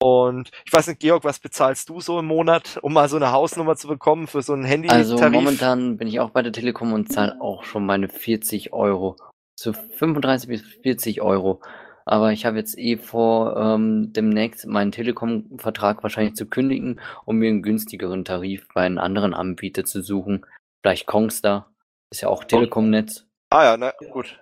Und 0.01 0.51
ich 0.65 0.73
weiß 0.73 0.89
nicht, 0.89 1.01
Georg, 1.01 1.25
was 1.25 1.39
bezahlst 1.39 1.89
du 1.89 2.01
so 2.01 2.19
im 2.19 2.27
Monat, 2.27 2.79
um 2.83 2.93
mal 2.93 3.09
so 3.09 3.17
eine 3.17 3.33
Hausnummer 3.33 3.77
zu 3.77 3.89
bekommen 3.89 4.27
für 4.27 4.43
so 4.43 4.53
ein 4.53 4.65
Handy? 4.65 4.89
Also 4.89 5.17
momentan 5.17 5.97
bin 5.97 6.09
ich 6.09 6.21
auch 6.21 6.31
bei 6.31 6.43
der 6.43 6.53
Telekom 6.53 6.93
und 6.93 7.13
zahle 7.13 7.41
auch 7.41 7.65
schon 7.65 7.87
meine 7.87 8.09
40 8.09 8.73
Euro. 8.73 9.17
So 9.57 9.73
35 9.73 10.49
bis 10.49 10.63
40 10.83 11.23
Euro. 11.23 11.61
Aber 12.05 12.33
ich 12.33 12.45
habe 12.45 12.59
jetzt 12.59 12.79
eh 12.79 12.97
vor, 12.97 13.57
ähm, 13.57 14.13
demnächst 14.13 14.67
meinen 14.67 14.93
Telekom-Vertrag 14.93 16.03
wahrscheinlich 16.03 16.35
zu 16.35 16.47
kündigen, 16.47 17.01
um 17.25 17.37
mir 17.37 17.49
einen 17.49 17.63
günstigeren 17.63 18.25
Tarif 18.25 18.69
bei 18.75 18.83
einem 18.83 18.99
anderen 18.99 19.35
Anbieter 19.35 19.85
zu 19.85 20.03
suchen. 20.03 20.45
Vielleicht 20.83 21.07
Kongstar, 21.07 21.73
ist 22.11 22.21
ja 22.21 22.29
auch 22.29 22.45
Telekom-Netz. 22.45 23.27
Ah 23.51 23.65
ja, 23.65 23.77
na 23.77 23.93
gut. 24.13 24.39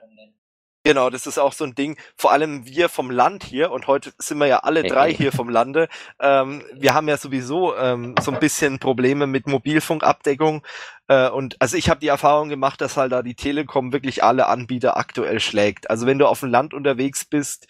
Genau, 0.84 1.10
das 1.10 1.28
ist 1.28 1.39
auch 1.39 1.52
so 1.52 1.64
ein 1.64 1.76
Ding. 1.76 1.97
Vor 2.16 2.32
allem 2.32 2.66
wir 2.66 2.89
vom 2.89 3.10
Land 3.12 3.44
hier 3.44 3.70
und 3.70 3.86
heute 3.86 4.12
sind 4.18 4.39
wir 4.39 4.47
ja 4.47 4.59
alle 4.59 4.82
drei 4.82 5.12
hier 5.12 5.30
vom 5.30 5.48
Lande. 5.48 5.89
Ähm, 6.18 6.64
wir 6.74 6.93
haben 6.93 7.06
ja 7.06 7.16
sowieso 7.16 7.76
ähm, 7.76 8.16
so 8.20 8.32
ein 8.32 8.40
bisschen 8.40 8.80
Probleme 8.80 9.28
mit 9.28 9.47
Mobilfunkabdeckung. 9.47 10.64
Äh, 11.12 11.28
und 11.28 11.60
also 11.60 11.76
ich 11.76 11.90
habe 11.90 12.01
die 12.01 12.09
Erfahrung 12.09 12.48
gemacht, 12.48 12.80
dass 12.80 12.97
halt 12.97 13.12
da 13.12 13.22
die 13.22 13.34
Telekom 13.34 13.93
wirklich 13.93 14.24
alle 14.24 14.47
Anbieter 14.47 14.97
aktuell 14.97 15.40
schlägt. 15.40 15.90
Also 15.90 16.06
wenn 16.06 16.18
du 16.18 16.26
auf 16.26 16.40
dem 16.40 16.48
Land 16.48 16.72
unterwegs 16.72 17.26
bist, 17.26 17.66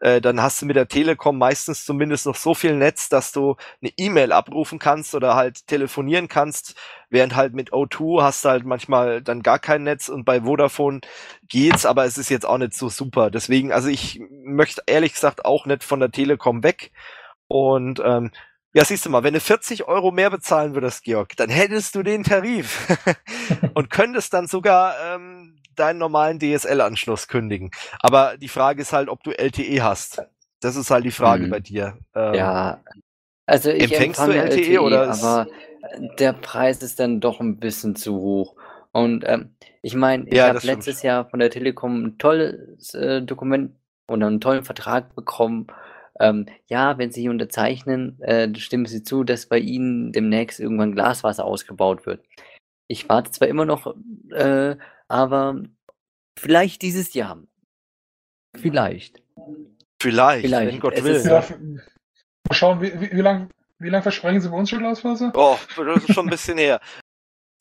äh, 0.00 0.20
dann 0.20 0.42
hast 0.42 0.60
du 0.60 0.66
mit 0.66 0.76
der 0.76 0.88
Telekom 0.88 1.38
meistens 1.38 1.86
zumindest 1.86 2.26
noch 2.26 2.36
so 2.36 2.52
viel 2.52 2.76
Netz, 2.76 3.08
dass 3.08 3.32
du 3.32 3.56
eine 3.80 3.92
E-Mail 3.96 4.32
abrufen 4.32 4.78
kannst 4.78 5.14
oder 5.14 5.36
halt 5.36 5.66
telefonieren 5.68 6.28
kannst, 6.28 6.74
während 7.08 7.34
halt 7.34 7.54
mit 7.54 7.72
O2 7.72 8.22
hast 8.22 8.44
du 8.44 8.50
halt 8.50 8.66
manchmal 8.66 9.22
dann 9.22 9.42
gar 9.42 9.58
kein 9.58 9.84
Netz 9.84 10.10
und 10.10 10.24
bei 10.24 10.42
Vodafone 10.42 11.00
geht's, 11.48 11.86
aber 11.86 12.04
es 12.04 12.18
ist 12.18 12.28
jetzt 12.28 12.44
auch 12.44 12.58
nicht 12.58 12.74
so 12.74 12.90
super. 12.90 13.30
Deswegen, 13.30 13.72
also 13.72 13.88
ich 13.88 14.20
möchte 14.44 14.82
ehrlich 14.86 15.14
gesagt 15.14 15.46
auch 15.46 15.64
nicht 15.64 15.82
von 15.82 16.00
der 16.00 16.10
Telekom 16.10 16.62
weg 16.62 16.92
und 17.48 18.02
ähm, 18.04 18.32
ja, 18.74 18.84
siehst 18.84 19.04
du 19.04 19.10
mal, 19.10 19.22
wenn 19.22 19.34
du 19.34 19.40
40 19.40 19.86
Euro 19.86 20.10
mehr 20.10 20.30
bezahlen 20.30 20.74
würdest, 20.74 21.04
Georg, 21.04 21.36
dann 21.36 21.50
hättest 21.50 21.94
du 21.94 22.02
den 22.02 22.24
Tarif 22.24 22.88
und 23.74 23.90
könntest 23.90 24.32
dann 24.32 24.46
sogar 24.46 24.94
ähm, 25.04 25.56
deinen 25.74 25.98
normalen 25.98 26.38
DSL-Anschluss 26.38 27.28
kündigen. 27.28 27.70
Aber 28.00 28.36
die 28.38 28.48
Frage 28.48 28.82
ist 28.82 28.92
halt, 28.92 29.08
ob 29.08 29.22
du 29.22 29.32
LTE 29.32 29.82
hast. 29.82 30.22
Das 30.60 30.76
ist 30.76 30.90
halt 30.90 31.04
die 31.04 31.10
Frage 31.10 31.46
mhm. 31.46 31.50
bei 31.50 31.60
dir. 31.60 31.98
Ähm, 32.14 32.34
ja, 32.34 32.80
also 33.46 33.70
ich 33.70 33.82
empfängst 33.82 34.20
du 34.20 34.30
LTE, 34.30 34.60
LTE 34.60 34.82
oder 34.82 35.10
aber 35.10 35.46
der 36.18 36.32
Preis 36.32 36.82
ist 36.82 37.00
dann 37.00 37.20
doch 37.20 37.40
ein 37.40 37.58
bisschen 37.58 37.96
zu 37.96 38.14
hoch. 38.14 38.56
Und 38.92 39.24
ähm, 39.26 39.54
ich 39.82 39.94
meine, 39.94 40.26
ich 40.28 40.34
ja, 40.34 40.48
habe 40.48 40.60
letztes 40.62 40.98
stimmt. 40.98 41.02
Jahr 41.02 41.28
von 41.28 41.40
der 41.40 41.50
Telekom 41.50 42.04
ein 42.04 42.18
tolles 42.18 42.94
äh, 42.94 43.22
Dokument 43.22 43.72
oder 44.08 44.26
einen 44.26 44.40
tollen 44.40 44.64
Vertrag 44.64 45.14
bekommen. 45.14 45.66
Ähm, 46.20 46.46
ja, 46.66 46.98
wenn 46.98 47.10
Sie 47.10 47.28
unterzeichnen, 47.28 48.20
äh, 48.20 48.54
stimmen 48.56 48.86
Sie 48.86 49.02
zu, 49.02 49.24
dass 49.24 49.46
bei 49.46 49.58
Ihnen 49.58 50.12
demnächst 50.12 50.60
irgendwann 50.60 50.92
Glaswasser 50.92 51.44
ausgebaut 51.44 52.06
wird. 52.06 52.24
Ich 52.86 53.08
warte 53.08 53.30
zwar 53.30 53.48
immer 53.48 53.64
noch 53.64 53.94
äh, 54.30 54.76
aber 55.08 55.62
vielleicht 56.38 56.82
dieses 56.82 57.14
Jahr. 57.14 57.42
Vielleicht. 58.54 59.22
Vielleicht, 60.00 60.46
Vielleicht. 60.46 60.72
wenn 60.72 60.80
Gott 60.80 60.94
es 60.94 61.04
will. 61.04 61.22
Ja, 61.24 61.44
mal 62.48 62.54
schauen, 62.54 62.80
wie, 62.80 63.00
wie, 63.00 63.12
wie 63.12 63.20
lange 63.20 63.48
wie 63.78 63.88
lang 63.88 64.02
versprechen 64.02 64.40
Sie 64.40 64.48
bei 64.48 64.56
uns 64.56 64.70
schon 64.70 64.78
Glasfaser? 64.78 65.32
Oh, 65.34 65.58
das 65.76 66.04
ist 66.04 66.14
schon 66.14 66.26
ein 66.26 66.30
bisschen 66.30 66.56
her. 66.56 66.80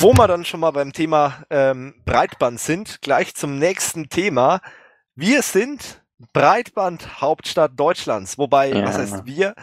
Wo 0.01 0.13
wir 0.13 0.27
dann 0.27 0.45
schon 0.45 0.59
mal 0.59 0.71
beim 0.71 0.93
Thema 0.93 1.43
ähm, 1.49 1.95
Breitband 2.05 2.59
sind, 2.59 3.01
gleich 3.01 3.35
zum 3.35 3.59
nächsten 3.59 4.09
Thema. 4.09 4.61
Wir 5.15 5.41
sind 5.41 6.00
Breitband-Hauptstadt 6.33 7.71
Deutschlands. 7.75 8.37
Wobei, 8.37 8.69
ja. 8.69 8.85
was 8.85 8.97
heißt 8.97 9.25
wir? 9.25 9.55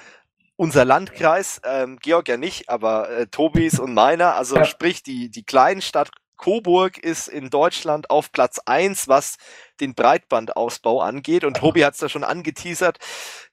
Unser 0.57 0.85
Landkreis, 0.85 1.61
ähm, 1.65 1.99
Georg 2.01 2.29
ja 2.29 2.37
nicht, 2.37 2.69
aber 2.69 3.11
äh, 3.11 3.27
Tobis 3.29 3.79
und 3.79 3.95
meiner, 3.95 4.35
also 4.35 4.57
ja. 4.57 4.65
sprich 4.65 5.03
die, 5.05 5.31
die 5.31 5.45
Kleinstadt 5.45 6.11
Coburg 6.39 6.99
ist 6.99 7.29
in 7.29 7.51
Deutschland 7.51 8.11
auf 8.11 8.33
Platz 8.33 8.61
eins, 8.65 9.09
was 9.09 9.37
den 9.81 9.95
Breitbandausbau 9.95 11.03
angeht. 11.03 11.45
Und 11.45 11.59
Tobi 11.59 11.85
hat 11.85 11.95
es 11.95 12.01
da 12.01 12.09
schon 12.09 12.25
angeteasert. 12.25 12.99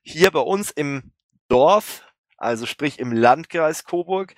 Hier 0.02 0.30
bei 0.30 0.40
uns 0.40 0.70
im 0.70 1.12
Dorf, 1.48 2.02
also 2.38 2.64
sprich 2.64 2.98
im 2.98 3.12
Landkreis 3.12 3.84
Coburg, 3.84 4.34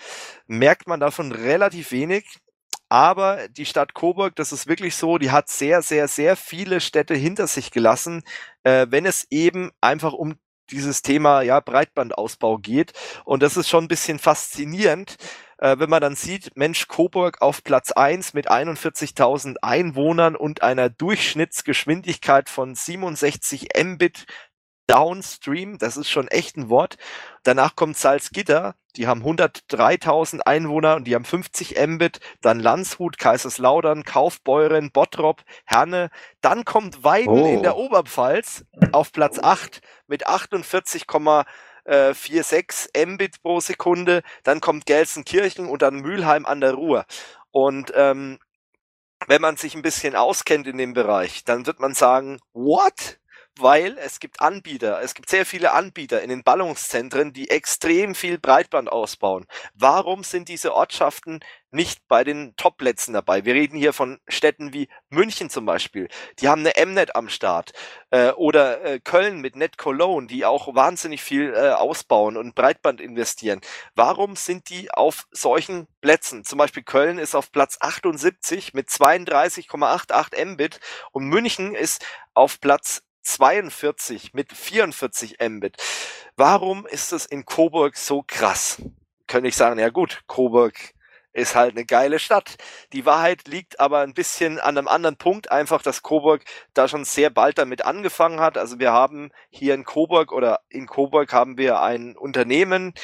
merkt 0.46 0.88
man 0.88 0.98
davon 0.98 1.30
relativ 1.30 1.92
wenig. 1.92 2.40
Aber 2.88 3.48
die 3.48 3.66
Stadt 3.66 3.94
Coburg, 3.94 4.36
das 4.36 4.52
ist 4.52 4.66
wirklich 4.66 4.96
so, 4.96 5.18
die 5.18 5.30
hat 5.30 5.48
sehr, 5.48 5.82
sehr, 5.82 6.08
sehr 6.08 6.36
viele 6.36 6.80
Städte 6.80 7.14
hinter 7.14 7.46
sich 7.46 7.70
gelassen, 7.70 8.22
äh, 8.62 8.86
wenn 8.90 9.04
es 9.04 9.26
eben 9.30 9.70
einfach 9.80 10.12
um 10.12 10.36
dieses 10.70 11.02
Thema 11.02 11.42
ja 11.42 11.60
Breitbandausbau 11.60 12.58
geht. 12.58 12.92
Und 13.24 13.42
das 13.42 13.56
ist 13.56 13.68
schon 13.68 13.84
ein 13.84 13.88
bisschen 13.88 14.18
faszinierend, 14.18 15.16
äh, 15.58 15.78
wenn 15.78 15.90
man 15.90 16.00
dann 16.00 16.14
sieht, 16.14 16.56
Mensch, 16.56 16.88
Coburg 16.88 17.42
auf 17.42 17.64
Platz 17.64 17.92
eins 17.92 18.32
mit 18.32 18.50
41.000 18.50 19.56
Einwohnern 19.62 20.36
und 20.36 20.62
einer 20.62 20.88
Durchschnittsgeschwindigkeit 20.88 22.48
von 22.48 22.74
67 22.74 23.68
Mbit 23.76 24.26
Downstream, 24.86 25.76
das 25.78 25.98
ist 25.98 26.08
schon 26.08 26.28
echt 26.28 26.56
ein 26.56 26.70
Wort. 26.70 26.96
Danach 27.42 27.76
kommt 27.76 27.98
Salzgitter, 27.98 28.74
die 28.98 29.06
haben 29.06 29.22
103.000 29.22 30.40
Einwohner 30.40 30.96
und 30.96 31.04
die 31.04 31.14
haben 31.14 31.24
50 31.24 31.76
Mbit. 31.86 32.18
Dann 32.40 32.58
Landshut, 32.58 33.16
Kaiserslautern, 33.16 34.02
Kaufbeuren, 34.02 34.90
Bottrop, 34.90 35.42
Herne. 35.64 36.10
Dann 36.40 36.64
kommt 36.64 37.04
Weiden 37.04 37.28
oh. 37.28 37.46
in 37.46 37.62
der 37.62 37.76
oh. 37.76 37.86
Oberpfalz 37.86 38.64
auf 38.92 39.12
Platz 39.12 39.38
8 39.38 39.80
mit 40.08 40.26
48, 40.26 41.04
4,6 41.04 42.88
äh, 42.92 43.06
Mbit 43.06 43.40
pro 43.42 43.60
Sekunde, 43.60 44.22
dann 44.42 44.60
kommt 44.60 44.84
Gelsenkirchen 44.84 45.68
und 45.68 45.80
dann 45.80 46.00
Mülheim 46.00 46.44
an 46.44 46.60
der 46.60 46.74
Ruhr. 46.74 47.06
Und 47.50 47.92
ähm, 47.94 48.38
wenn 49.26 49.40
man 49.40 49.56
sich 49.56 49.74
ein 49.74 49.82
bisschen 49.82 50.14
auskennt 50.16 50.66
in 50.66 50.76
dem 50.76 50.92
Bereich, 50.92 51.44
dann 51.44 51.66
wird 51.66 51.80
man 51.80 51.94
sagen, 51.94 52.40
what? 52.52 53.18
Weil 53.60 53.98
es 53.98 54.20
gibt 54.20 54.40
Anbieter, 54.40 55.00
es 55.02 55.14
gibt 55.14 55.28
sehr 55.28 55.46
viele 55.46 55.72
Anbieter 55.72 56.22
in 56.22 56.30
den 56.30 56.42
Ballungszentren, 56.42 57.32
die 57.32 57.50
extrem 57.50 58.14
viel 58.14 58.38
Breitband 58.38 58.90
ausbauen. 58.90 59.46
Warum 59.74 60.24
sind 60.24 60.48
diese 60.48 60.74
Ortschaften 60.74 61.40
nicht 61.70 62.08
bei 62.08 62.24
den 62.24 62.54
Top-Plätzen 62.56 63.12
dabei? 63.12 63.44
Wir 63.44 63.54
reden 63.54 63.76
hier 63.76 63.92
von 63.92 64.20
Städten 64.28 64.72
wie 64.72 64.88
München 65.10 65.50
zum 65.50 65.66
Beispiel. 65.66 66.08
Die 66.38 66.48
haben 66.48 66.66
eine 66.66 66.86
Mnet 66.86 67.14
am 67.14 67.28
Start. 67.28 67.72
Äh, 68.10 68.30
oder 68.32 68.82
äh, 68.84 69.00
Köln 69.00 69.40
mit 69.40 69.56
Net 69.56 69.76
Cologne, 69.76 70.26
die 70.26 70.44
auch 70.44 70.74
wahnsinnig 70.74 71.22
viel 71.22 71.52
äh, 71.54 71.70
ausbauen 71.70 72.36
und 72.36 72.54
Breitband 72.54 73.00
investieren. 73.00 73.60
Warum 73.94 74.36
sind 74.36 74.70
die 74.70 74.90
auf 74.90 75.26
solchen 75.30 75.86
Plätzen? 76.00 76.44
Zum 76.44 76.58
Beispiel 76.58 76.82
Köln 76.82 77.18
ist 77.18 77.34
auf 77.34 77.52
Platz 77.52 77.76
78 77.80 78.72
mit 78.74 78.88
32,88 78.88 80.44
Mbit 80.44 80.80
und 81.12 81.26
München 81.26 81.74
ist 81.74 82.04
auf 82.34 82.60
Platz 82.60 83.02
42 83.28 84.32
mit 84.32 84.52
44 84.52 85.36
Mbit. 85.40 85.76
Warum 86.36 86.86
ist 86.86 87.12
es 87.12 87.26
in 87.26 87.44
Coburg 87.44 87.96
so 87.96 88.24
krass? 88.26 88.82
Könnte 89.26 89.48
ich 89.48 89.56
sagen, 89.56 89.78
ja 89.78 89.90
gut, 89.90 90.22
Coburg 90.26 90.74
ist 91.34 91.54
halt 91.54 91.72
eine 91.72 91.84
geile 91.84 92.18
Stadt. 92.18 92.56
Die 92.92 93.04
Wahrheit 93.04 93.46
liegt 93.46 93.80
aber 93.80 94.00
ein 94.00 94.14
bisschen 94.14 94.58
an 94.58 94.78
einem 94.78 94.88
anderen 94.88 95.16
Punkt, 95.16 95.50
einfach, 95.52 95.82
dass 95.82 96.02
Coburg 96.02 96.42
da 96.72 96.88
schon 96.88 97.04
sehr 97.04 97.28
bald 97.28 97.58
damit 97.58 97.84
angefangen 97.84 98.40
hat. 98.40 98.56
Also 98.56 98.78
wir 98.78 98.92
haben 98.92 99.30
hier 99.50 99.74
in 99.74 99.84
Coburg 99.84 100.32
oder 100.32 100.60
in 100.70 100.86
Coburg 100.86 101.32
haben 101.32 101.58
wir 101.58 101.82
ein 101.82 102.16
Unternehmen, 102.16 102.94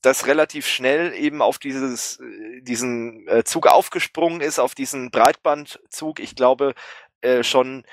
das 0.00 0.26
relativ 0.26 0.66
schnell 0.66 1.12
eben 1.12 1.42
auf 1.42 1.58
dieses, 1.58 2.20
diesen 2.62 3.26
äh, 3.28 3.42
Zug 3.44 3.66
aufgesprungen 3.66 4.40
ist, 4.40 4.58
auf 4.58 4.74
diesen 4.74 5.10
Breitbandzug. 5.10 6.20
Ich 6.20 6.36
glaube, 6.36 6.74
äh, 7.20 7.42
schon 7.42 7.84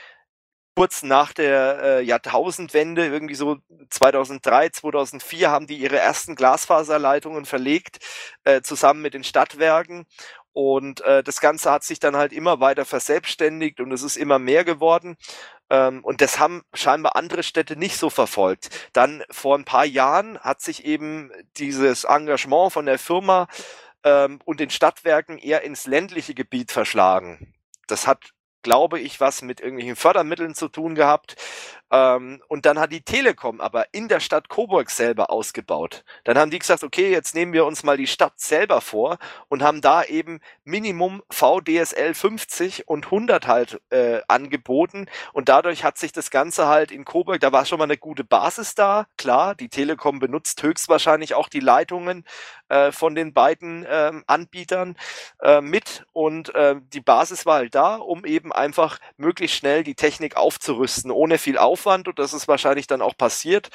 kurz 0.80 1.04
nach 1.04 1.34
der 1.34 1.80
äh, 1.84 2.04
Jahrtausendwende, 2.04 3.06
irgendwie 3.06 3.36
so 3.36 3.58
2003, 3.90 4.70
2004, 4.70 5.52
haben 5.52 5.68
die 5.68 5.76
ihre 5.76 5.98
ersten 5.98 6.36
Glasfaserleitungen 6.38 7.44
verlegt, 7.44 8.00
äh, 8.46 8.62
zusammen 8.62 9.02
mit 9.02 9.14
den 9.14 9.26
Stadtwerken. 9.26 10.06
Und 10.54 11.02
äh, 11.02 11.22
das 11.22 11.42
Ganze 11.42 11.70
hat 11.70 11.84
sich 11.84 12.00
dann 12.00 12.16
halt 12.16 12.32
immer 12.32 12.62
weiter 12.62 12.86
verselbstständigt 12.86 13.82
und 13.82 13.92
es 13.92 14.04
ist 14.04 14.16
immer 14.16 14.40
mehr 14.40 14.64
geworden. 14.64 15.18
Ähm, 15.70 16.02
und 16.02 16.22
das 16.22 16.40
haben 16.40 16.62
scheinbar 16.74 17.18
andere 17.18 17.44
Städte 17.44 17.76
nicht 17.76 17.98
so 17.98 18.10
verfolgt. 18.10 18.70
Dann 18.94 19.26
vor 19.30 19.58
ein 19.58 19.66
paar 19.66 19.86
Jahren 19.86 20.40
hat 20.40 20.62
sich 20.62 20.86
eben 20.86 21.30
dieses 21.58 22.06
Engagement 22.06 22.72
von 22.72 22.86
der 22.86 23.00
Firma 23.00 23.50
ähm, 24.06 24.40
und 24.46 24.62
den 24.62 24.70
Stadtwerken 24.70 25.40
eher 25.40 25.62
ins 25.64 25.88
ländliche 25.88 26.36
Gebiet 26.36 26.72
verschlagen. 26.72 27.54
Das 27.88 28.08
hat 28.08 28.32
glaube 28.62 29.00
ich, 29.00 29.20
was 29.20 29.42
mit 29.42 29.60
irgendwelchen 29.60 29.96
Fördermitteln 29.96 30.56
zu 30.56 30.68
tun 30.68 30.96
gehabt. 30.96 31.36
Ähm, 31.92 32.42
und 32.48 32.66
dann 32.66 32.80
hat 32.80 32.92
die 32.92 33.02
Telekom 33.02 33.60
aber 33.62 33.86
in 33.94 34.08
der 34.08 34.20
Stadt 34.20 34.50
Coburg 34.50 34.92
selber 34.92 35.32
ausgebaut. 35.32 36.04
Dann 36.24 36.38
haben 36.38 36.52
die 36.52 36.60
gesagt, 36.60 36.84
okay, 36.84 37.10
jetzt 37.10 37.34
nehmen 37.34 37.54
wir 37.54 37.66
uns 37.66 37.84
mal 37.84 37.98
die 37.98 38.08
Stadt 38.08 38.40
selber 38.40 38.82
vor 38.82 39.18
und 39.48 39.64
haben 39.64 39.82
da 39.82 40.04
eben 40.04 40.40
Minimum 40.64 41.24
VDSL 41.32 42.14
50 42.14 42.88
und 42.88 43.06
100 43.06 43.48
halt 43.48 43.82
äh, 43.90 44.22
angeboten. 44.28 45.08
Und 45.34 45.50
dadurch 45.50 45.84
hat 45.84 45.98
sich 45.98 46.12
das 46.12 46.30
Ganze 46.30 46.68
halt 46.68 46.92
in 46.92 47.06
Coburg, 47.06 47.40
da 47.40 47.52
war 47.52 47.66
schon 47.66 47.80
mal 47.80 47.86
eine 47.86 47.98
gute 47.98 48.24
Basis 48.24 48.76
da. 48.76 49.08
Klar, 49.18 49.56
die 49.56 49.70
Telekom 49.70 50.20
benutzt 50.20 50.62
höchstwahrscheinlich 50.62 51.34
auch 51.34 51.50
die 51.50 51.60
Leitungen 51.60 52.24
äh, 52.68 52.92
von 52.92 53.16
den 53.16 53.34
beiden 53.34 53.86
äh, 53.86 54.12
Anbietern 54.28 54.96
mit. 55.62 56.06
Und 56.12 56.54
äh, 56.54 56.76
die 56.94 57.02
Basis 57.02 57.46
war 57.46 57.56
halt 57.56 57.74
da, 57.74 57.96
um 57.96 58.26
eben 58.26 58.52
einfach 58.52 59.00
möglichst 59.18 59.58
schnell 59.58 59.84
die 59.84 59.96
Technik 59.96 60.36
aufzurüsten, 60.36 61.12
ohne 61.12 61.38
viel 61.38 61.58
Aufwand 61.58 61.79
Aufwand 61.80 62.08
und 62.08 62.20
das 62.20 62.34
ist 62.34 62.48
wahrscheinlich 62.48 62.88
dann 62.88 63.02
auch 63.02 63.16
passiert. 63.18 63.70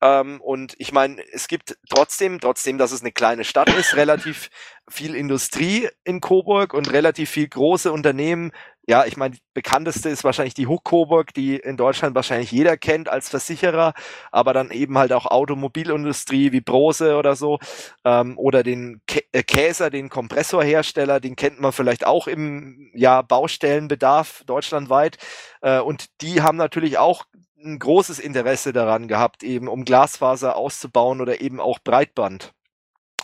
Ähm, 0.00 0.40
und 0.40 0.74
ich 0.78 0.92
meine, 0.92 1.22
es 1.32 1.46
gibt 1.48 1.76
trotzdem, 1.88 2.40
trotzdem, 2.40 2.78
dass 2.78 2.92
es 2.92 3.02
eine 3.02 3.12
kleine 3.12 3.44
Stadt 3.44 3.68
ist, 3.68 3.96
relativ 3.96 4.50
viel 4.88 5.14
Industrie 5.14 5.88
in 6.04 6.20
Coburg 6.20 6.74
und 6.74 6.90
relativ 6.90 7.30
viel 7.30 7.48
große 7.48 7.92
Unternehmen 7.92 8.52
ja, 8.90 9.04
ich 9.04 9.16
meine, 9.16 9.36
bekannteste 9.54 10.08
ist 10.08 10.24
wahrscheinlich 10.24 10.54
die 10.54 10.66
Hook 10.66 10.82
Coburg, 10.82 11.32
die 11.32 11.54
in 11.54 11.76
Deutschland 11.76 12.16
wahrscheinlich 12.16 12.50
jeder 12.50 12.76
kennt 12.76 13.08
als 13.08 13.28
Versicherer, 13.28 13.94
aber 14.32 14.52
dann 14.52 14.72
eben 14.72 14.98
halt 14.98 15.12
auch 15.12 15.26
Automobilindustrie 15.26 16.50
wie 16.50 16.60
Brose 16.60 17.16
oder 17.16 17.36
so 17.36 17.60
ähm, 18.04 18.36
oder 18.36 18.64
den 18.64 19.00
Kä 19.06 19.22
äh, 19.30 19.44
Käser, 19.44 19.90
den 19.90 20.08
Kompressorhersteller, 20.08 21.20
den 21.20 21.36
kennt 21.36 21.60
man 21.60 21.70
vielleicht 21.70 22.04
auch 22.04 22.26
im 22.26 22.90
ja, 22.92 23.22
Baustellenbedarf 23.22 24.42
deutschlandweit 24.46 25.18
äh, 25.60 25.78
und 25.78 26.06
die 26.20 26.42
haben 26.42 26.56
natürlich 26.56 26.98
auch 26.98 27.26
ein 27.64 27.78
großes 27.78 28.18
Interesse 28.18 28.72
daran 28.72 29.08
gehabt, 29.08 29.42
eben 29.42 29.68
um 29.68 29.84
Glasfaser 29.84 30.56
auszubauen 30.56 31.20
oder 31.20 31.40
eben 31.40 31.60
auch 31.60 31.78
Breitband. 31.78 32.52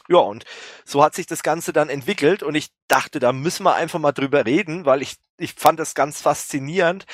Ja, 0.09 0.19
und 0.19 0.45
so 0.85 1.03
hat 1.03 1.15
sich 1.15 1.27
das 1.27 1.43
Ganze 1.43 1.73
dann 1.73 1.89
entwickelt 1.89 2.43
und 2.43 2.55
ich 2.55 2.69
dachte, 2.89 3.19
da 3.19 3.33
müssen 3.33 3.65
wir 3.65 3.75
einfach 3.75 3.99
mal 3.99 4.13
drüber 4.13 4.47
reden, 4.47 4.85
weil 4.87 5.03
ich, 5.03 5.17
ich 5.39 5.55
fand 5.55 5.81
das 5.81 5.95
ganz 5.95 6.21
faszinierend. 6.21 7.05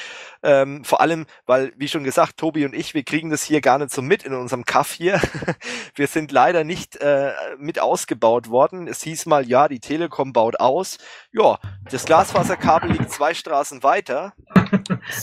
Ähm, 0.42 0.84
vor 0.84 1.00
allem, 1.00 1.24
weil, 1.46 1.72
wie 1.76 1.88
schon 1.88 2.04
gesagt, 2.04 2.36
Tobi 2.36 2.66
und 2.66 2.74
ich, 2.74 2.92
wir 2.92 3.02
kriegen 3.04 3.30
das 3.30 3.42
hier 3.42 3.60
gar 3.62 3.78
nicht 3.78 3.90
so 3.90 4.02
mit 4.02 4.22
in 4.24 4.34
unserem 4.34 4.64
Kaff 4.66 4.92
hier. 4.92 5.20
wir 5.94 6.06
sind 6.06 6.30
leider 6.32 6.64
nicht 6.64 6.96
äh, 6.96 7.32
mit 7.56 7.80
ausgebaut 7.80 8.50
worden. 8.50 8.86
Es 8.86 9.02
hieß 9.02 9.24
mal, 9.26 9.48
ja, 9.48 9.68
die 9.68 9.80
Telekom 9.80 10.32
baut 10.34 10.60
aus. 10.60 10.98
Ja, 11.32 11.58
das 11.90 12.04
Glasfaserkabel 12.04 12.92
liegt 12.92 13.10
zwei 13.10 13.32
Straßen 13.32 13.82
weiter. 13.82 14.34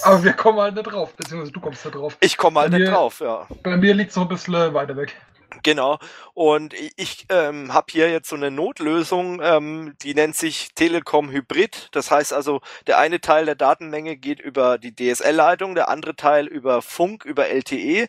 Aber 0.04 0.24
wir 0.24 0.34
kommen 0.34 0.60
halt 0.60 0.74
nicht 0.76 0.86
drauf, 0.91 1.14
beziehungsweise 1.14 1.52
du 1.52 1.60
kommst 1.60 1.86
da 1.86 1.90
drauf. 1.91 2.18
Ich 2.22 2.38
komme 2.38 2.60
halt 2.62 2.72
Bei 2.72 2.80
nicht 2.80 2.88
mir- 2.88 2.94
drauf, 2.96 3.20
ja. 3.20 3.48
Bei 3.64 3.78
mir 3.78 3.94
liegt 3.94 4.10
es 4.12 4.16
noch 4.16 4.24
ein 4.24 4.30
bisschen 4.30 4.74
weiter 4.74 4.96
weg. 4.98 5.16
Genau. 5.64 5.98
Und 6.34 6.74
ich 6.74 7.26
ähm, 7.30 7.74
habe 7.74 7.88
hier 7.92 8.10
jetzt 8.10 8.30
so 8.30 8.36
eine 8.36 8.52
Notlösung, 8.52 9.42
ähm, 9.42 9.96
die 10.02 10.14
nennt 10.14 10.36
sich 10.36 10.74
Telekom 10.76 11.32
Hybrid. 11.32 11.90
Das 11.92 12.12
heißt 12.12 12.34
also, 12.34 12.62
der 12.88 13.00
eine 13.00 13.20
Teil 13.20 13.46
der 13.46 13.56
Datenmenge 13.56 14.16
geht 14.16 14.40
über 14.40 14.78
die 14.78 14.96
DSL-Leitung, 14.96 15.76
der 15.76 15.90
andere 15.90 16.16
Teil 16.16 16.48
über 16.48 16.82
Funk, 16.82 17.26
über 17.26 17.48
LTE. 17.50 18.08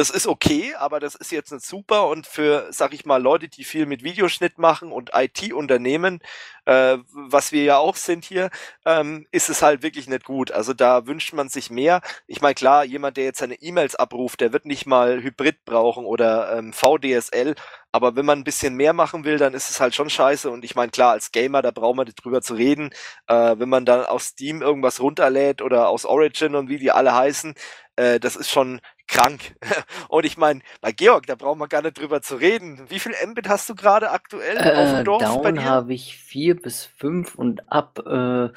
Das 0.00 0.08
ist 0.08 0.26
okay, 0.26 0.74
aber 0.78 0.98
das 0.98 1.14
ist 1.14 1.30
jetzt 1.30 1.52
nicht 1.52 1.62
super 1.62 2.08
und 2.08 2.26
für, 2.26 2.68
sag 2.70 2.94
ich 2.94 3.04
mal, 3.04 3.20
Leute, 3.20 3.48
die 3.48 3.64
viel 3.64 3.84
mit 3.84 4.02
Videoschnitt 4.02 4.56
machen 4.56 4.92
und 4.92 5.10
IT-Unternehmen, 5.12 6.20
äh, 6.64 6.96
was 7.12 7.52
wir 7.52 7.64
ja 7.64 7.76
auch 7.76 7.96
sind 7.96 8.24
hier, 8.24 8.48
ähm, 8.86 9.26
ist 9.30 9.50
es 9.50 9.60
halt 9.60 9.82
wirklich 9.82 10.08
nicht 10.08 10.24
gut. 10.24 10.52
Also 10.52 10.72
da 10.72 11.06
wünscht 11.06 11.34
man 11.34 11.50
sich 11.50 11.68
mehr. 11.70 12.00
Ich 12.26 12.40
meine, 12.40 12.54
klar, 12.54 12.82
jemand, 12.86 13.18
der 13.18 13.24
jetzt 13.24 13.40
seine 13.40 13.56
E-Mails 13.56 13.94
abruft, 13.94 14.40
der 14.40 14.54
wird 14.54 14.64
nicht 14.64 14.86
mal 14.86 15.22
Hybrid 15.22 15.66
brauchen 15.66 16.06
oder 16.06 16.56
ähm, 16.56 16.72
VDSL, 16.72 17.54
aber 17.92 18.16
wenn 18.16 18.24
man 18.24 18.38
ein 18.38 18.44
bisschen 18.44 18.76
mehr 18.76 18.92
machen 18.94 19.24
will, 19.24 19.36
dann 19.36 19.52
ist 19.52 19.68
es 19.68 19.80
halt 19.80 19.94
schon 19.94 20.08
scheiße. 20.08 20.48
Und 20.50 20.64
ich 20.64 20.76
meine, 20.76 20.92
klar, 20.92 21.12
als 21.12 21.32
Gamer, 21.32 21.60
da 21.60 21.72
braucht 21.72 21.96
man 21.96 22.06
drüber 22.06 22.40
zu 22.40 22.54
reden. 22.54 22.90
Äh, 23.26 23.56
wenn 23.58 23.68
man 23.68 23.84
dann 23.84 24.04
aus 24.06 24.26
Steam 24.28 24.62
irgendwas 24.62 25.00
runterlädt 25.00 25.60
oder 25.60 25.88
aus 25.88 26.06
Origin 26.06 26.54
und 26.54 26.68
wie 26.68 26.78
die 26.78 26.92
alle 26.92 27.14
heißen, 27.14 27.54
äh, 27.96 28.20
das 28.20 28.36
ist 28.36 28.50
schon 28.50 28.80
krank. 29.10 29.56
und 30.08 30.24
ich 30.26 30.38
meine, 30.38 30.60
bei 30.80 30.92
Georg, 30.92 31.26
da 31.26 31.36
brauchen 31.36 31.58
wir 31.60 31.68
gar 31.68 31.82
nicht 31.82 31.98
drüber 31.98 32.22
zu 32.22 32.36
reden. 32.36 32.90
Wie 32.90 33.00
viel 33.00 33.14
Mbit 33.26 33.48
hast 33.48 33.68
du 33.68 33.74
gerade 33.76 34.10
aktuell 34.10 34.70
auf 34.72 34.90
Äh, 34.90 34.92
dem 34.92 35.04
Dorf 35.04 35.40
bei 35.40 35.52
down 35.52 35.52
dir? 35.52 35.64
habe 35.64 35.94
ich 35.94 36.16
4 36.18 36.60
bis 36.60 36.84
5 36.84 37.34
und 37.36 37.70
ab 37.72 37.98
äh, 38.06 38.50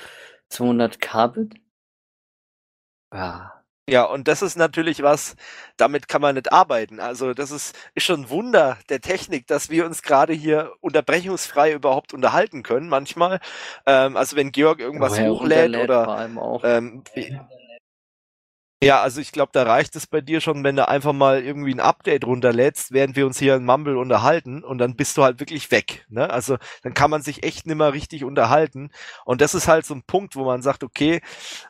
200 0.49 0.99
Kbit. 1.01 1.55
Ja. 3.13 3.63
Ja, 3.89 4.05
und 4.05 4.30
das 4.30 4.41
ist 4.41 4.55
natürlich 4.55 5.03
was, 5.03 5.35
damit 5.75 6.07
kann 6.07 6.21
man 6.21 6.35
nicht 6.35 6.53
arbeiten. 6.53 7.01
Also 7.01 7.34
das 7.34 7.51
ist, 7.51 7.75
ist 7.95 8.05
schon 8.05 8.21
ein 8.21 8.30
Wunder 8.30 8.77
der 8.89 9.01
Technik, 9.01 9.45
dass 9.47 9.69
wir 9.69 9.85
uns 9.85 10.03
gerade 10.03 10.31
hier 10.34 10.71
unterbrechungsfrei 10.80 11.73
überhaupt 11.73 12.13
unterhalten 12.13 12.63
können 12.63 12.88
manchmal. 12.88 13.41
Ähm, 13.85 14.15
also 14.15 14.38
wenn 14.38 14.53
Georg 14.53 14.80
irgendwas 14.80 15.19
Woher 15.19 15.21
hochlädt 15.21 15.75
runterlädt 15.75 15.77
oder 15.77 16.07
vor 16.07 16.15
allem 16.15 16.38
auch. 16.39 16.63
ähm, 16.63 17.03
ja, 17.15 17.49
also 18.91 19.22
ich 19.22 19.31
glaube, 19.31 19.51
da 19.53 19.64
reicht 19.64 19.95
es 19.95 20.07
bei 20.07 20.22
dir 20.22 20.41
schon, 20.41 20.64
wenn 20.64 20.76
du 20.76 20.88
einfach 20.88 21.14
mal 21.14 21.43
irgendwie 21.43 21.73
ein 21.73 21.80
Update 21.80 22.26
runterlädst, 22.26 22.91
während 22.91 23.15
wir 23.15 23.26
uns 23.26 23.39
hier 23.39 23.55
in 23.55 23.65
Mumble 23.65 23.97
unterhalten 23.97 24.64
und 24.64 24.77
dann 24.77 24.95
bist 24.95 25.18
du 25.18 25.23
halt 25.23 25.39
wirklich 25.39 25.72
weg. 25.72 26.05
Ne? 26.10 26.30
Also 26.30 26.57
dann 26.84 26.93
kann 26.93 27.10
man 27.10 27.22
sich 27.22 27.43
echt 27.43 27.65
nimmer 27.68 27.93
richtig 27.93 28.23
unterhalten. 28.23 28.91
Und 29.26 29.41
das 29.41 29.55
ist 29.55 29.68
halt 29.68 29.85
so 29.85 29.93
ein 29.93 30.03
Punkt, 30.03 30.35
wo 30.35 30.45
man 30.45 30.61
sagt, 30.61 30.84
okay, 30.84 31.22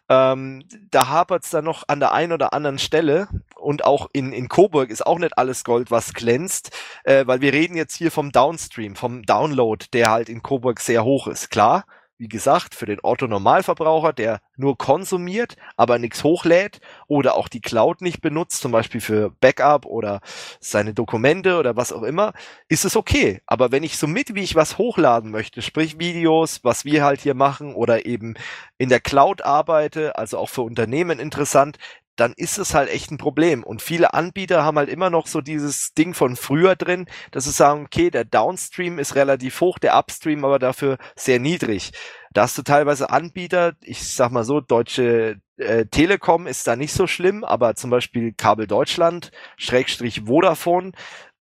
ähm, 0.10 0.64
da 0.92 1.08
hapert's 1.08 1.50
dann 1.50 1.66
noch 1.66 1.84
an 1.88 2.00
der 2.00 2.14
einen 2.14 2.32
oder 2.32 2.54
anderen 2.54 2.80
Stelle 2.80 3.28
und 3.56 3.86
auch 3.86 4.10
in, 4.14 4.34
in 4.34 4.50
Coburg 4.50 4.90
ist 4.90 5.06
auch 5.06 5.20
nicht 5.20 5.38
alles 5.38 5.64
Gold, 5.64 5.92
was 5.92 6.14
glänzt, 6.14 6.72
äh, 7.04 7.26
weil 7.26 7.42
wir 7.42 7.54
reden 7.54 7.76
jetzt 7.76 7.96
hier 7.96 8.12
vom 8.12 8.32
Downstream, 8.32 8.96
vom 8.96 9.24
Download, 9.24 9.86
der 9.94 10.12
halt 10.12 10.30
in 10.30 10.44
Coburg 10.44 10.80
sehr 10.80 11.04
hoch 11.04 11.28
ist. 11.28 11.50
Klar, 11.50 11.86
wie 12.18 12.28
gesagt, 12.28 12.76
für 12.76 12.86
den 12.86 13.00
Otto-Normalverbraucher, 13.02 14.14
der 14.14 14.40
nur 14.56 14.78
konsumiert, 14.78 15.56
aber 15.78 16.00
nichts 16.00 16.24
hochlädt 16.24 16.80
oder 17.08 17.36
auch 17.36 17.48
die 17.48 17.62
Cloud 17.62 18.02
nicht 18.02 18.22
benutzt, 18.22 18.62
zum 18.62 18.72
Beispiel 18.72 19.02
für 19.02 19.32
Backup 19.42 19.86
oder 19.86 20.22
seine 20.60 20.94
Dokumente 20.94 21.58
oder 21.58 21.76
was 21.76 21.92
auch 21.92 22.04
immer, 22.04 22.34
ist 22.70 22.86
es 22.86 22.96
okay. 22.96 23.42
Aber 23.46 23.72
wenn 23.72 23.84
ich 23.84 23.98
so 23.98 24.08
mit, 24.08 24.36
wie 24.36 24.44
ich 24.44 24.56
was 24.56 24.78
hochladen 24.78 25.32
möchte, 25.32 25.62
sprich 25.62 26.00
Videos, 26.00 26.64
was 26.64 26.86
wir 26.86 27.04
halt 27.04 27.22
hier 27.22 27.34
machen 27.34 27.74
oder 27.74 28.06
eben 28.06 28.36
in 28.78 28.90
der 28.90 29.00
Cloud 29.00 29.42
arbeite, 29.42 30.16
also 30.18 30.38
auch 30.38 30.50
für 30.50 30.62
Unternehmen 30.62 31.20
interessant, 31.20 31.78
dann 32.16 32.34
ist 32.38 32.58
es 32.58 32.74
halt 32.74 32.90
echt 32.90 33.12
ein 33.12 33.18
Problem. 33.18 33.64
Und 33.64 33.82
viele 33.82 34.14
Anbieter 34.14 34.64
haben 34.64 34.78
halt 34.78 34.90
immer 34.90 35.10
noch 35.10 35.28
so 35.28 35.42
dieses 35.42 35.94
Ding 35.94 36.14
von 36.14 36.36
früher 36.36 36.76
drin, 36.76 37.08
dass 37.32 37.46
sie 37.46 37.52
sagen, 37.52 37.86
okay, 37.86 38.10
der 38.10 38.26
Downstream 38.26 39.00
ist 39.00 39.16
relativ 39.16 39.60
hoch, 39.62 39.80
der 39.80 39.98
Upstream 39.98 40.46
aber 40.46 40.60
dafür 40.60 40.98
sehr 41.16 41.40
niedrig. 41.40 41.92
Da 42.32 42.44
hast 42.44 42.58
du 42.58 42.64
teilweise 42.64 43.10
Anbieter, 43.10 43.74
ich 43.82 44.08
sag 44.14 44.32
mal 44.32 44.44
so, 44.44 44.60
Deutsche 44.60 45.38
äh, 45.58 45.86
Telekom 45.86 46.48
ist 46.48 46.68
da 46.68 46.76
nicht 46.76 46.94
so 46.94 47.08
schlimm, 47.08 47.44
aber 47.44 47.76
zum 47.76 47.90
Beispiel 47.90 48.34
Kabel 48.34 48.68
Deutschland, 48.68 49.32
Schrägstrich 49.58 50.22
Vodafone, 50.26 50.92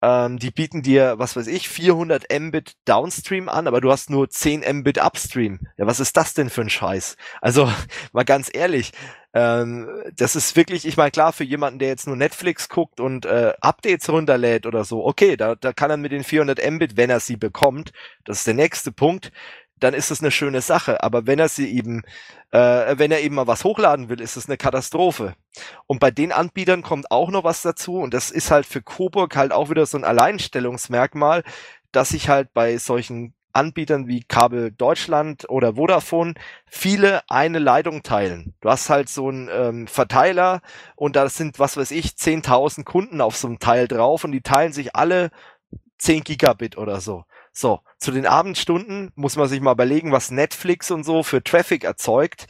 ähm, 0.01 0.39
die 0.39 0.51
bieten 0.51 0.83
dir, 0.83 1.19
was 1.19 1.37
weiß 1.37 1.47
ich, 1.49 1.69
400 1.69 2.27
Mbit 2.33 2.75
Downstream 2.85 3.49
an, 3.49 3.67
aber 3.67 3.81
du 3.81 3.91
hast 3.91 4.11
nur 4.11 4.31
10 4.31 4.65
Mbit 4.79 4.99
Upstream. 4.99 5.61
Ja, 5.77 5.87
was 5.87 6.01
ist 6.01 6.17
das 6.17 6.35
denn 6.35 6.51
für 6.51 6.61
ein 6.61 6.71
Scheiß? 6.71 7.17
Also, 7.41 7.71
mal 8.13 8.25
ganz 8.25 8.51
ehrlich, 8.53 8.93
ähm, 9.35 9.89
das 10.17 10.37
ist 10.37 10.57
wirklich, 10.57 10.87
ich 10.87 10.97
meine, 10.97 11.11
klar, 11.11 11.33
für 11.33 11.45
jemanden, 11.45 11.79
der 11.79 11.89
jetzt 11.89 12.07
nur 12.07 12.17
Netflix 12.17 12.69
guckt 12.69 13.01
und 13.01 13.27
äh, 13.27 13.53
Updates 13.61 14.09
runterlädt 14.09 14.67
oder 14.67 14.85
so, 14.85 15.05
okay, 15.05 15.37
da, 15.37 15.55
da 15.55 15.73
kann 15.73 15.91
er 15.91 15.97
mit 15.97 16.13
den 16.13 16.25
400 16.25 16.71
Mbit, 16.71 16.97
wenn 16.97 17.11
er 17.11 17.21
sie 17.21 17.37
bekommt, 17.37 17.93
das 18.25 18.39
ist 18.39 18.47
der 18.47 18.55
nächste 18.55 18.93
Punkt, 18.93 19.33
dann 19.81 19.95
ist 19.95 20.11
es 20.11 20.21
eine 20.21 20.31
schöne 20.31 20.61
Sache. 20.61 21.03
Aber 21.03 21.27
wenn 21.27 21.39
er 21.39 21.49
sie 21.49 21.71
eben, 21.71 22.03
äh, 22.51 22.99
wenn 22.99 23.11
er 23.11 23.21
eben 23.21 23.35
mal 23.35 23.47
was 23.47 23.65
hochladen 23.65 24.09
will, 24.09 24.21
ist 24.21 24.37
es 24.37 24.49
eine 24.49 24.57
Katastrophe. 24.57 25.35
Und 25.87 26.01
bei 26.01 26.11
den 26.11 26.33
Anbietern 26.33 26.83
kommt 26.83 27.11
auch 27.11 27.31
noch 27.31 27.45
was 27.45 27.63
dazu 27.63 27.99
und 27.99 28.15
das 28.15 28.31
ist 28.31 28.51
halt 28.51 28.67
für 28.67 28.83
Coburg 28.83 29.37
halt 29.37 29.53
auch 29.53 29.71
wieder 29.71 29.87
so 29.87 29.99
ein 29.99 30.05
Alleinstellungsmerkmal, 30.05 31.43
dass 31.93 32.11
sich 32.11 32.29
halt 32.29 32.53
bei 32.55 32.79
solchen 32.79 33.35
Anbietern 33.53 34.07
wie 34.07 34.23
Kabel 34.23 34.71
Deutschland 34.71 35.49
oder 35.49 35.75
Vodafone 35.75 36.35
viele 36.67 37.23
eine 37.29 37.59
Leitung 37.59 38.03
teilen. 38.03 38.55
Du 38.61 38.69
hast 38.71 38.89
halt 38.89 39.09
so 39.09 39.29
einen 39.29 39.49
ähm, 39.51 39.87
Verteiler 39.87 40.61
und 40.97 41.17
da 41.17 41.29
sind, 41.29 41.59
was 41.59 41.77
weiß 41.77 41.91
ich, 41.91 42.11
10.000 42.11 42.85
Kunden 42.85 43.21
auf 43.21 43.37
so 43.37 43.49
einem 43.49 43.59
Teil 43.59 43.89
drauf 43.89 44.25
und 44.25 44.33
die 44.33 44.43
teilen 44.43 44.73
sich 44.73 44.95
alle 44.95 45.31
10 45.99 46.23
Gigabit 46.25 46.79
oder 46.79 47.01
so. 47.01 47.25
So, 47.59 47.81
zu 47.99 48.13
den 48.13 48.25
Abendstunden 48.25 49.11
muss 49.17 49.35
man 49.35 49.49
sich 49.49 49.61
mal 49.61 49.73
überlegen, 49.73 50.13
was 50.13 50.31
Netflix 50.31 50.93
und 50.93 51.03
so 51.03 51.25
für 51.25 51.43
Traffic 51.43 51.83
erzeugt. 51.83 52.47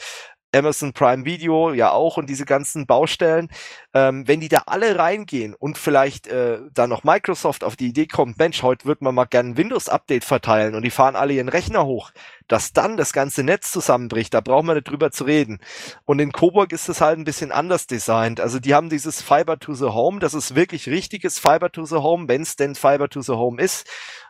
Amazon 0.55 0.93
Prime 0.93 1.25
Video 1.25 1.73
ja 1.73 1.93
auch 1.93 2.19
und 2.19 2.29
diese 2.29 2.45
ganzen 2.45 2.87
Baustellen, 2.87 3.49
ähm, 3.95 4.29
wenn 4.29 4.41
die 4.41 4.49
da 4.49 4.65
alle 4.67 4.99
reingehen 4.99 5.55
und 5.55 5.79
vielleicht 5.79 6.27
äh, 6.27 6.59
da 6.73 6.87
noch 6.87 7.05
Microsoft 7.05 7.65
auf 7.65 7.77
die 7.77 7.89
Idee 7.89 8.07
kommt, 8.07 8.39
Mensch, 8.39 8.63
heute 8.63 8.85
wird 8.85 9.01
man 9.01 9.15
mal 9.15 9.25
gerne 9.25 9.51
ein 9.51 9.57
Windows-Update 9.57 10.25
verteilen 10.25 10.75
und 10.75 10.83
die 10.83 10.91
fahren 10.91 11.17
alle 11.17 11.35
ihren 11.35 11.51
Rechner 11.51 11.87
hoch, 11.87 12.11
dass 12.47 12.75
dann 12.75 12.99
das 12.99 13.15
ganze 13.15 13.43
Netz 13.43 13.73
zusammenbricht, 13.73 14.35
da 14.35 14.43
brauchen 14.43 14.67
wir 14.67 14.75
nicht 14.75 14.89
drüber 14.89 15.11
zu 15.11 15.25
reden. 15.25 15.59
Und 16.05 16.19
in 16.19 16.33
Coburg 16.33 16.73
ist 16.73 16.89
es 16.89 17.01
halt 17.01 17.19
ein 17.19 17.25
bisschen 17.25 17.53
anders 17.53 17.87
designt. 17.87 18.41
Also 18.41 18.59
die 18.59 18.75
haben 18.75 18.91
dieses 18.91 19.23
Fiber 19.23 19.59
to 19.59 19.73
the 19.73 19.87
Home, 19.87 20.19
das 20.19 20.35
ist 20.35 20.55
wirklich 20.55 20.89
richtiges 20.89 21.39
Fiber 21.39 21.71
to 21.73 21.85
the 21.85 21.97
Home, 21.97 22.29
wenn 22.29 22.43
es 22.43 22.57
denn 22.57 22.75
Fiber 22.75 23.09
to 23.09 23.23
the 23.23 23.33
Home 23.33 23.61
ist. 23.61 23.87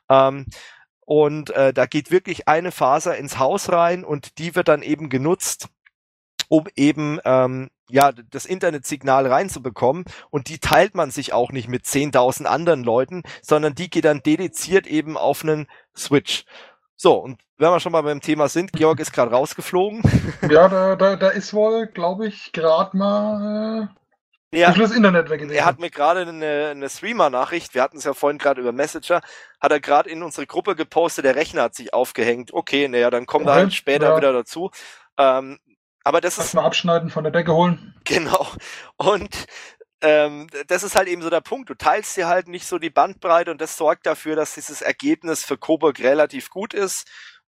Ähm, 0.09 0.47
und 1.01 1.51
äh, 1.51 1.73
da 1.73 1.87
geht 1.87 2.11
wirklich 2.11 2.49
eine 2.49 2.71
Faser 2.71 3.17
ins 3.17 3.39
Haus 3.39 3.73
rein 3.73 4.05
und 4.05 4.39
die 4.39 4.55
wird 4.55 4.69
dann 4.69 4.83
eben 4.83 5.09
genutzt, 5.09 5.69
um 6.49 6.67
eben 6.77 7.19
ähm, 7.25 7.71
ja 7.89 8.13
das 8.13 8.45
Internetsignal 8.45 9.27
reinzubekommen 9.27 10.05
und 10.31 10.49
die 10.49 10.59
teilt 10.59 10.95
man 10.95 11.11
sich 11.11 11.33
auch 11.33 11.51
nicht 11.51 11.69
mit 11.69 11.85
10.000 11.85 12.45
anderen 12.45 12.85
Leuten, 12.85 13.23
sondern 13.41 13.75
die 13.75 13.89
geht 13.89 14.05
dann 14.05 14.23
dediziert 14.23 14.87
eben 14.87 15.17
auf 15.17 15.43
einen 15.43 15.67
Switch. 15.97 16.45
So, 16.95 17.15
und 17.15 17.41
wenn 17.59 17.71
wir 17.71 17.81
schon 17.81 17.93
mal 17.93 18.03
beim 18.03 18.21
Thema 18.21 18.49
sind, 18.49 18.73
Georg 18.73 19.01
ist 19.01 19.13
gerade 19.13 19.31
rausgeflogen. 19.31 20.03
Ja, 20.51 20.69
da, 20.69 20.97
da, 20.97 21.17
da 21.17 21.29
ist 21.29 21.55
wohl, 21.55 21.87
glaube 21.87 22.27
ich, 22.27 22.53
gerade 22.53 22.97
mal 22.97 23.89
äh, 23.89 23.98
Ja, 24.53 24.73
das 24.73 24.93
Internet 24.93 25.31
er 25.31 25.65
hat 25.67 25.79
mir 25.79 25.91
gerade 25.91 26.23
eine, 26.23 26.69
eine 26.71 26.89
Streamer-Nachricht, 26.89 27.75
wir 27.75 27.83
hatten 27.83 27.99
es 27.99 28.05
ja 28.05 28.15
vorhin 28.15 28.39
gerade 28.39 28.63
über 28.63 28.73
Messenger, 28.73 29.21
hat 29.61 29.73
er 29.73 29.81
gerade 29.81 30.09
in 30.09 30.23
unsere 30.23 30.47
Gruppe 30.47 30.75
gepostet, 30.75 31.27
der 31.27 31.37
Rechner 31.37 31.63
hat 31.65 31.75
sich 31.75 31.93
aufgehängt. 31.93 32.55
Okay, 32.55 32.89
naja, 32.89 33.11
dann 33.11 33.27
kommt 33.27 33.47
er 33.47 33.53
Okay, 33.53 33.61
halt 33.61 33.75
später 33.75 34.11
ja. 34.11 34.17
wieder 34.17 34.33
dazu. 34.33 34.71
Ähm, 35.19 35.59
Aber 36.03 36.23
das 36.23 36.35
ist. 36.35 36.45
Erstmal 36.45 36.65
abschneiden, 36.65 37.11
von 37.11 37.25
der 37.25 37.33
Decke 37.33 37.53
holen. 37.55 37.95
Genau. 38.05 38.47
Und 38.97 39.47
ähm, 40.01 40.47
das 40.69 40.83
ist 40.83 40.97
halt 40.97 41.09
eben 41.09 41.21
so 41.21 41.29
der 41.29 41.43
Punkt. 41.43 41.69
Du 41.69 41.75
teilst 41.75 42.17
dir 42.17 42.27
halt 42.27 42.49
nicht 42.49 42.67
so 42.67 42.79
die 42.79 42.89
Bandbreite 42.89 43.51
und 43.51 43.61
das 43.61 43.77
sorgt 43.77 44.07
dafür, 44.07 44.35
dass 44.35 44.55
dieses 44.55 44.81
Ergebnis 44.81 45.45
für 45.45 45.59
Coburg 45.59 45.99
relativ 46.01 46.49
gut 46.49 46.73
ist. 46.73 47.07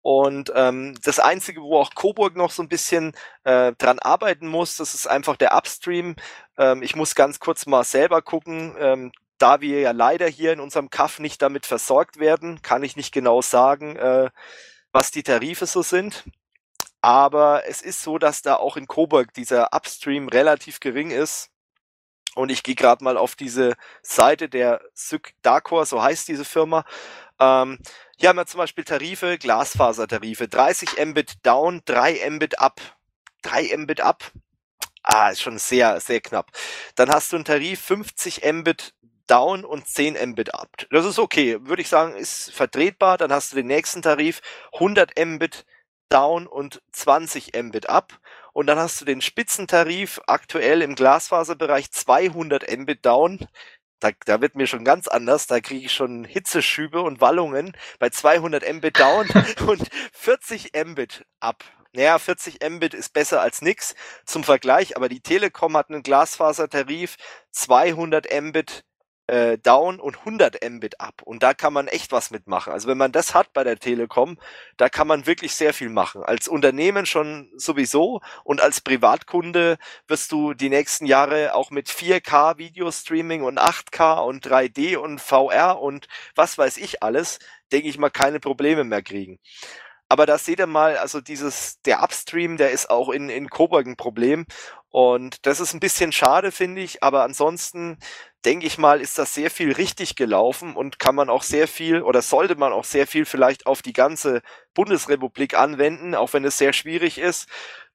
Und 0.07 0.53
ähm, 0.55 0.95
das 1.03 1.19
Einzige, 1.19 1.59
wo 1.61 1.77
auch 1.79 1.93
Coburg 1.93 2.37
noch 2.37 2.51
so 2.51 2.63
ein 2.63 2.69
bisschen 2.69 3.11
äh, 3.43 3.73
dran 3.73 3.99
arbeiten 3.99 4.47
muss, 4.47 4.77
das 4.77 4.93
ist 4.93 5.05
einfach 5.05 5.35
der 5.35 5.53
Upstream. 5.53 6.15
Ähm, 6.57 6.81
ich 6.81 6.95
muss 6.95 7.13
ganz 7.13 7.41
kurz 7.41 7.65
mal 7.65 7.83
selber 7.83 8.21
gucken. 8.21 8.73
Ähm, 8.79 9.11
da 9.37 9.59
wir 9.59 9.81
ja 9.81 9.91
leider 9.91 10.25
hier 10.25 10.53
in 10.53 10.61
unserem 10.61 10.89
Kaff 10.89 11.19
nicht 11.19 11.41
damit 11.41 11.65
versorgt 11.65 12.19
werden, 12.19 12.61
kann 12.61 12.83
ich 12.83 12.95
nicht 12.95 13.13
genau 13.13 13.41
sagen, 13.41 13.97
äh, 13.97 14.29
was 14.93 15.11
die 15.11 15.23
Tarife 15.23 15.65
so 15.65 15.81
sind. 15.81 16.23
Aber 17.01 17.67
es 17.67 17.81
ist 17.81 18.01
so, 18.01 18.17
dass 18.17 18.41
da 18.41 18.55
auch 18.55 18.77
in 18.77 18.87
Coburg 18.87 19.33
dieser 19.33 19.73
Upstream 19.73 20.29
relativ 20.29 20.79
gering 20.79 21.11
ist. 21.11 21.49
Und 22.37 22.51
ich 22.51 22.61
gehe 22.61 22.75
gerade 22.75 23.03
mal 23.03 23.17
auf 23.17 23.35
diese 23.35 23.75
Seite 24.03 24.47
der 24.47 24.81
Syc 24.93 25.33
Darkor, 25.41 25.87
so 25.87 26.03
heißt 26.03 26.27
diese 26.27 26.45
Firma. 26.45 26.85
Ähm, 27.39 27.79
hier 28.17 28.29
haben 28.29 28.37
wir 28.37 28.45
zum 28.45 28.59
Beispiel 28.59 28.83
Tarife, 28.83 29.39
Glasfasertarife, 29.39 30.47
30 30.47 31.03
Mbit 31.03 31.45
down, 31.45 31.81
3 31.85 32.29
Mbit 32.29 32.59
up. 32.59 32.79
3 33.41 33.75
Mbit 33.77 34.01
up. 34.01 34.31
Ah, 35.01 35.29
ist 35.29 35.41
schon 35.41 35.57
sehr, 35.57 35.99
sehr 35.99 36.21
knapp. 36.21 36.51
Dann 36.95 37.09
hast 37.09 37.31
du 37.31 37.37
einen 37.37 37.45
Tarif 37.45 37.81
50 37.81 38.43
Mbit 38.43 38.93
down 39.25 39.65
und 39.65 39.87
10 39.87 40.17
Mbit 40.31 40.53
up. 40.53 40.69
Das 40.91 41.05
ist 41.05 41.17
okay, 41.17 41.57
würde 41.61 41.81
ich 41.81 41.89
sagen, 41.89 42.15
ist 42.15 42.51
vertretbar. 42.51 43.17
Dann 43.17 43.31
hast 43.31 43.51
du 43.51 43.55
den 43.55 43.67
nächsten 43.67 44.03
Tarif 44.03 44.41
100 44.73 45.17
Mbit 45.17 45.65
down 46.09 46.45
und 46.45 46.81
20 46.91 47.53
Mbit 47.55 47.89
up. 47.89 48.13
Und 48.57 48.65
dann 48.65 48.79
hast 48.79 48.99
du 48.99 49.05
den 49.05 49.21
Spitzentarif 49.21 50.19
aktuell 50.25 50.81
im 50.81 50.95
Glasfaserbereich 50.95 51.91
200 51.91 52.75
Mbit 52.75 53.05
down. 53.05 53.47
Da, 53.99 54.09
da 54.25 54.41
wird 54.41 54.55
mir 54.55 54.65
schon 54.65 54.83
ganz 54.83 55.07
anders. 55.07 55.45
Da 55.45 55.59
kriege 55.59 55.85
ich 55.85 55.93
schon 55.93 56.23
Hitzeschübe 56.23 57.03
und 57.03 57.21
Wallungen 57.21 57.77
bei 57.99 58.09
200 58.09 58.67
Mbit 58.73 58.99
down 58.99 59.27
und 59.67 59.87
40 60.11 60.71
Mbit 60.73 61.23
up. 61.39 61.65
Naja, 61.93 62.17
40 62.17 62.67
Mbit 62.67 62.95
ist 62.95 63.13
besser 63.13 63.41
als 63.41 63.61
nix 63.61 63.93
zum 64.25 64.43
Vergleich, 64.43 64.97
aber 64.97 65.07
die 65.07 65.21
Telekom 65.21 65.77
hat 65.77 65.91
einen 65.91 66.01
Glasfasertarif 66.01 67.17
200 67.51 68.25
Mbit 68.41 68.85
äh, 69.27 69.57
down 69.57 69.99
und 69.99 70.19
100 70.19 70.63
Mbit 70.67 70.99
ab. 70.99 71.21
Und 71.23 71.43
da 71.43 71.53
kann 71.53 71.73
man 71.73 71.87
echt 71.87 72.11
was 72.11 72.31
mitmachen. 72.31 72.73
Also 72.73 72.87
wenn 72.87 72.97
man 72.97 73.11
das 73.11 73.33
hat 73.33 73.53
bei 73.53 73.63
der 73.63 73.77
Telekom, 73.77 74.37
da 74.77 74.89
kann 74.89 75.07
man 75.07 75.25
wirklich 75.25 75.53
sehr 75.55 75.73
viel 75.73 75.89
machen. 75.89 76.23
Als 76.23 76.47
Unternehmen 76.47 77.05
schon 77.05 77.51
sowieso 77.55 78.21
und 78.43 78.61
als 78.61 78.81
Privatkunde 78.81 79.77
wirst 80.07 80.31
du 80.31 80.53
die 80.53 80.69
nächsten 80.69 81.05
Jahre 81.05 81.53
auch 81.53 81.71
mit 81.71 81.89
4K 81.89 82.57
Videostreaming 82.57 83.43
und 83.43 83.59
8K 83.59 84.19
und 84.23 84.45
3D 84.47 84.97
und 84.97 85.19
VR 85.19 85.79
und 85.81 86.07
was 86.35 86.57
weiß 86.57 86.77
ich 86.77 87.03
alles, 87.03 87.39
denke 87.71 87.89
ich 87.89 87.97
mal, 87.97 88.09
keine 88.09 88.39
Probleme 88.39 88.83
mehr 88.83 89.01
kriegen. 89.01 89.39
Aber 90.09 90.25
da 90.25 90.37
seht 90.37 90.59
ihr 90.59 90.67
mal, 90.67 90.97
also 90.97 91.19
dieses, 91.19 91.81
der 91.81 92.01
Upstream, 92.01 92.55
der 92.57 92.71
ist 92.71 92.89
auch 92.89 93.09
in, 93.09 93.29
in 93.29 93.49
Coburg 93.49 93.85
ein 93.85 93.97
Problem. 93.97 94.45
Und 94.89 95.45
das 95.45 95.59
ist 95.59 95.73
ein 95.73 95.79
bisschen 95.79 96.11
schade, 96.11 96.51
finde 96.51 96.81
ich. 96.81 97.03
Aber 97.03 97.23
ansonsten 97.23 97.97
denke 98.45 98.65
ich 98.65 98.77
mal, 98.77 99.01
ist 99.01 99.17
das 99.17 99.33
sehr 99.33 99.51
viel 99.51 99.71
richtig 99.73 100.15
gelaufen 100.15 100.75
und 100.75 100.99
kann 100.99 101.15
man 101.15 101.29
auch 101.29 101.43
sehr 101.43 101.67
viel 101.67 102.01
oder 102.01 102.21
sollte 102.21 102.55
man 102.55 102.71
auch 102.73 102.85
sehr 102.85 103.05
viel 103.07 103.25
vielleicht 103.25 103.65
auf 103.65 103.81
die 103.81 103.93
ganze 103.93 104.41
Bundesrepublik 104.73 105.55
anwenden, 105.57 106.15
auch 106.15 106.33
wenn 106.33 106.45
es 106.45 106.57
sehr 106.57 106.73
schwierig 106.73 107.17
ist. 107.17 107.47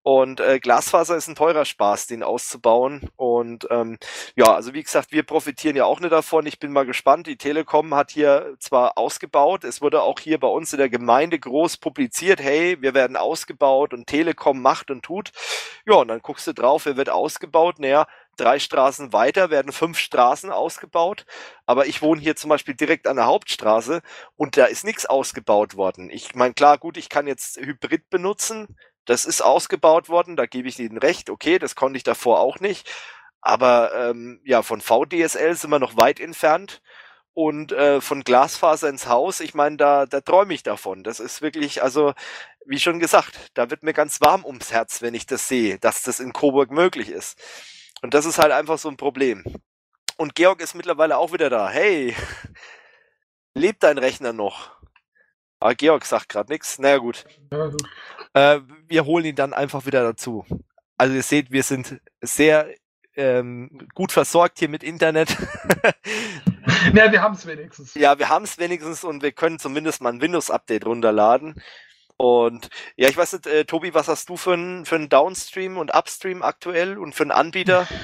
Und 0.05 0.41
äh, 0.41 0.59
Glasfaser 0.59 1.17
ist 1.17 1.29
ein 1.29 1.37
teurer 1.37 1.65
Spaß, 1.65 2.09
den 2.09 2.25
auszubauen. 2.25 3.09
Und 3.17 3.69
ähm, 3.71 3.99
ja, 4.35 4.53
also 4.55 4.75
wie 4.75 4.83
gesagt, 4.83 5.13
wir 5.13 5.23
profitieren 5.23 5.77
ja 5.77 5.85
auch 5.85 6.01
nicht 6.01 6.13
davon. 6.13 6.45
Ich 6.47 6.59
bin 6.59 6.73
mal 6.73 6.87
gespannt. 6.87 7.29
Die 7.29 7.37
Telekom 7.37 7.95
hat 7.95 8.11
hier 8.11 8.57
zwar 8.59 8.99
ausgebaut, 8.99 9.65
es 9.65 9.81
wurde 9.81 10.03
auch 10.03 10.19
hier 10.19 10.41
bei 10.41 10.49
uns 10.49 10.73
in 10.73 10.79
der 10.79 10.89
Gemeinde 10.89 11.39
groß 11.39 11.77
publiziert, 11.77 12.41
hey, 12.41 12.77
wir 12.81 12.95
werden 12.95 13.17
ausgebaut 13.17 13.95
und 13.95 14.07
Telekom 14.07 14.61
macht 14.61 14.91
und 14.91 15.03
tut. 15.05 15.31
Ja, 15.87 15.95
und 15.95 16.09
dann 16.09 16.21
guckst 16.21 16.47
du 16.47 16.53
drauf, 16.53 16.87
wer 16.87 16.97
wird 16.97 17.11
ausgebaut? 17.11 17.79
Naja, 17.79 18.07
drei 18.37 18.59
Straßen 18.59 19.13
weiter 19.13 19.51
werden 19.51 19.73
fünf 19.73 19.99
Straßen 19.99 20.51
ausgebaut. 20.51 21.27
Aber 21.67 21.87
ich 21.87 22.03
wohne 22.03 22.21
hier 22.21 22.37
zum 22.37 22.51
Beispiel 22.51 22.75
direkt 22.75 23.07
an 23.07 23.17
der 23.17 23.27
Hauptstraße 23.27 24.03
und 24.37 24.57
da 24.57 24.67
ist 24.67 24.85
nichts 24.85 25.07
ausgebaut 25.07 25.77
worden. 25.77 26.11
Ich 26.11 26.35
meine, 26.35 26.55
klar, 26.55 26.79
gut, 26.79 26.97
ich 26.97 27.09
kann 27.09 27.27
jetzt 27.27 27.59
Hybrid 27.59 28.11
benutzen. 28.11 28.77
Das 29.05 29.25
ist 29.25 29.43
ausgebaut 29.43 30.09
worden, 30.09 30.37
da 30.37 30.47
gebe 30.47 30.69
ich 30.69 30.79
Ihnen 30.79 30.99
recht. 30.99 31.31
Okay, 31.31 31.59
das 31.59 31.75
konnte 31.75 31.97
ich 31.97 32.05
davor 32.05 32.41
auch 32.41 32.61
nicht. 32.61 32.89
Aber 33.41 33.93
ähm, 33.95 34.41
ja, 34.45 34.63
von 34.63 34.81
VDSL 34.81 35.57
sind 35.57 35.71
wir 35.71 35.79
noch 35.81 35.97
weit 35.97 36.21
entfernt. 36.21 36.81
Und 37.35 37.73
äh, 37.73 38.01
von 38.03 38.25
Glasfaser 38.25 38.89
ins 38.91 39.07
Haus, 39.07 39.41
ich 39.41 39.55
meine, 39.55 39.79
da, 39.79 40.07
da 40.07 40.21
träume 40.21 40.53
ich 40.53 40.63
davon. 40.63 41.03
Das 41.03 41.19
ist 41.19 41.41
wirklich, 41.41 41.83
also, 41.83 42.13
wie 42.67 42.79
schon 42.79 43.01
gesagt, 43.01 43.51
da 43.55 43.71
wird 43.71 43.83
mir 43.83 43.95
ganz 43.95 44.21
warm 44.21 44.45
ums 44.45 44.71
Herz, 44.71 45.01
wenn 45.01 45.15
ich 45.15 45.27
das 45.27 45.49
sehe, 45.49 45.79
dass 45.79 46.03
das 46.03 46.21
in 46.21 46.35
Coburg 46.35 46.71
möglich 46.71 47.09
ist. 47.09 47.41
Und 48.03 48.15
das 48.15 48.27
ist 48.27 48.39
halt 48.39 48.53
einfach 48.53 48.79
so 48.79 48.89
ein 48.91 48.99
Problem. 48.99 49.45
Und 50.19 50.35
Georg 50.35 50.61
ist 50.61 50.75
mittlerweile 50.75 51.17
auch 51.17 51.33
wieder 51.33 51.49
da. 51.49 51.71
Hey, 51.71 52.15
lebt 53.55 53.83
dein 53.83 53.99
Rechner 53.99 54.35
noch? 54.35 54.82
Ah, 55.63 55.75
Georg 55.75 56.05
sagt 56.05 56.29
gerade 56.29 56.51
nichts. 56.51 56.79
Naja, 56.79 56.99
gut. 56.99 57.25
Ja, 57.53 57.67
gut. 57.67 57.83
Äh, 58.35 58.61
wir 58.89 59.05
holen 59.05 59.25
ihn 59.27 59.37
dann 59.37 59.53
einfach 59.53 59.87
wieder 59.87 60.03
dazu. 60.03 60.45
Also 60.97 61.15
ihr 61.15 61.23
seht, 61.23 61.51
wir 61.51 61.63
sind 61.63 62.01
sehr 62.21 62.69
ähm, 63.15 63.89
gut 63.95 64.13
versorgt 64.13 64.59
hier 64.59 64.69
mit 64.69 64.83
Internet. 64.83 65.37
ja, 66.95 67.13
wir 67.13 67.23
haben 67.23 67.35
es 67.35 67.47
wenigstens. 67.47 67.95
Ja, 67.95 68.19
wir 68.19 68.29
haben 68.29 68.45
es 68.45 68.59
wenigstens 68.59 69.05
und 69.05 69.23
wir 69.23 69.33
können 69.33 69.59
zumindest 69.59 70.03
mal 70.03 70.13
ein 70.13 70.21
Windows-Update 70.21 70.87
runterladen. 70.87 71.63
Und 72.17 72.69
ja, 72.97 73.09
ich 73.09 73.17
weiß 73.17 73.33
nicht, 73.35 73.47
äh, 73.47 73.65
Tobi, 73.65 73.95
was 73.95 74.09
hast 74.09 74.29
du 74.29 74.37
für 74.37 74.55
einen 74.55 74.85
für 74.85 74.99
Downstream 75.09 75.77
und 75.77 75.95
Upstream 75.95 76.43
aktuell 76.43 76.99
und 76.99 77.15
für 77.15 77.25
einen 77.25 77.33
Anbieter? 77.33 77.87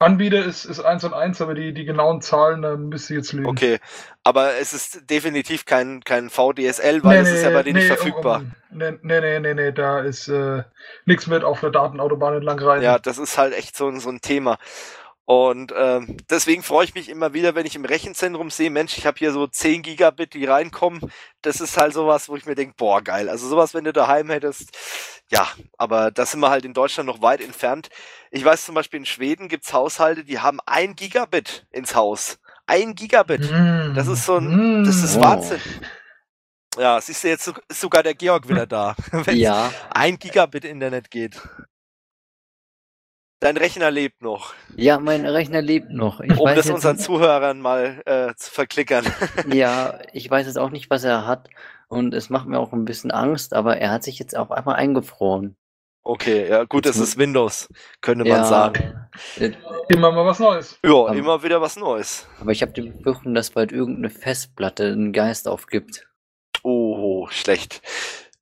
Anbieter 0.00 0.42
ist, 0.42 0.64
ist 0.64 0.80
eins 0.80 1.04
und 1.04 1.12
eins, 1.12 1.42
aber 1.42 1.52
die, 1.52 1.74
die 1.74 1.84
genauen 1.84 2.22
Zahlen, 2.22 2.62
da 2.62 2.74
müsste 2.74 3.12
ich 3.12 3.18
jetzt 3.18 3.32
lügen. 3.34 3.46
Okay, 3.46 3.78
aber 4.24 4.54
es 4.54 4.72
ist 4.72 5.10
definitiv 5.10 5.66
kein, 5.66 6.02
kein 6.02 6.30
VDSL, 6.30 7.04
weil 7.04 7.16
nee, 7.16 7.22
es 7.22 7.28
nee, 7.28 7.34
ist 7.36 7.42
ja 7.42 7.50
bei 7.50 7.62
denen 7.62 7.76
nee, 7.76 7.84
nicht 7.84 7.98
verfügbar. 7.98 8.38
Um, 8.38 8.78
nee, 8.78 8.92
nee, 9.02 9.40
nee, 9.40 9.54
nee, 9.54 9.72
da 9.72 10.00
ist 10.00 10.28
äh, 10.28 10.62
nichts 11.04 11.26
mit 11.26 11.44
auf 11.44 11.60
der 11.60 11.68
Datenautobahn 11.68 12.36
entlang 12.36 12.58
rein. 12.58 12.80
Ja, 12.80 12.98
das 12.98 13.18
ist 13.18 13.36
halt 13.36 13.52
echt 13.52 13.76
so, 13.76 13.94
so 13.98 14.08
ein 14.08 14.22
Thema. 14.22 14.58
Und 15.30 15.72
ähm, 15.76 16.16
deswegen 16.28 16.64
freue 16.64 16.86
ich 16.86 16.96
mich 16.96 17.08
immer 17.08 17.32
wieder, 17.32 17.54
wenn 17.54 17.64
ich 17.64 17.76
im 17.76 17.84
Rechenzentrum 17.84 18.50
sehe, 18.50 18.68
Mensch, 18.68 18.98
ich 18.98 19.06
habe 19.06 19.16
hier 19.16 19.30
so 19.30 19.46
10 19.46 19.82
Gigabit, 19.82 20.34
die 20.34 20.44
reinkommen. 20.44 21.02
Das 21.40 21.60
ist 21.60 21.76
halt 21.76 21.94
sowas, 21.94 22.28
wo 22.28 22.34
ich 22.34 22.46
mir 22.46 22.56
denke, 22.56 22.74
boah, 22.76 23.00
geil. 23.00 23.28
Also 23.28 23.46
sowas, 23.46 23.72
wenn 23.72 23.84
du 23.84 23.92
daheim 23.92 24.28
hättest, 24.28 24.76
ja, 25.30 25.46
aber 25.78 26.10
da 26.10 26.26
sind 26.26 26.40
wir 26.40 26.50
halt 26.50 26.64
in 26.64 26.74
Deutschland 26.74 27.06
noch 27.06 27.22
weit 27.22 27.40
entfernt. 27.40 27.90
Ich 28.32 28.44
weiß 28.44 28.64
zum 28.64 28.74
Beispiel, 28.74 28.98
in 28.98 29.06
Schweden 29.06 29.46
gibt's 29.46 29.72
Haushalte, 29.72 30.24
die 30.24 30.40
haben 30.40 30.58
ein 30.66 30.96
Gigabit 30.96 31.64
ins 31.70 31.94
Haus. 31.94 32.40
Ein 32.66 32.96
Gigabit. 32.96 33.52
Mm. 33.52 33.94
Das 33.94 34.08
ist 34.08 34.26
so 34.26 34.36
ein, 34.36 34.82
das 34.82 34.96
ist 34.96 35.16
mm. 35.16 35.20
Wahnsinn. 35.20 35.60
Ja, 36.76 37.00
siehst 37.00 37.22
du, 37.22 37.28
jetzt 37.28 37.52
sogar 37.68 38.02
der 38.02 38.14
Georg 38.16 38.48
wieder 38.48 38.66
da. 38.66 38.96
Wenn 39.12 39.36
ja. 39.36 39.72
ein 39.90 40.18
Gigabit 40.18 40.64
Internet 40.64 41.08
geht. 41.08 41.40
Dein 43.40 43.56
Rechner 43.56 43.90
lebt 43.90 44.20
noch. 44.20 44.52
Ja, 44.76 44.98
mein 45.00 45.24
Rechner 45.24 45.62
lebt 45.62 45.90
noch. 45.90 46.20
Ich 46.20 46.38
um 46.38 46.54
das 46.54 46.68
unseren 46.68 46.98
Zuhörern 46.98 47.58
mal 47.60 48.02
äh, 48.04 48.34
zu 48.36 48.50
verklickern. 48.50 49.06
ja, 49.50 49.98
ich 50.12 50.30
weiß 50.30 50.46
jetzt 50.46 50.58
auch 50.58 50.68
nicht, 50.68 50.90
was 50.90 51.04
er 51.04 51.26
hat. 51.26 51.48
Und 51.88 52.12
es 52.12 52.28
macht 52.28 52.46
mir 52.46 52.58
auch 52.58 52.74
ein 52.74 52.84
bisschen 52.84 53.10
Angst, 53.10 53.54
aber 53.54 53.78
er 53.78 53.90
hat 53.92 54.04
sich 54.04 54.18
jetzt 54.18 54.36
auf 54.36 54.50
einmal 54.50 54.76
eingefroren. 54.76 55.56
Okay, 56.02 56.48
ja 56.48 56.64
gut, 56.64 56.84
es 56.84 56.98
ist 56.98 57.16
Windows, 57.18 57.68
könnte 58.02 58.26
ja, 58.26 58.36
man 58.36 58.44
sagen. 58.44 59.08
Äh, 59.38 59.52
immer 59.88 60.12
mal 60.12 60.26
was 60.26 60.38
Neues. 60.38 60.78
Ja, 60.84 60.92
aber, 60.92 61.14
immer 61.14 61.42
wieder 61.42 61.62
was 61.62 61.76
Neues. 61.76 62.26
Aber 62.40 62.52
ich 62.52 62.60
habe 62.60 62.72
die 62.72 62.82
Befürchtung, 62.90 63.34
dass 63.34 63.50
bald 63.50 63.72
irgendeine 63.72 64.10
Festplatte 64.10 64.84
einen 64.92 65.12
Geist 65.12 65.48
aufgibt. 65.48 66.06
Oh, 66.62 67.26
schlecht. 67.30 67.80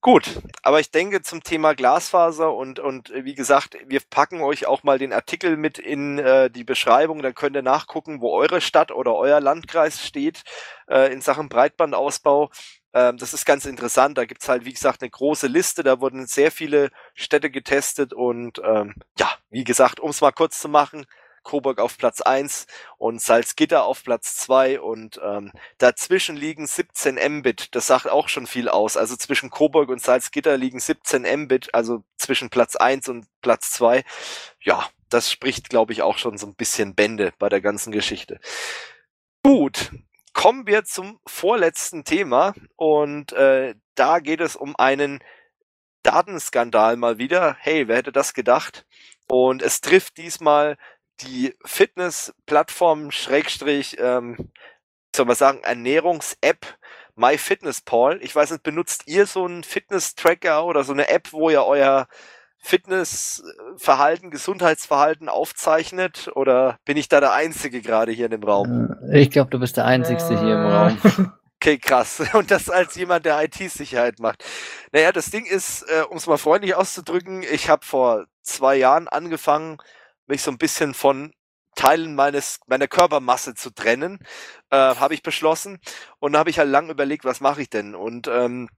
Gut, 0.01 0.41
aber 0.63 0.79
ich 0.79 0.91
denke 0.91 1.21
zum 1.21 1.43
Thema 1.43 1.73
Glasfaser 1.75 2.53
und, 2.53 2.79
und 2.79 3.09
äh, 3.09 3.25
wie 3.25 3.35
gesagt, 3.35 3.75
wir 3.85 3.99
packen 4.09 4.39
euch 4.41 4.65
auch 4.65 4.83
mal 4.83 4.97
den 4.97 5.11
Artikel 5.11 5.57
mit 5.57 5.77
in 5.77 6.17
äh, 6.19 6.49
die 6.49 6.63
Beschreibung, 6.63 7.21
dann 7.21 7.35
könnt 7.35 7.57
ihr 7.57 7.63
nachgucken, 7.63 8.21
wo 8.21 8.31
eure 8.33 8.61
Stadt 8.61 8.93
oder 8.93 9.15
euer 9.15 9.41
Landkreis 9.41 10.05
steht 10.05 10.43
äh, 10.87 11.11
in 11.11 11.19
Sachen 11.19 11.49
Breitbandausbau. 11.49 12.49
Ähm, 12.93 13.17
das 13.17 13.33
ist 13.33 13.45
ganz 13.45 13.65
interessant, 13.65 14.17
da 14.17 14.23
gibt's 14.23 14.47
halt, 14.47 14.63
wie 14.63 14.71
gesagt, 14.71 15.01
eine 15.01 15.09
große 15.09 15.47
Liste, 15.47 15.83
da 15.83 15.99
wurden 15.99 16.27
sehr 16.27 16.51
viele 16.51 16.91
Städte 17.13 17.51
getestet 17.51 18.13
und 18.13 18.61
ähm, 18.63 18.95
ja, 19.17 19.29
wie 19.49 19.65
gesagt, 19.65 19.99
um 19.99 20.11
es 20.11 20.21
mal 20.21 20.31
kurz 20.31 20.59
zu 20.59 20.69
machen, 20.69 21.05
Coburg 21.49 21.79
auf 21.79 21.97
Platz 21.97 22.21
1 22.21 22.67
und 22.99 23.19
Salzgitter 23.19 23.83
auf 23.83 24.03
Platz 24.03 24.35
2 24.35 24.79
und 24.79 25.19
ähm, 25.23 25.51
dazwischen 25.79 26.35
liegen 26.37 26.67
17 26.67 27.15
Mbit. 27.15 27.73
Das 27.73 27.87
sagt 27.87 28.07
auch 28.07 28.29
schon 28.29 28.45
viel 28.45 28.69
aus. 28.69 28.97
Also 28.97 29.15
zwischen 29.15 29.49
Coburg 29.49 29.89
und 29.89 29.99
Salzgitter 29.99 30.57
liegen 30.57 30.79
17 30.79 31.23
Mbit, 31.23 31.73
also 31.73 32.03
zwischen 32.17 32.51
Platz 32.51 32.75
1 32.75 33.09
und 33.09 33.25
Platz 33.41 33.71
2. 33.71 34.03
Ja, 34.61 34.87
das 35.09 35.31
spricht, 35.31 35.69
glaube 35.69 35.91
ich, 35.91 36.03
auch 36.03 36.19
schon 36.19 36.37
so 36.37 36.45
ein 36.45 36.53
bisschen 36.53 36.93
Bände 36.93 37.33
bei 37.39 37.49
der 37.49 37.61
ganzen 37.61 37.91
Geschichte. 37.91 38.39
Gut, 39.43 39.91
kommen 40.33 40.67
wir 40.67 40.83
zum 40.83 41.19
vorletzten 41.25 42.03
Thema 42.03 42.53
und 42.75 43.31
äh, 43.33 43.73
da 43.95 44.19
geht 44.19 44.39
es 44.39 44.55
um 44.55 44.75
einen 44.75 45.19
Datenskandal 46.03 46.95
mal 46.95 47.17
wieder. 47.17 47.57
Hey, 47.59 47.87
wer 47.87 47.97
hätte 47.97 48.11
das 48.11 48.35
gedacht? 48.35 48.85
Und 49.27 49.61
es 49.61 49.81
trifft 49.81 50.17
diesmal 50.17 50.77
die 51.21 51.55
Fitness-Plattform 51.65 53.11
Schrägstrich, 53.11 53.97
ähm, 53.99 54.51
soll 55.15 55.25
man 55.25 55.35
sagen, 55.35 55.61
Ernährungs-App 55.63 56.65
MyFitnessPal. 57.15 58.19
Ich 58.21 58.35
weiß 58.35 58.51
nicht, 58.51 58.63
benutzt 58.63 59.03
ihr 59.07 59.25
so 59.25 59.45
einen 59.45 59.63
Fitness-Tracker 59.63 60.65
oder 60.65 60.83
so 60.83 60.93
eine 60.93 61.09
App, 61.09 61.33
wo 61.33 61.49
ihr 61.49 61.65
euer 61.65 62.07
Fitnessverhalten, 62.61 64.31
Gesundheitsverhalten 64.31 65.29
aufzeichnet? 65.29 66.29
Oder 66.35 66.77
bin 66.85 66.97
ich 66.97 67.09
da 67.09 67.19
der 67.19 67.33
Einzige 67.33 67.81
gerade 67.81 68.11
hier 68.11 68.25
in 68.25 68.31
dem 68.31 68.43
Raum? 68.43 68.95
Äh, 69.11 69.21
ich 69.21 69.31
glaube, 69.31 69.49
du 69.49 69.59
bist 69.59 69.77
der 69.77 69.85
Einzige 69.85 70.19
hier 70.27 70.55
im 70.55 70.65
Raum. 70.65 70.97
Okay, 71.61 71.77
krass. 71.77 72.23
Und 72.33 72.51
das 72.51 72.69
als 72.69 72.95
jemand, 72.95 73.25
der 73.25 73.43
IT-Sicherheit 73.43 74.19
macht. 74.19 74.45
Naja, 74.93 75.11
das 75.11 75.29
Ding 75.29 75.45
ist, 75.45 75.83
äh, 75.83 76.03
um 76.03 76.15
es 76.15 76.25
mal 76.25 76.37
freundlich 76.37 76.75
auszudrücken, 76.75 77.43
ich 77.43 77.69
habe 77.69 77.85
vor 77.85 78.25
zwei 78.43 78.77
Jahren 78.77 79.09
angefangen, 79.09 79.77
mich 80.29 80.41
so 80.41 80.51
ein 80.51 80.57
bisschen 80.57 80.93
von 80.93 81.33
Teilen 81.75 82.15
meines 82.15 82.59
meiner 82.67 82.87
Körpermasse 82.87 83.55
zu 83.55 83.71
trennen, 83.71 84.19
äh, 84.69 84.77
habe 84.77 85.13
ich 85.13 85.23
beschlossen. 85.23 85.79
Und 86.19 86.33
da 86.33 86.39
habe 86.39 86.49
ich 86.49 86.59
halt 86.59 86.69
lang 86.69 86.89
überlegt, 86.89 87.25
was 87.25 87.41
mache 87.41 87.61
ich 87.61 87.69
denn? 87.69 87.95
Und 87.95 88.27
ähm, 88.27 88.69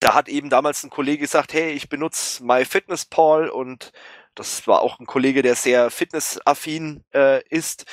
da 0.00 0.14
hat 0.14 0.28
eben 0.28 0.50
damals 0.50 0.82
ein 0.82 0.90
Kollege 0.90 1.18
gesagt, 1.20 1.52
hey, 1.52 1.72
ich 1.72 1.88
benutze 1.88 2.42
MyFitnessPal 2.44 3.50
und 3.50 3.92
das 4.34 4.66
war 4.66 4.80
auch 4.80 4.98
ein 4.98 5.06
Kollege, 5.06 5.42
der 5.42 5.54
sehr 5.54 5.90
fitnessaffin 5.90 7.04
äh, 7.12 7.46
ist. 7.48 7.84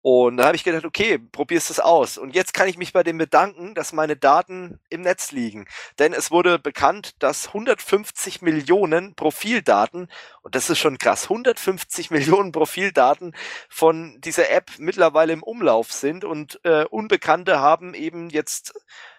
Und 0.00 0.36
da 0.36 0.46
habe 0.46 0.56
ich 0.56 0.62
gedacht, 0.62 0.84
okay, 0.84 1.18
probierst 1.18 1.70
es 1.70 1.80
aus. 1.80 2.18
Und 2.18 2.34
jetzt 2.34 2.54
kann 2.54 2.68
ich 2.68 2.78
mich 2.78 2.92
bei 2.92 3.02
dem 3.02 3.18
bedanken, 3.18 3.74
dass 3.74 3.92
meine 3.92 4.16
Daten 4.16 4.78
im 4.90 5.00
Netz 5.00 5.32
liegen. 5.32 5.66
Denn 5.98 6.12
es 6.12 6.30
wurde 6.30 6.58
bekannt, 6.58 7.16
dass 7.18 7.48
150 7.48 8.40
Millionen 8.40 9.14
Profildaten, 9.16 10.08
und 10.42 10.54
das 10.54 10.70
ist 10.70 10.78
schon 10.78 10.98
krass, 10.98 11.24
150 11.24 12.10
Millionen 12.12 12.52
Profildaten 12.52 13.34
von 13.68 14.20
dieser 14.20 14.50
App 14.50 14.70
mittlerweile 14.78 15.32
im 15.32 15.42
Umlauf 15.42 15.92
sind. 15.92 16.24
Und 16.24 16.60
äh, 16.64 16.84
Unbekannte 16.84 17.58
haben 17.58 17.94
eben 17.94 18.30
jetzt 18.30 18.74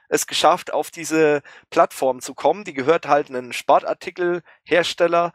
es 0.08 0.28
geschafft, 0.28 0.74
auf 0.74 0.92
diese 0.92 1.42
Plattform 1.70 2.22
zu 2.22 2.34
kommen. 2.34 2.64
Die 2.64 2.74
gehört 2.74 3.08
halt 3.08 3.30
einen 3.30 3.54
Sportartikelhersteller. 3.54 5.34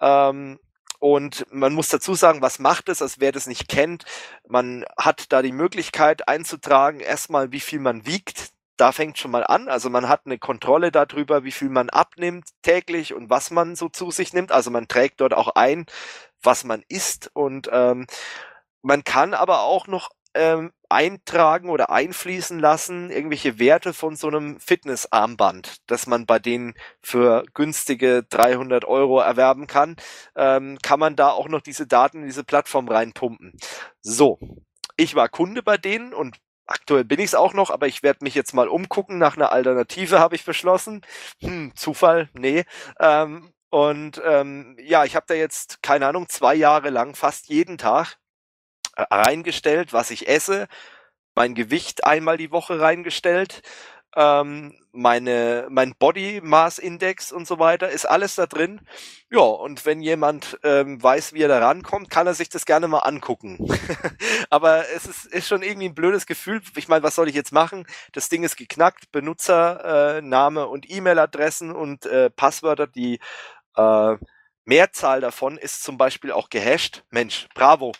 Ähm, 0.00 0.58
und 1.06 1.46
man 1.52 1.72
muss 1.72 1.88
dazu 1.88 2.14
sagen, 2.14 2.42
was 2.42 2.58
macht 2.58 2.88
es, 2.88 3.00
als 3.00 3.20
wer 3.20 3.30
das 3.30 3.46
nicht 3.46 3.68
kennt. 3.68 4.04
Man 4.48 4.84
hat 4.98 5.30
da 5.30 5.40
die 5.40 5.52
Möglichkeit 5.52 6.26
einzutragen, 6.26 6.98
erstmal 6.98 7.52
wie 7.52 7.60
viel 7.60 7.78
man 7.78 8.06
wiegt. 8.06 8.50
Da 8.76 8.90
fängt 8.90 9.16
schon 9.16 9.30
mal 9.30 9.44
an. 9.44 9.68
Also 9.68 9.88
man 9.88 10.08
hat 10.08 10.22
eine 10.24 10.38
Kontrolle 10.38 10.90
darüber, 10.90 11.44
wie 11.44 11.52
viel 11.52 11.68
man 11.68 11.90
abnimmt 11.90 12.48
täglich 12.62 13.14
und 13.14 13.30
was 13.30 13.52
man 13.52 13.76
so 13.76 13.88
zu 13.88 14.10
sich 14.10 14.32
nimmt. 14.32 14.50
Also 14.50 14.72
man 14.72 14.88
trägt 14.88 15.20
dort 15.20 15.32
auch 15.32 15.50
ein, 15.54 15.86
was 16.42 16.64
man 16.64 16.82
isst. 16.88 17.30
Und 17.34 17.70
ähm, 17.70 18.08
man 18.82 19.04
kann 19.04 19.32
aber 19.32 19.60
auch 19.60 19.86
noch 19.86 20.10
ähm, 20.36 20.72
eintragen 20.88 21.70
oder 21.70 21.90
einfließen 21.90 22.58
lassen, 22.58 23.10
irgendwelche 23.10 23.58
Werte 23.58 23.92
von 23.92 24.16
so 24.16 24.28
einem 24.28 24.60
Fitnessarmband, 24.60 25.78
das 25.86 26.06
man 26.06 26.26
bei 26.26 26.38
denen 26.38 26.74
für 27.02 27.44
günstige 27.54 28.24
300 28.28 28.84
Euro 28.84 29.20
erwerben 29.20 29.66
kann, 29.66 29.96
ähm, 30.36 30.78
kann 30.82 31.00
man 31.00 31.16
da 31.16 31.30
auch 31.30 31.48
noch 31.48 31.60
diese 31.62 31.86
Daten 31.86 32.20
in 32.20 32.26
diese 32.26 32.44
Plattform 32.44 32.88
reinpumpen. 32.88 33.52
So, 34.00 34.38
ich 34.96 35.14
war 35.14 35.28
Kunde 35.28 35.62
bei 35.62 35.76
denen 35.76 36.14
und 36.14 36.36
aktuell 36.66 37.04
bin 37.04 37.20
ich 37.20 37.26
es 37.26 37.34
auch 37.34 37.54
noch, 37.54 37.70
aber 37.70 37.86
ich 37.86 38.02
werde 38.02 38.24
mich 38.24 38.34
jetzt 38.34 38.54
mal 38.54 38.68
umgucken 38.68 39.18
nach 39.18 39.36
einer 39.36 39.52
Alternative, 39.52 40.20
habe 40.20 40.36
ich 40.36 40.44
beschlossen. 40.44 41.02
Hm, 41.40 41.72
Zufall, 41.74 42.28
nee. 42.34 42.64
Ähm, 43.00 43.52
und 43.70 44.22
ähm, 44.24 44.76
ja, 44.80 45.04
ich 45.04 45.16
habe 45.16 45.26
da 45.28 45.34
jetzt, 45.34 45.82
keine 45.82 46.06
Ahnung, 46.06 46.28
zwei 46.28 46.54
Jahre 46.54 46.90
lang 46.90 47.14
fast 47.14 47.48
jeden 47.48 47.78
Tag 47.78 48.18
reingestellt, 48.96 49.92
was 49.92 50.10
ich 50.10 50.28
esse, 50.28 50.68
mein 51.34 51.54
Gewicht 51.54 52.04
einmal 52.04 52.36
die 52.38 52.50
Woche 52.50 52.80
reingestellt, 52.80 53.62
ähm, 54.16 54.72
meine, 54.92 55.66
mein 55.68 55.94
Body 55.98 56.40
Mass 56.42 56.78
Index 56.78 57.32
und 57.32 57.46
so 57.46 57.58
weiter, 57.58 57.90
ist 57.90 58.06
alles 58.06 58.34
da 58.34 58.46
drin. 58.46 58.80
Ja, 59.30 59.40
und 59.40 59.84
wenn 59.84 60.00
jemand 60.00 60.58
ähm, 60.64 61.02
weiß, 61.02 61.34
wie 61.34 61.42
er 61.42 61.48
da 61.48 61.58
rankommt, 61.58 62.08
kann 62.08 62.26
er 62.26 62.32
sich 62.32 62.48
das 62.48 62.64
gerne 62.64 62.88
mal 62.88 63.00
angucken. 63.00 63.58
Aber 64.50 64.88
es 64.88 65.04
ist, 65.04 65.26
ist 65.26 65.46
schon 65.46 65.62
irgendwie 65.62 65.88
ein 65.88 65.94
blödes 65.94 66.24
Gefühl. 66.24 66.62
Ich 66.76 66.88
meine, 66.88 67.02
was 67.02 67.14
soll 67.14 67.28
ich 67.28 67.34
jetzt 67.34 67.52
machen? 67.52 67.86
Das 68.12 68.30
Ding 68.30 68.42
ist 68.42 68.56
geknackt, 68.56 69.12
Benutzername 69.12 70.60
äh, 70.62 70.64
und 70.64 70.90
E-Mail-Adressen 70.90 71.70
und 71.72 72.06
äh, 72.06 72.30
Passwörter, 72.30 72.86
die 72.86 73.20
äh, 73.76 74.16
Mehrzahl 74.64 75.20
davon 75.20 75.58
ist 75.58 75.82
zum 75.82 75.98
Beispiel 75.98 76.32
auch 76.32 76.48
gehasht. 76.48 77.04
Mensch, 77.10 77.48
bravo 77.54 77.92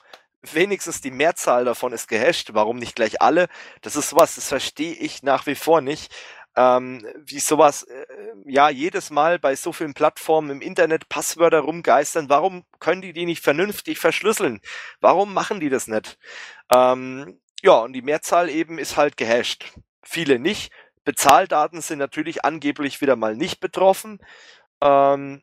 wenigstens 0.54 1.00
die 1.00 1.10
Mehrzahl 1.10 1.64
davon 1.64 1.92
ist 1.92 2.08
gehasht, 2.08 2.50
warum 2.52 2.76
nicht 2.76 2.96
gleich 2.96 3.20
alle? 3.22 3.48
Das 3.82 3.96
ist 3.96 4.10
sowas, 4.10 4.34
das 4.36 4.48
verstehe 4.48 4.94
ich 4.94 5.22
nach 5.22 5.46
wie 5.46 5.54
vor 5.54 5.80
nicht. 5.80 6.14
Ähm, 6.56 7.06
wie 7.16 7.38
sowas, 7.38 7.82
äh, 7.82 8.06
ja, 8.46 8.70
jedes 8.70 9.10
Mal 9.10 9.38
bei 9.38 9.54
so 9.56 9.72
vielen 9.72 9.92
Plattformen 9.92 10.50
im 10.50 10.60
Internet 10.62 11.08
Passwörter 11.10 11.60
rumgeistern, 11.60 12.30
warum 12.30 12.64
können 12.78 13.02
die 13.02 13.12
die 13.12 13.26
nicht 13.26 13.42
vernünftig 13.42 13.98
verschlüsseln? 13.98 14.60
Warum 15.00 15.34
machen 15.34 15.60
die 15.60 15.68
das 15.68 15.86
nicht? 15.86 16.18
Ähm, 16.74 17.40
ja, 17.62 17.74
und 17.80 17.92
die 17.92 18.02
Mehrzahl 18.02 18.48
eben 18.48 18.78
ist 18.78 18.96
halt 18.96 19.16
gehasht. 19.18 19.72
Viele 20.02 20.38
nicht. 20.38 20.72
Bezahldaten 21.04 21.82
sind 21.82 21.98
natürlich 21.98 22.44
angeblich 22.44 23.00
wieder 23.00 23.16
mal 23.16 23.36
nicht 23.36 23.60
betroffen. 23.60 24.18
Ähm, 24.80 25.42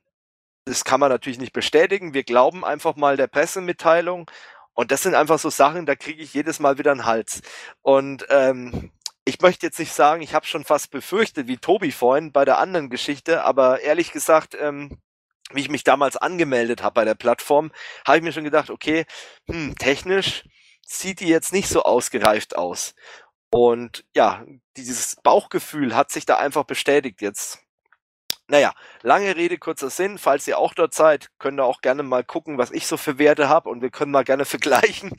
das 0.65 0.85
kann 0.85 0.99
man 0.99 1.09
natürlich 1.09 1.39
nicht 1.39 1.53
bestätigen. 1.53 2.13
Wir 2.13 2.23
glauben 2.23 2.63
einfach 2.63 2.95
mal 2.95 3.17
der 3.17 3.27
Pressemitteilung. 3.27 4.29
Und 4.73 4.91
das 4.91 5.03
sind 5.03 5.15
einfach 5.15 5.39
so 5.39 5.49
Sachen, 5.49 5.85
da 5.85 5.95
kriege 5.95 6.23
ich 6.23 6.33
jedes 6.33 6.59
Mal 6.59 6.77
wieder 6.77 6.91
einen 6.91 7.05
Hals. 7.05 7.41
Und 7.81 8.25
ähm, 8.29 8.91
ich 9.25 9.39
möchte 9.41 9.65
jetzt 9.65 9.79
nicht 9.79 9.93
sagen, 9.93 10.21
ich 10.21 10.33
habe 10.33 10.45
schon 10.45 10.65
fast 10.65 10.91
befürchtet, 10.91 11.47
wie 11.47 11.57
Tobi 11.57 11.91
vorhin 11.91 12.31
bei 12.31 12.45
der 12.45 12.57
anderen 12.57 12.89
Geschichte, 12.89 13.43
aber 13.43 13.81
ehrlich 13.81 14.11
gesagt, 14.11 14.57
ähm, 14.59 14.97
wie 15.51 15.61
ich 15.61 15.69
mich 15.69 15.83
damals 15.83 16.17
angemeldet 16.17 16.83
habe 16.83 16.95
bei 16.95 17.05
der 17.05 17.15
Plattform, 17.15 17.71
habe 18.05 18.17
ich 18.17 18.23
mir 18.23 18.33
schon 18.33 18.43
gedacht, 18.43 18.69
okay, 18.69 19.05
hm, 19.47 19.75
technisch 19.75 20.43
sieht 20.85 21.19
die 21.19 21.27
jetzt 21.27 21.53
nicht 21.53 21.69
so 21.69 21.83
ausgereift 21.83 22.55
aus. 22.57 22.95
Und 23.49 24.03
ja, 24.15 24.45
dieses 24.77 25.15
Bauchgefühl 25.17 25.95
hat 25.95 26.11
sich 26.11 26.25
da 26.25 26.37
einfach 26.37 26.63
bestätigt 26.63 27.21
jetzt. 27.21 27.62
Naja, 28.49 28.73
lange 29.03 29.37
Rede, 29.37 29.57
kurzer 29.57 29.89
Sinn. 29.89 30.17
Falls 30.17 30.47
ihr 30.47 30.57
auch 30.57 30.73
dort 30.73 30.93
seid, 30.93 31.29
könnt 31.39 31.59
ihr 31.59 31.63
auch 31.63 31.79
gerne 31.81 32.03
mal 32.03 32.25
gucken, 32.25 32.57
was 32.57 32.71
ich 32.71 32.87
so 32.87 32.97
für 32.97 33.17
Werte 33.17 33.47
habe 33.47 33.69
und 33.69 33.81
wir 33.81 33.89
können 33.89 34.11
mal 34.11 34.25
gerne 34.25 34.43
vergleichen. 34.53 35.15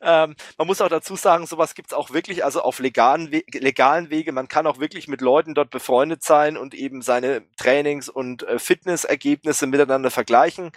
ähm, 0.00 0.34
man 0.56 0.66
muss 0.66 0.80
auch 0.80 0.88
dazu 0.88 1.14
sagen, 1.16 1.46
sowas 1.46 1.74
gibt's 1.74 1.92
auch 1.92 2.10
wirklich, 2.10 2.42
also 2.42 2.62
auf 2.62 2.78
legalen, 2.78 3.30
We 3.32 3.42
legalen 3.52 4.08
Wege. 4.10 4.32
Man 4.32 4.48
kann 4.48 4.66
auch 4.66 4.78
wirklich 4.78 5.08
mit 5.08 5.20
Leuten 5.20 5.54
dort 5.54 5.70
befreundet 5.70 6.22
sein 6.22 6.56
und 6.56 6.74
eben 6.74 7.02
seine 7.02 7.42
Trainings- 7.58 8.08
und 8.08 8.44
äh, 8.44 8.58
Fitnessergebnisse 8.58 9.66
miteinander 9.66 10.10
vergleichen. 10.10 10.72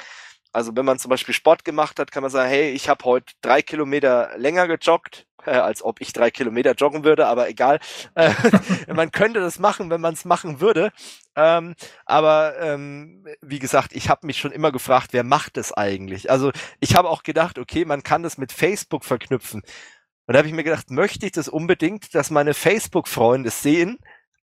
Also 0.53 0.75
wenn 0.75 0.85
man 0.85 0.99
zum 0.99 1.09
Beispiel 1.09 1.33
Sport 1.33 1.65
gemacht 1.65 1.99
hat, 1.99 2.11
kann 2.11 2.21
man 2.21 2.31
sagen, 2.31 2.49
hey, 2.49 2.69
ich 2.69 2.87
habe 2.87 3.03
heute 3.05 3.33
drei 3.41 3.61
Kilometer 3.63 4.29
länger 4.37 4.67
gejoggt, 4.67 5.25
äh, 5.45 5.51
als 5.51 5.83
ob 5.83 5.99
ich 5.99 6.13
drei 6.13 6.31
Kilometer 6.31 6.73
joggen 6.73 7.03
würde, 7.03 7.27
aber 7.27 7.49
egal. 7.49 7.79
Äh, 8.15 8.31
man 8.93 9.11
könnte 9.11 9.39
das 9.39 9.59
machen, 9.59 9.89
wenn 9.89 9.99
man 9.99 10.13
es 10.13 10.25
machen 10.25 10.61
würde. 10.61 10.91
Ähm, 11.35 11.73
aber 12.05 12.59
ähm, 12.59 13.25
wie 13.41 13.59
gesagt, 13.59 13.93
ich 13.93 14.09
habe 14.09 14.27
mich 14.27 14.37
schon 14.37 14.51
immer 14.51 14.71
gefragt, 14.71 15.09
wer 15.11 15.23
macht 15.23 15.57
das 15.57 15.73
eigentlich? 15.73 16.29
Also 16.29 16.51
ich 16.79 16.95
habe 16.95 17.09
auch 17.09 17.23
gedacht, 17.23 17.57
okay, 17.57 17.83
man 17.83 18.03
kann 18.03 18.23
das 18.23 18.37
mit 18.37 18.51
Facebook 18.51 19.03
verknüpfen. 19.03 19.63
Und 20.25 20.33
da 20.33 20.37
habe 20.37 20.47
ich 20.47 20.53
mir 20.53 20.63
gedacht, 20.63 20.89
möchte 20.91 21.25
ich 21.25 21.33
das 21.33 21.49
unbedingt, 21.49 22.15
dass 22.15 22.29
meine 22.29 22.53
Facebook-Freunde 22.53 23.49
sehen, 23.49 23.97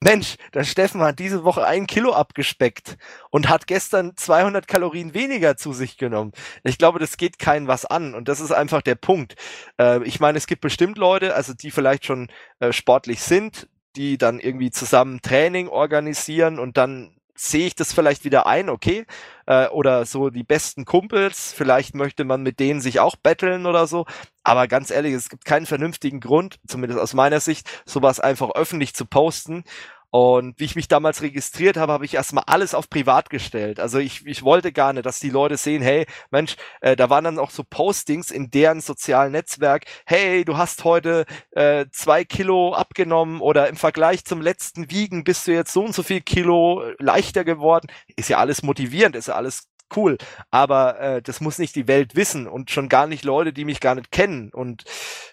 Mensch, 0.01 0.38
der 0.53 0.63
Steffen 0.63 1.01
hat 1.01 1.19
diese 1.19 1.43
Woche 1.43 1.65
ein 1.65 1.85
Kilo 1.85 2.13
abgespeckt 2.13 2.97
und 3.31 3.49
hat 3.49 3.67
gestern 3.67 4.15
200 4.15 4.65
Kalorien 4.65 5.13
weniger 5.13 5.57
zu 5.57 5.73
sich 5.73 5.97
genommen. 5.97 6.31
Ich 6.63 6.77
glaube, 6.77 6.99
das 6.99 7.17
geht 7.17 7.38
keinen 7.38 7.67
was 7.67 7.85
an 7.85 8.13
und 8.15 8.30
das 8.30 8.39
ist 8.39 8.51
einfach 8.51 8.81
der 8.81 8.95
Punkt. 8.95 9.35
Äh, 9.77 10.01
ich 10.05 10.21
meine, 10.21 10.38
es 10.38 10.47
gibt 10.47 10.61
bestimmt 10.61 10.97
Leute, 10.97 11.35
also 11.35 11.53
die 11.53 11.69
vielleicht 11.71 12.05
schon 12.05 12.30
äh, 12.59 12.71
sportlich 12.71 13.21
sind, 13.21 13.67
die 13.97 14.17
dann 14.17 14.39
irgendwie 14.39 14.71
zusammen 14.71 15.21
Training 15.21 15.67
organisieren 15.67 16.59
und 16.59 16.77
dann 16.77 17.18
sehe 17.39 17.67
ich 17.67 17.75
das 17.75 17.93
vielleicht 17.93 18.25
wieder 18.25 18.47
ein, 18.47 18.69
okay. 18.69 19.05
Äh, 19.45 19.67
oder 19.69 20.05
so 20.05 20.29
die 20.29 20.43
besten 20.43 20.83
Kumpels, 20.83 21.53
vielleicht 21.53 21.95
möchte 21.95 22.25
man 22.25 22.43
mit 22.43 22.59
denen 22.59 22.81
sich 22.81 22.99
auch 22.99 23.15
battlen 23.15 23.65
oder 23.65 23.87
so. 23.87 24.05
Aber 24.43 24.67
ganz 24.67 24.91
ehrlich, 24.91 25.13
es 25.13 25.29
gibt 25.29 25.45
keinen 25.45 25.65
vernünftigen 25.65 26.19
Grund, 26.19 26.59
zumindest 26.67 26.99
aus 26.99 27.13
meiner 27.13 27.39
Sicht, 27.39 27.69
sowas 27.85 28.19
einfach 28.19 28.51
öffentlich 28.55 28.93
zu 28.93 29.05
posten. 29.05 29.63
Und 30.11 30.60
wie 30.60 30.65
ich 30.65 30.76
mich 30.76 30.88
damals 30.88 31.22
registriert 31.22 31.77
habe, 31.77 31.94
habe 31.94 32.06
ich 32.06 32.15
erstmal 32.15 32.45
alles 32.48 32.73
auf 32.73 32.90
privat 32.90 33.30
gestellt. 33.30 33.80
Also 33.80 33.99
ich, 33.99 34.26
ich 34.26 34.44
wollte 34.44 34.72
gar 34.72 34.91
nicht, 34.94 35.06
dass 35.06 35.19
die 35.19 35.30
Leute 35.30 35.57
sehen, 35.57 35.84
hey, 35.84 36.07
Mensch, 36.31 36.56
äh, 36.81 36.95
da 36.95 37.10
waren 37.10 37.23
dann 37.23 37.40
auch 37.40 37.52
so 37.52 37.64
Postings 37.64 38.31
in 38.31 38.49
deren 38.49 38.81
sozialen 38.81 39.31
Netzwerk, 39.31 39.86
hey, 40.06 40.44
du 40.45 40.57
hast 40.57 40.84
heute 40.84 41.26
äh, 41.52 41.86
zwei 41.91 42.26
Kilo 42.26 42.73
abgenommen 42.73 43.40
oder 43.40 43.68
im 43.69 43.76
Vergleich 43.76 44.26
zum 44.26 44.41
letzten 44.41 44.90
Wiegen 44.90 45.23
bist 45.23 45.48
du 45.48 45.52
jetzt 45.52 45.73
so 45.73 45.84
und 45.84 45.94
so 45.94 46.02
viel 46.02 46.22
Kilo 46.22 46.84
leichter 46.98 47.44
geworden. 47.44 47.88
Ist 48.15 48.30
ja 48.30 48.38
alles 48.38 48.64
motivierend, 48.64 49.15
ist 49.15 49.27
ja 49.27 49.36
alles 49.36 49.68
cool. 49.95 50.17
Aber 50.51 50.99
äh, 50.99 51.21
das 51.21 51.41
muss 51.41 51.57
nicht 51.57 51.75
die 51.75 51.87
Welt 51.87 52.15
wissen 52.15 52.47
und 52.47 52.71
schon 52.71 52.89
gar 52.89 53.07
nicht 53.07 53.23
Leute, 53.23 53.53
die 53.53 53.65
mich 53.65 53.79
gar 53.79 53.95
nicht 53.95 54.11
kennen. 54.11 54.51
Und 54.53 54.83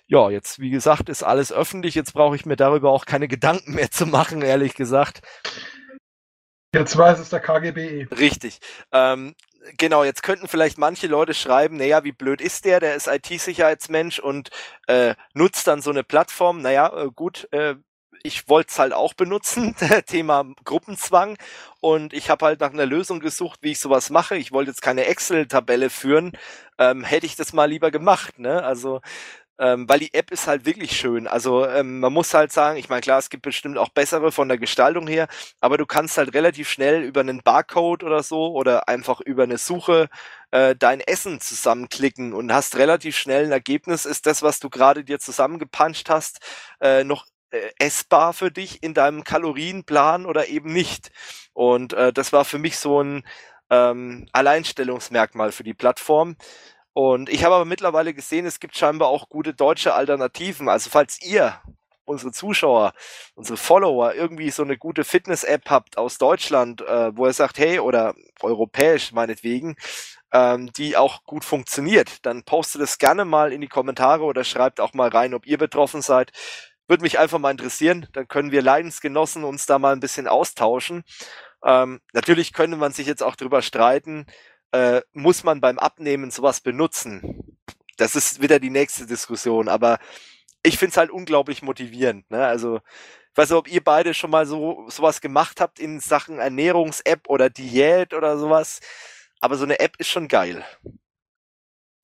ja, 0.07 0.31
jetzt, 0.31 0.59
wie 0.61 0.71
gesagt, 0.71 1.09
ist 1.09 1.23
alles 1.23 1.53
öffentlich. 1.53 1.95
Jetzt 1.95 2.15
brauche 2.15 2.37
ich 2.37 2.47
mir 2.47 2.57
darüber 2.57 2.91
auch 2.91 3.07
keine 3.07 3.29
Gedanken 3.29 3.75
mehr 3.75 3.91
zu 3.91 4.07
machen, 4.07 4.43
ehrlich 4.43 4.75
gesagt. 4.75 5.23
Jetzt 6.75 6.97
weiß 6.97 7.19
es 7.19 7.31
der 7.31 7.41
KGB. 7.41 8.07
Richtig. 8.19 8.59
Ähm, 8.93 9.35
genau, 9.79 10.05
jetzt 10.05 10.23
könnten 10.23 10.49
vielleicht 10.49 10.79
manche 10.79 11.07
Leute 11.07 11.35
schreiben, 11.35 11.77
naja, 11.77 12.05
wie 12.05 12.13
blöd 12.13 12.41
ist 12.41 12.65
der, 12.65 12.81
der 12.81 12.95
ist 12.95 13.07
IT-Sicherheitsmensch 13.07 14.19
und 14.19 14.51
äh, 14.87 15.15
nutzt 15.33 15.67
dann 15.67 15.81
so 15.81 15.91
eine 15.91 16.05
Plattform. 16.05 16.61
Naja, 16.61 17.05
äh, 17.05 17.09
gut, 17.15 17.49
äh, 17.53 17.77
ich 18.27 18.49
wollte 18.49 18.71
es 18.71 18.79
halt 18.79 18.93
auch 18.93 19.15
benutzen, 19.15 19.75
Thema 20.07 20.45
Gruppenzwang. 20.65 21.37
Und 21.81 22.13
ich 22.13 22.31
habe 22.31 22.47
halt 22.47 22.61
nach 22.61 22.73
einer 22.73 22.87
Lösung 22.87 23.21
gesucht, 23.21 23.61
wie 23.63 23.73
ich 23.73 23.81
sowas 23.81 24.11
mache. 24.11 24.37
Ich 24.37 24.53
wollte 24.53 24.71
jetzt 24.71 24.83
keine 24.83 25.07
Excel-Tabelle 25.07 25.91
führen. 25.91 26.33
Ähm, 26.79 27.05
hätte 27.05 27.27
ich 27.27 27.37
das 27.37 27.53
mal 27.53 27.67
lieber 27.67 27.91
gemacht. 27.91 28.39
Ne? 28.39 28.63
Also 28.63 29.01
ähm, 29.59 29.89
weil 29.89 30.01
die 30.01 30.13
App 30.15 30.31
ist 30.33 30.47
halt 30.47 30.67
wirklich 30.67 30.97
schön. 30.97 31.27
Also 31.27 31.67
ähm, 31.67 32.01
man 32.01 32.13
muss 32.13 32.35
halt 32.35 32.53
sagen, 32.53 32.77
ich 32.79 32.89
meine, 32.89 33.01
klar, 33.01 33.19
es 33.19 33.31
gibt 33.31 33.43
bestimmt 33.43 33.79
auch 33.79 33.89
bessere 33.89 34.31
von 34.33 34.49
der 34.49 34.59
Gestaltung 34.59 35.07
her, 35.07 35.29
aber 35.61 35.79
du 35.79 35.87
kannst 35.87 36.19
halt 36.19 36.35
relativ 36.35 36.69
schnell 36.69 37.03
über 37.03 37.21
einen 37.21 37.43
Barcode 37.43 38.05
oder 38.05 38.23
so 38.23 38.53
oder 38.53 38.89
einfach 38.89 39.21
über 39.21 39.45
eine 39.45 39.59
Suche 39.59 40.09
äh, 40.51 40.77
dein 40.77 41.01
Essen 41.01 41.41
zusammenklicken 41.41 42.33
und 42.35 42.53
hast 42.53 42.77
relativ 42.77 43.17
schnell 43.17 43.47
ein 43.47 43.53
Ergebnis. 43.53 44.05
Ist 44.05 44.27
das, 44.27 44.43
was 44.43 44.61
du 44.61 44.69
gerade 44.71 45.05
dir 45.05 45.19
zusammengepuncht 45.21 46.11
hast, 46.11 46.41
äh, 46.81 47.05
noch 47.05 47.27
äh, 47.51 47.71
essbar 47.79 48.33
für 48.33 48.51
dich 48.51 48.83
in 48.83 48.95
deinem 48.95 49.25
Kalorienplan 49.25 50.27
oder 50.27 50.49
eben 50.49 50.73
nicht. 50.73 51.11
Und 51.53 51.93
äh, 51.93 52.13
das 52.13 52.33
war 52.33 52.45
für 52.45 52.59
mich 52.59 52.79
so 52.79 53.03
ein 53.03 53.25
ähm, 53.71 54.29
Alleinstellungsmerkmal 54.33 55.53
für 55.53 55.65
die 55.65 55.75
Plattform. 55.75 56.37
Und 56.93 57.29
ich 57.29 57.45
habe 57.45 57.55
aber 57.57 57.65
mittlerweile 57.67 58.15
gesehen, 58.15 58.47
es 58.47 58.59
gibt 58.59 58.77
scheinbar 58.77 59.09
auch 59.09 59.29
gute 59.29 59.53
deutsche 59.55 59.95
Alternativen. 59.95 60.69
Also 60.69 60.89
falls 60.91 61.21
ihr, 61.23 61.61
unsere 62.07 62.33
Zuschauer, 62.33 62.95
unsere 63.35 63.57
Follower, 63.57 64.15
irgendwie 64.15 64.51
so 64.51 64.63
eine 64.63 64.79
gute 64.79 65.05
Fitness-App 65.05 65.69
habt 65.69 65.99
aus 65.99 66.19
Deutschland, 66.19 66.81
äh, 66.81 67.17
wo 67.17 67.27
ihr 67.27 67.33
sagt, 67.33 67.59
hey, 67.59 67.81
oder 67.81 68.15
europäisch 68.41 69.13
meinetwegen, 69.13 69.77
ähm, 70.33 70.73
die 70.73 70.97
auch 70.97 71.25
gut 71.25 71.45
funktioniert, 71.45 72.25
dann 72.25 72.45
postet 72.45 72.83
es 72.83 72.99
gerne 72.99 73.25
mal 73.25 73.53
in 73.53 73.61
die 73.61 73.69
Kommentare 73.69 74.25
oder 74.25 74.45
schreibt 74.45 74.81
auch 74.81 74.95
mal 74.95 75.09
rein, 75.09 75.35
ob 75.35 75.47
ihr 75.47 75.59
betroffen 75.59 76.03
seid. 76.03 76.33
Würde 76.89 77.03
mich 77.03 77.19
einfach 77.19 77.39
mal 77.39 77.51
interessieren. 77.51 78.07
Dann 78.13 78.29
können 78.29 78.53
wir 78.53 78.63
Leidensgenossen 78.63 79.45
uns 79.45 79.67
da 79.67 79.79
mal 79.79 79.93
ein 79.93 80.01
bisschen 80.01 80.29
austauschen. 80.29 81.03
Ähm, 81.65 82.01
natürlich 82.13 82.53
könnte 82.53 82.77
man 82.77 82.93
sich 82.93 83.07
jetzt 83.07 83.23
auch 83.23 83.37
drüber 83.37 83.63
streiten, 83.63 84.27
äh, 84.73 85.03
muss 85.13 85.45
man 85.45 85.61
beim 85.61 85.79
Abnehmen 85.79 86.31
sowas 86.31 86.61
benutzen? 86.61 87.59
Das 87.97 88.15
ist 88.15 88.43
wieder 88.43 88.61
die 88.61 88.71
nächste 88.71 89.07
Diskussion, 89.07 89.69
aber 89.69 89.99
ich 90.63 90.79
finde 90.79 90.91
es 90.91 90.97
halt 90.97 91.11
unglaublich 91.11 91.63
motivierend. 91.63 92.31
Ne? 92.31 92.45
Also, 92.47 92.81
ich 93.33 93.37
weiß 93.37 93.51
nicht, 93.51 93.59
ob 93.59 93.69
ihr 93.69 93.83
beide 93.83 94.15
schon 94.15 94.31
mal 94.31 94.47
so 94.47 94.85
sowas 94.89 95.21
gemacht 95.21 95.61
habt 95.61 95.79
in 95.79 96.01
Sachen 96.01 96.39
Ernährungs-App 96.39 97.29
oder 97.29 97.51
Diät 97.51 98.15
oder 98.15 98.39
sowas. 98.39 98.81
Aber 99.41 99.57
so 99.57 99.65
eine 99.65 99.81
App 99.81 99.97
ist 99.99 100.09
schon 100.09 100.29
geil. 100.29 100.65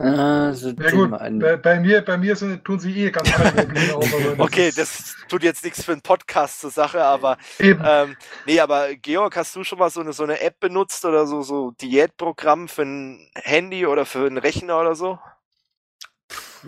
Ah, 0.02 0.52
so 0.52 0.70
ja 0.70 0.90
gut, 0.90 1.10
bei, 1.12 1.56
bei, 1.56 1.78
mir, 1.78 2.00
bei 2.00 2.18
mir 2.18 2.34
sind, 2.34 2.64
tun 2.64 2.80
sie 2.80 3.04
eh 3.04 3.10
ganz 3.12 3.32
andere 3.38 3.68
Dinge 3.68 3.94
auf. 3.94 4.38
okay, 4.38 4.72
das, 4.74 4.96
das 4.96 5.16
tut 5.28 5.44
jetzt 5.44 5.62
nichts 5.62 5.84
für 5.84 5.92
einen 5.92 6.02
Podcast 6.02 6.60
zur 6.60 6.70
Sache, 6.70 7.04
aber 7.04 7.38
ähm, 7.60 8.16
nee, 8.44 8.58
aber 8.58 8.96
Georg, 8.96 9.36
hast 9.36 9.54
du 9.54 9.62
schon 9.62 9.78
mal 9.78 9.90
so 9.90 10.00
eine, 10.00 10.12
so 10.12 10.24
eine 10.24 10.40
App 10.40 10.58
benutzt 10.58 11.04
oder 11.04 11.24
so, 11.28 11.42
so 11.42 11.70
Diätprogramm 11.80 12.66
für 12.66 12.82
ein 12.82 13.30
Handy 13.36 13.86
oder 13.86 14.04
für 14.04 14.26
einen 14.26 14.38
Rechner 14.38 14.80
oder 14.80 14.96
so? 14.96 15.20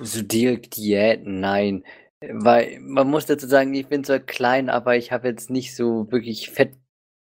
So 0.01 0.23
direkt 0.23 0.77
Diät, 0.77 1.23
nein. 1.25 1.85
Weil 2.21 2.79
man 2.81 3.11
muss 3.11 3.27
dazu 3.27 3.49
sagen, 3.49 3.75
ich 3.75 3.89
bin 3.89 4.05
zwar 4.05 4.21
klein, 4.21 4.71
aber 4.71 4.97
ich 4.97 5.11
habe 5.11 5.27
jetzt 5.27 5.51
nicht 5.51 5.75
so 5.75 6.07
wirklich 6.13 6.51
fett 6.51 6.77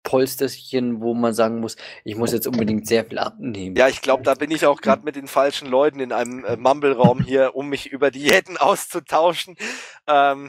Polsterchen, 0.05 1.01
wo 1.01 1.15
man 1.15 1.35
sagen 1.35 1.59
muss, 1.61 1.77
ich 2.05 2.15
muss 2.15 2.33
jetzt 2.33 2.47
unbedingt 2.47 2.87
sehr 2.87 3.05
viel 3.05 3.19
abnehmen. 3.19 3.75
Ja, 3.75 3.89
ich 3.89 4.03
glaube, 4.03 4.23
da 4.23 4.35
bin 4.35 4.51
ich 4.51 4.67
auch 4.67 4.81
gerade 4.81 5.03
mit 5.03 5.17
den 5.17 5.27
falschen 5.27 5.67
Leuten 5.67 5.99
in 5.99 6.13
einem 6.13 6.45
äh, 6.45 6.57
Mumble-Raum 6.57 7.23
hier, 7.23 7.57
um 7.57 7.69
mich 7.69 7.91
über 7.91 8.11
Diäten 8.11 8.57
auszutauschen. 8.59 9.57
Ähm, 10.07 10.49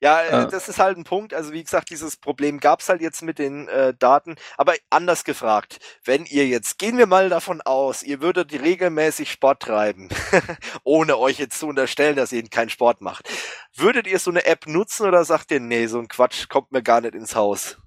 ja, 0.00 0.22
äh, 0.22 0.48
das 0.48 0.68
ist 0.68 0.78
halt 0.78 0.98
ein 0.98 1.04
Punkt. 1.04 1.32
Also 1.32 1.52
wie 1.52 1.62
gesagt, 1.62 1.90
dieses 1.90 2.16
Problem 2.16 2.58
gab's 2.58 2.88
halt 2.88 3.00
jetzt 3.00 3.22
mit 3.22 3.38
den 3.38 3.68
äh, 3.68 3.94
Daten. 3.96 4.34
Aber 4.58 4.74
anders 4.90 5.24
gefragt, 5.24 5.78
wenn 6.04 6.26
ihr 6.26 6.46
jetzt, 6.46 6.78
gehen 6.78 6.98
wir 6.98 7.06
mal 7.06 7.28
davon 7.28 7.60
aus, 7.60 8.02
ihr 8.02 8.20
würdet 8.20 8.52
regelmäßig 8.52 9.30
Sport 9.30 9.62
treiben, 9.62 10.08
ohne 10.82 11.16
euch 11.16 11.38
jetzt 11.38 11.60
zu 11.60 11.68
unterstellen, 11.68 12.16
dass 12.16 12.32
ihr 12.32 12.42
keinen 12.48 12.70
Sport 12.70 13.00
macht. 13.00 13.30
Würdet 13.74 14.08
ihr 14.08 14.18
so 14.18 14.30
eine 14.30 14.44
App 14.46 14.66
nutzen 14.66 15.06
oder 15.06 15.24
sagt 15.24 15.52
ihr, 15.52 15.60
nee, 15.60 15.86
so 15.86 16.00
ein 16.00 16.08
Quatsch 16.08 16.48
kommt 16.48 16.72
mir 16.72 16.82
gar 16.82 17.00
nicht 17.00 17.14
ins 17.14 17.36
Haus? 17.36 17.78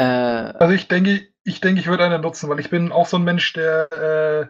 Äh, 0.00 0.54
also 0.58 0.72
ich 0.72 0.88
denke, 0.88 1.28
ich 1.44 1.60
denke, 1.60 1.80
ich 1.80 1.86
würde 1.86 2.04
eine 2.04 2.18
nutzen, 2.18 2.48
weil 2.48 2.60
ich 2.60 2.70
bin 2.70 2.90
auch 2.90 3.06
so 3.06 3.18
ein 3.18 3.24
Mensch, 3.24 3.52
der 3.52 3.92
äh, 3.92 4.46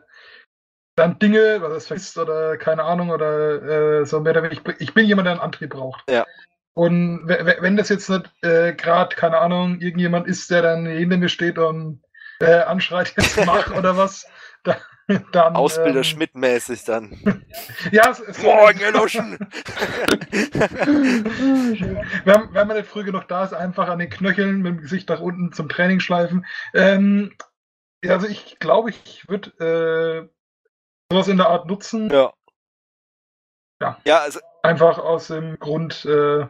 dann 0.94 1.18
Dinge, 1.18 1.60
was 1.60 1.72
es 1.72 1.86
vergisst 1.88 2.18
oder 2.18 2.56
keine 2.56 2.84
Ahnung 2.84 3.10
oder 3.10 4.00
äh, 4.00 4.06
so 4.06 4.20
mehr 4.20 4.52
ich, 4.52 4.60
ich 4.78 4.94
bin 4.94 5.06
jemand, 5.06 5.26
der 5.26 5.32
einen 5.32 5.40
Antrieb 5.40 5.70
braucht. 5.70 6.08
Ja. 6.08 6.24
Und 6.74 7.26
wenn 7.26 7.76
das 7.76 7.88
jetzt 7.88 8.08
nicht 8.08 8.30
äh, 8.42 8.74
gerade, 8.74 9.16
keine 9.16 9.38
Ahnung, 9.38 9.80
irgendjemand 9.80 10.28
ist, 10.28 10.50
der 10.50 10.62
dann 10.62 10.86
hinter 10.86 11.16
mir 11.16 11.28
steht 11.28 11.58
und 11.58 12.02
äh, 12.38 12.60
anschreit, 12.60 13.12
jetzt 13.16 13.44
mach 13.44 13.70
oder 13.76 13.96
was, 13.96 14.26
dann, 14.62 14.76
dann, 15.32 15.56
Ausbilder 15.56 15.98
ähm, 15.98 16.04
Schmidt-mäßig 16.04 16.84
dann. 16.84 17.44
ja, 17.92 18.10
es 18.10 18.20
ist. 18.20 18.42
Morgen 18.42 18.80
erloschen! 18.80 19.38
wenn, 22.24 22.54
wenn 22.54 22.66
man 22.66 22.76
nicht 22.76 22.88
früh 22.88 23.04
genug 23.04 23.28
da 23.28 23.44
ist, 23.44 23.52
einfach 23.52 23.88
an 23.88 23.98
den 23.98 24.10
Knöcheln 24.10 24.62
mit 24.62 24.72
dem 24.74 24.80
Gesicht 24.80 25.08
nach 25.08 25.20
unten 25.20 25.52
zum 25.52 25.68
Training 25.68 26.00
schleifen. 26.00 26.46
Ähm, 26.74 27.32
also 28.06 28.26
ich 28.26 28.58
glaube, 28.58 28.90
ich 28.90 29.28
würde 29.28 29.50
äh, 29.60 30.28
sowas 31.12 31.28
in 31.28 31.36
der 31.36 31.48
Art 31.48 31.66
nutzen. 31.66 32.10
Ja. 32.10 32.32
Ja. 33.80 33.98
ja 34.04 34.18
also, 34.18 34.40
einfach 34.62 34.98
aus 34.98 35.28
dem 35.28 35.58
Grund 35.58 36.04
äh, 36.04 36.46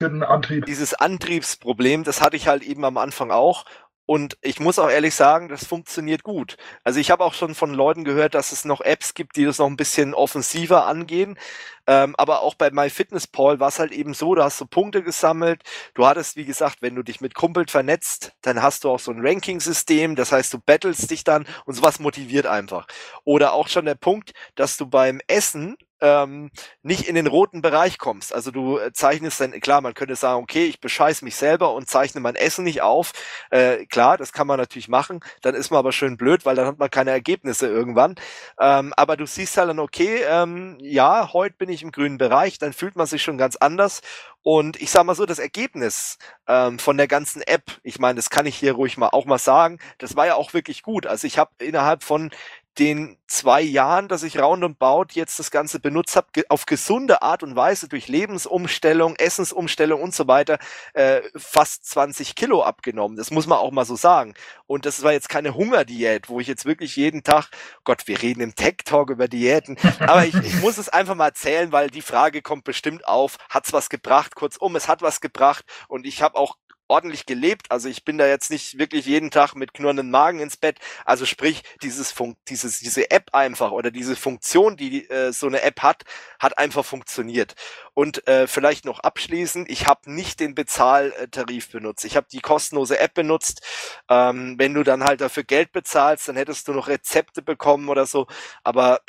für 0.00 0.10
den 0.10 0.22
Antrieb. 0.22 0.66
Dieses 0.66 0.94
Antriebsproblem, 0.94 2.04
das 2.04 2.20
hatte 2.20 2.36
ich 2.36 2.48
halt 2.48 2.62
eben 2.62 2.84
am 2.84 2.98
Anfang 2.98 3.30
auch. 3.30 3.64
Und 4.04 4.36
ich 4.42 4.58
muss 4.58 4.78
auch 4.78 4.90
ehrlich 4.90 5.14
sagen, 5.14 5.48
das 5.48 5.64
funktioniert 5.64 6.24
gut. 6.24 6.56
Also 6.82 6.98
ich 6.98 7.10
habe 7.10 7.24
auch 7.24 7.34
schon 7.34 7.54
von 7.54 7.72
Leuten 7.72 8.04
gehört, 8.04 8.34
dass 8.34 8.50
es 8.50 8.64
noch 8.64 8.80
Apps 8.80 9.14
gibt, 9.14 9.36
die 9.36 9.44
das 9.44 9.58
noch 9.58 9.68
ein 9.68 9.76
bisschen 9.76 10.12
offensiver 10.12 10.86
angehen. 10.86 11.38
Ähm, 11.86 12.14
aber 12.16 12.42
auch 12.42 12.54
bei 12.54 12.70
MyFitnessPal 12.70 13.60
war 13.60 13.68
es 13.68 13.78
halt 13.78 13.92
eben 13.92 14.14
so, 14.14 14.34
da 14.34 14.44
hast 14.44 14.60
du 14.60 14.66
Punkte 14.66 15.02
gesammelt. 15.02 15.62
Du 15.94 16.06
hattest, 16.06 16.36
wie 16.36 16.44
gesagt, 16.44 16.78
wenn 16.80 16.94
du 16.94 17.02
dich 17.02 17.20
mit 17.20 17.34
Kumpel 17.34 17.66
vernetzt, 17.68 18.32
dann 18.42 18.62
hast 18.62 18.84
du 18.84 18.90
auch 18.90 19.00
so 19.00 19.12
ein 19.12 19.24
Ranking-System. 19.24 20.16
Das 20.16 20.32
heißt, 20.32 20.52
du 20.52 20.58
battlest 20.58 21.10
dich 21.10 21.24
dann 21.24 21.46
und 21.64 21.74
sowas 21.74 22.00
motiviert 22.00 22.46
einfach. 22.46 22.86
Oder 23.24 23.52
auch 23.52 23.68
schon 23.68 23.84
der 23.84 23.94
Punkt, 23.94 24.32
dass 24.56 24.76
du 24.76 24.86
beim 24.86 25.20
Essen 25.28 25.76
ähm, 26.02 26.50
nicht 26.82 27.08
in 27.08 27.14
den 27.14 27.26
roten 27.26 27.62
Bereich 27.62 27.96
kommst. 27.96 28.34
Also 28.34 28.50
du 28.50 28.78
äh, 28.78 28.92
zeichnest 28.92 29.40
dann, 29.40 29.52
klar, 29.60 29.80
man 29.80 29.94
könnte 29.94 30.16
sagen, 30.16 30.42
okay, 30.42 30.66
ich 30.66 30.80
bescheiß 30.80 31.22
mich 31.22 31.36
selber 31.36 31.72
und 31.72 31.88
zeichne 31.88 32.20
mein 32.20 32.34
Essen 32.34 32.64
nicht 32.64 32.82
auf. 32.82 33.12
Äh, 33.50 33.86
klar, 33.86 34.18
das 34.18 34.32
kann 34.32 34.46
man 34.46 34.58
natürlich 34.58 34.88
machen. 34.88 35.20
Dann 35.40 35.54
ist 35.54 35.70
man 35.70 35.78
aber 35.78 35.92
schön 35.92 36.16
blöd, 36.16 36.44
weil 36.44 36.56
dann 36.56 36.66
hat 36.66 36.78
man 36.78 36.90
keine 36.90 37.12
Ergebnisse 37.12 37.68
irgendwann. 37.68 38.16
Ähm, 38.60 38.92
aber 38.96 39.16
du 39.16 39.26
siehst 39.26 39.56
halt 39.56 39.70
dann, 39.70 39.78
okay, 39.78 40.22
ähm, 40.28 40.76
ja, 40.80 41.32
heute 41.32 41.56
bin 41.56 41.70
ich 41.70 41.82
im 41.82 41.92
grünen 41.92 42.18
Bereich, 42.18 42.58
dann 42.58 42.72
fühlt 42.72 42.96
man 42.96 43.06
sich 43.06 43.22
schon 43.22 43.38
ganz 43.38 43.56
anders 43.56 44.02
und 44.42 44.80
ich 44.82 44.90
sag 44.90 45.04
mal 45.04 45.14
so, 45.14 45.24
das 45.24 45.38
Ergebnis 45.38 46.18
ähm, 46.48 46.80
von 46.80 46.96
der 46.96 47.06
ganzen 47.06 47.42
App, 47.42 47.78
ich 47.84 48.00
meine, 48.00 48.16
das 48.16 48.28
kann 48.28 48.46
ich 48.46 48.56
hier 48.56 48.72
ruhig 48.72 48.96
mal 48.96 49.08
auch 49.08 49.24
mal 49.24 49.38
sagen, 49.38 49.78
das 49.98 50.16
war 50.16 50.26
ja 50.26 50.34
auch 50.34 50.52
wirklich 50.52 50.82
gut. 50.82 51.06
Also 51.06 51.28
ich 51.28 51.38
habe 51.38 51.52
innerhalb 51.58 52.02
von 52.02 52.30
den 52.78 53.18
zwei 53.26 53.60
Jahren, 53.60 54.08
dass 54.08 54.22
ich 54.22 54.38
Roundabout 54.38 55.08
jetzt 55.12 55.38
das 55.38 55.50
Ganze 55.50 55.78
benutzt 55.78 56.16
habe, 56.16 56.28
ge 56.32 56.44
auf 56.48 56.64
gesunde 56.64 57.22
Art 57.22 57.42
und 57.42 57.54
Weise 57.54 57.88
durch 57.88 58.08
Lebensumstellung, 58.08 59.16
Essensumstellung 59.16 60.00
und 60.00 60.14
so 60.14 60.26
weiter, 60.26 60.58
äh, 60.94 61.20
fast 61.36 61.86
20 61.86 62.34
Kilo 62.34 62.62
abgenommen. 62.62 63.16
Das 63.16 63.30
muss 63.30 63.46
man 63.46 63.58
auch 63.58 63.70
mal 63.72 63.84
so 63.84 63.96
sagen. 63.96 64.34
Und 64.66 64.86
das 64.86 65.02
war 65.02 65.12
jetzt 65.12 65.28
keine 65.28 65.54
Hungerdiät, 65.54 66.28
wo 66.28 66.40
ich 66.40 66.46
jetzt 66.46 66.64
wirklich 66.64 66.96
jeden 66.96 67.22
Tag, 67.22 67.50
Gott, 67.84 68.06
wir 68.06 68.22
reden 68.22 68.40
im 68.40 68.54
Tech 68.54 68.76
Talk 68.84 69.10
über 69.10 69.28
Diäten, 69.28 69.76
aber 70.00 70.24
ich, 70.24 70.34
ich 70.34 70.60
muss 70.60 70.78
es 70.78 70.88
einfach 70.88 71.14
mal 71.14 71.28
erzählen, 71.28 71.72
weil 71.72 71.90
die 71.90 72.02
Frage 72.02 72.40
kommt 72.40 72.64
bestimmt 72.64 73.06
auf, 73.06 73.38
hat's 73.50 73.72
was 73.72 73.90
gebracht? 73.90 74.34
Kurzum, 74.34 74.76
es 74.76 74.88
hat 74.88 75.02
was 75.02 75.20
gebracht 75.20 75.64
und 75.88 76.06
ich 76.06 76.22
habe 76.22 76.38
auch 76.38 76.56
ordentlich 76.88 77.26
gelebt. 77.26 77.70
Also 77.70 77.88
ich 77.88 78.04
bin 78.04 78.18
da 78.18 78.26
jetzt 78.26 78.50
nicht 78.50 78.78
wirklich 78.78 79.06
jeden 79.06 79.30
Tag 79.30 79.54
mit 79.54 79.74
knurrenden 79.74 80.10
Magen 80.10 80.40
ins 80.40 80.56
Bett. 80.56 80.78
Also 81.04 81.26
sprich, 81.26 81.62
dieses 81.82 82.12
Funk, 82.12 82.36
dieses, 82.48 82.80
diese 82.80 83.10
App 83.10 83.30
einfach 83.32 83.72
oder 83.72 83.90
diese 83.90 84.16
Funktion, 84.16 84.76
die 84.76 85.08
äh, 85.08 85.32
so 85.32 85.46
eine 85.46 85.62
App 85.62 85.80
hat, 85.82 86.04
hat 86.38 86.58
einfach 86.58 86.84
funktioniert. 86.84 87.54
Und 87.94 88.26
äh, 88.26 88.46
vielleicht 88.46 88.84
noch 88.84 89.00
abschließend, 89.00 89.70
ich 89.70 89.86
habe 89.86 90.10
nicht 90.10 90.40
den 90.40 90.54
Bezahltarif 90.54 91.70
benutzt. 91.70 92.04
Ich 92.04 92.16
habe 92.16 92.26
die 92.30 92.40
kostenlose 92.40 92.98
App 92.98 93.14
benutzt. 93.14 93.62
Ähm, 94.08 94.56
wenn 94.58 94.74
du 94.74 94.82
dann 94.82 95.04
halt 95.04 95.20
dafür 95.20 95.44
Geld 95.44 95.72
bezahlst, 95.72 96.28
dann 96.28 96.36
hättest 96.36 96.68
du 96.68 96.72
noch 96.72 96.88
Rezepte 96.88 97.42
bekommen 97.42 97.88
oder 97.88 98.06
so. 98.06 98.26
Aber 98.64 99.00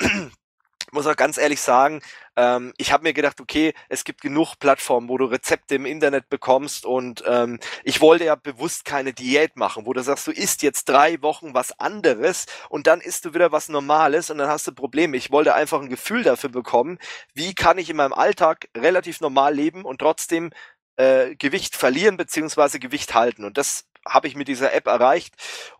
muss 0.94 1.06
auch 1.06 1.16
ganz 1.16 1.36
ehrlich 1.36 1.60
sagen, 1.60 2.00
ähm, 2.36 2.72
ich 2.78 2.92
habe 2.92 3.02
mir 3.02 3.12
gedacht, 3.12 3.40
okay, 3.40 3.74
es 3.88 4.04
gibt 4.04 4.22
genug 4.22 4.58
Plattformen, 4.58 5.08
wo 5.08 5.18
du 5.18 5.26
Rezepte 5.26 5.74
im 5.74 5.86
Internet 5.86 6.28
bekommst 6.28 6.86
und 6.86 7.22
ähm, 7.26 7.60
ich 7.82 8.00
wollte 8.00 8.24
ja 8.24 8.34
bewusst 8.34 8.84
keine 8.84 9.12
Diät 9.12 9.56
machen, 9.56 9.86
wo 9.86 9.92
du 9.92 10.02
sagst, 10.02 10.26
du 10.26 10.30
isst 10.30 10.62
jetzt 10.62 10.88
drei 10.88 11.20
Wochen 11.22 11.54
was 11.54 11.78
anderes 11.78 12.46
und 12.70 12.86
dann 12.86 13.00
isst 13.00 13.24
du 13.24 13.34
wieder 13.34 13.52
was 13.52 13.68
Normales 13.68 14.30
und 14.30 14.38
dann 14.38 14.48
hast 14.48 14.66
du 14.66 14.72
Probleme. 14.72 15.16
Ich 15.16 15.30
wollte 15.30 15.54
einfach 15.54 15.80
ein 15.80 15.90
Gefühl 15.90 16.22
dafür 16.22 16.50
bekommen, 16.50 16.98
wie 17.34 17.54
kann 17.54 17.78
ich 17.78 17.90
in 17.90 17.96
meinem 17.96 18.14
Alltag 18.14 18.68
relativ 18.76 19.20
normal 19.20 19.54
leben 19.54 19.84
und 19.84 19.98
trotzdem 19.98 20.50
äh, 20.96 21.34
Gewicht 21.36 21.76
verlieren 21.76 22.16
beziehungsweise 22.16 22.78
Gewicht 22.78 23.14
halten 23.14 23.44
und 23.44 23.58
das 23.58 23.84
habe 24.06 24.28
ich 24.28 24.36
mit 24.36 24.48
dieser 24.48 24.72
App 24.72 24.86
erreicht. 24.86 25.34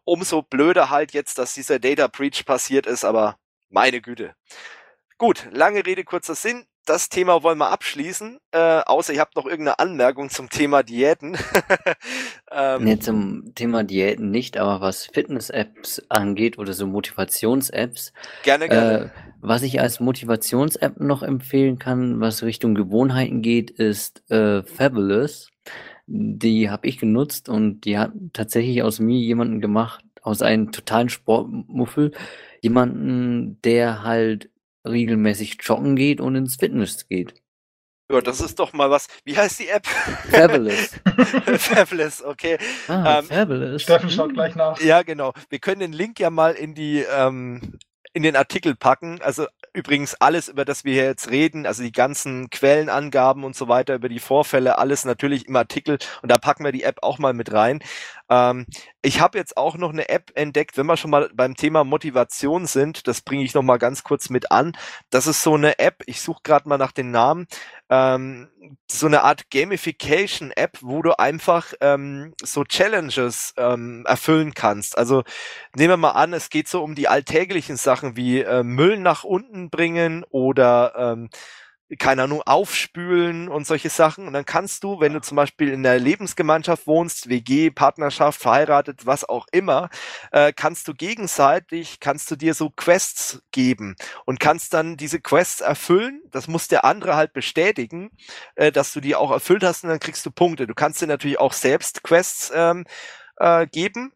Umso 0.05 0.43
blöder 0.43 0.91
halt 0.91 1.12
jetzt, 1.12 1.39
dass 1.39 1.55
dieser 1.55 1.78
Data 1.78 2.07
Breach 2.07 2.45
passiert 2.47 2.86
ist, 2.86 3.05
aber 3.05 3.36
meine 3.69 4.01
Güte. 4.01 4.35
Gut, 5.19 5.49
lange 5.53 5.86
Rede, 5.86 6.05
kurzer 6.05 6.35
Sinn. 6.35 6.65
Das 6.86 7.09
Thema 7.09 7.43
wollen 7.43 7.57
wir 7.57 7.70
abschließen, 7.70 8.39
äh, 8.53 8.81
außer 8.85 9.15
ihr 9.15 9.20
habt 9.20 9.36
noch 9.36 9.47
irgendeine 9.47 9.78
Anmerkung 9.78 10.28
zum 10.28 10.51
Thema 10.51 10.82
Diäten. 10.82 11.35
ähm, 12.53 12.85
nee, 12.85 12.99
zum 12.99 13.55
Thema 13.55 13.85
Diäten 13.85 14.31
nicht, 14.31 14.59
aber 14.59 14.82
was 14.82 15.07
Fitness-Apps 15.07 16.03
angeht 16.11 16.59
oder 16.59 16.74
so 16.74 16.86
Motivations-Apps. 16.86 18.12
Gerne, 18.43 18.69
gerne. 18.69 19.05
Äh, 19.05 19.09
was 19.41 19.62
ich 19.62 19.81
als 19.81 19.99
Motivations-App 20.01 21.01
noch 21.01 21.23
empfehlen 21.23 21.78
kann, 21.78 22.20
was 22.20 22.43
Richtung 22.43 22.74
Gewohnheiten 22.74 23.41
geht, 23.41 23.70
ist 23.70 24.31
äh, 24.31 24.62
Fabulous. 24.62 25.49
Die 26.07 26.69
habe 26.69 26.86
ich 26.86 26.99
genutzt 26.99 27.49
und 27.49 27.82
die 27.86 27.97
hat 27.97 28.12
tatsächlich 28.35 28.82
aus 28.82 29.01
mir 29.01 29.19
jemanden 29.19 29.62
gemacht, 29.62 30.05
aus 30.20 30.43
einem 30.43 30.70
totalen 30.70 31.09
Sportmuffel, 31.09 32.12
jemanden, 32.61 33.61
der 33.62 34.03
halt 34.03 34.51
regelmäßig 34.86 35.59
joggen 35.62 35.97
geht 35.97 36.20
und 36.20 36.35
ins 36.35 36.56
Fitness 36.56 37.09
geht. 37.09 37.35
Ja, 38.12 38.20
das 38.20 38.40
ist 38.40 38.59
doch 38.59 38.74
mal 38.74 38.90
was. 38.90 39.09
Wie 39.24 39.36
heißt 39.36 39.61
die 39.61 39.69
App? 39.69 39.86
Fabulous. 39.86 40.90
Fabulous, 41.59 42.23
okay. 42.23 42.59
Ah, 42.86 43.19
ähm, 43.19 43.24
Fabulous. 43.24 43.82
Steffen 43.82 44.11
schaut 44.11 44.35
gleich 44.35 44.55
nach. 44.55 44.78
Ja, 44.81 45.02
genau. 45.02 45.32
Wir 45.48 45.59
können 45.59 45.81
den 45.81 45.94
Link 45.94 46.20
ja 46.20 46.28
mal 46.28 46.52
in 46.52 46.74
die 46.74 46.98
ähm, 47.01 47.78
in 48.12 48.23
den 48.23 48.36
Artikel 48.36 48.77
packen. 48.77 49.20
Also 49.23 49.47
übrigens 49.74 50.14
alles, 50.14 50.48
über 50.48 50.64
das 50.64 50.84
wir 50.84 50.94
hier 50.94 51.05
jetzt 51.05 51.30
reden, 51.30 51.66
also 51.66 51.82
die 51.82 51.92
ganzen 51.92 52.48
Quellenangaben 52.48 53.44
und 53.44 53.56
so 53.56 53.68
weiter, 53.68 53.96
über 53.96 54.09
die 54.09 54.20
Vorfälle, 54.20 54.78
alles 54.78 55.05
natürlich 55.05 55.48
im 55.48 55.56
Artikel 55.56 55.98
und 56.22 56.30
da 56.30 56.38
packen 56.38 56.64
wir 56.64 56.72
die 56.72 56.84
App 56.84 56.98
auch 57.02 57.18
mal 57.18 57.34
mit 57.34 57.52
rein. 57.52 57.80
Ähm, 58.30 58.66
ich 59.02 59.20
habe 59.20 59.36
jetzt 59.36 59.56
auch 59.56 59.76
noch 59.76 59.92
eine 59.92 60.09
App 60.09 60.30
entdeckt, 60.34 60.78
wenn 60.78 60.86
wir 60.86 60.96
schon 60.96 61.10
mal 61.10 61.28
beim 61.34 61.56
Thema 61.56 61.84
Motivation 61.84 62.66
sind, 62.66 63.06
das 63.09 63.20
bringe 63.20 63.44
ich 63.44 63.52
noch 63.52 63.62
mal 63.62 63.78
ganz 63.78 64.05
kurz 64.05 64.30
mit 64.30 64.51
an. 64.52 64.72
Das 65.10 65.26
ist 65.26 65.42
so 65.42 65.55
eine 65.55 65.78
App, 65.78 66.05
ich 66.06 66.22
suche 66.22 66.40
gerade 66.44 66.68
mal 66.68 66.78
nach 66.78 66.92
den 66.92 67.10
Namen, 67.10 67.46
ähm, 67.94 68.48
so 68.90 69.06
eine 69.06 69.22
Art 69.22 69.50
Gamification-App, 69.50 70.78
wo 70.80 71.02
du 71.02 71.18
einfach 71.18 71.72
ähm, 71.80 72.34
so 72.42 72.64
Challenges 72.64 73.54
ähm, 73.56 74.04
erfüllen 74.06 74.54
kannst. 74.54 74.98
Also 74.98 75.22
nehmen 75.76 75.90
wir 75.90 75.96
mal 75.96 76.10
an, 76.10 76.32
es 76.32 76.50
geht 76.50 76.68
so 76.68 76.82
um 76.82 76.94
die 76.94 77.08
alltäglichen 77.08 77.76
Sachen 77.76 78.16
wie 78.16 78.40
äh, 78.40 78.62
Müll 78.62 78.98
nach 78.98 79.24
unten 79.24 79.70
bringen 79.70 80.24
oder 80.30 80.94
ähm, 80.96 81.28
keine 81.98 82.24
Ahnung, 82.24 82.43
aufspülen 82.43 83.48
und 83.48 83.66
solche 83.66 83.90
Sachen. 83.90 84.27
Und 84.27 84.32
dann 84.32 84.44
kannst 84.44 84.85
du, 84.85 85.01
wenn 85.01 85.12
du 85.12 85.20
zum 85.20 85.36
Beispiel 85.36 85.69
in 85.70 85.82
der 85.82 85.98
Lebensgemeinschaft 85.98 86.86
wohnst, 86.86 87.28
WG, 87.28 87.70
Partnerschaft, 87.70 88.40
verheiratet, 88.40 89.06
was 89.06 89.28
auch 89.28 89.47
immer, 89.52 89.90
äh, 90.32 90.52
kannst 90.52 90.89
du 90.89 90.94
gegenseitig, 90.94 92.01
kannst 92.01 92.31
du 92.31 92.36
dir 92.36 92.55
so 92.55 92.70
Quests 92.70 93.43
geben 93.52 93.97
und 94.24 94.40
kannst 94.40 94.73
dann 94.74 94.97
diese 94.97 95.20
Quests 95.20 95.61
erfüllen. 95.61 96.23
Das 96.31 96.48
muss 96.48 96.69
der 96.69 96.85
andere 96.85 97.16
halt 97.16 97.32
bestätigen, 97.32 98.11
äh, 98.56 98.73
dass 98.73 98.93
du 98.93 99.01
die 99.01 99.15
auch 99.15 99.31
erfüllt 99.31 99.62
hast 99.62 99.85
und 99.85 99.90
dann 99.90 100.01
kriegst 100.01 100.24
du 100.27 100.31
Punkte. 100.31 100.66
Du 100.66 100.74
kannst 100.74 101.02
dir 101.02 101.06
natürlich 101.06 101.39
auch 101.39 101.52
selbst 101.52 102.02
Quests 102.02 102.51
ähm, 102.55 102.86
äh, 103.36 103.66
geben 103.66 104.12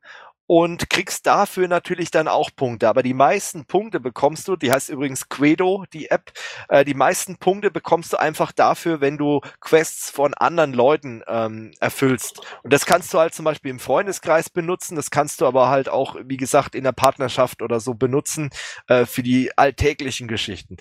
und 0.48 0.88
kriegst 0.88 1.26
dafür 1.26 1.68
natürlich 1.68 2.10
dann 2.10 2.26
auch 2.26 2.50
Punkte. 2.56 2.88
Aber 2.88 3.02
die 3.02 3.12
meisten 3.12 3.66
Punkte 3.66 4.00
bekommst 4.00 4.48
du, 4.48 4.56
die 4.56 4.72
heißt 4.72 4.88
übrigens 4.88 5.28
Quedo, 5.28 5.84
die 5.92 6.10
App, 6.10 6.32
äh, 6.70 6.86
die 6.86 6.94
meisten 6.94 7.36
Punkte 7.36 7.70
bekommst 7.70 8.14
du 8.14 8.16
einfach 8.16 8.50
dafür, 8.50 9.02
wenn 9.02 9.18
du 9.18 9.42
Quests 9.60 10.10
von 10.10 10.32
anderen 10.32 10.72
Leuten 10.72 11.22
ähm, 11.28 11.72
erfüllst. 11.80 12.40
Und 12.62 12.72
das 12.72 12.86
kannst 12.86 13.12
du 13.12 13.18
halt 13.18 13.34
zum 13.34 13.44
Beispiel 13.44 13.70
im 13.70 13.78
Freundeskreis 13.78 14.48
benutzen, 14.48 14.96
das 14.96 15.10
kannst 15.10 15.42
du 15.42 15.46
aber 15.46 15.68
halt 15.68 15.90
auch, 15.90 16.16
wie 16.24 16.38
gesagt, 16.38 16.74
in 16.74 16.84
der 16.84 16.92
Partnerschaft 16.92 17.60
oder 17.60 17.78
so 17.78 17.92
benutzen 17.92 18.48
äh, 18.86 19.04
für 19.04 19.22
die 19.22 19.56
alltäglichen 19.58 20.28
Geschichten. 20.28 20.78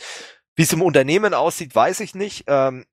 Wie 0.55 0.63
es 0.63 0.71
im 0.71 0.81
Unternehmen 0.81 1.33
aussieht, 1.33 1.75
weiß 1.75 1.99
ich 1.99 2.15
nicht. 2.15 2.45
Ähm, 2.47 2.85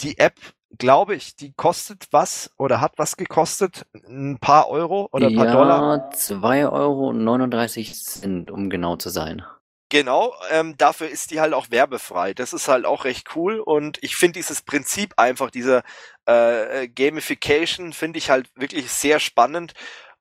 die 0.00 0.16
App 0.18 0.38
glaube 0.78 1.14
ich, 1.14 1.36
die 1.36 1.52
kostet 1.52 2.08
was 2.10 2.50
oder 2.56 2.80
hat 2.80 2.92
was 2.96 3.16
gekostet? 3.16 3.86
Ein 4.08 4.38
paar 4.40 4.68
Euro 4.68 5.08
oder 5.12 5.28
ein 5.28 5.36
paar 5.36 5.46
ja, 5.46 5.52
Dollar? 5.52 6.10
2,39 6.12 6.72
Euro, 6.72 8.54
um 8.54 8.70
genau 8.70 8.96
zu 8.96 9.08
sein. 9.08 9.44
Genau, 9.92 10.32
ähm, 10.52 10.76
dafür 10.76 11.08
ist 11.08 11.32
die 11.32 11.40
halt 11.40 11.52
auch 11.52 11.72
werbefrei. 11.72 12.32
Das 12.32 12.52
ist 12.52 12.68
halt 12.68 12.86
auch 12.86 13.04
recht 13.04 13.34
cool 13.34 13.58
und 13.58 13.98
ich 14.02 14.14
finde 14.14 14.34
dieses 14.34 14.62
Prinzip 14.62 15.14
einfach, 15.16 15.50
diese 15.50 15.82
äh, 16.26 16.86
Gamification, 16.88 17.92
finde 17.92 18.18
ich 18.18 18.30
halt 18.30 18.48
wirklich 18.54 18.92
sehr 18.92 19.18
spannend 19.18 19.72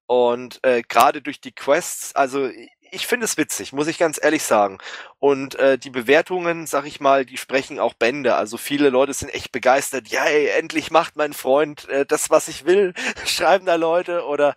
und 0.08 0.60
äh, 0.64 0.82
gerade 0.82 1.22
durch 1.22 1.40
die 1.40 1.52
Quests, 1.52 2.16
also 2.16 2.50
ich 2.92 3.08
finde 3.08 3.26
es 3.26 3.38
witzig, 3.38 3.74
muss 3.74 3.88
ich 3.88 3.98
ganz 3.98 4.20
ehrlich 4.22 4.44
sagen. 4.44 4.78
Und 5.20 5.56
äh, 5.56 5.78
die 5.78 5.90
Bewertungen, 5.90 6.68
sag 6.68 6.86
ich 6.86 7.00
mal, 7.00 7.26
die 7.26 7.38
sprechen 7.38 7.80
auch 7.80 7.94
Bände. 7.94 8.36
Also 8.36 8.58
viele 8.58 8.90
Leute 8.90 9.14
sind 9.14 9.34
echt 9.34 9.52
begeistert. 9.52 10.08
Ja, 10.08 10.24
ey, 10.26 10.48
endlich 10.48 10.92
macht 10.92 11.16
mein 11.16 11.34
Freund 11.34 11.88
äh, 11.90 12.06
das, 12.06 12.30
was 12.30 12.48
ich 12.48 12.66
will, 12.66 12.94
schreiben 13.26 13.66
da 13.66 13.76
Leute. 13.76 14.26
Oder 14.26 14.56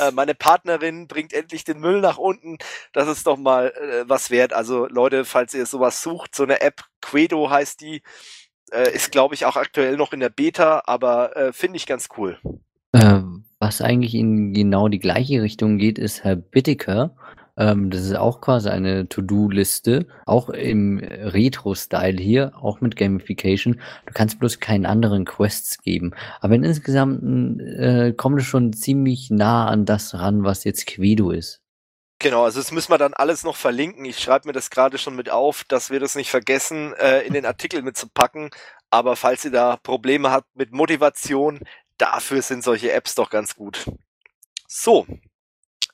äh, 0.00 0.10
meine 0.10 0.34
Partnerin 0.34 1.08
bringt 1.08 1.32
endlich 1.32 1.64
den 1.64 1.80
Müll 1.80 2.00
nach 2.00 2.18
unten. 2.18 2.58
Das 2.92 3.08
ist 3.08 3.26
doch 3.26 3.36
mal 3.36 3.72
äh, 3.72 4.08
was 4.08 4.30
wert. 4.30 4.52
Also 4.52 4.86
Leute, 4.86 5.24
falls 5.24 5.54
ihr 5.54 5.66
sowas 5.66 6.02
sucht, 6.02 6.34
so 6.34 6.42
eine 6.42 6.60
App, 6.60 6.82
Quedo 7.00 7.50
heißt 7.50 7.80
die, 7.80 8.02
äh, 8.72 8.92
ist 8.92 9.12
glaube 9.12 9.34
ich 9.34 9.46
auch 9.46 9.56
aktuell 9.56 9.96
noch 9.96 10.12
in 10.12 10.20
der 10.20 10.30
Beta, 10.30 10.82
aber 10.86 11.36
äh, 11.36 11.52
finde 11.52 11.76
ich 11.76 11.86
ganz 11.86 12.08
cool. 12.16 12.38
Ähm, 12.92 13.44
was 13.58 13.80
eigentlich 13.80 14.14
in 14.14 14.52
genau 14.52 14.88
die 14.88 14.98
gleiche 14.98 15.42
Richtung 15.42 15.78
geht, 15.78 15.98
ist 15.98 16.22
Herr 16.22 16.36
Bittiker. 16.36 17.16
Ähm, 17.56 17.90
das 17.90 18.02
ist 18.02 18.16
auch 18.16 18.40
quasi 18.40 18.68
eine 18.68 19.08
To-Do-Liste, 19.08 20.06
auch 20.26 20.48
im 20.48 20.98
Retro-Style 20.98 22.20
hier, 22.20 22.52
auch 22.60 22.80
mit 22.80 22.96
Gamification. 22.96 23.80
Du 24.06 24.12
kannst 24.12 24.38
bloß 24.38 24.60
keinen 24.60 24.86
anderen 24.86 25.24
Quests 25.24 25.78
geben. 25.78 26.12
Aber 26.40 26.54
in 26.54 26.64
insgesamt 26.64 27.60
äh, 27.60 28.12
kommt 28.12 28.40
es 28.40 28.46
schon 28.46 28.72
ziemlich 28.72 29.30
nah 29.30 29.66
an 29.66 29.84
das 29.84 30.14
ran, 30.14 30.44
was 30.44 30.64
jetzt 30.64 30.86
Quedo 30.86 31.30
ist. 31.30 31.60
Genau, 32.20 32.44
also 32.44 32.60
das 32.60 32.72
müssen 32.72 32.90
wir 32.90 32.98
dann 32.98 33.12
alles 33.12 33.44
noch 33.44 33.56
verlinken. 33.56 34.04
Ich 34.04 34.18
schreibe 34.18 34.48
mir 34.48 34.52
das 34.52 34.70
gerade 34.70 34.98
schon 34.98 35.16
mit 35.16 35.30
auf, 35.30 35.64
dass 35.64 35.90
wir 35.90 36.00
das 36.00 36.14
nicht 36.14 36.30
vergessen, 36.30 36.94
äh, 36.94 37.20
in 37.22 37.34
den 37.34 37.44
Artikel 37.44 37.82
mitzupacken. 37.82 38.50
Aber 38.90 39.16
falls 39.16 39.44
ihr 39.44 39.50
da 39.50 39.76
Probleme 39.76 40.30
habt 40.30 40.48
mit 40.54 40.72
Motivation, 40.72 41.60
dafür 41.98 42.42
sind 42.42 42.64
solche 42.64 42.92
Apps 42.92 43.14
doch 43.14 43.30
ganz 43.30 43.56
gut. 43.56 43.90
So, 44.66 45.06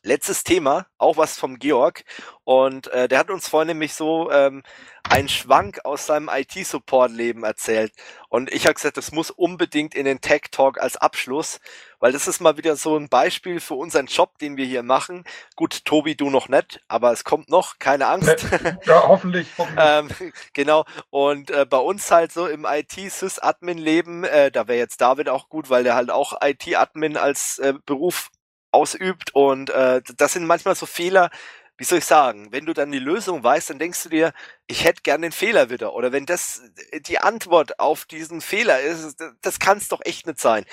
letztes 0.02 0.44
Thema, 0.44 0.86
auch 0.98 1.16
was 1.16 1.38
vom 1.38 1.58
Georg. 1.58 2.04
Und 2.44 2.88
äh, 2.88 3.06
der 3.08 3.18
hat 3.18 3.30
uns 3.30 3.48
vorhin 3.48 3.68
nämlich 3.68 3.94
so 3.94 4.30
ähm, 4.30 4.62
einen 5.08 5.28
Schwank 5.28 5.80
aus 5.84 6.06
seinem 6.06 6.28
IT-Support-Leben 6.32 7.44
erzählt. 7.44 7.92
Und 8.28 8.52
ich 8.52 8.64
habe 8.64 8.74
gesagt, 8.74 8.96
das 8.96 9.12
muss 9.12 9.30
unbedingt 9.30 9.94
in 9.94 10.04
den 10.04 10.20
Tech 10.20 10.42
Talk 10.50 10.80
als 10.80 10.96
Abschluss, 10.96 11.60
weil 11.98 12.12
das 12.12 12.28
ist 12.28 12.40
mal 12.40 12.56
wieder 12.56 12.76
so 12.76 12.96
ein 12.96 13.08
Beispiel 13.08 13.60
für 13.60 13.74
unseren 13.74 14.06
Job, 14.06 14.38
den 14.38 14.56
wir 14.56 14.64
hier 14.64 14.82
machen. 14.82 15.24
Gut, 15.56 15.84
Tobi, 15.84 16.14
du 16.14 16.30
noch 16.30 16.48
nicht, 16.48 16.80
aber 16.88 17.12
es 17.12 17.24
kommt 17.24 17.48
noch, 17.48 17.78
keine 17.78 18.06
Angst. 18.06 18.46
Ja, 18.84 19.06
hoffentlich. 19.06 19.48
hoffentlich. 19.58 19.84
ähm, 20.20 20.32
genau. 20.52 20.84
Und 21.10 21.50
äh, 21.50 21.66
bei 21.66 21.78
uns 21.78 22.10
halt 22.10 22.32
so 22.32 22.46
im 22.46 22.64
IT-Sys-Admin-Leben, 22.64 24.24
äh, 24.24 24.50
da 24.50 24.68
wäre 24.68 24.78
jetzt 24.78 25.00
David 25.00 25.28
auch 25.28 25.48
gut, 25.48 25.70
weil 25.70 25.84
der 25.84 25.94
halt 25.94 26.10
auch 26.10 26.34
IT-Admin 26.42 27.16
als 27.16 27.58
äh, 27.58 27.74
Beruf 27.84 28.30
ausübt. 28.70 29.34
Und 29.34 29.70
äh, 29.70 30.02
das 30.16 30.32
sind 30.32 30.46
manchmal 30.46 30.74
so 30.74 30.86
Fehler, 30.86 31.30
wie 31.78 31.84
soll 31.84 31.98
ich 31.98 32.04
sagen, 32.04 32.48
wenn 32.50 32.66
du 32.66 32.74
dann 32.74 32.92
die 32.92 32.98
Lösung 32.98 33.42
weißt, 33.42 33.70
dann 33.70 33.78
denkst 33.78 34.02
du 34.02 34.08
dir, 34.10 34.32
ich 34.66 34.84
hätte 34.84 35.02
gern 35.02 35.22
den 35.22 35.32
Fehler 35.32 35.70
wieder. 35.70 35.94
Oder 35.94 36.12
wenn 36.12 36.26
das 36.26 36.62
die 37.06 37.18
Antwort 37.18 37.80
auf 37.80 38.04
diesen 38.04 38.40
Fehler 38.40 38.80
ist, 38.80 39.16
das 39.40 39.58
kann 39.58 39.78
es 39.78 39.88
doch 39.88 40.00
echt 40.04 40.26
nicht 40.26 40.40
sein. 40.40 40.64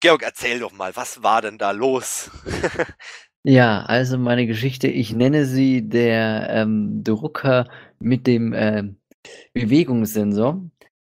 Georg, 0.00 0.22
erzähl 0.22 0.60
doch 0.60 0.72
mal, 0.72 0.94
was 0.96 1.22
war 1.22 1.42
denn 1.42 1.58
da 1.58 1.70
los? 1.70 2.30
Ja, 3.44 3.82
also 3.84 4.18
meine 4.18 4.46
Geschichte, 4.46 4.88
ich 4.88 5.14
nenne 5.14 5.46
sie 5.46 5.88
der 5.88 6.48
ähm, 6.50 7.02
Drucker 7.02 7.68
mit 7.98 8.26
dem 8.26 8.52
ähm, 8.54 8.96
Bewegungssensor. 9.54 10.68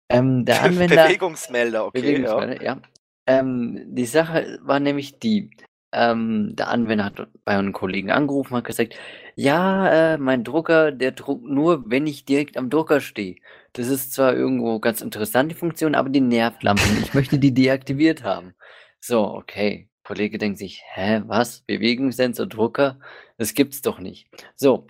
Ähm, 0.09 0.44
der 0.44 0.62
Anwender. 0.62 1.05
Bewegungsmelder, 1.06 1.86
okay. 1.86 2.01
Bewegungsmelder, 2.01 2.62
ja. 2.62 2.81
Ähm, 3.27 3.82
die 3.89 4.06
Sache 4.06 4.59
war 4.62 4.78
nämlich 4.78 5.19
die, 5.19 5.51
ähm, 5.93 6.55
der 6.56 6.69
Anwender 6.69 7.05
hat 7.05 7.28
bei 7.44 7.56
einem 7.56 7.73
Kollegen 7.73 8.10
angerufen, 8.10 8.56
hat 8.56 8.65
gesagt, 8.65 8.94
ja, 9.36 10.15
äh, 10.15 10.19
mein 10.19 10.44
Drucker, 10.44 10.93
der 10.93 11.12
druckt 11.12 11.44
nur, 11.44 11.90
wenn 11.90 12.06
ich 12.06 12.24
direkt 12.24 12.56
am 12.56 12.70
Drucker 12.70 13.01
stehe. 13.01 13.36
Das 13.73 13.89
ist 13.89 14.12
zwar 14.12 14.35
irgendwo 14.35 14.81
ganz 14.81 15.01
interessant, 15.01 15.51
die 15.51 15.56
Funktion, 15.56 15.94
aber 15.94 16.09
die 16.10 16.20
nervt 16.20 16.62
Lampen. 16.62 17.02
Ich 17.02 17.15
möchte 17.15 17.39
die 17.39 17.55
deaktiviert 17.55 18.24
haben. 18.24 18.55
So, 19.01 19.24
okay. 19.35 19.89
Kollege 20.05 20.39
denkt 20.39 20.59
sich, 20.59 20.82
hä, 20.94 21.23
was? 21.27 21.60
Bewegungssensor, 21.62 22.47
Drucker? 22.47 22.98
Das 23.36 23.55
gibt's 23.55 23.82
doch 23.82 24.01
nicht. 24.01 24.28
So, 24.56 24.86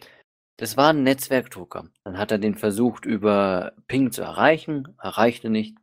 das 0.56 0.76
war 0.76 0.90
ein 0.90 1.02
Netzwerkdrucker. 1.02 1.88
Dann 2.04 2.18
hat 2.18 2.30
er 2.32 2.38
den 2.38 2.54
versucht, 2.54 3.04
über 3.04 3.72
Ping 3.86 4.12
zu 4.12 4.22
erreichen, 4.22 4.96
erreichte 5.02 5.50
nicht. 5.50 5.76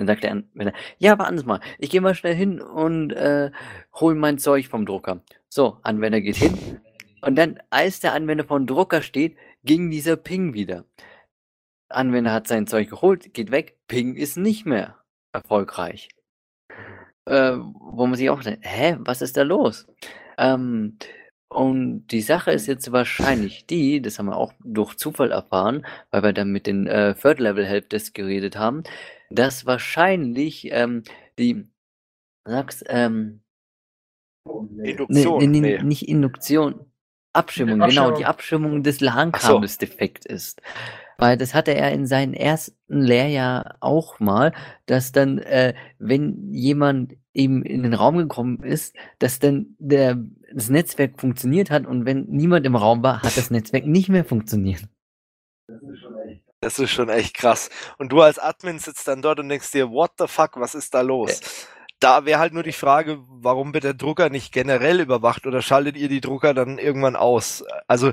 Dann 0.00 0.06
sagt 0.06 0.24
der 0.24 0.30
Anwender, 0.30 0.72
ja, 0.96 1.18
warten 1.18 1.36
Sie 1.36 1.44
mal, 1.44 1.60
ich 1.78 1.90
gehe 1.90 2.00
mal 2.00 2.14
schnell 2.14 2.34
hin 2.34 2.62
und 2.62 3.12
äh, 3.12 3.50
hol 3.92 4.14
mein 4.14 4.38
Zeug 4.38 4.66
vom 4.66 4.86
Drucker. 4.86 5.20
So, 5.50 5.76
Anwender 5.82 6.22
geht 6.22 6.36
hin. 6.36 6.80
Und 7.20 7.36
dann, 7.36 7.58
als 7.68 8.00
der 8.00 8.14
Anwender 8.14 8.44
vom 8.44 8.66
Drucker 8.66 9.02
steht, 9.02 9.36
ging 9.62 9.90
dieser 9.90 10.16
Ping 10.16 10.54
wieder. 10.54 10.86
Anwender 11.90 12.32
hat 12.32 12.48
sein 12.48 12.66
Zeug 12.66 12.88
geholt, 12.88 13.34
geht 13.34 13.50
weg, 13.50 13.76
Ping 13.88 14.14
ist 14.14 14.38
nicht 14.38 14.64
mehr 14.64 14.96
erfolgreich. 15.34 16.08
Äh, 17.26 17.58
wo 17.58 18.06
man 18.06 18.14
sich 18.14 18.30
auch 18.30 18.42
denkt, 18.42 18.64
hä, 18.66 18.96
was 19.00 19.20
ist 19.20 19.36
da 19.36 19.42
los? 19.42 19.86
Ähm, 20.38 20.96
und 21.50 22.06
die 22.06 22.20
Sache 22.20 22.52
ist 22.52 22.68
jetzt 22.68 22.92
wahrscheinlich 22.92 23.66
die, 23.66 24.00
das 24.00 24.18
haben 24.18 24.26
wir 24.26 24.36
auch 24.36 24.52
durch 24.64 24.94
Zufall 24.96 25.32
erfahren, 25.32 25.84
weil 26.12 26.22
wir 26.22 26.32
dann 26.32 26.52
mit 26.52 26.68
den 26.68 26.86
äh, 26.86 27.14
Third 27.16 27.40
Level 27.40 27.66
Helpdesk 27.66 28.14
geredet 28.14 28.56
haben, 28.56 28.84
dass 29.30 29.66
wahrscheinlich 29.66 30.68
ähm, 30.70 31.02
die, 31.38 31.66
sag's, 32.44 32.84
ähm, 32.86 33.42
Induktion. 34.82 35.38
Nee, 35.38 35.46
nee, 35.46 35.60
nee. 35.60 35.82
Nicht 35.82 36.08
Induktion. 36.08 36.86
Abschirmung, 37.32 37.80
genau, 37.80 37.84
Abschirmung. 37.86 38.14
die 38.18 38.24
Abschirmung 38.24 38.82
des 38.84 39.00
LAN-Kabels 39.00 39.78
defekt 39.78 40.26
ist. 40.26 40.62
Weil 41.20 41.36
das 41.36 41.54
hatte 41.54 41.74
er 41.74 41.92
in 41.92 42.06
seinem 42.06 42.32
ersten 42.32 43.00
Lehrjahr 43.00 43.76
auch 43.80 44.20
mal, 44.20 44.54
dass 44.86 45.12
dann, 45.12 45.38
äh, 45.38 45.74
wenn 45.98 46.50
jemand 46.50 47.14
eben 47.34 47.62
in 47.62 47.82
den 47.82 47.92
Raum 47.92 48.16
gekommen 48.16 48.62
ist, 48.62 48.96
dass 49.18 49.38
dann 49.38 49.76
der, 49.78 50.16
das 50.52 50.70
Netzwerk 50.70 51.20
funktioniert 51.20 51.70
hat 51.70 51.86
und 51.86 52.06
wenn 52.06 52.24
niemand 52.24 52.64
im 52.64 52.74
Raum 52.74 53.02
war, 53.02 53.22
hat 53.22 53.36
das 53.36 53.50
Netzwerk 53.50 53.84
nicht 53.86 54.08
mehr 54.08 54.24
funktioniert. 54.24 54.88
Das 56.60 56.78
ist 56.78 56.90
schon 56.90 57.10
echt 57.10 57.34
krass. 57.34 57.68
Und 57.98 58.12
du 58.12 58.22
als 58.22 58.38
Admin 58.38 58.78
sitzt 58.78 59.06
dann 59.06 59.20
dort 59.20 59.40
und 59.40 59.50
denkst 59.50 59.70
dir, 59.72 59.90
what 59.90 60.12
the 60.18 60.26
fuck, 60.26 60.52
was 60.56 60.74
ist 60.74 60.94
da 60.94 61.02
los? 61.02 61.40
Da 62.00 62.24
wäre 62.24 62.40
halt 62.40 62.54
nur 62.54 62.62
die 62.62 62.72
Frage, 62.72 63.18
warum 63.28 63.74
wird 63.74 63.84
der 63.84 63.92
Drucker 63.94 64.30
nicht 64.30 64.52
generell 64.52 65.00
überwacht 65.00 65.46
oder 65.46 65.60
schaltet 65.60 65.98
ihr 65.98 66.08
die 66.08 66.22
Drucker 66.22 66.54
dann 66.54 66.78
irgendwann 66.78 67.14
aus? 67.14 67.62
Also 67.86 68.12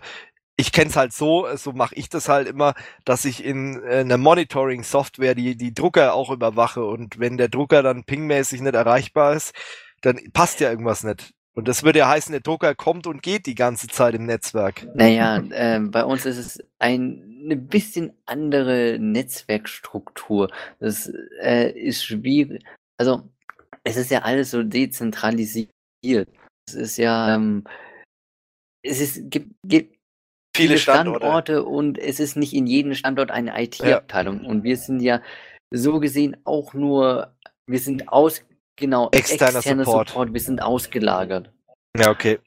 ich 0.58 0.72
kenne 0.72 0.90
es 0.90 0.96
halt 0.96 1.14
so, 1.14 1.48
so 1.56 1.72
mache 1.72 1.96
ich 1.96 2.10
das 2.10 2.28
halt 2.28 2.48
immer, 2.48 2.74
dass 3.06 3.26
ich 3.26 3.46
in 3.46 3.82
äh, 3.84 4.00
einer 4.00 4.18
Monitoring-Software 4.18 5.36
die, 5.36 5.56
die 5.56 5.74
Drucker 5.74 6.14
auch 6.14 6.32
überwache 6.32 6.84
und 6.84 7.20
wenn 7.20 7.38
der 7.38 7.48
Drucker 7.48 7.84
dann 7.84 8.04
pingmäßig 8.04 8.62
nicht 8.62 8.74
erreichbar 8.74 9.36
ist, 9.36 9.54
dann 10.02 10.20
passt 10.34 10.60
ja 10.60 10.70
irgendwas 10.70 11.04
nicht. 11.04 11.32
Und 11.54 11.68
das 11.68 11.84
würde 11.84 12.00
ja 12.00 12.10
heißen, 12.10 12.32
der 12.32 12.42
Drucker 12.42 12.76
kommt 12.76 13.08
und 13.08 13.24
geht 13.24 13.46
die 13.46 13.56
ganze 13.56 13.88
Zeit 13.88 14.14
im 14.14 14.26
Netzwerk. 14.26 14.88
Naja, 14.94 15.44
ähm, 15.52 15.90
bei 15.90 16.04
uns 16.04 16.26
ist 16.26 16.38
es 16.38 16.60
ein, 16.78 17.42
eine 17.44 17.56
bisschen 17.56 18.14
andere 18.26 18.98
Netzwerkstruktur. 19.00 20.52
Das 20.80 21.12
äh, 21.42 21.72
ist 21.72 22.06
schwierig. 22.06 22.64
Also, 23.00 23.28
es 23.84 23.98
ist 23.98 24.12
ja 24.12 24.22
alles 24.22 24.52
so 24.52 24.62
dezentralisiert. 24.62 25.68
Es 26.68 26.76
ist 26.76 26.98
ja, 26.98 27.34
ähm, 27.34 27.64
es 28.84 29.00
ist, 29.00 29.32
gibt, 29.32 29.56
gibt 29.64 29.97
Viele 30.58 30.78
Standorte. 30.78 31.64
und 31.64 31.98
es 31.98 32.20
ist 32.20 32.36
nicht 32.36 32.54
in 32.54 32.68
jedem 32.68 32.94
Standort 32.94 33.32
eine 33.32 33.62
IT-Abteilung. 33.62 34.46
Und 34.46 34.64
wir 34.64 34.78
sind 34.78 35.02
ja 35.02 35.22
so 35.72 36.00
gesehen 36.00 36.38
auch 36.44 36.74
nur, 36.74 37.34
wir 37.66 37.80
sind 37.80 38.10
aus, 38.10 38.44
genau, 38.76 39.10
Externer 39.12 39.62
Support. 39.62 40.34
wir 40.34 40.42
sind 40.42 40.62
ausgelagert. 40.62 41.52
Ja, 41.98 42.10
okay. 42.10 42.40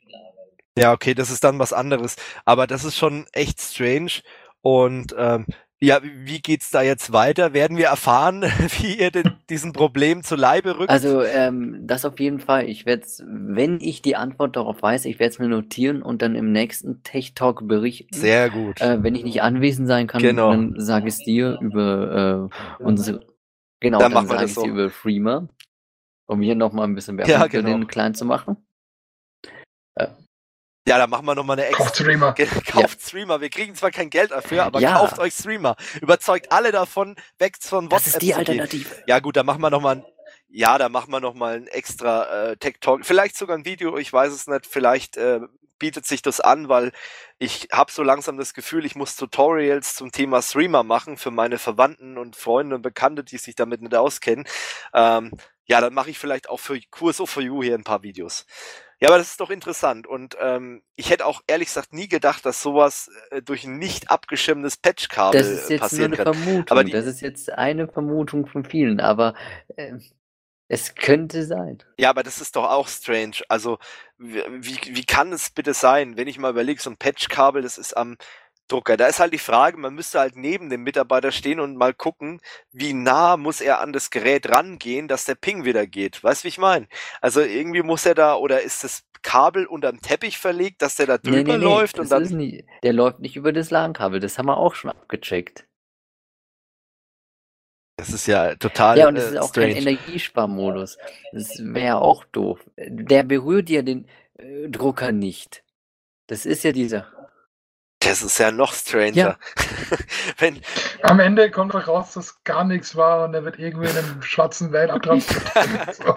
Ja, 0.78 0.92
okay, 0.92 1.14
das 1.14 1.30
ist 1.30 1.44
dann 1.44 1.58
was 1.58 1.72
anderes. 1.72 2.16
Aber 2.44 2.66
das 2.66 2.84
ist 2.84 2.96
schon 2.96 3.26
echt 3.32 3.60
strange. 3.60 4.22
Und 4.62 5.14
ähm, 5.18 5.46
ja, 5.82 6.00
wie 6.02 6.40
geht's 6.40 6.70
da 6.70 6.82
jetzt 6.82 7.10
weiter? 7.12 7.54
Werden 7.54 7.78
wir 7.78 7.86
erfahren, 7.86 8.42
wie 8.80 8.98
ihr 8.98 9.10
den, 9.10 9.32
diesem 9.48 9.72
Problem 9.72 10.22
zu 10.22 10.36
Leibe 10.36 10.78
rückt? 10.78 10.90
Also, 10.90 11.22
ähm, 11.22 11.86
das 11.86 12.04
auf 12.04 12.20
jeden 12.20 12.38
Fall. 12.38 12.68
Ich 12.68 12.84
werde 12.84 13.06
wenn 13.24 13.80
ich 13.80 14.02
die 14.02 14.14
Antwort 14.14 14.56
darauf 14.56 14.82
weiß, 14.82 15.06
ich 15.06 15.18
werde 15.18 15.32
es 15.32 15.38
mir 15.38 15.48
notieren 15.48 16.02
und 16.02 16.20
dann 16.20 16.34
im 16.34 16.52
nächsten 16.52 17.02
Tech 17.02 17.34
Talk 17.34 17.66
berichten. 17.66 18.14
Sehr 18.14 18.50
gut. 18.50 18.80
Äh, 18.80 19.02
wenn 19.02 19.14
ich 19.14 19.24
nicht 19.24 19.42
anwesend 19.42 19.88
sein 19.88 20.06
kann, 20.06 20.20
Genau. 20.20 20.50
dann 20.50 20.78
sage 20.78 21.08
ich 21.08 21.14
es 21.14 21.20
dir 21.20 21.58
über 21.60 22.50
äh, 22.78 22.82
unsere. 22.82 23.26
Genau, 23.80 23.98
Dann 23.98 24.12
dann, 24.12 24.26
sage 24.26 24.44
ich 24.44 24.54
so. 24.54 24.62
dir 24.62 24.70
über 24.70 24.90
Freema, 24.90 25.48
um 26.26 26.42
hier 26.42 26.54
nochmal 26.54 26.86
ein 26.86 26.94
bisschen 26.94 27.16
Werbung 27.16 27.32
Ja, 27.32 27.42
für 27.44 27.48
genau. 27.48 27.70
den 27.70 27.86
Kleinen 27.86 28.14
zu 28.14 28.26
machen. 28.26 28.58
Ja, 30.88 30.98
da 30.98 31.06
machen 31.06 31.26
wir 31.26 31.34
nochmal 31.34 31.58
eine 31.58 31.66
extra. 31.66 31.84
Kauft 31.84 31.96
Streamer. 31.96 32.34
Kauft 32.66 33.02
Streamer. 33.02 33.40
Wir 33.40 33.50
kriegen 33.50 33.74
zwar 33.74 33.90
kein 33.90 34.08
Geld 34.10 34.30
dafür, 34.30 34.64
aber 34.64 34.80
Ja. 34.80 34.94
kauft 34.94 35.18
euch 35.18 35.34
Streamer. 35.34 35.76
Überzeugt 36.00 36.50
alle 36.52 36.72
davon, 36.72 37.16
weg 37.38 37.56
von 37.60 37.88
Das 37.88 38.06
WhatsApp 38.06 38.14
ist 38.14 38.22
die. 38.22 38.34
Alternative. 38.34 38.88
Ja 39.06 39.18
gut, 39.20 39.36
da 39.36 39.42
machen 39.42 39.60
wir 39.60 39.70
noch 39.70 39.82
mal 39.82 39.96
ein, 39.96 40.04
ja, 40.48 40.78
da 40.78 40.88
machen 40.88 41.12
wir 41.12 41.20
noch 41.20 41.34
mal 41.34 41.56
ein 41.56 41.66
extra 41.66 42.50
äh, 42.52 42.56
Tech 42.56 42.76
Talk, 42.80 43.04
vielleicht 43.04 43.36
sogar 43.36 43.56
ein 43.58 43.64
Video, 43.66 43.98
ich 43.98 44.12
weiß 44.12 44.32
es 44.32 44.46
nicht, 44.46 44.66
vielleicht 44.66 45.16
äh, 45.18 45.40
bietet 45.78 46.06
sich 46.06 46.22
das 46.22 46.40
an, 46.40 46.68
weil 46.68 46.92
ich 47.38 47.68
habe 47.72 47.92
so 47.92 48.02
langsam 48.02 48.36
das 48.36 48.52
Gefühl, 48.54 48.84
ich 48.84 48.96
muss 48.96 49.16
Tutorials 49.16 49.94
zum 49.94 50.10
Thema 50.12 50.42
Streamer 50.42 50.82
machen 50.82 51.16
für 51.18 51.30
meine 51.30 51.58
Verwandten 51.58 52.18
und 52.18 52.36
Freunde 52.36 52.76
und 52.76 52.82
Bekannte, 52.82 53.22
die 53.22 53.38
sich 53.38 53.54
damit 53.54 53.80
nicht 53.82 53.94
auskennen. 53.94 54.46
Ähm, 54.94 55.30
ja, 55.66 55.80
dann 55.80 55.94
mache 55.94 56.10
ich 56.10 56.18
vielleicht 56.18 56.48
auch 56.48 56.58
für 56.60 56.78
Kurso 56.90 57.26
for 57.26 57.42
You 57.42 57.62
hier 57.62 57.74
ein 57.76 57.84
paar 57.84 58.02
Videos. 58.02 58.44
Ja, 59.00 59.08
aber 59.08 59.18
das 59.18 59.30
ist 59.30 59.40
doch 59.40 59.50
interessant 59.50 60.06
und 60.06 60.36
ähm, 60.40 60.82
ich 60.94 61.08
hätte 61.10 61.24
auch 61.24 61.40
ehrlich 61.46 61.68
gesagt 61.68 61.92
nie 61.94 62.06
gedacht, 62.08 62.44
dass 62.44 62.62
sowas 62.62 63.10
äh, 63.30 63.40
durch 63.42 63.64
ein 63.64 63.78
nicht 63.78 64.10
abgeschirmtes 64.10 64.76
Patchkabel 64.76 65.40
Das 65.40 65.48
ist 65.48 65.62
äh, 65.64 65.70
jetzt 65.70 65.80
nur 65.80 65.80
passieren 65.80 66.12
eine 66.12 66.16
kann. 66.16 66.26
Vermutung. 66.26 66.66
Aber 66.68 66.84
die- 66.84 66.92
das 66.92 67.06
ist 67.06 67.20
jetzt 67.22 67.50
eine 67.50 67.88
Vermutung 67.88 68.46
von 68.46 68.64
vielen, 68.64 69.00
aber 69.00 69.34
äh, 69.76 69.92
es 70.68 70.94
könnte 70.94 71.44
sein. 71.44 71.82
Ja, 71.98 72.10
aber 72.10 72.22
das 72.22 72.40
ist 72.40 72.56
doch 72.56 72.64
auch 72.64 72.88
strange. 72.88 73.36
Also, 73.48 73.78
wie 74.18 74.78
wie 74.86 75.04
kann 75.04 75.32
es 75.32 75.50
bitte 75.50 75.74
sein, 75.74 76.16
wenn 76.16 76.28
ich 76.28 76.38
mal 76.38 76.50
überlege, 76.50 76.80
so 76.80 76.90
ein 76.90 76.96
Patchkabel, 76.96 77.62
das 77.62 77.76
ist 77.78 77.94
am 77.96 78.16
Drucker. 78.70 78.96
Da 78.96 79.06
ist 79.06 79.20
halt 79.20 79.32
die 79.32 79.38
Frage, 79.38 79.76
man 79.78 79.94
müsste 79.94 80.20
halt 80.20 80.36
neben 80.36 80.70
dem 80.70 80.82
Mitarbeiter 80.82 81.32
stehen 81.32 81.60
und 81.60 81.76
mal 81.76 81.94
gucken, 81.94 82.40
wie 82.72 82.92
nah 82.94 83.36
muss 83.36 83.60
er 83.60 83.80
an 83.80 83.92
das 83.92 84.10
Gerät 84.10 84.48
rangehen, 84.50 85.08
dass 85.08 85.24
der 85.24 85.34
Ping 85.36 85.64
wieder 85.64 85.86
geht. 85.86 86.22
Weißt 86.24 86.42
du, 86.42 86.44
wie 86.44 86.48
ich 86.50 86.58
meine? 86.58 86.88
Also 87.20 87.40
irgendwie 87.40 87.82
muss 87.82 88.06
er 88.06 88.14
da, 88.14 88.36
oder 88.36 88.62
ist 88.62 88.84
das 88.84 89.04
Kabel 89.22 89.66
unterm 89.66 90.00
Teppich 90.00 90.38
verlegt, 90.38 90.82
dass 90.82 90.96
der 90.96 91.06
da 91.06 91.18
drüber 91.18 91.36
Nee, 91.44 91.58
nee, 91.58 91.58
nee, 91.58 91.64
läuft 91.64 91.98
und 91.98 92.10
dann. 92.10 92.22
ist 92.22 92.30
nicht, 92.32 92.64
der 92.82 92.92
läuft 92.94 93.20
nicht 93.20 93.36
über 93.36 93.52
das 93.52 93.70
LAN-Kabel, 93.70 94.20
das 94.20 94.38
haben 94.38 94.46
wir 94.46 94.56
auch 94.56 94.74
schon 94.74 94.90
abgecheckt. 94.90 95.66
Das 97.98 98.10
ist 98.10 98.26
ja 98.26 98.54
total 98.56 98.96
Ja, 98.98 99.08
und 99.08 99.16
es 99.16 99.26
äh, 99.26 99.32
ist 99.32 99.36
auch 99.38 99.52
kein 99.52 99.72
strange. 99.72 99.76
Energiesparmodus. 99.76 100.96
Das 101.32 101.58
wäre 101.62 102.00
auch 102.00 102.24
doof. 102.24 102.60
Der 102.78 103.24
berührt 103.24 103.68
ja 103.68 103.82
den, 103.82 104.08
äh, 104.38 104.68
Drucker 104.68 105.12
nicht. 105.12 105.64
Das 106.26 106.46
ist 106.46 106.64
ja 106.64 106.72
dieser. 106.72 107.12
Das 108.00 108.22
ist 108.22 108.38
ja 108.38 108.50
noch 108.50 108.72
stranger. 108.72 109.14
Ja. 109.14 109.38
Wenn, 110.38 110.60
Am 111.02 111.20
Ende 111.20 111.50
kommt 111.50 111.74
doch 111.74 111.86
raus, 111.86 112.14
dass 112.14 112.42
gar 112.44 112.64
nichts 112.64 112.96
war 112.96 113.24
und 113.24 113.34
er 113.34 113.44
wird 113.44 113.58
irgendwie 113.58 113.88
in 113.88 113.96
einem 113.96 114.22
schwarzen 114.22 114.72
Van 114.72 114.90
abtransportiert. 114.90 115.94
so. 115.94 116.14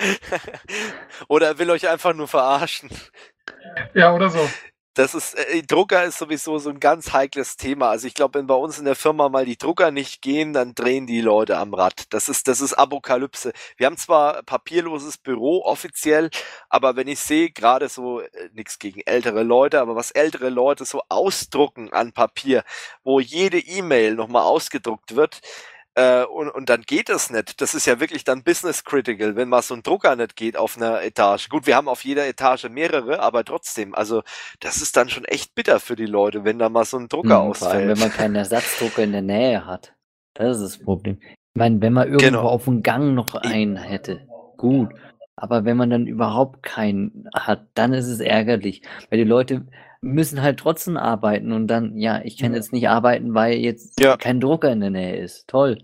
oder 1.28 1.48
er 1.48 1.60
will 1.60 1.70
euch 1.70 1.88
einfach 1.88 2.14
nur 2.14 2.28
verarschen. 2.28 2.90
Ja, 3.94 4.14
oder 4.14 4.30
so. 4.30 4.50
Das 4.96 5.16
ist, 5.16 5.34
äh, 5.34 5.64
Drucker 5.64 6.04
ist 6.04 6.20
sowieso 6.20 6.60
so 6.60 6.70
ein 6.70 6.80
ganz 6.80 7.14
heikles 7.14 7.58
Thema. 7.58 7.90
Also 7.90 8.06
ich 8.06 8.14
glaube, 8.14 8.38
wenn 8.38 8.46
bei 8.46 8.54
uns 8.54 8.78
in 8.78 8.86
der 8.86 8.96
Firma 8.96 9.28
mal 9.28 9.44
die 9.46 9.58
Drucker 9.58 9.90
nicht 9.90 10.22
gehen, 10.22 10.54
dann 10.54 10.76
drehen 10.76 11.08
die 11.08 11.22
Leute 11.22 11.58
am 11.58 11.74
Rad. 11.74 12.14
Das 12.14 12.30
ist, 12.30 12.48
das 12.48 12.62
ist 12.62 12.74
Apokalypse. 12.74 13.54
Wir 13.78 13.88
haben 13.88 13.98
zwar 13.98 14.44
papierloses 14.44 15.18
Büro 15.18 15.64
offiziell, 15.64 16.30
aber 16.70 16.96
wenn 16.96 17.08
ich 17.08 17.20
sehe, 17.20 17.50
gerade 17.50 17.90
so, 17.90 18.22
äh, 18.22 18.30
nichts 18.54 18.78
gegen 18.78 19.02
ältere 19.02 19.42
Leute, 19.42 19.82
aber 19.82 19.96
was 19.96 20.12
ältere 20.12 20.50
Leute 20.50 20.86
so 20.86 21.02
ausdrucken 21.10 21.92
an 21.92 22.12
Papier, 22.12 22.64
wo 23.04 23.20
jede 23.20 23.58
E-Mail 23.60 24.14
nochmal 24.14 24.44
ausgedruckt 24.44 25.16
wird, 25.16 25.42
äh, 25.96 26.24
und, 26.26 26.50
und 26.50 26.70
dann 26.70 26.82
geht 26.82 27.10
es 27.10 27.30
nicht. 27.30 27.62
Das 27.62 27.74
ist 27.76 27.86
ja 27.86 28.00
wirklich 28.00 28.24
dann 28.24 28.44
business 28.44 28.84
critical, 28.84 29.36
wenn 29.36 29.50
mal 29.50 29.62
so 29.62 29.76
ein 29.76 29.84
Drucker 29.84 30.16
nicht 30.16 30.36
geht 30.36 30.58
auf 30.58 30.78
einer 30.78 31.02
Etage. 31.04 31.50
Gut, 31.50 31.68
wir 31.68 31.76
haben 31.76 31.88
auf 31.88 32.04
jeder 32.04 32.28
Etage 32.28 32.66
mehrere, 32.70 33.20
aber 33.22 33.44
trotzdem, 33.46 33.94
also 33.96 34.24
das 34.60 34.78
ist 34.82 34.98
dann 34.98 35.10
schon 35.10 35.26
echt 35.26 35.56
bitter 35.56 35.80
für 35.80 35.96
die 35.96 36.06
Leute, 36.08 36.44
wenn 36.46 36.60
da 36.60 36.70
mal 36.70 36.86
so 36.86 36.98
ein 36.98 37.10
Drucker 37.10 37.44
Hm, 37.46 37.54
Vor 37.54 37.70
allem, 37.70 37.88
wenn 37.88 37.92
ausfällt. 37.92 38.00
man 38.00 38.12
keinen 38.12 38.36
Ersatzdrucker 38.36 39.04
in 39.04 39.12
der 39.12 39.22
Nähe 39.22 39.66
hat. 39.66 39.94
Das 40.34 40.58
ist 40.58 40.64
das 40.64 40.80
Problem. 40.84 41.20
Ich 41.22 41.60
meine, 41.60 41.80
wenn 41.82 41.94
man 41.94 42.08
irgendwo 42.08 42.42
Genau. 42.42 42.48
auf 42.50 42.66
dem 42.66 42.82
Gang 42.84 43.14
noch 43.14 43.36
einen 43.36 43.78
hätte, 43.78 44.28
gut. 44.58 44.90
Aber 45.36 45.66
wenn 45.66 45.78
man 45.78 45.90
dann 45.90 46.08
überhaupt 46.08 46.64
keinen 46.64 47.28
hat, 47.36 47.68
dann 47.76 47.94
ist 47.94 48.08
es 48.08 48.20
ärgerlich. 48.20 48.82
Weil 49.10 49.20
die 49.20 49.24
Leute 49.26 49.68
müssen 50.04 50.42
halt 50.42 50.60
trotzdem 50.60 50.98
arbeiten 50.98 51.52
und 51.54 51.68
dann, 51.68 51.98
ja, 51.98 52.22
ich 52.24 52.38
kann 52.38 52.52
Ja. 52.52 52.58
jetzt 52.58 52.74
nicht 52.74 52.90
arbeiten, 52.90 53.34
weil 53.34 53.54
jetzt 53.58 54.00
Ja. 54.00 54.18
kein 54.18 54.40
Drucker 54.42 54.72
in 54.72 54.82
der 54.82 54.90
Nähe 54.90 55.16
ist. 55.16 55.48
Toll. 55.48 55.78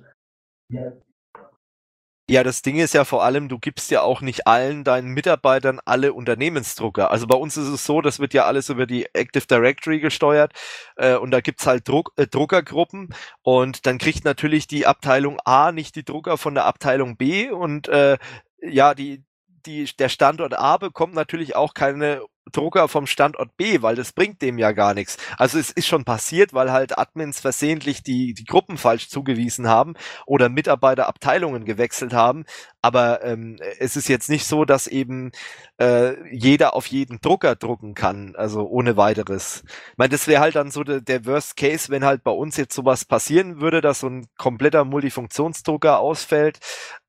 Ja, 2.29 2.43
das 2.43 2.61
Ding 2.61 2.77
ist 2.77 2.93
ja 2.93 3.05
vor 3.05 3.23
allem, 3.23 3.49
du 3.49 3.57
gibst 3.57 3.89
ja 3.89 4.03
auch 4.03 4.21
nicht 4.21 4.45
allen 4.45 4.83
deinen 4.83 5.07
Mitarbeitern 5.07 5.79
alle 5.85 6.13
Unternehmensdrucker. 6.13 7.09
Also 7.09 7.25
bei 7.25 7.35
uns 7.35 7.57
ist 7.57 7.69
es 7.69 7.85
so, 7.85 8.01
das 8.01 8.19
wird 8.19 8.35
ja 8.35 8.45
alles 8.45 8.69
über 8.69 8.85
die 8.85 9.07
Active 9.13 9.47
Directory 9.47 9.99
gesteuert 9.99 10.53
äh, 10.97 11.15
und 11.15 11.31
da 11.31 11.41
gibt's 11.41 11.65
halt 11.65 11.87
Druck, 11.87 12.11
äh, 12.17 12.27
Druckergruppen 12.27 13.15
und 13.41 13.87
dann 13.87 13.97
kriegt 13.97 14.25
natürlich 14.25 14.67
die 14.67 14.85
Abteilung 14.85 15.39
A 15.43 15.71
nicht 15.71 15.95
die 15.95 16.05
Drucker 16.05 16.37
von 16.37 16.53
der 16.53 16.65
Abteilung 16.65 17.17
B 17.17 17.49
und 17.49 17.87
äh, 17.87 18.17
ja, 18.61 18.93
die, 18.93 19.23
die, 19.65 19.85
der 19.97 20.09
Standort 20.09 20.53
A 20.53 20.77
bekommt 20.77 21.15
natürlich 21.15 21.55
auch 21.55 21.73
keine 21.73 22.21
Drucker 22.51 22.87
vom 22.87 23.07
Standort 23.07 23.55
B, 23.57 23.81
weil 23.81 23.95
das 23.95 24.13
bringt 24.13 24.41
dem 24.41 24.57
ja 24.57 24.71
gar 24.71 24.93
nichts. 24.93 25.17
Also 25.37 25.59
es 25.59 25.71
ist 25.71 25.87
schon 25.87 26.05
passiert, 26.05 26.53
weil 26.53 26.71
halt 26.71 26.97
Admins 26.97 27.39
versehentlich 27.39 28.03
die, 28.03 28.33
die 28.33 28.45
Gruppen 28.45 28.77
falsch 28.77 29.09
zugewiesen 29.09 29.67
haben 29.67 29.95
oder 30.25 30.49
Mitarbeiter 30.49 31.07
Abteilungen 31.07 31.65
gewechselt 31.65 32.13
haben. 32.13 32.45
Aber 32.81 33.23
ähm, 33.23 33.57
es 33.79 33.97
ist 33.97 34.07
jetzt 34.07 34.29
nicht 34.29 34.45
so, 34.45 34.63
dass 34.63 34.87
eben 34.87 35.31
äh, 35.79 36.15
jeder 36.33 36.73
auf 36.75 36.87
jeden 36.87 37.19
Drucker 37.19 37.55
drucken 37.55 37.93
kann, 37.93 38.35
also 38.35 38.67
ohne 38.67 38.95
weiteres. 38.95 39.63
Ich 39.91 39.97
meine, 39.97 40.09
das 40.09 40.27
wäre 40.27 40.41
halt 40.41 40.55
dann 40.55 40.71
so 40.71 40.83
der, 40.83 41.01
der 41.01 41.25
Worst 41.25 41.57
Case, 41.57 41.89
wenn 41.89 42.05
halt 42.05 42.23
bei 42.23 42.31
uns 42.31 42.57
jetzt 42.57 42.75
sowas 42.75 43.05
passieren 43.05 43.59
würde, 43.59 43.81
dass 43.81 43.99
so 44.01 44.07
ein 44.07 44.27
kompletter 44.37 44.85
Multifunktionsdrucker 44.85 45.99
ausfällt, 45.99 46.59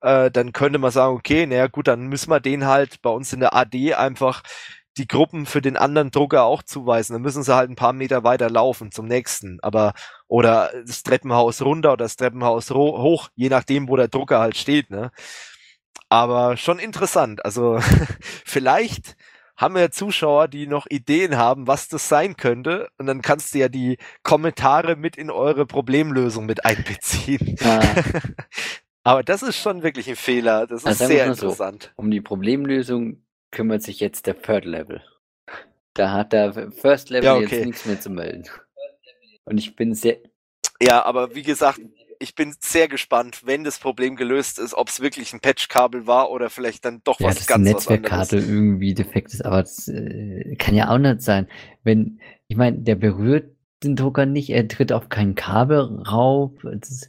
äh, 0.01 0.31
dann 0.31 0.53
könnte 0.53 0.79
man 0.79 0.91
sagen, 0.91 1.17
okay, 1.17 1.47
naja 1.47 1.67
gut, 1.69 1.89
dann 1.89 2.09
müssen 2.09 2.31
wir 2.31 2.41
den 2.41 2.67
halt 2.67 3.03
bei 3.03 3.11
uns 3.11 3.33
in 3.33 3.41
der 3.41 3.55
AD 3.55 3.95
einfach 3.95 4.43
die 5.01 5.09
Gruppen 5.09 5.47
für 5.47 5.63
den 5.63 5.77
anderen 5.77 6.11
Drucker 6.11 6.45
auch 6.45 6.63
zuweisen. 6.63 7.15
Dann 7.15 7.23
müssen 7.23 7.43
sie 7.43 7.55
halt 7.55 7.71
ein 7.71 7.77
paar 7.77 7.93
Meter 7.95 8.23
weiter 8.25 8.51
laufen 8.51 8.93
zum 8.93 9.07
nächsten. 9.07 9.59
Aber 9.63 9.95
oder 10.29 10.71
das 10.87 11.03
Treppenhaus 11.03 11.63
runter 11.63 11.93
oder 11.95 12.05
das 12.05 12.17
Treppenhaus 12.17 12.71
hoch, 12.71 13.29
je 13.35 13.49
nachdem, 13.49 13.89
wo 13.89 13.97
der 13.97 14.09
Drucker 14.09 14.41
halt 14.41 14.57
steht, 14.57 14.91
ne? 14.91 15.11
Aber 16.09 16.57
schon 16.57 16.79
interessant. 16.79 17.45
Also 17.45 17.79
vielleicht 18.45 19.17
haben 19.57 19.75
wir 19.75 19.91
Zuschauer, 19.91 20.49
die 20.49 20.67
noch 20.67 20.87
Ideen 20.89 21.37
haben, 21.37 21.67
was 21.67 21.89
das 21.89 22.09
sein 22.09 22.37
könnte. 22.37 22.89
Und 22.99 23.07
dann 23.07 23.23
kannst 23.23 23.55
du 23.55 23.59
ja 23.59 23.69
die 23.69 23.99
Kommentare 24.23 24.97
mit 24.97 25.17
in 25.17 25.31
eure 25.31 25.67
Problemlösung 25.67 26.47
mit 26.47 26.65
einbeziehen. 26.65 27.57
Ah, 27.65 27.81
Aber 29.05 29.23
das 29.23 29.43
ist 29.43 29.57
schon 29.57 29.83
wirklich 29.83 30.09
ein 30.09 30.17
Fehler. 30.17 30.67
Das 30.67 30.85
ist 30.85 30.87
Also 30.87 31.07
sehr 31.07 31.27
mal 31.27 31.35
so. 31.35 31.47
interessant. 31.47 31.93
um 31.97 32.11
die 32.11 32.21
Problemlösung 32.21 33.23
kümmert 33.51 33.83
sich 33.83 34.01
jetzt 34.01 34.27
der 34.27 34.41
Third 34.41 34.65
Level. 34.65 35.03
Da 35.95 36.13
hat 36.13 36.33
der 36.33 36.71
First 36.73 37.11
Level 37.11 37.25
Ja, 37.25 37.37
okay. 37.37 37.57
jetzt 37.57 37.67
nichts 37.67 37.87
mehr 37.87 38.01
zu 38.01 38.11
melden. 38.11 38.45
Und 39.45 39.59
ich 39.59 39.75
bin 39.77 39.95
sehr, 39.95 40.19
Ja, 40.81 41.05
aber 41.05 41.35
wie 41.35 41.43
gesagt, 41.43 41.81
ich 42.23 42.35
bin 42.35 42.55
sehr 42.61 42.87
gespannt, 42.87 43.41
wenn 43.47 43.65
das 43.65 43.79
Problem 43.79 44.15
gelöst 44.15 44.59
ist, 44.59 44.75
ob 44.75 44.89
es 44.89 45.01
wirklich 45.01 45.33
ein 45.33 45.41
Patchkabel 45.41 46.07
war 46.07 46.31
oder 46.31 46.51
vielleicht 46.51 46.85
dann 46.85 47.01
doch 47.03 47.19
Ja, 47.19 47.29
was 47.29 47.37
dass 47.37 47.47
die 47.47 47.53
ganz 47.53 47.67
was 47.67 47.73
Netzwerkkarte 47.75 48.37
anderes. 48.37 48.49
irgendwie 48.55 48.95
defekt 48.95 49.33
ist, 49.33 49.45
aber 49.45 49.63
das 49.63 49.89
äh, 49.89 50.55
kann 50.57 50.75
ja 50.75 50.91
auch 50.91 50.99
nicht 50.99 51.23
sein. 51.23 51.49
Wenn, 51.83 52.21
ich 52.47 52.57
meine, 52.57 52.79
der 52.79 52.95
berührt 52.97 53.57
den 53.83 53.97
Drucker 53.97 54.27
nicht, 54.27 54.51
er 54.51 54.69
tritt 54.69 54.93
auf 54.93 55.09
kein 55.09 55.35
Kabel 55.35 55.79
rauf. 56.07 56.53
Das 56.63 57.09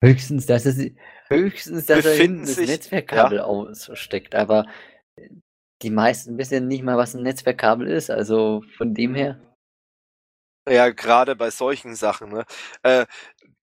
höchstens, 0.00 0.46
dass 0.46 0.64
es 0.66 0.92
höchstens, 1.28 1.86
dass 1.86 2.04
er 2.04 2.10
Befinden 2.12 2.42
das 2.42 2.54
sich- 2.54 2.68
Netzwerkkabel 2.70 3.40
aussteckt, 3.40 4.34
aber 4.36 4.66
die 5.82 5.90
meisten 5.90 6.38
wissen 6.38 6.68
nicht 6.68 6.82
mal, 6.82 6.96
was 6.96 7.14
ein 7.14 7.22
Netzwerkkabel 7.22 7.88
ist, 7.88 8.10
also 8.10 8.62
von 8.76 8.94
dem 8.94 9.14
her. 9.14 9.40
Ja, 10.68 10.90
gerade 10.90 11.34
bei 11.36 11.50
solchen 11.50 11.94
Sachen. 11.96 12.30
Ne? 12.30 12.44
Äh, 12.82 13.06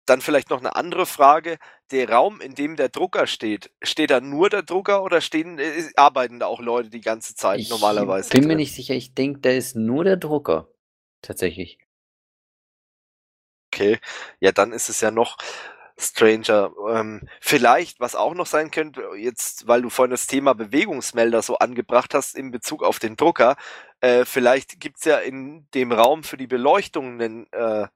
dann 0.06 0.22
vielleicht 0.22 0.50
noch 0.50 0.60
eine 0.60 0.76
andere 0.76 1.06
Frage. 1.06 1.58
Der 1.92 2.10
Raum, 2.10 2.42
in 2.42 2.56
dem 2.56 2.76
der 2.78 2.90
Drucker 2.90 3.28
steht, 3.28 3.72
steht 3.84 4.12
da 4.12 4.22
nur 4.22 4.50
der 4.50 4.64
Drucker 4.64 5.04
oder 5.04 5.22
stehen, 5.22 5.60
äh, 5.60 5.90
arbeiten 5.96 6.40
da 6.40 6.48
auch 6.48 6.62
Leute 6.62 6.90
die 6.90 7.02
ganze 7.02 7.36
Zeit 7.36 7.62
Ich 7.62 7.70
normalerweise? 7.70 8.30
bin 8.32 8.48
mir 8.48 8.56
drin? 8.56 8.58
nicht 8.58 8.74
sicher, 8.76 8.94
ich 8.96 9.14
denke, 9.16 9.40
da 9.42 9.52
ist 9.52 9.76
nur 9.76 10.04
der 10.04 10.18
Drucker. 10.18 10.70
Tatsächlich. 11.22 11.80
Okay, 13.74 14.00
ja, 14.40 14.52
dann 14.52 14.72
ist 14.72 14.90
es 14.90 15.02
ja 15.02 15.12
noch 15.12 15.38
stranger. 15.98 16.72
Ähm, 16.90 17.22
vielleicht, 17.40 18.00
was 18.00 18.16
auch 18.16 18.34
noch 18.34 18.46
sein 18.46 18.72
könnte, 18.72 19.04
jetzt, 19.18 19.68
weil 19.68 19.82
du 19.82 19.90
vorhin 19.90 20.12
das 20.12 20.28
Thema 20.28 20.54
Bewegungsmelder 20.54 21.42
so 21.42 21.58
angebracht 21.58 22.14
hast 22.14 22.36
in 22.36 22.52
Bezug 22.52 22.84
auf 22.84 23.00
den 23.00 23.16
Drucker, 23.16 23.56
äh, 24.02 24.26
vielleicht 24.26 24.80
gibt's 24.80 25.06
ja 25.06 25.18
in 25.18 25.68
dem 25.74 25.92
Raum 25.92 26.24
für 26.24 26.38
die 26.38 26.48
Beleuchtung 26.48 27.22
einen, 27.22 27.52
äh, 27.52 27.88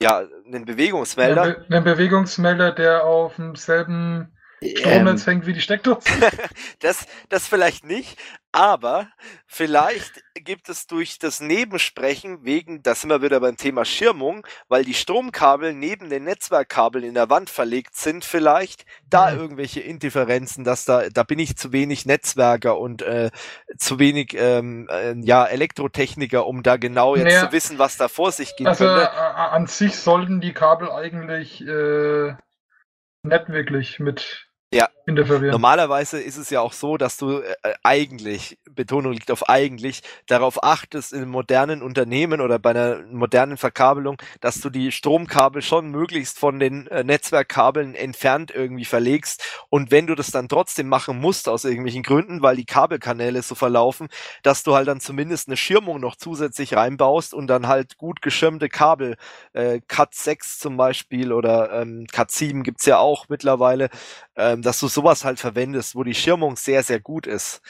ja, 0.00 0.22
einen 0.46 0.64
Bewegungsmelder. 0.64 1.42
Ein, 1.42 1.64
Be 1.68 1.76
ein 1.76 1.84
Bewegungsmelder, 1.84 2.72
der 2.72 3.04
auf 3.04 3.36
demselben 3.36 4.32
Stromnetz 4.62 5.22
Ähm, 5.22 5.32
hängt 5.32 5.46
wie 5.46 5.52
die 5.52 5.60
Steckdose. 5.60 6.00
Das, 6.80 7.06
das 7.28 7.46
vielleicht 7.46 7.84
nicht, 7.84 8.18
aber 8.52 9.08
vielleicht 9.46 10.22
gibt 10.34 10.68
es 10.68 10.86
durch 10.86 11.18
das 11.18 11.40
Nebensprechen 11.40 12.44
wegen, 12.44 12.82
da 12.82 12.94
sind 12.94 13.10
wir 13.10 13.22
wieder 13.22 13.38
beim 13.40 13.56
Thema 13.56 13.84
Schirmung, 13.84 14.46
weil 14.68 14.84
die 14.84 14.94
Stromkabel 14.94 15.72
neben 15.72 16.10
den 16.10 16.24
Netzwerkkabeln 16.24 17.04
in 17.04 17.14
der 17.14 17.30
Wand 17.30 17.48
verlegt 17.50 17.94
sind, 17.94 18.24
vielleicht 18.24 18.84
da 19.08 19.32
irgendwelche 19.32 19.80
Indifferenzen, 19.80 20.64
dass 20.64 20.84
da, 20.84 21.08
da 21.10 21.22
bin 21.22 21.38
ich 21.38 21.56
zu 21.56 21.72
wenig 21.72 22.06
Netzwerker 22.06 22.78
und 22.78 23.02
äh, 23.02 23.30
zu 23.78 23.98
wenig 23.98 24.34
ähm, 24.36 24.88
äh, 24.90 25.14
ja, 25.20 25.44
Elektrotechniker, 25.44 26.46
um 26.46 26.62
da 26.62 26.76
genau 26.76 27.14
jetzt 27.14 27.26
Naja. 27.26 27.46
zu 27.46 27.52
wissen, 27.52 27.78
was 27.78 27.96
da 27.96 28.08
vor 28.08 28.32
sich 28.32 28.56
geht. 28.56 28.66
Also 28.66 28.84
könnte. 28.84 29.12
an 29.12 29.66
sich 29.66 29.96
sollten 29.96 30.40
die 30.40 30.52
Kabel 30.54 30.90
eigentlich 30.90 31.60
äh, 31.60 32.34
nicht 33.22 33.48
wirklich 33.48 34.00
mit 34.00 34.49
Ja. 34.72 34.88
Normalerweise 35.50 36.20
ist 36.20 36.36
es 36.36 36.50
ja 36.50 36.60
auch 36.60 36.72
so, 36.72 36.96
dass 36.96 37.16
du 37.16 37.40
äh, 37.40 37.54
eigentlich, 37.82 38.58
Betonung 38.70 39.12
liegt 39.12 39.32
auf 39.32 39.48
eigentlich, 39.48 40.02
darauf 40.28 40.62
achtest 40.62 41.12
in 41.12 41.28
modernen 41.28 41.82
Unternehmen 41.82 42.40
oder 42.40 42.60
bei 42.60 42.70
einer 42.70 43.02
modernen 43.10 43.56
Verkabelung, 43.56 44.22
dass 44.40 44.60
du 44.60 44.70
die 44.70 44.92
Stromkabel 44.92 45.62
schon 45.62 45.90
möglichst 45.90 46.38
von 46.38 46.60
den 46.60 46.86
äh, 46.86 47.02
Netzwerkkabeln 47.02 47.96
entfernt 47.96 48.52
irgendwie 48.54 48.84
verlegst. 48.84 49.42
Und 49.68 49.90
wenn 49.90 50.06
du 50.06 50.14
das 50.14 50.30
dann 50.30 50.48
trotzdem 50.48 50.88
machen 50.88 51.18
musst 51.18 51.48
aus 51.48 51.64
irgendwelchen 51.64 52.04
Gründen, 52.04 52.40
weil 52.40 52.54
die 52.54 52.64
Kabelkanäle 52.64 53.42
so 53.42 53.56
verlaufen, 53.56 54.08
dass 54.44 54.62
du 54.62 54.76
halt 54.76 54.86
dann 54.86 55.00
zumindest 55.00 55.48
eine 55.48 55.56
Schirmung 55.56 55.98
noch 56.00 56.14
zusätzlich 56.14 56.76
reinbaust 56.76 57.34
und 57.34 57.48
dann 57.48 57.66
halt 57.66 57.96
gut 57.96 58.22
geschirmte 58.22 58.68
Kabel, 58.68 59.16
äh, 59.52 59.80
Cat 59.88 60.14
6 60.14 60.60
zum 60.60 60.76
Beispiel 60.76 61.32
oder 61.32 61.72
ähm, 61.72 62.06
Cat 62.12 62.30
7 62.30 62.62
gibt's 62.62 62.86
ja 62.86 62.98
auch 62.98 63.28
mittlerweile, 63.28 63.90
ähm, 64.36 64.59
dass 64.62 64.80
du 64.80 64.88
sowas 64.88 65.24
halt 65.24 65.38
verwendest, 65.38 65.94
wo 65.94 66.04
die 66.04 66.14
Schirmung 66.14 66.56
sehr, 66.56 66.82
sehr 66.82 67.00
gut 67.00 67.26
ist. 67.26 67.60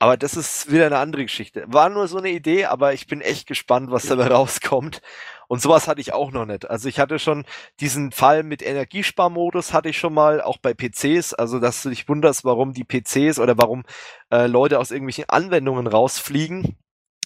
Aber 0.00 0.16
das 0.16 0.36
ist 0.36 0.70
wieder 0.70 0.86
eine 0.86 0.98
andere 0.98 1.24
Geschichte. 1.24 1.64
War 1.66 1.88
nur 1.88 2.06
so 2.06 2.18
eine 2.18 2.30
Idee, 2.30 2.66
aber 2.66 2.94
ich 2.94 3.08
bin 3.08 3.20
echt 3.20 3.48
gespannt, 3.48 3.90
was 3.90 4.06
dabei 4.06 4.26
rauskommt. 4.30 5.02
Und 5.48 5.60
sowas 5.60 5.88
hatte 5.88 6.00
ich 6.00 6.12
auch 6.12 6.30
noch 6.30 6.46
nicht. 6.46 6.70
Also 6.70 6.88
ich 6.88 7.00
hatte 7.00 7.18
schon 7.18 7.44
diesen 7.80 8.12
Fall 8.12 8.42
mit 8.44 8.62
Energiesparmodus 8.62 9.72
hatte 9.72 9.88
ich 9.88 9.98
schon 9.98 10.14
mal, 10.14 10.40
auch 10.40 10.58
bei 10.58 10.74
PCs. 10.74 11.34
Also 11.34 11.58
dass 11.58 11.82
du 11.82 11.88
dich 11.90 12.08
wunderst, 12.08 12.44
warum 12.44 12.74
die 12.74 12.84
PCs 12.84 13.40
oder 13.40 13.58
warum 13.58 13.84
äh, 14.30 14.46
Leute 14.46 14.78
aus 14.78 14.90
irgendwelchen 14.92 15.28
Anwendungen 15.28 15.86
rausfliegen 15.86 16.76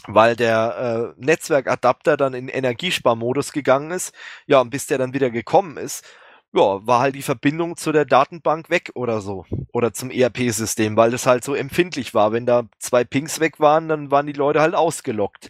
weil 0.09 0.37
der 0.37 1.15
äh, 1.17 1.25
Netzwerkadapter 1.25 2.17
dann 2.17 2.35
in 2.35 2.49
Energiesparmodus 2.49 3.53
gegangen 3.53 3.91
ist. 3.91 4.13
Ja, 4.47 4.61
und 4.61 4.71
bis 4.71 4.87
der 4.87 4.99
dann 4.99 5.15
wieder 5.15 5.31
gekommen 5.31 5.77
ist, 5.77 6.05
ja, 6.55 6.87
war 6.87 7.01
halt 7.01 7.15
die 7.15 7.23
Verbindung 7.23 7.77
zu 7.77 7.93
der 7.93 8.05
Datenbank 8.05 8.69
weg 8.69 8.93
oder 8.95 9.21
so. 9.21 9.47
Oder 9.73 9.93
zum 9.93 10.11
ERP-System, 10.11 10.97
weil 10.97 11.11
das 11.11 11.27
halt 11.27 11.45
so 11.45 11.55
empfindlich 11.55 12.15
war. 12.15 12.33
Wenn 12.33 12.47
da 12.47 12.65
zwei 12.79 13.05
Pings 13.05 13.41
weg 13.41 13.59
waren, 13.59 13.89
dann 13.89 14.11
waren 14.11 14.27
die 14.27 14.33
Leute 14.33 14.61
halt 14.61 14.75
ausgelockt. 14.75 15.49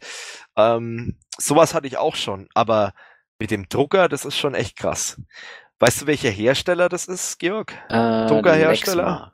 Ähm, 0.57 1.19
sowas 1.39 1.74
hatte 1.74 1.89
ich 1.89 1.99
auch 1.99 2.15
schon, 2.15 2.49
aber 2.55 2.95
mit 3.39 3.51
dem 3.51 3.69
Drucker, 3.69 4.09
das 4.09 4.24
ist 4.24 4.39
schon 4.39 4.55
echt 4.55 4.77
krass. 4.77 5.20
Weißt 5.81 6.03
du, 6.03 6.07
welcher 6.07 6.31
Hersteller 6.31 6.89
das 6.89 7.09
ist, 7.09 7.41
Georg? 7.41 7.73
Äh, 7.89 8.27
Druckerhersteller? 8.29 9.33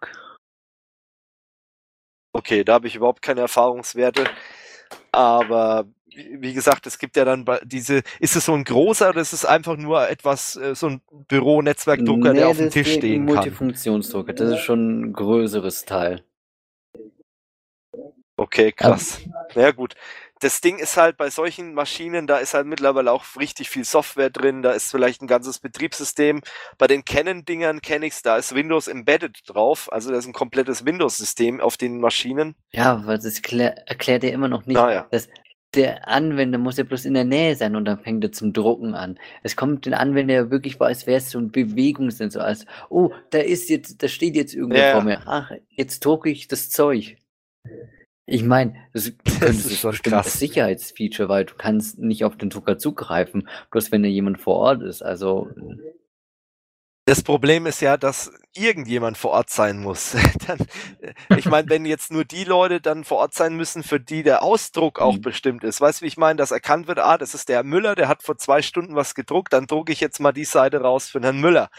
Okay, 2.33 2.65
da 2.65 2.75
habe 2.75 2.87
ich 2.87 2.97
überhaupt 2.97 3.21
keine 3.21 3.43
Erfahrungswerte. 3.43 4.25
Aber 5.13 5.87
wie 6.15 6.53
gesagt, 6.53 6.87
es 6.87 6.99
gibt 6.99 7.17
ja 7.17 7.25
dann 7.25 7.45
diese, 7.65 8.03
ist 8.19 8.37
es 8.37 8.45
so 8.45 8.53
ein 8.55 8.65
großer 8.65 9.11
oder 9.11 9.21
ist 9.21 9.33
es 9.33 9.45
einfach 9.45 9.77
nur 9.77 10.09
etwas, 10.09 10.57
äh, 10.57 10.75
so 10.75 10.89
ein 10.89 11.01
Büro-Netzwerkdrucker, 11.29 12.33
Nee, 12.33 12.41
der 12.41 12.49
auf 12.49 12.57
dem 12.57 12.71
Tisch 12.71 12.95
stehen 12.95 13.27
kann? 13.27 13.37
Multifunktionsdrucker. 13.37 14.33
Das 14.33 14.51
ist 14.51 14.61
schon 14.61 15.01
ein 15.01 15.13
größeres 15.13 15.85
Teil. 15.85 16.25
Okay, 18.37 18.73
krass. 18.73 19.21
Ja 19.55 19.73
gut. 19.73 19.95
Das 20.41 20.61
Ding 20.61 20.79
ist 20.79 20.97
halt 20.97 21.17
bei 21.17 21.31
solchen 21.31 21.75
Maschinen, 21.75 22.27
da 22.27 22.39
ist 22.39 22.55
halt 22.55 22.67
mittlerweile 22.67 23.13
auch 23.13 23.25
richtig 23.39 23.71
viel 23.71 23.85
Software 23.85 24.31
drin, 24.31 24.63
da 24.63 24.73
ist 24.73 24.91
vielleicht 24.91 25.21
ein 25.23 25.27
ganzes 25.27 25.59
Betriebssystem. 25.59 26.41
Bei 26.79 26.87
den 26.87 27.05
Canon-Dingern 27.05 27.81
kenne 27.81 28.07
ich's, 28.07 28.23
da 28.23 28.37
ist 28.37 28.55
Windows 28.55 28.87
embedded 28.89 29.41
drauf, 29.47 29.93
also 29.93 30.11
da 30.11 30.19
ist 30.19 30.27
ein 30.27 30.33
komplettes 30.33 30.85
Windows-System 30.85 31.61
auf 31.61 31.77
den 31.77 32.01
Maschinen. 32.01 32.55
Ja, 32.73 33.05
weil 33.07 33.19
das 33.19 33.43
klär, 33.43 33.89
erklärt 33.89 34.25
er 34.25 34.33
immer 34.33 34.49
noch 34.49 34.67
nicht, 34.67 34.77
Naja. 34.77 35.07
dass 35.11 35.29
der 35.75 36.09
Anwender 36.09 36.57
muss 36.59 36.79
ja 36.79 36.85
bloß 36.85 37.05
in 37.05 37.13
der 37.15 37.25
Nähe 37.25 37.55
sein 37.55 37.77
und 37.77 37.85
dann 37.85 37.99
fängt 37.99 38.25
er 38.25 38.33
zum 38.33 38.55
Drucken 38.55 38.95
an. 38.95 39.19
Es 39.43 39.55
kommt 39.55 39.85
den 39.85 39.93
Anwender 39.93 40.35
ja 40.35 40.51
wirklich 40.51 40.77
vor, 40.77 40.87
als 40.87 41.07
wäre 41.07 41.19
es 41.19 41.31
so 41.31 41.39
ein 41.39 41.51
Bewegungssensor, 41.51 42.43
als, 42.43 42.65
oh, 42.89 43.11
da 43.31 43.39
ist 43.39 43.69
jetzt, 43.69 44.03
da 44.03 44.09
steht 44.09 44.35
jetzt 44.35 44.55
irgendwo 44.55 44.79
Ja, 44.79 44.93
vor 44.93 45.01
ja. 45.01 45.05
mir. 45.19 45.23
Ach, 45.27 45.51
jetzt 45.69 46.05
drucke 46.05 46.31
ich 46.31 46.49
das 46.49 46.71
Zeug. 46.71 47.19
Ich 48.31 48.43
meine, 48.43 48.75
das, 48.93 49.11
Das 49.41 49.65
ist 49.65 49.83
krass. 50.03 50.27
als 50.27 50.39
Sicherheitsfeature, 50.39 51.31
weil 51.31 51.47
du 51.47 51.55
kannst 51.55 51.99
nicht 51.99 52.25
auf 52.25 52.37
den 52.37 52.51
Drucker 52.51 52.77
zugreifen, 52.79 53.49
bloß 53.71 53.91
wenn 53.91 54.03
da 54.03 54.09
jemand 54.09 54.39
vor 54.39 54.57
Ort 54.57 54.83
ist. 54.83 55.01
Also, 55.03 55.49
Das 57.07 57.23
Problem 57.23 57.65
ist 57.65 57.81
ja, 57.81 57.97
dass 57.97 58.31
irgendjemand 58.55 59.17
vor 59.17 59.31
Ort 59.31 59.49
sein 59.49 59.79
muss. 59.79 60.13
dann, 60.47 60.59
äh, 61.01 61.15
ich 61.39 61.47
meine, 61.47 61.71
wenn 61.71 61.87
jetzt 61.87 62.13
nur 62.13 62.27
die 62.27 62.45
Leute 62.45 62.83
dann 62.83 63.05
vor 63.05 63.17
Ort 63.17 63.33
sein 63.33 63.55
müssen, 63.57 63.83
für 63.83 63.99
die 63.99 64.23
der 64.23 64.43
Ausdruck 64.43 65.01
auch 65.01 65.15
Mhm. 65.17 65.23
bestimmt 65.23 65.65
ist. 65.65 65.81
Weißt 65.81 66.01
du, 66.01 66.05
wie 66.05 66.09
ich 66.09 66.19
meine, 66.19 66.37
dass 66.37 66.51
erkannt 66.51 66.87
wird, 66.87 66.99
ah, 66.99 67.17
das 67.17 67.33
ist 67.35 67.49
der 67.49 67.63
Müller, 67.65 67.95
der 67.95 68.09
hat 68.09 68.23
vor 68.23 68.37
zwei 68.37 68.61
Stunden 68.61 68.95
was 68.95 69.15
gedruckt, 69.15 69.55
dann 69.55 69.67
drucke 69.67 69.91
ich 69.91 70.01
jetzt 70.01 70.21
mal 70.21 70.33
die 70.33 70.45
Seite 70.45 70.83
raus 70.83 71.09
für 71.09 71.21
Herrn 71.23 71.41
Müller. 71.41 71.71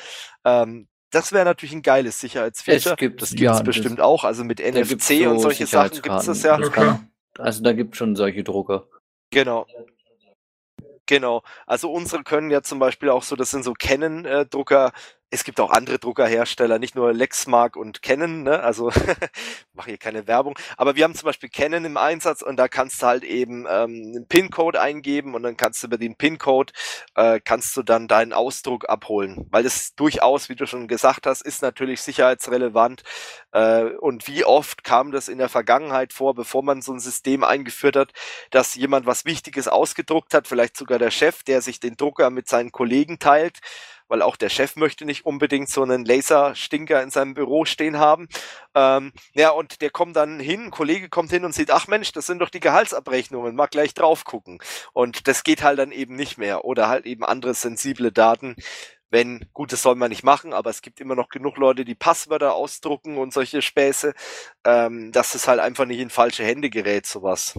Ähm, 0.43 0.87
das 1.11 1.31
wäre 1.33 1.45
natürlich 1.45 1.73
ein 1.73 1.81
geiles 1.81 2.19
Sicherheitsfeature. 2.19 2.93
Es 2.93 2.99
gibt- 2.99 3.21
das 3.21 3.29
gibt's 3.29 3.41
ja, 3.41 3.51
das- 3.53 3.63
bestimmt 3.63 3.99
auch. 4.01 4.23
Also 4.23 4.43
mit 4.43 4.59
NFC 4.59 5.27
und 5.27 5.35
so 5.37 5.43
solche 5.43 5.65
Sachen 5.65 6.01
gibt's 6.01 6.25
das 6.25 6.43
ja. 6.43 6.51
Ja, 6.51 6.57
Das 6.59 6.71
kann, 6.71 7.09
also 7.37 7.63
da 7.63 7.73
gibt 7.73 7.95
schon 7.95 8.15
solche 8.15 8.43
Drucker. 8.43 8.87
Genau. 9.31 9.65
Genau. 11.05 11.41
Also 11.65 11.91
unsere 11.91 12.23
können 12.23 12.51
ja 12.51 12.61
zum 12.61 12.77
Beispiel 12.79 13.09
auch 13.09 13.23
so, 13.23 13.35
das 13.35 13.49
sind 13.51 13.63
so 13.63 13.73
Canon-Drucker. 13.73 14.91
Es 15.31 15.43
gibt 15.43 15.59
auch 15.59 15.69
andere 15.69 15.99
Druckerhersteller, 15.99 16.79
nicht 16.79 16.95
nur 16.95 17.13
Lexmark 17.13 17.75
und 17.75 18.01
Canon, 18.01 18.43
ne? 18.43 18.61
Also 18.61 18.91
mache 19.73 19.91
hier 19.91 19.97
keine 19.97 20.25
Werbung. 20.27 20.57
Aber 20.75 20.95
wir 20.95 21.03
haben 21.03 21.13
zum 21.13 21.27
Beispiel 21.27 21.49
Canon 21.49 21.85
im 21.85 21.97
Einsatz 21.97 22.41
und 22.41 22.57
da 22.57 22.67
kannst 22.67 23.01
du 23.01 23.05
halt 23.05 23.23
eben 23.23 23.65
ähm, 23.69 24.13
einen 24.15 24.27
PIN-Code 24.27 24.81
eingeben 24.81 25.35
und 25.35 25.43
dann 25.43 25.55
kannst 25.55 25.83
du 25.83 25.87
über 25.87 25.97
den 25.97 26.15
PIN-Code 26.15 26.73
äh, 27.15 27.39
kannst 27.39 27.77
du 27.77 27.83
dann 27.83 28.07
deinen 28.07 28.33
Ausdruck 28.33 28.89
abholen. 28.89 29.45
Weil 29.51 29.63
das 29.63 29.93
durchaus, 29.95 30.49
wie 30.49 30.55
du 30.55 30.65
schon 30.65 30.87
gesagt 30.87 31.27
hast, 31.27 31.41
ist 31.41 31.61
natürlich 31.61 32.01
sicherheitsrelevant. 32.01 33.03
Äh, 33.51 33.85
und 33.99 34.27
wie 34.27 34.45
oft 34.45 34.83
kam 34.83 35.11
das 35.11 35.27
in 35.27 35.37
der 35.37 35.49
Vergangenheit 35.49 36.11
vor, 36.11 36.33
bevor 36.33 36.63
man 36.63 36.81
so 36.81 36.91
ein 36.91 36.99
System 36.99 37.43
eingeführt 37.43 37.95
hat, 37.95 38.13
dass 38.49 38.75
jemand 38.75 39.05
was 39.05 39.25
Wichtiges 39.25 39.67
ausgedruckt 39.67 40.33
hat, 40.33 40.47
vielleicht 40.47 40.75
sogar 40.75 40.97
der 40.97 41.11
Chef, 41.11 41.43
der 41.43 41.61
sich 41.61 41.79
den 41.79 41.97
Drucker 41.97 42.31
mit 42.31 42.47
seinen 42.47 42.71
Kollegen 42.71 43.19
teilt, 43.19 43.59
weil 44.09 44.21
auch 44.21 44.35
der 44.35 44.49
Chef 44.49 44.75
möchte 44.75 45.05
nicht 45.05 45.25
unbedingt 45.25 45.69
so 45.69 45.83
einen 45.83 46.03
Laserstinker 46.03 47.01
in 47.01 47.11
seinem 47.11 47.33
Büro 47.33 47.63
stehen 47.63 47.97
haben. 47.97 48.27
Ähm, 48.75 49.13
ja, 49.33 49.51
und 49.51 49.81
der 49.81 49.91
kommt 49.91 50.17
dann 50.17 50.39
hin, 50.39 50.65
ein 50.65 50.71
Kollege 50.71 51.07
kommt 51.07 51.31
hin 51.31 51.45
und 51.45 51.53
sieht, 51.53 51.71
ach 51.71 51.87
Mensch, 51.87 52.11
das 52.11 52.25
sind 52.25 52.39
doch 52.39 52.49
die 52.49 52.59
Gehaltsabrechnungen, 52.59 53.55
mag 53.55 53.71
gleich 53.71 53.93
drauf 53.93 54.25
gucken. 54.25 54.59
Und 54.91 55.27
das 55.27 55.43
geht 55.43 55.63
halt 55.63 55.79
dann 55.79 55.91
eben 55.91 56.15
nicht 56.15 56.37
mehr. 56.37 56.65
Oder 56.65 56.89
halt 56.89 57.05
eben 57.05 57.23
andere 57.23 57.53
sensible 57.53 58.11
Daten, 58.11 58.55
wenn, 59.11 59.47
gut, 59.53 59.71
das 59.71 59.81
soll 59.81 59.95
man 59.95 60.09
nicht 60.09 60.23
machen, 60.23 60.53
aber 60.53 60.69
es 60.69 60.81
gibt 60.81 60.99
immer 60.99 61.15
noch 61.15 61.29
genug 61.29 61.57
Leute, 61.57 61.85
die 61.85 61.95
Passwörter 61.95 62.53
ausdrucken 62.53 63.17
und 63.17 63.33
solche 63.33 63.61
Späße, 63.61 64.13
ähm, 64.63 65.11
dass 65.11 65.35
es 65.35 65.47
halt 65.47 65.59
einfach 65.59 65.85
nicht 65.85 65.99
in 65.99 66.09
falsche 66.09 66.43
Hände 66.43 66.69
gerät, 66.69 67.05
sowas. 67.05 67.57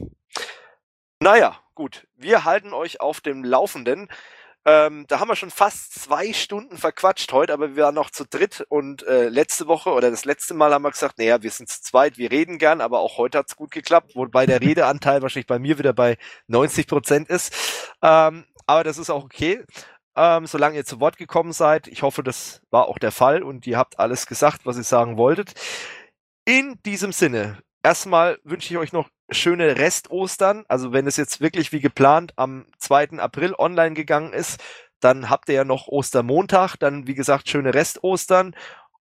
Naja, 1.18 1.60
gut, 1.74 2.06
wir 2.16 2.44
halten 2.44 2.72
euch 2.72 3.00
auf 3.00 3.20
dem 3.20 3.44
Laufenden. 3.44 4.08
Ähm, 4.66 5.06
da 5.08 5.20
haben 5.20 5.28
wir 5.28 5.36
schon 5.36 5.50
fast 5.50 5.94
zwei 5.94 6.34
Stunden 6.34 6.76
verquatscht 6.76 7.32
heute, 7.32 7.54
aber 7.54 7.76
wir 7.76 7.84
waren 7.84 7.94
noch 7.94 8.10
zu 8.10 8.26
dritt 8.26 8.66
und 8.68 9.02
äh, 9.06 9.28
letzte 9.30 9.66
Woche 9.68 9.90
oder 9.90 10.10
das 10.10 10.26
letzte 10.26 10.52
Mal 10.52 10.74
haben 10.74 10.82
wir 10.82 10.90
gesagt, 10.90 11.18
naja, 11.18 11.42
wir 11.42 11.50
sind 11.50 11.70
zu 11.70 11.80
zweit, 11.80 12.18
wir 12.18 12.30
reden 12.30 12.58
gern, 12.58 12.82
aber 12.82 13.00
auch 13.00 13.16
heute 13.16 13.38
hat's 13.38 13.56
gut 13.56 13.70
geklappt, 13.70 14.14
wobei 14.14 14.44
der 14.44 14.60
Redeanteil 14.60 15.22
wahrscheinlich 15.22 15.46
bei 15.46 15.58
mir 15.58 15.78
wieder 15.78 15.94
bei 15.94 16.18
90 16.48 16.86
Prozent 16.86 17.30
ist. 17.30 17.54
Ähm, 18.02 18.44
aber 18.66 18.84
das 18.84 18.98
ist 18.98 19.08
auch 19.08 19.24
okay, 19.24 19.64
ähm, 20.14 20.46
solange 20.46 20.76
ihr 20.76 20.84
zu 20.84 21.00
Wort 21.00 21.16
gekommen 21.16 21.52
seid. 21.52 21.88
Ich 21.88 22.02
hoffe, 22.02 22.22
das 22.22 22.60
war 22.70 22.86
auch 22.86 22.98
der 22.98 23.12
Fall 23.12 23.42
und 23.42 23.66
ihr 23.66 23.78
habt 23.78 23.98
alles 23.98 24.26
gesagt, 24.26 24.66
was 24.66 24.76
ihr 24.76 24.84
sagen 24.84 25.16
wolltet. 25.16 25.54
In 26.44 26.78
diesem 26.84 27.12
Sinne, 27.12 27.62
erstmal 27.82 28.38
wünsche 28.44 28.72
ich 28.72 28.78
euch 28.78 28.92
noch 28.92 29.08
schöne 29.30 29.76
Rest-Ostern. 29.76 30.64
Also 30.68 30.92
wenn 30.92 31.06
es 31.06 31.16
jetzt 31.16 31.40
wirklich 31.40 31.72
wie 31.72 31.80
geplant 31.80 32.32
am 32.36 32.66
2. 32.78 33.18
April 33.18 33.54
online 33.56 33.94
gegangen 33.94 34.32
ist, 34.32 34.60
dann 35.00 35.30
habt 35.30 35.48
ihr 35.48 35.54
ja 35.54 35.64
noch 35.64 35.88
Ostermontag, 35.88 36.76
dann 36.76 37.06
wie 37.06 37.14
gesagt 37.14 37.48
schöne 37.48 37.72
Rest-Ostern 37.72 38.54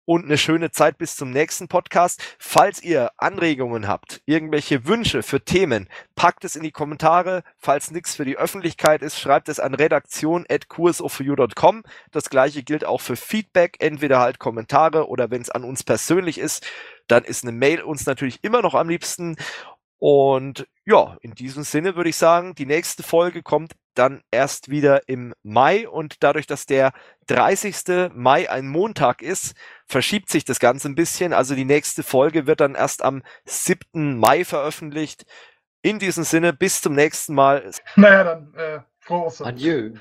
und 0.10 0.26
eine 0.26 0.40
schöne 0.40 0.72
Zeit 0.72 0.98
bis 0.98 1.16
zum 1.16 1.30
nächsten 1.30 1.68
Podcast. 1.68 2.36
Falls 2.40 2.82
ihr 2.82 3.12
Anregungen 3.18 3.88
habt, 3.88 4.24
irgendwelche 4.26 4.88
Wünsche 4.88 5.22
für 5.22 5.40
Themen, 5.40 5.88
packt 6.16 6.44
es 6.46 6.56
in 6.56 6.64
die 6.64 6.72
Kommentare. 6.72 7.44
Falls 7.60 7.92
nichts 7.92 8.16
für 8.16 8.26
die 8.26 8.36
Öffentlichkeit 8.36 9.04
ist, 9.04 9.20
schreibt 9.20 9.50
es 9.50 9.60
an 9.60 9.76
redaktion.kursoforyou.com. 9.76 11.84
Das 12.12 12.32
gleiche 12.32 12.64
gilt 12.64 12.86
auch 12.86 13.02
für 13.02 13.16
Feedback, 13.16 13.76
entweder 13.82 14.20
halt 14.20 14.40
Kommentare 14.40 15.10
oder 15.10 15.30
wenn 15.30 15.44
es 15.44 15.52
an 15.52 15.64
uns 15.64 15.84
persönlich 15.84 16.40
ist, 16.40 16.66
dann 17.10 17.23
ist 17.23 17.44
eine 17.44 17.52
Mail 17.52 17.81
uns 17.81 18.06
natürlich 18.06 18.40
immer 18.44 18.61
noch 18.61 18.76
am 18.76 18.90
liebsten. 18.90 19.36
Und 19.98 20.65
ja, 20.86 21.18
in 21.22 21.36
diesem 21.36 21.64
Sinne 21.64 21.95
würde 21.95 22.10
ich 22.10 22.15
sagen, 22.15 22.56
die 22.56 22.65
nächste 22.65 23.03
Folge 23.03 23.44
kommt 23.44 23.73
dann 23.95 24.22
erst 24.31 24.69
wieder 24.69 25.10
im 25.10 25.34
Mai 25.44 25.90
und 25.90 26.23
dadurch, 26.23 26.48
dass 26.48 26.65
der 26.65 26.94
30. 27.27 28.11
Mai 28.14 28.49
ein 28.49 28.68
Montag 28.68 29.22
ist, 29.22 29.56
verschiebt 29.88 30.30
sich 30.30 30.45
das 30.45 30.60
Ganze 30.60 30.88
ein 30.88 30.95
bisschen. 30.95 31.34
Also 31.34 31.53
die 31.53 31.65
nächste 31.65 32.02
Folge 32.02 32.48
wird 32.48 32.61
dann 32.61 32.76
erst 32.76 33.03
am 33.03 33.23
7. 33.45 34.18
Mai 34.18 34.45
veröffentlicht. 34.45 35.26
In 35.81 35.99
diesem 35.99 36.23
Sinne, 36.23 36.53
bis 36.53 36.81
zum 36.81 36.94
nächsten 36.94 37.34
Mal. 37.34 37.69
Naja, 37.95 38.23
dann 38.23 38.53
äh, 38.56 38.80
frohe 38.99 39.26
Ostern. 39.26 39.48
Adieu. 39.48 39.94